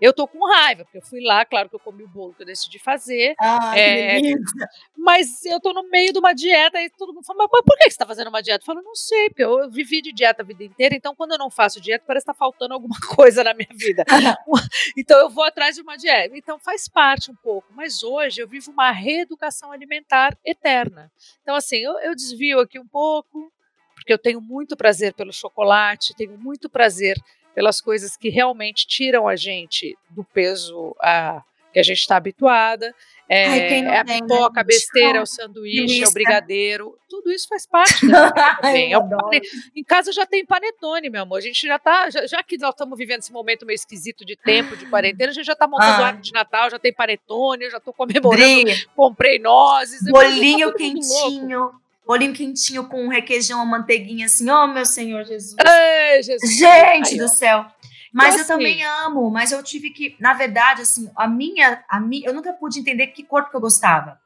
Eu 0.00 0.12
tô 0.12 0.28
com 0.28 0.46
raiva, 0.46 0.84
porque 0.84 0.98
eu 0.98 1.02
fui 1.02 1.20
lá, 1.20 1.44
claro 1.44 1.68
que 1.68 1.74
eu 1.74 1.80
comi 1.80 2.04
o 2.04 2.08
bolo 2.08 2.34
que 2.34 2.42
eu 2.42 2.46
decidi 2.46 2.78
fazer. 2.78 3.34
Ah, 3.40 3.76
é, 3.76 4.20
mas 4.96 5.44
eu 5.44 5.60
tô 5.60 5.72
no 5.72 5.88
meio 5.88 6.12
de 6.12 6.18
uma 6.18 6.32
dieta 6.32 6.80
e 6.80 6.90
todo 6.90 7.12
mundo 7.12 7.24
fala, 7.24 7.38
mas 7.38 7.64
por 7.64 7.76
que 7.78 7.90
você 7.90 7.96
tá 7.96 8.06
fazendo 8.06 8.28
uma 8.28 8.42
dieta? 8.42 8.62
Eu 8.62 8.66
falo, 8.66 8.82
não 8.82 8.94
sei, 8.94 9.28
porque 9.28 9.44
eu, 9.44 9.70
vivi 9.70 10.00
de 10.00 10.12
dieta 10.12 10.42
a 10.42 10.44
vida 10.44 10.62
inteira, 10.62 10.94
então 10.94 11.14
quando 11.14 11.32
eu 11.32 11.38
não 11.38 11.50
faço 11.50 11.80
dieta, 11.80 12.04
parece 12.06 12.24
que 12.24 12.32
tá 12.32 12.34
faltando 12.34 12.74
alguma 12.74 12.96
coisa 13.16 13.42
na 13.42 13.54
minha 13.54 13.68
vida. 13.72 14.04
então 14.96 15.18
eu 15.18 15.30
vou 15.30 15.44
atrás 15.44 15.74
de 15.74 15.82
uma 15.82 15.96
dieta. 15.96 16.36
Então 16.36 16.58
faz 16.58 16.88
parte 16.88 17.30
um 17.30 17.36
pouco. 17.36 17.68
Mas 17.74 18.02
hoje 18.02 18.40
eu 18.40 18.48
vivo 18.48 18.70
uma 18.70 18.90
reeducação 18.90 19.72
alimentar 19.72 20.36
eterna. 20.44 21.10
Então, 21.42 21.54
assim, 21.54 21.78
eu, 21.78 21.98
eu 22.00 22.14
desvio 22.14 22.60
aqui 22.60 22.78
um 22.78 22.86
pouco, 22.86 23.52
porque 23.94 24.12
eu 24.12 24.18
tenho 24.18 24.40
muito 24.40 24.76
prazer 24.76 25.12
pelo 25.14 25.32
chocolate, 25.32 26.14
tenho 26.14 26.36
muito 26.38 26.68
prazer 26.68 27.16
pelas 27.58 27.80
coisas 27.80 28.16
que 28.16 28.28
realmente 28.28 28.86
tiram 28.86 29.26
a 29.26 29.34
gente 29.34 29.98
do 30.10 30.22
peso 30.22 30.94
a, 31.02 31.42
que 31.72 31.80
a 31.80 31.82
gente 31.82 31.98
está 31.98 32.16
habituada. 32.16 32.94
É, 33.28 33.46
Ai, 33.46 33.58
é 33.58 33.98
a 33.98 34.04
né, 34.04 34.20
pipoca, 34.20 34.60
a 34.60 34.62
besteira, 34.62 35.20
o 35.20 35.26
sanduíche, 35.26 36.04
é 36.04 36.06
o 36.06 36.12
brigadeiro. 36.12 36.96
Tudo 37.10 37.32
isso 37.32 37.48
faz 37.48 37.66
parte 37.66 38.06
da 38.06 38.30
também. 38.62 38.94
É 38.94 39.00
pane... 39.00 39.40
Em 39.74 39.82
casa 39.82 40.12
já 40.12 40.24
tem 40.24 40.46
panetone, 40.46 41.10
meu 41.10 41.22
amor. 41.22 41.38
A 41.38 41.40
gente 41.40 41.66
já 41.66 41.80
tá. 41.80 42.08
Já, 42.10 42.28
já 42.28 42.42
que 42.44 42.56
nós 42.58 42.70
estamos 42.70 42.96
vivendo 42.96 43.22
esse 43.22 43.32
momento 43.32 43.66
meio 43.66 43.74
esquisito 43.74 44.24
de 44.24 44.36
tempo, 44.36 44.76
de 44.76 44.86
quarentena, 44.86 45.32
a 45.32 45.34
gente 45.34 45.44
já 45.44 45.56
tá 45.56 45.66
montando 45.66 45.90
ah. 46.00 46.06
árvore 46.06 46.22
de 46.22 46.32
Natal, 46.32 46.70
já 46.70 46.78
tem 46.78 46.92
panetone, 46.92 47.64
eu 47.64 47.72
já 47.72 47.80
tô 47.80 47.92
comemorando. 47.92 48.66
Dri. 48.66 48.86
Comprei 48.94 49.40
nozes. 49.40 50.08
Bolinho 50.08 50.70
tá 50.70 50.78
quentinho. 50.78 51.72
Bolinho 52.08 52.32
quentinho 52.32 52.88
com 52.88 53.04
um 53.04 53.08
requeijão, 53.08 53.58
uma 53.58 53.78
manteiguinha 53.78 54.24
assim. 54.24 54.48
Oh, 54.48 54.66
meu 54.66 54.86
Senhor 54.86 55.24
Jesus. 55.24 55.54
Ei, 55.62 56.22
Jesus. 56.22 56.56
Gente 56.56 57.12
Ai, 57.12 57.18
do 57.18 57.28
céu. 57.28 57.66
Mas 58.10 58.28
então, 58.28 58.38
eu 58.38 58.40
assim, 58.40 58.48
também 58.48 58.82
amo, 58.82 59.30
mas 59.30 59.52
eu 59.52 59.62
tive 59.62 59.90
que, 59.90 60.16
na 60.18 60.32
verdade, 60.32 60.80
assim, 60.80 61.10
a 61.14 61.28
minha, 61.28 61.84
a 61.86 62.00
minha, 62.00 62.26
eu 62.26 62.32
nunca 62.32 62.54
pude 62.54 62.80
entender 62.80 63.08
que 63.08 63.22
corpo 63.22 63.50
que 63.50 63.56
eu 63.56 63.60
gostava. 63.60 64.18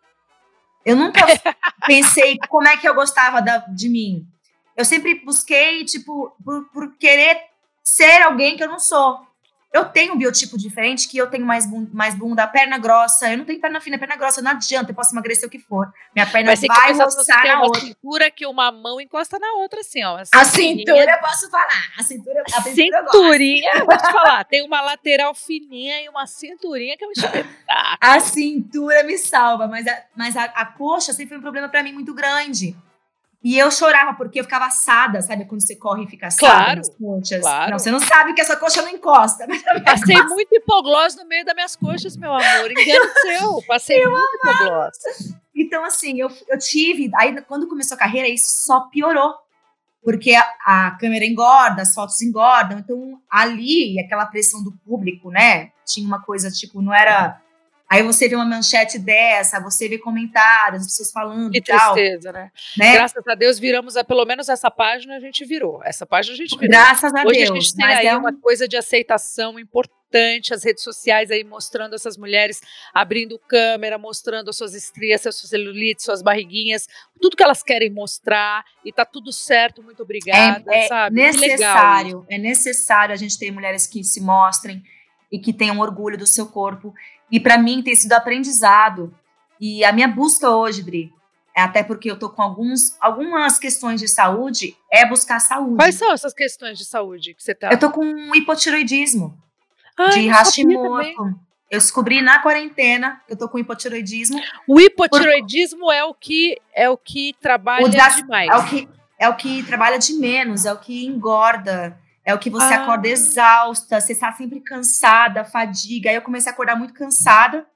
Eu 0.87 0.95
nunca 0.95 1.27
pensei 1.85 2.39
como 2.49 2.69
é 2.69 2.77
que 2.77 2.89
eu 2.89 2.95
gostava 2.95 3.43
da, 3.43 3.59
de 3.59 3.89
mim. 3.89 4.29
Eu 4.77 4.85
sempre 4.85 5.17
busquei, 5.17 5.85
tipo, 5.85 6.37
por, 6.45 6.69
por 6.71 6.97
querer 6.97 7.37
ser 7.83 8.23
alguém 8.23 8.57
que 8.57 8.63
eu 8.63 8.69
não 8.69 8.79
sou. 8.79 9.27
Eu 9.73 9.87
tenho 9.87 10.13
um 10.13 10.19
biotipo 10.19 10.59
diferente, 10.59 11.09
que 11.09 11.17
eu 11.17 11.31
tenho 11.31 11.47
mais, 11.47 11.65
bunda, 11.65 11.91
mais 11.95 12.15
bunda, 12.15 12.47
perna 12.47 12.77
grossa. 12.77 13.31
Eu 13.31 13.39
não 13.39 13.45
tenho 13.47 13.59
perna 13.59 13.81
fina, 13.81 13.99
perna 13.99 14.17
grossa. 14.17 14.43
Não 14.43 14.51
adianta, 14.51 14.91
eu 14.91 14.95
posso 14.95 15.15
emagrecer 15.15 15.49
o 15.49 15.51
que 15.51 15.59
for. 15.59 15.91
Minha 16.15 16.27
perna 16.27 16.51
Mas 16.51 16.61
vai 16.61 16.93
roçar 16.93 17.47
na 17.47 17.63
outra. 17.63 17.81
cintura 17.81 18.31
que 18.31 18.47
uma 18.47 18.71
mão 18.71 19.01
encosta 19.01 19.39
na 19.39 19.55
outra, 19.55 19.81
assim, 19.81 20.05
ó. 20.05 20.19
A 20.33 20.45
cintura 20.45 21.11
eu 21.11 21.21
posso 21.21 21.51
falar. 21.51 21.93
A 21.99 22.03
cintura, 22.03 22.43
a 22.53 22.61
cinturinha, 22.61 23.73
eu 23.77 23.87
vou 23.87 23.97
te 23.97 24.13
falar. 24.13 24.45
Tem 24.45 24.63
uma 24.63 24.83
lateral 24.83 25.35
fininha 25.35 26.03
e 26.03 26.09
uma 26.09 26.27
cinturinha 26.27 26.95
que 26.97 27.07
um 27.07 27.13
espetáculo. 27.13 27.49
A 27.99 28.21
cintura 28.21 29.03
me 29.05 29.17
salva, 29.17 29.67
mas 29.67 29.87
a, 29.87 30.03
mas 30.15 30.37
a, 30.37 30.45
a 30.45 30.67
coxa 30.67 31.15
sempre 31.15 31.31
foi 31.31 31.39
um 31.39 31.43
problema 31.43 31.69
para 31.71 31.83
mim 31.83 31.93
muito 31.93 32.13
grande. 32.13 32.77
E 33.45 33.59
eu 33.59 33.71
chorava 33.73 34.15
porque 34.15 34.39
eu 34.39 34.45
ficava 34.45 34.67
assada, 34.67 35.21
sabe? 35.21 35.45
Quando 35.47 35.61
você 35.61 35.75
corre 35.75 36.05
e 36.05 36.07
fica 36.07 36.29
assada 36.29 36.53
claro, 36.53 36.77
nas 36.77 36.89
coxas. 36.91 37.41
Claro. 37.41 37.71
Não, 37.73 37.79
você 37.79 37.91
não 37.91 37.99
sabe 37.99 38.35
que 38.35 38.41
essa 38.41 38.57
coxa 38.57 38.83
não 38.83 38.89
encosta. 38.89 39.47
Passei 39.85 40.15
costa. 40.15 40.35
muito 40.35 40.55
hipoglós 40.55 41.17
no 41.17 41.27
meio 41.27 41.45
das 41.45 41.55
minhas 41.55 41.75
coxas, 41.75 42.17
meu 42.17 42.33
amor. 42.33 42.71
Seu. 43.23 43.63
Passei 43.67 44.05
eu 44.05 44.11
muito 44.11 44.29
hipoglós. 44.37 44.97
Então, 45.55 45.85
assim, 45.85 46.21
eu, 46.21 46.31
eu 46.49 46.59
tive. 46.59 47.11
Aí, 47.17 47.41
quando 47.43 47.69
começou 47.69 47.97
a 47.97 47.99
carreira, 47.99 48.29
isso 48.29 48.65
só 48.65 48.89
piorou. 48.89 49.35
Porque 50.03 50.35
a, 50.35 50.45
a 50.65 50.91
câmera 50.99 51.25
engorda, 51.25 51.83
as 51.83 51.95
fotos 51.95 52.23
engordam. 52.23 52.79
Então, 52.79 53.21
ali, 53.31 53.99
aquela 54.01 54.27
pressão 54.27 54.63
do 54.63 54.73
público, 54.85 55.31
né? 55.31 55.71
Tinha 55.85 56.07
uma 56.07 56.23
coisa, 56.23 56.51
tipo, 56.51 56.81
não 56.81 56.95
era 56.95 57.41
Aí 57.93 58.03
você 58.03 58.27
vê 58.27 58.35
uma 58.35 58.47
manchete 58.47 58.99
dessa, 58.99 59.61
você 59.61 59.87
vê 59.87 59.99
comentários, 59.99 60.81
as 60.81 60.87
pessoas 60.87 61.13
falando 61.13 61.51
que 61.51 61.59
e 61.59 61.61
tal. 61.61 61.93
tristeza, 61.93 62.33
né? 62.33 62.51
né? 62.79 62.95
Graças 62.95 63.23
a 63.29 63.35
Deus 63.35 63.59
viramos, 63.59 63.99
a, 63.99 64.03
pelo 64.03 64.25
menos 64.25 64.49
essa 64.49 64.71
página 64.71 65.17
a 65.17 65.21
gente 65.21 65.45
virou. 65.45 65.79
Essa 65.85 66.07
página 66.07 66.33
a 66.33 66.39
gente 66.39 66.57
virou. 66.57 66.71
Graças 66.71 67.15
a 67.15 67.23
Hoje 67.23 67.41
Deus. 67.41 67.51
Hoje 67.51 67.59
a 67.59 67.61
gente 67.61 67.77
tem 67.77 67.85
aí 67.85 68.07
é 68.07 68.17
uma 68.17 68.33
coisa 68.33 68.67
de 68.67 68.79
aceitação 68.79 69.59
importante, 69.59 70.55
as 70.55 70.65
redes 70.65 70.83
sociais 70.83 71.31
aí 71.31 71.45
mostrando 71.45 71.95
essas 71.95 72.17
mulheres 72.17 72.63
abrindo 72.95 73.39
câmera, 73.39 73.99
mostrando 73.99 74.49
as 74.49 74.57
suas 74.57 74.73
estrias, 74.73 75.21
seus 75.21 75.37
celulites, 75.37 76.03
suas 76.03 76.23
barriguinhas, 76.23 76.89
tudo 77.21 77.37
que 77.37 77.43
elas 77.43 77.63
querem 77.63 77.91
mostrar 77.91 78.65
e 78.83 78.91
tá 78.91 79.05
tudo 79.05 79.31
certo, 79.31 79.83
muito 79.83 80.03
obrigada, 80.03 80.65
é, 80.73 80.87
é 80.87 80.89
sabe? 80.89 81.15
necessário, 81.15 82.27
é 82.31 82.39
necessário 82.39 83.13
a 83.13 83.17
gente 83.17 83.39
ter 83.39 83.51
mulheres 83.51 83.87
que 83.87 84.03
se 84.03 84.19
mostrem 84.19 84.83
e 85.31 85.39
que 85.39 85.53
tenham 85.53 85.79
orgulho 85.79 86.19
do 86.19 86.27
seu 86.27 86.47
corpo 86.47 86.95
e 87.33 87.41
para 87.41 87.57
mim 87.57 87.83
tem 87.83 87.97
sido 87.97 88.13
aprendizado. 88.13 89.13
E 89.59 89.83
a 89.85 89.93
minha 89.93 90.07
busca 90.07 90.51
hoje, 90.51 90.83
Dri, 90.83 91.13
é 91.57 91.63
até 91.63 91.83
porque 91.83 92.11
eu 92.11 92.19
tô 92.19 92.29
com 92.29 92.43
alguns, 92.43 92.97
algumas 93.01 93.59
questões 93.59 94.01
de 94.01 94.07
saúde, 94.07 94.77
é 94.91 95.07
buscar 95.07 95.41
saúde. 95.41 95.77
Quais 95.77 95.95
são 95.95 96.13
essas 96.13 96.35
questões 96.35 96.77
de 96.77 96.85
saúde 96.85 97.33
que 97.33 97.43
você 97.43 97.55
tá? 97.55 97.71
Eu 97.71 97.79
tô 97.79 97.91
com 97.91 98.35
hipotiroidismo. 98.35 99.39
Ai, 99.99 100.11
de 100.11 100.29
Hashimoto. 100.29 101.41
Eu 101.71 101.79
descobri 101.79 102.21
na 102.21 102.39
quarentena 102.41 103.23
que 103.27 103.33
eu 103.33 103.39
tô 103.39 103.49
com 103.49 103.59
hipotiroidismo. 103.59 104.39
O 104.69 104.79
hipotiroidismo 104.79 105.87
por... 105.87 105.95
é 105.95 106.05
o 106.05 106.13
que 106.13 106.61
é 106.75 106.91
o 106.91 106.99
que 106.99 107.35
trabalha 107.41 107.87
o 107.87 107.89
das, 107.89 108.17
demais. 108.17 108.51
É 108.51 108.57
o 108.57 108.67
que 108.67 108.89
é 109.19 109.29
o 109.29 109.37
que 109.37 109.63
trabalha 109.63 109.99
de 109.99 110.13
menos, 110.15 110.67
é 110.67 110.73
o 110.73 110.79
que 110.79 111.07
engorda. 111.07 111.99
É 112.25 112.35
o 112.35 112.39
que 112.39 112.51
você 112.51 112.73
ah. 112.75 112.83
acorda 112.83 113.09
exausta, 113.09 114.01
você 114.01 114.13
está 114.13 114.33
sempre 114.33 114.61
cansada, 114.61 115.45
fadiga. 115.45 116.11
Aí 116.11 116.17
eu 116.17 116.23
comecei 116.23 116.51
a 116.51 116.53
acordar 116.53 116.77
muito 116.77 116.95
cansada. 116.95 117.67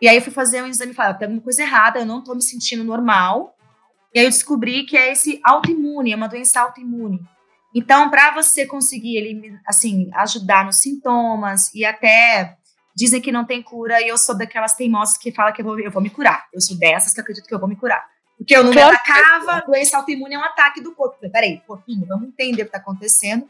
E 0.00 0.08
aí 0.08 0.16
eu 0.16 0.22
fui 0.22 0.32
fazer 0.32 0.62
um 0.62 0.66
exame 0.66 0.92
e 0.92 0.94
falei, 0.94 1.12
ah, 1.12 1.14
tem 1.14 1.26
alguma 1.26 1.42
coisa 1.42 1.62
errada, 1.62 2.00
eu 2.00 2.06
não 2.06 2.18
estou 2.18 2.34
me 2.34 2.42
sentindo 2.42 2.82
normal. 2.82 3.56
E 4.12 4.18
aí 4.18 4.24
eu 4.26 4.30
descobri 4.30 4.84
que 4.84 4.96
é 4.96 5.12
esse 5.12 5.40
autoimune, 5.44 6.12
é 6.12 6.16
uma 6.16 6.28
doença 6.28 6.60
autoimune. 6.60 7.20
Então, 7.74 8.10
para 8.10 8.34
você 8.34 8.66
conseguir 8.66 9.16
ele, 9.16 9.58
assim, 9.66 10.10
ajudar 10.14 10.64
nos 10.64 10.76
sintomas 10.76 11.72
e 11.72 11.84
até 11.84 12.56
dizem 12.94 13.20
que 13.20 13.32
não 13.32 13.46
tem 13.46 13.62
cura, 13.62 14.02
e 14.02 14.08
eu 14.08 14.18
sou 14.18 14.36
daquelas 14.36 14.74
teimosas 14.74 15.16
que 15.16 15.32
fala 15.32 15.52
que 15.52 15.62
eu 15.62 15.64
vou, 15.64 15.80
eu 15.80 15.90
vou 15.90 16.02
me 16.02 16.10
curar. 16.10 16.46
Eu 16.52 16.60
sou 16.60 16.76
dessas 16.76 17.14
que 17.14 17.20
acredito 17.20 17.46
que 17.46 17.54
eu 17.54 17.60
vou 17.60 17.68
me 17.68 17.76
curar. 17.76 18.04
Porque 18.38 18.56
eu 18.56 18.64
não 18.64 18.72
claro. 18.72 18.90
me 18.90 18.96
atacava, 18.96 19.64
doença 19.66 19.96
autoimune 19.96 20.34
é 20.34 20.38
um 20.38 20.44
ataque 20.44 20.80
do 20.80 20.92
corpo. 20.94 21.16
Falei, 21.16 21.30
peraí, 21.30 21.62
corpinho, 21.66 22.06
vamos 22.06 22.28
entender 22.28 22.62
o 22.62 22.64
que 22.64 22.70
está 22.70 22.78
acontecendo. 22.78 23.48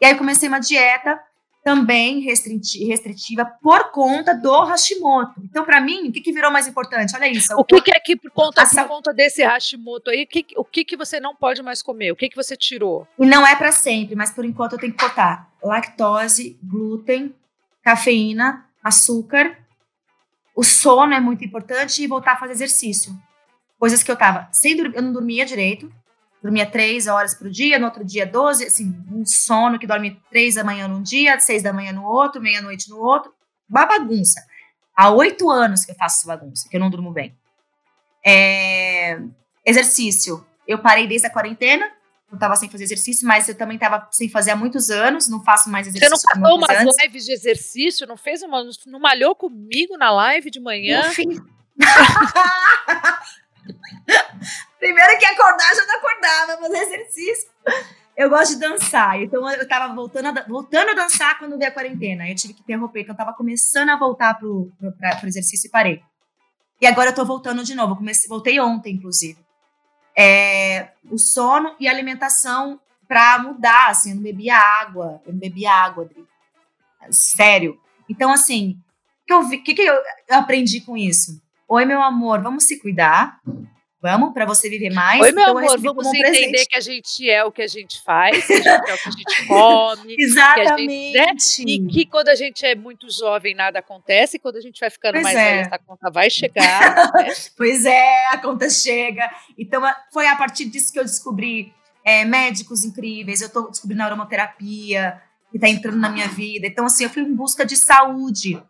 E 0.00 0.06
aí 0.06 0.14
comecei 0.16 0.48
uma 0.48 0.58
dieta 0.58 1.20
também 1.64 2.20
restritiva 2.20 3.46
por 3.62 3.90
conta 3.90 4.34
do 4.34 4.52
Hashimoto. 4.64 5.40
Então, 5.42 5.64
para 5.64 5.80
mim, 5.80 6.08
o 6.08 6.12
que, 6.12 6.20
que, 6.20 6.30
virou 6.30 6.50
mais 6.50 6.68
importante? 6.68 7.16
Olha 7.16 7.26
isso. 7.26 7.54
O 7.56 7.64
que, 7.64 7.80
que 7.80 7.90
é 7.90 7.98
que 7.98 8.16
por 8.16 8.30
conta, 8.30 8.66
por 8.66 8.86
conta 8.86 9.14
desse 9.14 9.42
Hashimoto 9.42 10.10
aí, 10.10 10.26
que, 10.26 10.44
o 10.58 10.64
que, 10.64 10.84
que 10.84 10.94
você 10.94 11.18
não 11.18 11.34
pode 11.34 11.62
mais 11.62 11.80
comer? 11.80 12.12
O 12.12 12.16
que, 12.16 12.28
que 12.28 12.36
você 12.36 12.54
tirou? 12.54 13.08
E 13.18 13.24
não 13.24 13.46
é 13.46 13.56
para 13.56 13.72
sempre, 13.72 14.14
mas 14.14 14.30
por 14.30 14.44
enquanto 14.44 14.74
eu 14.74 14.78
tenho 14.78 14.92
que 14.92 15.02
botar 15.02 15.50
lactose, 15.62 16.58
glúten, 16.62 17.34
cafeína, 17.82 18.66
açúcar. 18.82 19.56
O 20.54 20.62
sono 20.62 21.14
é 21.14 21.20
muito 21.20 21.42
importante 21.42 22.02
e 22.02 22.06
voltar 22.06 22.32
a 22.32 22.36
fazer 22.36 22.52
exercício 22.52 23.18
coisas 23.78 24.02
que 24.02 24.10
eu 24.10 24.16
tava 24.16 24.48
sem 24.52 24.76
dormir, 24.76 24.96
eu 24.96 25.02
não 25.02 25.12
dormia 25.12 25.44
direito, 25.44 25.92
dormia 26.42 26.66
três 26.66 27.06
horas 27.06 27.34
por 27.34 27.48
dia, 27.48 27.78
no 27.78 27.86
outro 27.86 28.04
dia 28.04 28.26
12, 28.26 28.66
assim, 28.66 28.94
um 29.10 29.24
sono 29.24 29.78
que 29.78 29.86
dorme 29.86 30.20
três 30.30 30.56
da 30.56 30.64
manhã 30.64 30.86
num 30.86 31.02
dia, 31.02 31.40
seis 31.40 31.62
da 31.62 31.72
manhã 31.72 31.92
no 31.92 32.04
outro, 32.04 32.40
meia-noite 32.40 32.90
no 32.90 32.98
outro, 32.98 33.32
uma 33.68 33.86
bagunça. 33.86 34.40
Há 34.94 35.10
oito 35.10 35.50
anos 35.50 35.84
que 35.84 35.92
eu 35.92 35.96
faço 35.96 36.18
essa 36.18 36.26
bagunça, 36.26 36.68
que 36.68 36.76
eu 36.76 36.80
não 36.80 36.90
durmo 36.90 37.10
bem. 37.10 37.34
É, 38.24 39.18
exercício, 39.64 40.46
eu 40.68 40.78
parei 40.78 41.06
desde 41.06 41.26
a 41.26 41.30
quarentena, 41.30 41.90
eu 42.30 42.38
tava 42.38 42.56
sem 42.56 42.68
fazer 42.68 42.84
exercício, 42.84 43.26
mas 43.26 43.48
eu 43.48 43.54
também 43.54 43.78
tava 43.78 44.06
sem 44.10 44.28
fazer 44.28 44.50
há 44.50 44.56
muitos 44.56 44.90
anos, 44.90 45.28
não 45.28 45.42
faço 45.42 45.70
mais 45.70 45.86
exercício. 45.86 46.16
Você 46.16 46.38
não 46.38 46.42
passou 46.42 46.58
umas 46.58 46.78
antes. 46.78 47.02
lives 47.02 47.24
de 47.24 47.32
exercício, 47.32 48.06
não 48.06 48.16
fez 48.16 48.42
uma, 48.42 48.62
não 48.86 49.00
malhou 49.00 49.34
comigo 49.34 49.96
na 49.96 50.10
live 50.10 50.50
de 50.50 50.60
manhã? 50.60 51.04
Eu 51.06 51.10
fiz. 51.12 51.40
Primeiro 54.78 55.18
que 55.18 55.24
acordar, 55.24 55.74
já 55.74 55.86
não 55.86 55.96
acordava, 55.96 56.58
fazer 56.58 56.78
exercício. 56.78 57.50
Eu 58.16 58.30
gosto 58.30 58.54
de 58.54 58.60
dançar, 58.60 59.20
então 59.20 59.48
eu 59.50 59.66
tava 59.66 59.92
voltando 59.94 60.38
a, 60.38 60.42
voltando 60.44 60.90
a 60.90 60.94
dançar 60.94 61.38
quando 61.38 61.58
veio 61.58 61.70
a 61.70 61.74
quarentena. 61.74 62.28
Eu 62.28 62.34
tive 62.34 62.54
que 62.54 62.60
interromper, 62.60 63.00
então 63.00 63.14
eu 63.14 63.18
tava 63.18 63.32
começando 63.32 63.90
a 63.90 63.98
voltar 63.98 64.34
pro, 64.34 64.70
pro, 64.78 64.92
pra, 64.92 65.16
pro 65.16 65.28
exercício 65.28 65.68
e 65.68 65.70
parei. 65.70 66.02
E 66.80 66.86
agora 66.86 67.10
eu 67.10 67.14
tô 67.14 67.24
voltando 67.24 67.64
de 67.64 67.74
novo, 67.74 67.96
comecei, 67.96 68.28
voltei 68.28 68.60
ontem, 68.60 68.94
inclusive. 68.94 69.38
É, 70.16 70.90
o 71.10 71.18
sono 71.18 71.74
e 71.80 71.88
a 71.88 71.90
alimentação 71.90 72.80
para 73.08 73.38
mudar, 73.38 73.88
assim, 73.88 74.10
eu 74.10 74.16
não 74.16 74.22
bebia 74.22 74.56
água, 74.56 75.20
eu 75.26 75.32
não 75.32 75.40
bebia 75.40 75.72
água, 75.72 76.04
Adri. 76.04 76.24
Sério. 77.10 77.80
Então, 78.08 78.30
assim, 78.30 78.78
o 79.30 79.48
que, 79.48 79.58
que, 79.58 79.74
que 79.74 79.82
eu 79.82 80.02
aprendi 80.30 80.80
com 80.80 80.96
isso? 80.96 81.42
Oi, 81.68 81.84
meu 81.84 82.02
amor, 82.02 82.42
vamos 82.42 82.64
se 82.64 82.78
cuidar. 82.78 83.40
Vamos, 84.04 84.34
para 84.34 84.44
você 84.44 84.68
viver 84.68 84.90
mais. 84.90 85.18
Oi, 85.18 85.32
meu 85.32 85.42
então, 85.42 85.56
amor, 85.56 85.80
vamos 85.80 86.06
um 86.06 86.10
entender 86.10 86.48
presente. 86.48 86.68
que 86.68 86.76
a 86.76 86.80
gente 86.80 87.30
é 87.30 87.42
o 87.42 87.50
que 87.50 87.62
a 87.62 87.66
gente 87.66 88.02
faz, 88.02 88.46
que 88.46 88.52
a 88.52 88.56
gente 88.56 88.68
é 88.68 88.76
o 88.76 88.98
que 88.98 89.08
a 89.08 89.10
gente 89.10 89.46
come. 89.48 90.16
Exatamente. 90.18 91.12
Gente, 91.12 91.64
né? 91.64 91.86
E 91.86 91.86
que 91.90 92.04
quando 92.04 92.28
a 92.28 92.34
gente 92.34 92.66
é 92.66 92.74
muito 92.74 93.10
jovem, 93.10 93.54
nada 93.54 93.78
acontece, 93.78 94.36
e 94.36 94.38
quando 94.38 94.56
a 94.56 94.60
gente 94.60 94.78
vai 94.78 94.90
ficando 94.90 95.14
pois 95.14 95.24
mais 95.24 95.38
é. 95.38 95.50
velha, 95.50 95.60
essa 95.62 95.78
conta 95.78 96.10
vai 96.10 96.28
chegar. 96.28 96.96
né? 97.16 97.32
pois 97.56 97.86
é, 97.86 98.26
a 98.26 98.36
conta 98.36 98.68
chega. 98.68 99.30
Então, 99.56 99.82
foi 100.12 100.26
a 100.26 100.36
partir 100.36 100.66
disso 100.66 100.92
que 100.92 100.98
eu 100.98 101.04
descobri 101.04 101.72
é, 102.04 102.26
médicos 102.26 102.84
incríveis, 102.84 103.40
eu 103.40 103.46
estou 103.46 103.70
descobrindo 103.70 104.02
a 104.02 104.04
aromaterapia, 104.04 105.18
que 105.50 105.56
está 105.56 105.66
entrando 105.66 105.96
na 105.96 106.10
minha 106.10 106.28
vida. 106.28 106.66
Então, 106.66 106.84
assim, 106.84 107.04
eu 107.04 107.10
fui 107.10 107.22
em 107.22 107.34
busca 107.34 107.64
de 107.64 107.74
saúde. 107.74 108.62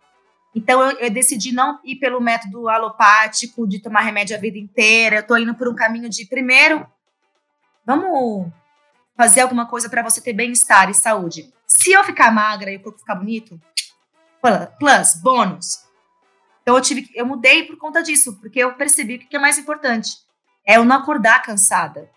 Então 0.55 0.80
eu, 0.82 0.98
eu, 0.98 1.11
decidi 1.11 1.52
não 1.52 1.80
ir 1.82 1.96
pelo 1.96 2.20
método 2.20 2.68
alopático, 2.68 3.66
de 3.66 3.80
tomar 3.80 4.00
remédio 4.00 4.36
a 4.36 4.40
vida 4.40 4.57
inteira. 4.57 5.16
Eu 5.16 5.26
tô 5.26 5.36
indo 5.36 5.55
por 5.55 5.68
um 5.68 5.74
caminho 5.74 6.09
de 6.09 6.26
primeiro, 6.26 6.86
vamos 7.84 8.52
fazer 9.16 9.40
alguma 9.40 9.66
coisa 9.66 9.88
para 9.88 10.02
você 10.02 10.20
ter 10.20 10.32
bem-estar 10.32 10.88
e 10.90 10.94
saúde. 10.94 11.52
Se 11.66 11.92
eu 11.92 12.05
ficar 12.05 12.32
magra 12.32 12.70
e 12.70 12.76
o 12.76 12.82
corpo 12.82 12.98
ficar 12.98 13.16
bonito, 13.16 13.61
plus, 14.78 15.14
bônus, 15.22 15.84
Então 16.62 16.76
eu 16.76 16.80
tive, 16.80 17.11
eu 17.14 17.26
mudei 17.26 17.64
por 17.64 17.76
conta 17.76 18.02
disso, 18.02 18.38
porque 18.40 18.59
eu 18.59 18.74
percebi 18.74 19.18
que 19.18 19.24
o 19.24 19.28
que 19.28 19.36
é 19.36 19.40
mais 19.40 19.59
importante 19.59 20.18
é 20.66 20.76
eu 20.76 20.84
não 20.84 20.96
acordar 20.96 21.42
cansada, 21.42 22.11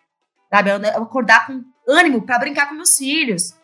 sabe? 0.49 0.69
Eu 0.69 1.03
acordar 1.03 1.47
com 1.47 1.63
ânimo 1.87 2.21
para 2.21 2.39
brincar 2.39 2.67
com 2.69 2.75
meus 2.75 2.97
filhos. 2.97 3.56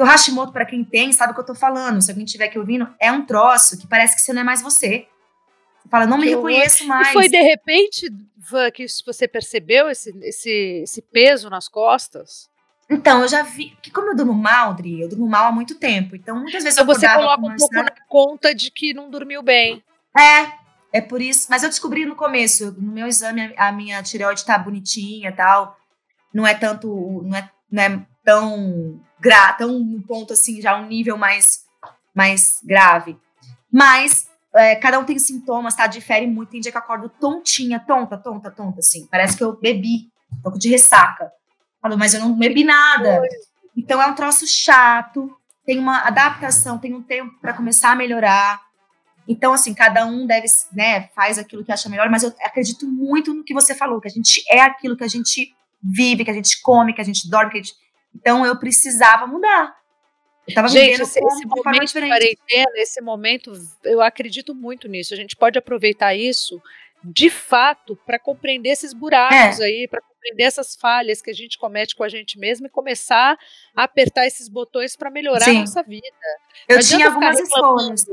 O 0.00 0.04
Hashimoto, 0.04 0.50
para 0.50 0.64
quem 0.64 0.82
tem, 0.82 1.12
sabe 1.12 1.32
o 1.32 1.34
que 1.34 1.42
eu 1.42 1.46
tô 1.46 1.54
falando. 1.54 2.00
Se 2.00 2.10
alguém 2.10 2.24
tiver 2.24 2.46
aqui 2.46 2.58
ouvindo, 2.58 2.88
é 2.98 3.12
um 3.12 3.26
troço 3.26 3.78
que 3.78 3.86
parece 3.86 4.16
que 4.16 4.22
você 4.22 4.32
não 4.32 4.40
é 4.40 4.44
mais 4.44 4.62
você. 4.62 5.06
Você 5.78 5.88
fala, 5.90 6.06
não 6.06 6.16
me 6.16 6.24
que 6.24 6.30
reconheço 6.30 6.86
mais. 6.86 7.08
E 7.08 7.12
foi 7.12 7.28
de 7.28 7.42
repente, 7.42 8.10
Van, 8.34 8.70
que 8.70 8.86
você 9.04 9.28
percebeu 9.28 9.90
esse, 9.90 10.10
esse, 10.22 10.50
esse 10.84 11.02
peso 11.02 11.50
nas 11.50 11.68
costas? 11.68 12.48
Então, 12.88 13.20
eu 13.20 13.28
já 13.28 13.42
vi 13.42 13.76
que 13.82 13.90
como 13.90 14.08
eu 14.08 14.16
durmo 14.16 14.32
mal, 14.32 14.72
Dri, 14.72 15.02
eu 15.02 15.08
durmo 15.08 15.28
mal 15.28 15.48
há 15.48 15.52
muito 15.52 15.74
tempo. 15.74 16.16
Então, 16.16 16.34
muitas 16.34 16.64
vezes 16.64 16.78
então, 16.78 16.90
eu 16.90 16.98
você 16.98 17.06
coloca 17.06 17.46
um 17.46 17.56
pouco 17.56 17.74
na 17.74 17.92
conta 18.08 18.54
de 18.54 18.70
que 18.70 18.94
não 18.94 19.10
dormiu 19.10 19.42
bem. 19.42 19.84
É, 20.18 20.98
é 20.98 21.00
por 21.02 21.20
isso. 21.20 21.46
Mas 21.50 21.62
eu 21.62 21.68
descobri 21.68 22.06
no 22.06 22.16
começo, 22.16 22.74
no 22.78 22.90
meu 22.90 23.06
exame, 23.06 23.52
a 23.54 23.70
minha 23.70 24.02
tireoide 24.02 24.46
tá 24.46 24.56
bonitinha 24.56 25.28
e 25.28 25.32
tal. 25.32 25.78
Não 26.32 26.46
é 26.46 26.54
tanto, 26.54 26.88
não 27.22 27.36
é, 27.36 27.50
não 27.70 27.82
é 27.82 28.06
tão 28.24 29.00
gra, 29.20 29.52
tão 29.52 29.76
um 29.76 30.02
ponto 30.02 30.32
assim, 30.32 30.60
já 30.60 30.76
um 30.78 30.86
nível 30.86 31.16
mais, 31.16 31.64
mais 32.14 32.60
grave. 32.64 33.18
Mas 33.72 34.28
é, 34.54 34.74
cada 34.76 34.98
um 34.98 35.04
tem 35.04 35.18
sintomas, 35.18 35.74
tá? 35.74 35.86
Difere 35.86 36.26
muito. 36.26 36.50
Tem 36.50 36.60
dia 36.60 36.72
que 36.72 36.78
eu 36.78 36.82
acordo 36.82 37.08
tontinha, 37.08 37.78
tonta, 37.80 38.16
tonta, 38.16 38.50
tonta, 38.50 38.80
assim. 38.80 39.06
Parece 39.10 39.36
que 39.36 39.44
eu 39.44 39.56
bebi, 39.56 40.10
um 40.32 40.42
pouco 40.42 40.58
de 40.58 40.68
ressaca. 40.68 41.30
Falou, 41.80 41.96
mas 41.96 42.14
eu 42.14 42.20
não 42.20 42.36
bebi 42.36 42.64
nada. 42.64 43.22
Então 43.76 44.00
é 44.02 44.06
um 44.06 44.14
troço 44.14 44.46
chato, 44.46 45.34
tem 45.64 45.78
uma 45.78 46.00
adaptação, 46.00 46.78
tem 46.78 46.94
um 46.94 47.02
tempo 47.02 47.38
para 47.40 47.54
começar 47.54 47.92
a 47.92 47.96
melhorar. 47.96 48.60
Então, 49.28 49.52
assim, 49.52 49.72
cada 49.72 50.04
um 50.04 50.26
deve, 50.26 50.46
né, 50.72 51.08
faz 51.14 51.38
aquilo 51.38 51.64
que 51.64 51.70
acha 51.70 51.88
melhor, 51.88 52.10
mas 52.10 52.24
eu 52.24 52.34
acredito 52.42 52.86
muito 52.86 53.32
no 53.32 53.44
que 53.44 53.54
você 53.54 53.74
falou, 53.74 54.00
que 54.00 54.08
a 54.08 54.10
gente 54.10 54.42
é 54.50 54.60
aquilo 54.60 54.96
que 54.96 55.04
a 55.04 55.08
gente 55.08 55.54
vive, 55.80 56.24
que 56.24 56.30
a 56.30 56.34
gente 56.34 56.60
come, 56.60 56.92
que 56.92 57.00
a 57.00 57.04
gente 57.04 57.30
dorme, 57.30 57.52
que 57.52 57.58
a 57.58 57.62
gente... 57.62 57.74
Então 58.14 58.44
eu 58.44 58.56
precisava 58.58 59.26
mudar. 59.26 59.80
Eu 60.48 60.54
tava 60.54 60.68
gente, 60.68 61.00
esse, 61.00 61.18
esse 61.18 61.46
momento 61.46 61.86
de 61.86 62.08
quarentena, 62.08 62.72
esse 62.76 63.00
momento, 63.00 63.52
eu 63.84 64.00
acredito 64.00 64.54
muito 64.54 64.88
nisso. 64.88 65.14
A 65.14 65.16
gente 65.16 65.36
pode 65.36 65.58
aproveitar 65.58 66.14
isso 66.14 66.60
de 67.02 67.30
fato 67.30 67.96
para 68.04 68.18
compreender 68.18 68.70
esses 68.70 68.92
buracos 68.92 69.60
é. 69.60 69.64
aí, 69.64 69.88
para 69.88 70.00
compreender 70.02 70.44
essas 70.44 70.76
falhas 70.76 71.22
que 71.22 71.30
a 71.30 71.34
gente 71.34 71.58
comete 71.58 71.96
com 71.96 72.04
a 72.04 72.08
gente 72.08 72.38
mesmo 72.38 72.66
e 72.66 72.70
começar 72.70 73.38
a 73.74 73.84
apertar 73.84 74.26
esses 74.26 74.48
botões 74.48 74.96
para 74.96 75.10
melhorar 75.10 75.44
Sim. 75.44 75.58
a 75.58 75.60
nossa 75.60 75.82
vida. 75.82 76.06
Eu 76.68 76.80
tinha 76.80 77.06
algumas 77.06 77.38
escolhas. 77.38 78.06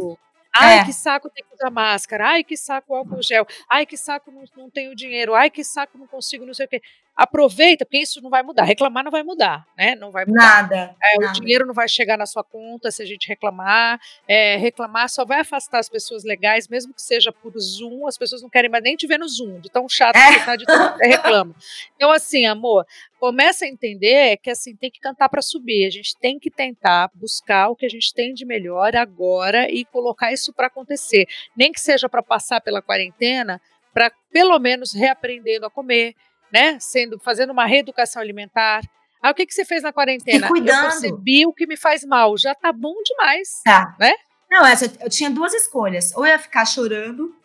Ai, 0.56 0.80
é. 0.80 0.86
que 0.86 0.94
saco 0.94 1.30
tem 1.30 1.44
que 1.44 1.54
usar 1.54 1.70
máscara. 1.70 2.30
Ai, 2.30 2.44
que 2.44 2.58
saco 2.58 2.96
álcool 2.96 3.22
gel. 3.22 3.46
Ai, 3.70 3.86
que 3.86 3.98
saco 3.98 4.32
não, 4.32 4.44
não 4.56 4.70
tenho 4.70 4.96
dinheiro. 4.96 5.36
Ai, 5.36 5.52
que 5.52 5.64
saco 5.64 5.98
não 5.98 6.08
consigo, 6.08 6.46
não 6.46 6.54
sei 6.54 6.66
o 6.66 6.70
quê 6.70 6.82
aproveita, 7.18 7.84
porque 7.84 7.98
isso 7.98 8.22
não 8.22 8.30
vai 8.30 8.44
mudar. 8.44 8.64
Reclamar 8.64 9.04
não 9.04 9.10
vai 9.10 9.24
mudar, 9.24 9.66
né? 9.76 9.96
Não 9.96 10.12
vai 10.12 10.24
mudar. 10.24 10.62
Nada. 10.62 10.96
É, 11.02 11.20
nada. 11.20 11.32
O 11.32 11.34
dinheiro 11.34 11.66
não 11.66 11.74
vai 11.74 11.90
chegar 11.90 12.16
na 12.16 12.28
sua 12.28 12.44
conta 12.44 12.92
se 12.92 13.02
a 13.02 13.06
gente 13.08 13.28
reclamar. 13.28 14.00
É, 14.28 14.56
reclamar 14.58 15.10
só 15.10 15.26
vai 15.26 15.40
afastar 15.40 15.80
as 15.80 15.90
pessoas 15.90 16.24
legais, 16.24 16.68
mesmo 16.68 16.94
que 16.94 17.02
seja 17.02 17.32
por 17.32 17.58
Zoom. 17.60 18.06
As 18.06 18.20
pessoas 18.20 18.44
não 18.44 18.50
querem 18.50 18.70
mais 18.70 18.84
nem 18.84 18.96
te 18.96 19.08
ver 19.08 19.18
no 19.18 19.28
Zoom, 19.28 19.60
de 19.60 19.72
tão 19.72 19.90
chato 19.90 20.16
é. 20.16 20.40
que 20.40 20.46
tá 20.46 20.56
de 20.56 20.66
tão 20.66 20.96
reclama. 21.02 21.56
Então, 21.96 22.12
assim, 22.12 22.46
amor, 22.46 22.86
começa 23.20 23.66
a 23.66 23.68
entender 23.68 24.38
que 24.38 24.52
assim 24.52 24.76
tem 24.76 24.92
que 24.92 25.00
cantar 25.00 25.28
para 25.28 25.42
subir. 25.42 25.88
A 25.88 25.90
gente 25.90 26.16
tem 26.20 26.38
que 26.38 26.52
tentar 26.52 27.10
buscar 27.16 27.70
o 27.70 27.76
que 27.76 27.88
a 27.88 27.90
gente 27.90 28.14
tem 28.14 28.32
de 28.32 28.46
melhor 28.46 28.96
agora 28.96 29.68
e 29.72 29.84
colocar 29.86 30.32
isso 30.32 30.54
para 30.54 30.68
acontecer. 30.68 31.26
Nem 31.56 31.72
que 31.72 31.82
seja 31.82 32.08
para 32.08 32.22
passar 32.22 32.62
pela 32.62 32.80
quarentena, 32.80 33.60
para 33.92 34.12
pelo 34.32 34.60
menos 34.60 34.94
reaprendendo 34.94 35.66
a 35.66 35.72
comer, 35.72 36.14
né? 36.52 36.78
Sendo, 36.80 37.20
fazendo 37.20 37.52
uma 37.52 37.66
reeducação 37.66 38.22
alimentar. 38.22 38.82
Aí 39.22 39.32
o 39.32 39.36
que, 39.36 39.46
que 39.46 39.54
você 39.54 39.66
fez 39.66 39.84
na 39.84 39.92
quarentena? 39.92 40.46
E 40.46 40.50
cuidando. 40.50 40.78
Eu 40.78 40.90
percebi 40.90 41.46
o 41.46 41.54
que 41.54 41.68
me 41.68 41.78
faz 41.78 42.04
mal. 42.04 42.38
Já 42.38 42.54
tá 42.54 42.72
bom 42.72 42.94
demais. 43.04 43.62
Tá. 43.64 43.96
Né? 44.00 44.14
Não, 44.50 44.66
essa, 44.66 44.92
eu 45.00 45.10
tinha 45.10 45.30
duas 45.30 45.54
escolhas. 45.54 46.16
Ou 46.16 46.26
eu 46.26 46.32
ia 46.32 46.40
ficar 46.40 46.66
chorando, 46.66 47.36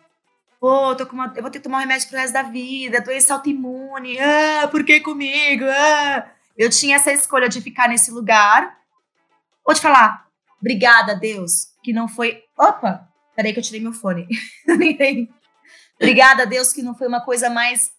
ou 0.61 0.95
tô 0.95 1.05
com 1.05 1.13
uma, 1.13 1.33
eu 1.35 1.41
vou 1.41 1.51
ter 1.51 1.59
que 1.59 1.63
tomar 1.63 1.77
um 1.77 1.81
remédio 1.81 2.07
pro 2.07 2.17
resto 2.17 2.33
da 2.33 2.43
vida, 2.43 3.01
doença 3.01 3.33
autoimune, 3.33 4.17
ah, 4.17 4.67
por 4.69 4.85
que 4.85 5.01
comigo? 5.01 5.65
Ah. 5.65 6.31
Eu 6.57 6.69
tinha 6.69 6.95
essa 6.95 7.11
escolha 7.11 7.49
de 7.49 7.59
ficar 7.59 7.89
nesse 7.89 8.11
lugar, 8.11 8.77
ou 9.65 9.73
de 9.73 9.81
falar, 9.81 10.25
obrigada, 10.61 11.15
Deus, 11.15 11.67
que 11.83 11.91
não 11.91 12.07
foi. 12.07 12.43
Opa! 12.57 13.09
Peraí 13.35 13.51
que 13.51 13.59
eu 13.59 13.63
tirei 13.63 13.81
meu 13.81 13.91
fone. 13.91 14.27
obrigada, 15.99 16.45
Deus, 16.45 16.71
que 16.71 16.81
não 16.81 16.95
foi 16.95 17.07
uma 17.07 17.21
coisa 17.21 17.49
mais 17.49 17.91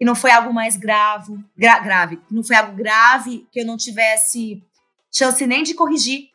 e 0.00 0.04
não 0.04 0.14
foi 0.14 0.30
algo 0.30 0.52
mais 0.52 0.76
grave, 0.76 1.38
gra 1.54 1.78
grave, 1.78 2.18
não 2.30 2.42
foi 2.42 2.56
algo 2.56 2.74
grave 2.74 3.46
que 3.52 3.60
eu 3.60 3.66
não 3.66 3.76
tivesse 3.76 4.64
chance 5.12 5.46
nem 5.46 5.62
de 5.62 5.74
corrigir, 5.74 6.30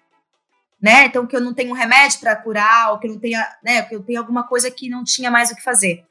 né? 0.80 1.06
Então 1.06 1.26
que 1.26 1.36
eu 1.36 1.42
não 1.42 1.54
tenho 1.54 1.72
um 1.72 1.76
remédio 1.76 2.20
para 2.20 2.36
curar, 2.36 2.92
ou 2.92 3.00
que 3.00 3.08
eu 3.08 3.14
não 3.14 3.20
tenha, 3.20 3.44
né, 3.64 3.82
que 3.82 3.96
eu 3.96 4.04
tenho 4.04 4.20
alguma 4.20 4.48
coisa 4.48 4.70
que 4.70 4.88
não 4.88 5.04
tinha 5.04 5.32
mais 5.32 5.50
o 5.50 5.56
que 5.56 5.64
fazer. 5.64 6.06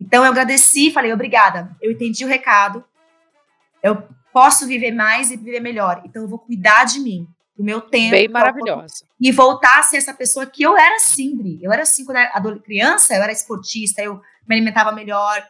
Então 0.00 0.24
eu 0.24 0.30
agradeci, 0.30 0.90
falei 0.90 1.12
obrigada, 1.12 1.76
eu 1.82 1.92
entendi 1.92 2.24
o 2.24 2.28
recado, 2.28 2.82
eu 3.82 4.02
posso 4.32 4.66
viver 4.66 4.92
mais 4.92 5.30
e 5.30 5.36
viver 5.36 5.60
melhor, 5.60 6.00
então 6.06 6.22
eu 6.22 6.28
vou 6.28 6.38
cuidar 6.38 6.84
de 6.84 7.00
mim, 7.00 7.28
do 7.54 7.62
meu 7.62 7.82
tempo. 7.82 8.12
Bem 8.12 8.28
maravilhosa. 8.28 9.04
E 9.20 9.30
voltar 9.30 9.78
a 9.78 9.82
ser 9.82 9.98
essa 9.98 10.14
pessoa 10.14 10.46
que 10.46 10.62
eu 10.62 10.76
era 10.76 10.96
assim, 10.96 11.58
Eu 11.60 11.70
era 11.70 11.82
assim 11.82 12.04
quando 12.04 12.16
eu 12.16 12.22
era 12.22 12.58
criança, 12.60 13.14
eu 13.14 13.22
era 13.22 13.30
esportista, 13.30 14.00
eu 14.02 14.22
me 14.48 14.56
alimentava 14.56 14.90
melhor, 14.90 15.46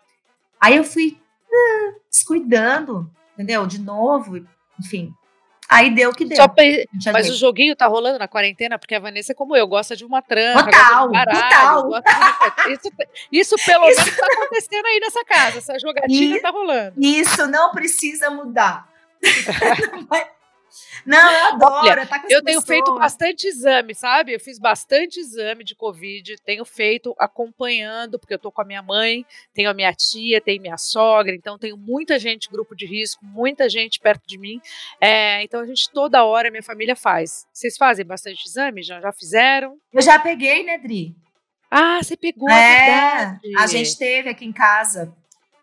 Aí 0.62 0.76
eu 0.76 0.84
fui 0.84 1.20
ah, 1.52 1.94
descuidando, 2.08 3.10
entendeu? 3.34 3.66
De 3.66 3.80
novo, 3.80 4.46
enfim. 4.78 5.12
Aí 5.68 5.90
deu 5.90 6.10
o 6.10 6.14
que 6.14 6.24
deu. 6.24 6.38
Mas 7.12 7.30
o 7.30 7.34
joguinho 7.34 7.74
tá 7.74 7.86
rolando 7.86 8.18
na 8.18 8.28
quarentena, 8.28 8.78
porque 8.78 8.94
a 8.94 9.00
Vanessa, 9.00 9.34
como 9.34 9.56
eu, 9.56 9.66
gosta 9.66 9.96
de 9.96 10.04
uma 10.04 10.20
tranca, 10.22 10.64
total, 10.64 11.10
baralho, 11.10 11.82
total. 11.82 11.90
De... 11.90 12.72
Isso, 12.72 12.92
isso 13.32 13.56
pelo 13.66 13.88
isso... 13.88 14.04
menos 14.04 14.16
tá 14.16 14.26
acontecendo 14.30 14.86
aí 14.86 15.00
nessa 15.00 15.24
casa. 15.24 15.58
Essa 15.58 15.78
jogatina 15.78 16.36
e... 16.36 16.40
tá 16.40 16.50
rolando. 16.50 16.94
Isso 16.98 17.46
não 17.48 17.72
precisa 17.72 18.30
mudar. 18.30 18.86
não 19.92 20.06
vai... 20.06 20.30
Não, 21.06 21.30
eu 21.30 21.46
adoro. 21.46 22.00
Olha, 22.00 22.06
tá 22.06 22.22
eu 22.28 22.42
tenho 22.42 22.60
feito 22.60 22.94
bastante 22.94 23.46
exame, 23.46 23.94
sabe? 23.94 24.32
Eu 24.32 24.40
fiz 24.40 24.58
bastante 24.58 25.20
exame 25.20 25.64
de 25.64 25.74
Covid, 25.74 26.36
tenho 26.44 26.64
feito 26.64 27.14
acompanhando, 27.18 28.18
porque 28.18 28.34
eu 28.34 28.38
tô 28.38 28.50
com 28.50 28.62
a 28.62 28.64
minha 28.64 28.82
mãe, 28.82 29.26
tenho 29.52 29.70
a 29.70 29.74
minha 29.74 29.92
tia, 29.92 30.40
tenho 30.40 30.62
minha 30.62 30.76
sogra, 30.76 31.34
então 31.34 31.58
tenho 31.58 31.76
muita 31.76 32.18
gente, 32.18 32.50
grupo 32.50 32.74
de 32.74 32.86
risco, 32.86 33.24
muita 33.24 33.68
gente 33.68 34.00
perto 34.00 34.26
de 34.26 34.38
mim. 34.38 34.60
É, 35.00 35.42
então 35.42 35.60
a 35.60 35.66
gente 35.66 35.90
toda 35.90 36.24
hora, 36.24 36.50
minha 36.50 36.62
família 36.62 36.96
faz. 36.96 37.46
Vocês 37.52 37.76
fazem 37.76 38.04
bastante 38.04 38.46
exame? 38.46 38.82
Já, 38.82 39.00
já 39.00 39.12
fizeram? 39.12 39.76
Eu 39.92 40.02
já 40.02 40.18
peguei, 40.18 40.62
né, 40.64 40.78
Dri? 40.78 41.14
Ah, 41.70 42.02
você 42.02 42.16
pegou, 42.16 42.50
é, 42.50 43.38
a 43.56 43.66
gente 43.66 43.96
teve 43.96 44.28
aqui 44.28 44.44
em 44.44 44.52
casa. 44.52 45.16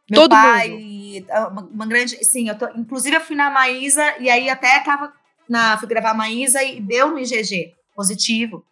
Meu 0.10 0.22
Todo 0.22 0.32
pai, 0.32 0.70
mundo. 0.70 1.28
Ah, 1.30 1.47
uma, 1.47 1.62
uma, 1.62 1.86
grande. 1.86 2.24
Sim, 2.24 2.49
eu 2.49 2.57
tô, 2.57 2.68
inclusive 2.70 3.16
eu 3.16 3.22
fui 3.22 3.36
na 3.36 3.49
Maísa 3.49 4.16
e 4.20 4.30
aí 4.30 4.49
até 4.49 4.80
tava 4.80 5.14
na. 5.47 5.78
Fui 5.78 5.88
gravar 5.88 6.12
a 6.12 6.14
Maísa 6.14 6.64
e 6.64 6.80
deu 6.80 7.12
no 7.12 7.20
IgG 7.20 7.74
positivo. 7.95 8.66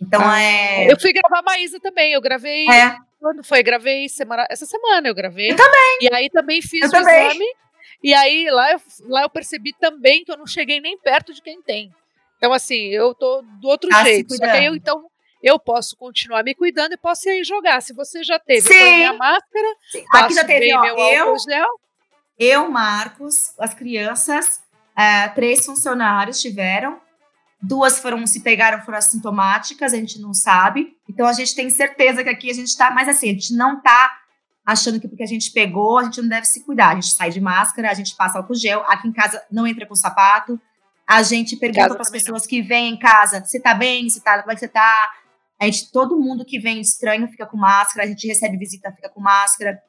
Então 0.00 0.20
ah, 0.22 0.40
é. 0.40 0.90
Eu 0.90 0.98
fui 1.00 1.12
gravar 1.12 1.38
a 1.38 1.42
Maísa 1.42 1.78
também. 1.80 2.12
Eu 2.12 2.20
gravei. 2.20 2.68
É. 2.68 2.96
Quando 3.20 3.44
foi? 3.44 3.62
Gravei 3.62 4.08
semana, 4.08 4.46
essa 4.50 4.66
semana 4.66 5.06
eu 5.08 5.14
gravei. 5.14 5.52
Eu 5.52 5.56
também. 5.56 5.98
E 6.00 6.08
aí 6.12 6.28
também 6.28 6.60
fiz 6.60 6.82
eu 6.82 6.88
o 6.88 6.90
também. 6.90 7.26
exame. 7.28 7.44
E 8.02 8.12
aí 8.12 8.50
lá 8.50 8.72
eu, 8.72 8.80
lá 9.06 9.22
eu 9.22 9.30
percebi 9.30 9.72
também 9.78 10.24
que 10.24 10.32
eu 10.32 10.36
não 10.36 10.46
cheguei 10.46 10.80
nem 10.80 10.98
perto 10.98 11.32
de 11.32 11.40
quem 11.40 11.62
tem. 11.62 11.94
Então, 12.36 12.52
assim, 12.52 12.88
eu 12.88 13.14
tô 13.14 13.40
do 13.60 13.68
outro 13.68 13.88
tá 13.88 14.02
jeito. 14.02 14.34
Só 14.34 14.42
que 14.42 14.50
aí 14.50 14.64
eu, 14.64 14.74
então, 14.74 15.04
eu 15.42 15.58
posso 15.58 15.96
continuar 15.96 16.44
me 16.44 16.54
cuidando 16.54 16.92
e 16.92 16.96
posso 16.96 17.28
ir 17.28 17.44
jogar. 17.44 17.80
Se 17.82 17.92
você 17.92 18.22
já 18.22 18.38
teve, 18.38 18.68
Sim. 18.68 18.74
eu 18.74 18.96
minha 18.96 19.12
máscara, 19.14 19.68
aqui 20.12 20.34
já 20.34 20.44
teve, 20.44 20.72
ó, 20.74 20.84
eu, 20.84 21.38
gel. 21.38 21.68
eu, 22.38 22.70
Marcos, 22.70 23.52
as 23.58 23.74
crianças, 23.74 24.60
é, 24.96 25.28
três 25.28 25.64
funcionários 25.64 26.40
tiveram, 26.40 27.00
duas 27.60 27.98
foram 27.98 28.26
se 28.26 28.40
pegaram 28.40 28.82
foram 28.84 28.98
assintomáticas, 28.98 29.92
a 29.92 29.96
gente 29.96 30.20
não 30.20 30.32
sabe. 30.32 30.96
Então 31.08 31.26
a 31.26 31.32
gente 31.32 31.54
tem 31.54 31.68
certeza 31.70 32.22
que 32.22 32.30
aqui 32.30 32.50
a 32.50 32.54
gente 32.54 32.68
está, 32.68 32.90
mas 32.90 33.08
assim, 33.08 33.30
a 33.30 33.32
gente 33.32 33.54
não 33.54 33.78
está 33.78 34.18
achando 34.64 35.00
que 35.00 35.08
porque 35.08 35.24
a 35.24 35.26
gente 35.26 35.50
pegou, 35.50 35.98
a 35.98 36.04
gente 36.04 36.22
não 36.22 36.28
deve 36.28 36.46
se 36.46 36.64
cuidar. 36.64 36.90
A 36.90 36.94
gente 36.94 37.08
sai 37.08 37.30
de 37.30 37.40
máscara, 37.40 37.90
a 37.90 37.94
gente 37.94 38.14
passa 38.14 38.38
álcool 38.38 38.54
gel, 38.54 38.84
aqui 38.86 39.08
em 39.08 39.12
casa 39.12 39.42
não 39.50 39.66
entra 39.66 39.86
com 39.86 39.94
sapato. 39.94 40.60
A 41.06 41.22
gente 41.22 41.56
pergunta 41.56 41.94
para 41.94 42.02
as 42.02 42.10
pessoas 42.10 42.42
não. 42.42 42.48
que 42.48 42.62
vêm 42.62 42.94
em 42.94 42.98
casa, 42.98 43.44
você 43.44 43.60
tá 43.60 43.74
bem? 43.74 44.08
Você 44.08 44.20
tá, 44.20 44.40
como 44.40 44.52
é 44.52 44.54
que 44.54 44.60
você 44.60 44.68
tá? 44.68 45.10
A 45.62 45.66
gente, 45.66 45.92
todo 45.92 46.18
mundo 46.18 46.44
que 46.44 46.58
vem 46.58 46.80
estranho 46.80 47.28
fica 47.28 47.46
com 47.46 47.56
máscara, 47.56 48.04
a 48.04 48.10
gente 48.10 48.26
recebe 48.26 48.56
visita, 48.56 48.90
fica 48.90 49.08
com 49.08 49.20
máscara. 49.20 49.80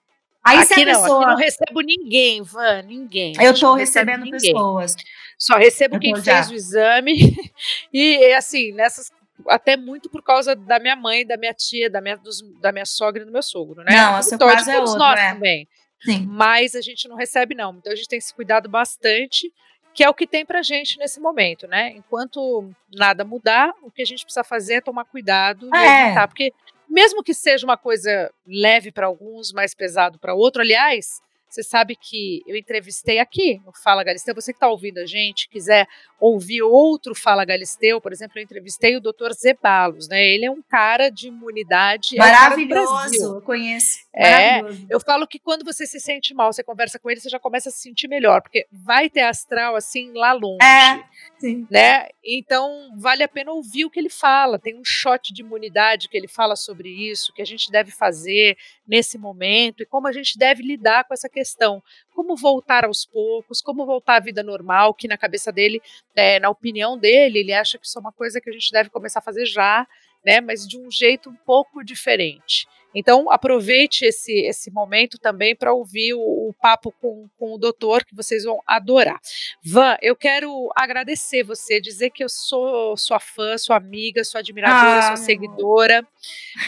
Aí 0.46 0.60
aqui 0.60 0.68
se 0.68 0.74
a 0.84 0.86
não, 0.86 1.02
pessoa. 1.02 1.26
Não 1.26 1.36
recebo 1.36 1.82
ninguém, 1.82 2.44
Van, 2.44 2.84
ninguém. 2.84 3.34
Eu 3.42 3.60
tô 3.60 3.74
recebendo 3.74 4.24
ninguém. 4.24 4.40
pessoas. 4.40 4.96
Só 5.36 5.58
recebo 5.58 5.98
quem 5.98 6.16
fez 6.16 6.52
o 6.52 6.54
exame. 6.54 7.36
E 7.92 8.34
assim, 8.34 8.72
nessas 8.74 9.12
até 9.48 9.76
muito 9.76 10.12
por 10.12 10.22
causa 10.22 10.56
da 10.56 10.80
minha 10.80 10.96
mãe, 10.96 11.26
da 11.26 11.38
minha 11.38 11.54
tia, 11.56 11.90
da 11.90 12.00
minha, 12.00 12.18
dos, 12.18 12.42
da 12.62 12.72
minha 12.72 12.86
sogra 12.86 13.24
e 13.24 13.26
do 13.26 13.32
meu 13.32 13.42
sogro, 13.42 13.84
né? 13.84 13.96
Não, 13.96 14.16
a 14.16 14.22
seu 14.22 14.38
caso 14.38 14.70
é 14.70 14.80
outro, 14.80 14.96
nós 14.96 15.20
é. 15.20 15.34
também. 15.34 15.68
Sim. 16.04 16.24
Mas 16.28 16.76
a 16.76 16.82
gente 16.82 17.08
não 17.08 17.16
recebe, 17.16 17.56
não. 17.56 17.76
Então 17.78 17.92
a 17.92 17.96
gente 17.96 18.08
tem 18.08 18.22
se 18.22 18.32
cuidado 18.32 18.70
bastante, 18.70 19.52
que 19.94 20.04
é 20.04 20.10
o 20.10 20.14
que 20.14 20.26
tem 20.26 20.46
pra 20.46 20.62
gente 20.62 20.98
nesse 20.98 21.20
momento, 21.20 21.68
né? 21.68 21.92
Enquanto 21.92 22.70
nada 22.94 23.24
mudar, 23.24 23.74
o 23.82 23.92
que 23.92 24.02
a 24.02 24.06
gente 24.06 24.24
precisa 24.24 24.44
fazer 24.44 24.76
é 24.76 24.82
tomar 24.82 25.06
cuidado 25.06 25.70
e 25.74 25.78
é. 25.78 26.06
evitar. 26.08 26.28
Porque 26.28 26.54
mesmo 26.90 27.24
que 27.24 27.34
seja 27.34 27.66
uma 27.66 27.78
coisa 27.78 28.32
leve 28.46 28.92
para 28.92 29.06
alguns, 29.06 29.52
mais 29.52 29.74
pesado 29.74 30.18
para 30.18 30.34
outro, 30.34 30.62
aliás, 30.62 31.22
você 31.54 31.62
sabe 31.62 31.96
que 31.96 32.42
eu 32.48 32.56
entrevistei 32.56 33.20
aqui 33.20 33.62
no 33.64 33.72
Fala 33.72 34.04
Galisteu. 34.04 34.34
Você 34.34 34.52
que 34.52 34.58
está 34.58 34.68
ouvindo 34.68 34.98
a 34.98 35.06
gente, 35.06 35.48
quiser 35.48 35.88
ouvir 36.20 36.64
outro 36.64 37.14
Fala 37.14 37.46
Galisteu, 37.46 38.02
por 38.02 38.12
exemplo, 38.12 38.40
eu 38.40 38.44
entrevistei 38.44 38.98
o 38.98 39.00
Dr. 39.00 39.34
Zebalos, 39.34 40.08
né? 40.08 40.26
Ele 40.26 40.46
é 40.46 40.52
um 40.52 40.64
cara 40.64 41.12
de 41.12 41.28
imunidade. 41.28 42.16
Maravilhoso, 42.16 43.36
é 43.36 43.38
eu 43.38 43.42
conheço. 43.42 44.00
É, 44.16 44.62
eu 44.90 45.00
falo 45.00 45.28
que 45.28 45.38
quando 45.38 45.64
você 45.64 45.86
se 45.86 46.00
sente 46.00 46.34
mal, 46.34 46.52
você 46.52 46.64
conversa 46.64 46.98
com 46.98 47.10
ele, 47.10 47.20
você 47.20 47.30
já 47.30 47.40
começa 47.40 47.70
a 47.70 47.72
se 47.72 47.82
sentir 47.82 48.08
melhor, 48.08 48.42
porque 48.42 48.66
vai 48.72 49.08
ter 49.08 49.22
astral 49.22 49.76
assim 49.76 50.12
lá 50.14 50.34
longe. 50.34 50.64
É, 50.64 51.04
sim. 51.38 51.68
Né? 51.70 52.08
Então, 52.24 52.92
vale 52.98 53.22
a 53.22 53.28
pena 53.28 53.52
ouvir 53.52 53.86
o 53.86 53.92
que 53.92 54.00
ele 54.00 54.10
fala. 54.10 54.58
Tem 54.58 54.76
um 54.76 54.84
shot 54.84 55.32
de 55.32 55.42
imunidade 55.42 56.10
que 56.10 56.18
ele 56.18 56.28
fala 56.28 56.56
sobre 56.56 56.90
isso, 56.90 57.32
que 57.34 57.44
a 57.44 57.46
gente 57.46 57.70
deve 57.70 57.92
fazer 57.92 58.58
nesse 58.88 59.20
momento 59.20 59.84
e 59.84 59.86
como 59.86 60.08
a 60.08 60.12
gente 60.12 60.38
deve 60.38 60.64
lidar 60.64 61.04
com 61.04 61.14
essa 61.14 61.30
questão 61.30 61.43
questão 61.44 61.84
como 62.16 62.38
voltar 62.38 62.86
aos 62.86 63.06
poucos, 63.06 63.62
como 63.62 63.86
voltar 63.86 64.16
à 64.16 64.20
vida 64.20 64.42
normal, 64.42 64.94
que 64.94 65.08
na 65.08 65.18
cabeça 65.18 65.52
dele, 65.52 65.82
é, 66.16 66.40
na 66.40 66.50
opinião 66.50 66.98
dele, 66.98 67.40
ele 67.40 67.52
acha 67.52 67.78
que 67.78 67.86
isso 67.86 67.98
é 67.98 68.02
uma 68.02 68.14
coisa 68.14 68.40
que 68.40 68.50
a 68.50 68.54
gente 68.54 68.72
deve 68.72 68.90
começar 68.90 69.20
a 69.20 69.22
fazer 69.22 69.46
já, 69.46 69.86
né, 70.26 70.40
mas 70.40 70.66
de 70.66 70.80
um 70.80 70.90
jeito 70.90 71.30
um 71.30 71.36
pouco 71.36 71.84
diferente. 71.84 72.66
Então, 72.94 73.32
aproveite 73.32 74.06
esse, 74.06 74.32
esse 74.46 74.70
momento 74.72 75.18
também 75.18 75.56
para 75.56 75.74
ouvir 75.74 76.14
o, 76.14 76.20
o, 76.50 76.54
papo 76.62 76.92
com, 77.02 77.28
com 77.38 77.54
o 77.54 77.58
doutor, 77.58 78.04
que 78.06 78.16
vocês 78.16 78.44
vão 78.44 78.62
adorar. 78.68 79.20
Van, 79.64 79.98
eu 80.02 80.16
quero 80.16 80.70
agradecer 80.76 81.44
você, 81.44 81.82
dizer 81.82 82.12
que 82.12 82.24
eu 82.24 82.30
sou 82.30 82.96
sua 82.96 83.20
fã, 83.20 83.58
sua 83.58 83.78
amiga, 83.78 84.24
sua 84.24 84.42
admiradora, 84.42 85.00
ah, 85.00 85.02
sua 85.02 85.18
seguidora. 85.18 86.08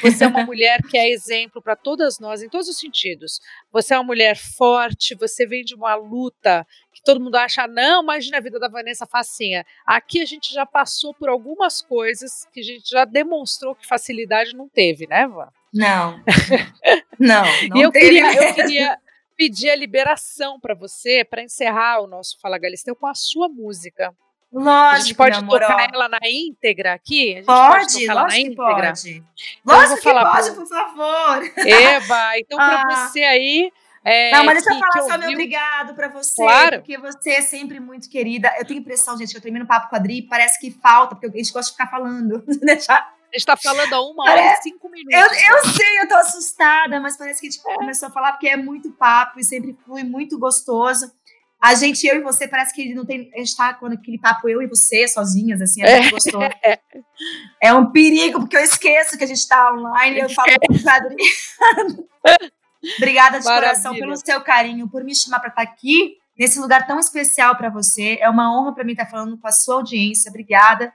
Você 0.01 0.23
é 0.23 0.28
uma 0.28 0.43
mulher 0.45 0.82
que 0.82 0.97
é 0.97 1.09
exemplo 1.09 1.61
para 1.61 1.76
todas 1.76 2.19
nós, 2.19 2.41
em 2.41 2.49
todos 2.49 2.67
os 2.67 2.78
sentidos. 2.78 3.39
Você 3.71 3.93
é 3.93 3.97
uma 3.97 4.03
mulher 4.03 4.38
forte, 4.38 5.15
você 5.15 5.45
vem 5.45 5.63
de 5.63 5.76
uma 5.76 5.95
luta 5.95 6.65
que 6.93 7.03
todo 7.03 7.19
mundo 7.19 7.36
acha, 7.36 7.67
não, 7.67 8.01
imagina 8.01 8.38
a 8.38 8.41
vida 8.41 8.57
da 8.57 8.69
Vanessa 8.69 9.05
facinha. 9.05 9.65
Aqui 9.86 10.21
a 10.21 10.26
gente 10.26 10.53
já 10.53 10.65
passou 10.65 11.13
por 11.13 11.28
algumas 11.28 11.82
coisas 11.82 12.47
que 12.53 12.61
a 12.61 12.63
gente 12.63 12.89
já 12.89 13.03
demonstrou 13.03 13.76
que 13.76 13.86
facilidade 13.86 14.55
não 14.55 14.69
teve, 14.69 15.05
né, 15.05 15.28
Van? 15.28 15.49
Não. 15.76 16.21
não, 17.19 17.43
não. 17.69 17.78
E 17.78 17.82
eu 17.82 17.91
queria, 17.91 18.34
eu 18.34 18.53
queria 18.53 18.97
pedir 19.36 19.69
a 19.69 19.76
liberação 19.76 20.57
para 20.59 20.73
você 20.73 21.26
para 21.26 21.43
encerrar 21.43 21.99
o 21.99 22.07
nosso 22.07 22.39
Fala 22.41 22.57
Galisteu 22.57 22.95
com 22.95 23.07
a 23.07 23.13
sua 23.13 23.49
música. 23.49 24.15
Lógico, 24.53 25.21
a 25.21 25.32
gente 25.32 25.45
pode 25.45 25.67
tocar 25.67 25.93
ela 25.93 26.07
na 26.07 26.19
íntegra 26.23 26.93
aqui? 26.93 27.43
pode, 27.45 28.05
pode 28.05 28.07
lógico 28.07 28.55
pode. 28.55 29.23
Então, 29.61 29.76
lógico 29.76 30.01
que 30.01 30.13
pode, 30.13 30.51
por 30.51 30.67
favor. 30.67 31.43
Eba, 31.57 32.39
então 32.39 32.57
ah. 32.57 32.69
para 32.69 32.95
você 32.95 33.21
aí... 33.21 33.71
É, 34.07 34.32
não, 34.32 34.45
mas 34.45 34.63
deixa 34.63 34.71
eu 34.71 34.80
falar 34.80 35.09
só 35.09 35.17
meu 35.17 35.32
obrigado 35.32 35.95
para 35.95 36.07
você, 36.09 36.43
claro. 36.43 36.78
porque 36.78 36.95
você 36.95 37.32
é 37.32 37.41
sempre 37.41 37.80
muito 37.80 38.07
querida. 38.07 38.53
Eu 38.59 38.63
tenho 38.63 38.80
impressão, 38.80 39.17
gente, 39.17 39.32
que 39.32 39.38
eu 39.38 39.41
termino 39.41 39.65
o 39.65 39.67
papo 39.67 39.89
com 39.89 39.95
a 39.95 39.99
Adri, 39.99 40.21
parece 40.21 40.59
que 40.59 40.69
falta, 40.69 41.15
porque 41.15 41.26
a 41.26 41.30
gente 41.32 41.51
gosta 41.51 41.71
de 41.71 41.76
ficar 41.76 41.89
falando. 41.89 42.43
Deixar 42.61 43.15
a 43.36 43.38
gente 43.38 43.45
tá 43.45 43.57
falando 43.57 43.93
há 43.93 44.01
uma 44.01 44.23
hora 44.23 44.53
e 44.53 44.61
cinco 44.61 44.89
minutos. 44.89 45.13
Eu, 45.13 45.55
eu 45.55 45.65
sei, 45.69 45.99
eu 45.99 46.07
tô 46.07 46.15
assustada, 46.15 46.99
mas 47.01 47.17
parece 47.17 47.41
que 47.41 47.47
a 47.47 47.51
gente 47.51 47.61
é. 47.67 47.75
começou 47.75 48.07
a 48.07 48.11
falar 48.11 48.31
porque 48.31 48.47
é 48.47 48.55
muito 48.55 48.91
papo 48.91 49.39
e 49.39 49.43
sempre 49.43 49.77
flui 49.83 50.03
muito 50.03 50.39
gostoso. 50.39 51.11
A 51.61 51.73
gente, 51.73 52.05
eu 52.05 52.17
e 52.17 52.21
você, 52.21 52.47
parece 52.47 52.73
que 52.73 52.93
não 52.93 53.05
tem. 53.05 53.29
A 53.33 53.39
gente 53.39 53.55
tá 53.55 53.73
com 53.73 53.88
aquele 53.88 54.19
papo 54.19 54.47
eu 54.47 54.61
e 54.61 54.67
você, 54.67 55.07
sozinhas, 55.07 55.61
assim, 55.61 55.81
é 55.83 55.99
muito 55.99 56.11
gostoso. 56.11 56.38
É. 56.63 56.79
é 57.63 57.73
um 57.73 57.91
perigo, 57.91 58.39
porque 58.39 58.55
eu 58.55 58.61
esqueço 58.61 59.17
que 59.17 59.23
a 59.23 59.27
gente 59.27 59.47
tá 59.47 59.73
online 59.73 60.17
e 60.17 60.21
eu 60.21 60.29
falo 60.29 60.49
com 60.67 60.73
o 60.73 60.83
Padre. 60.83 61.15
Obrigada 62.97 63.39
de 63.39 63.45
Maravilha. 63.45 63.69
coração 63.69 63.95
pelo 63.95 64.15
seu 64.15 64.39
carinho, 64.41 64.88
por 64.88 65.03
me 65.03 65.15
chamar 65.15 65.39
para 65.39 65.49
estar 65.49 65.65
tá 65.65 65.71
aqui, 65.71 66.17
nesse 66.38 66.59
lugar 66.59 66.86
tão 66.86 66.99
especial 66.99 67.55
para 67.55 67.69
você. 67.69 68.17
É 68.21 68.29
uma 68.29 68.55
honra 68.55 68.73
para 68.73 68.83
mim 68.83 68.91
estar 68.91 69.05
tá 69.05 69.11
falando 69.11 69.38
com 69.38 69.47
a 69.47 69.51
sua 69.51 69.75
audiência. 69.75 70.29
Obrigada 70.29 70.93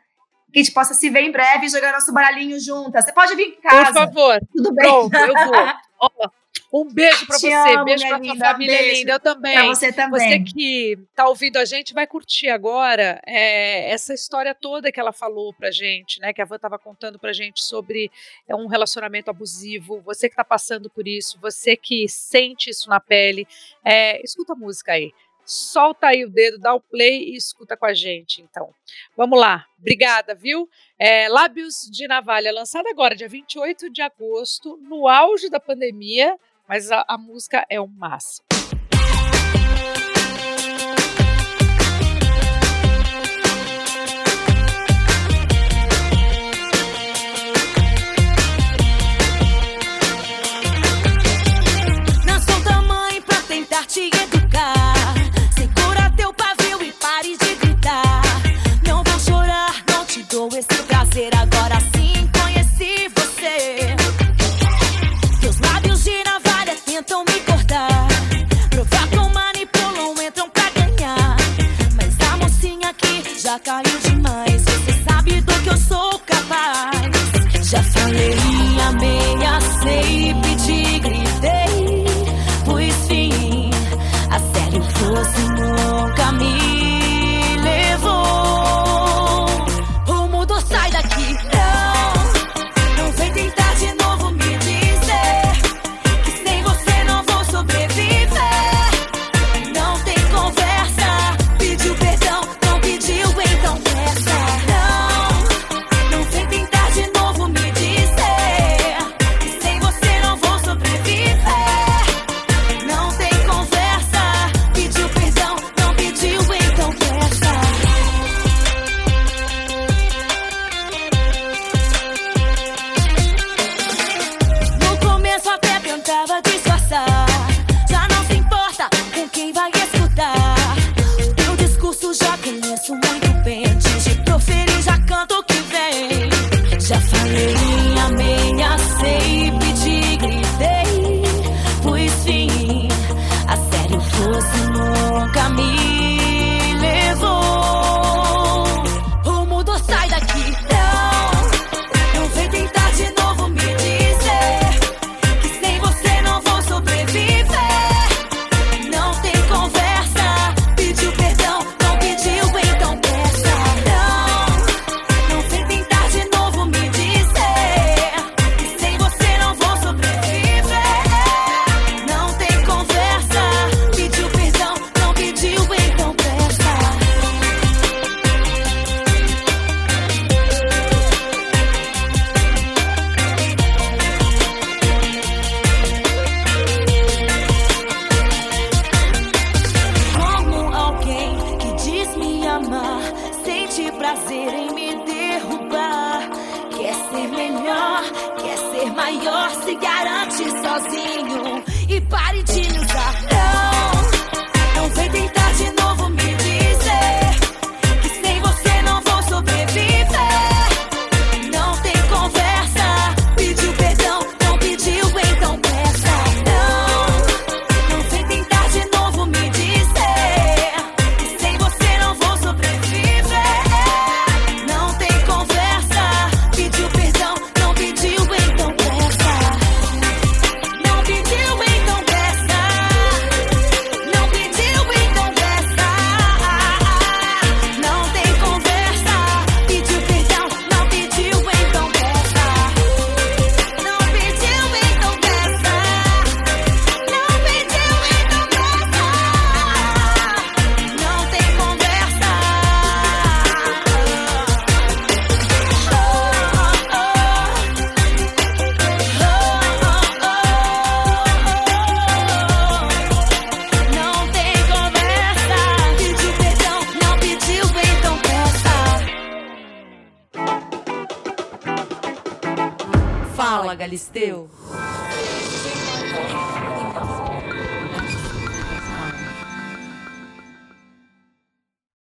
que 0.51 0.59
a 0.59 0.63
gente 0.63 0.73
possa 0.73 0.95
se 0.95 1.09
ver 1.11 1.23
em 1.23 1.33
breve 1.33 1.67
e 1.67 1.69
jogar 1.69 1.93
nosso 1.93 2.13
baralhinho 2.13 2.59
juntas. 2.61 3.05
Você 3.05 3.13
pode 3.13 3.35
vir 3.35 3.49
em 3.49 3.61
casa. 3.61 3.87
Por 3.87 3.95
favor. 3.95 4.41
Tudo 4.55 4.73
bem? 4.75 4.87
Pronto, 4.87 5.17
eu 5.17 5.35
vou. 5.47 6.31
um 6.73 6.85
beijo 6.85 7.27
para 7.27 7.39
você, 7.39 7.53
amo, 7.53 7.85
beijo 7.85 8.09
para 8.09 8.25
sua 8.25 8.37
família 8.37 8.79
beijo 8.79 9.01
linda. 9.01 9.13
Eu 9.13 9.21
também. 9.21 9.55
Para 9.55 9.67
você 9.67 9.93
também. 9.93 10.21
Você 10.21 10.41
que 10.41 10.99
está 11.11 11.29
ouvindo 11.29 11.57
a 11.57 11.65
gente 11.65 11.93
vai 11.93 12.07
curtir 12.07 12.49
agora 12.49 13.21
é, 13.27 13.91
essa 13.91 14.15
história 14.15 14.55
toda 14.55 14.93
que 14.93 15.01
ela 15.01 15.13
falou 15.13 15.53
pra 15.53 15.71
gente, 15.71 16.21
né? 16.21 16.33
Que 16.33 16.43
a 16.43 16.45
Van 16.45 16.57
estava 16.57 16.79
contando 16.79 17.19
pra 17.19 17.33
gente 17.33 17.63
sobre 17.63 18.11
é, 18.49 18.55
um 18.55 18.67
relacionamento 18.67 19.31
abusivo. 19.31 20.01
Você 20.03 20.29
que 20.29 20.35
está 20.35 20.45
passando 20.45 20.89
por 20.89 21.07
isso, 21.09 21.39
você 21.41 21.77
que 21.77 22.09
sente 22.09 22.71
isso 22.71 22.89
na 22.89 23.01
pele, 23.01 23.47
é, 23.85 24.23
escuta 24.23 24.53
a 24.53 24.57
música 24.57 24.93
aí 24.93 25.13
solta 25.45 26.09
aí 26.09 26.25
o 26.25 26.31
dedo, 26.31 26.59
dá 26.59 26.75
o 26.75 26.81
play 26.81 27.31
e 27.31 27.37
escuta 27.37 27.77
com 27.77 27.87
a 27.87 27.95
gente, 27.95 28.43
então. 28.43 28.73
Vamos 29.17 29.39
lá. 29.39 29.67
Obrigada, 29.79 30.35
viu? 30.35 30.69
É, 30.99 31.29
Lábios 31.29 31.89
de 31.91 32.07
Navalha, 32.07 32.53
lançada 32.53 32.91
agora, 32.91 33.17
dia 33.17 33.29
28 33.29 33.91
de 33.91 34.03
agosto, 34.03 34.77
no 34.83 35.09
auge 35.09 35.49
da 35.49 35.59
pandemia, 35.59 36.39
mas 36.69 36.93
a, 36.93 37.05
a 37.09 37.19
música 37.19 37.67
é 37.69 37.81
o 37.81 37.87
máximo. 37.87 38.60
já 77.71 77.81
falei 77.85 78.40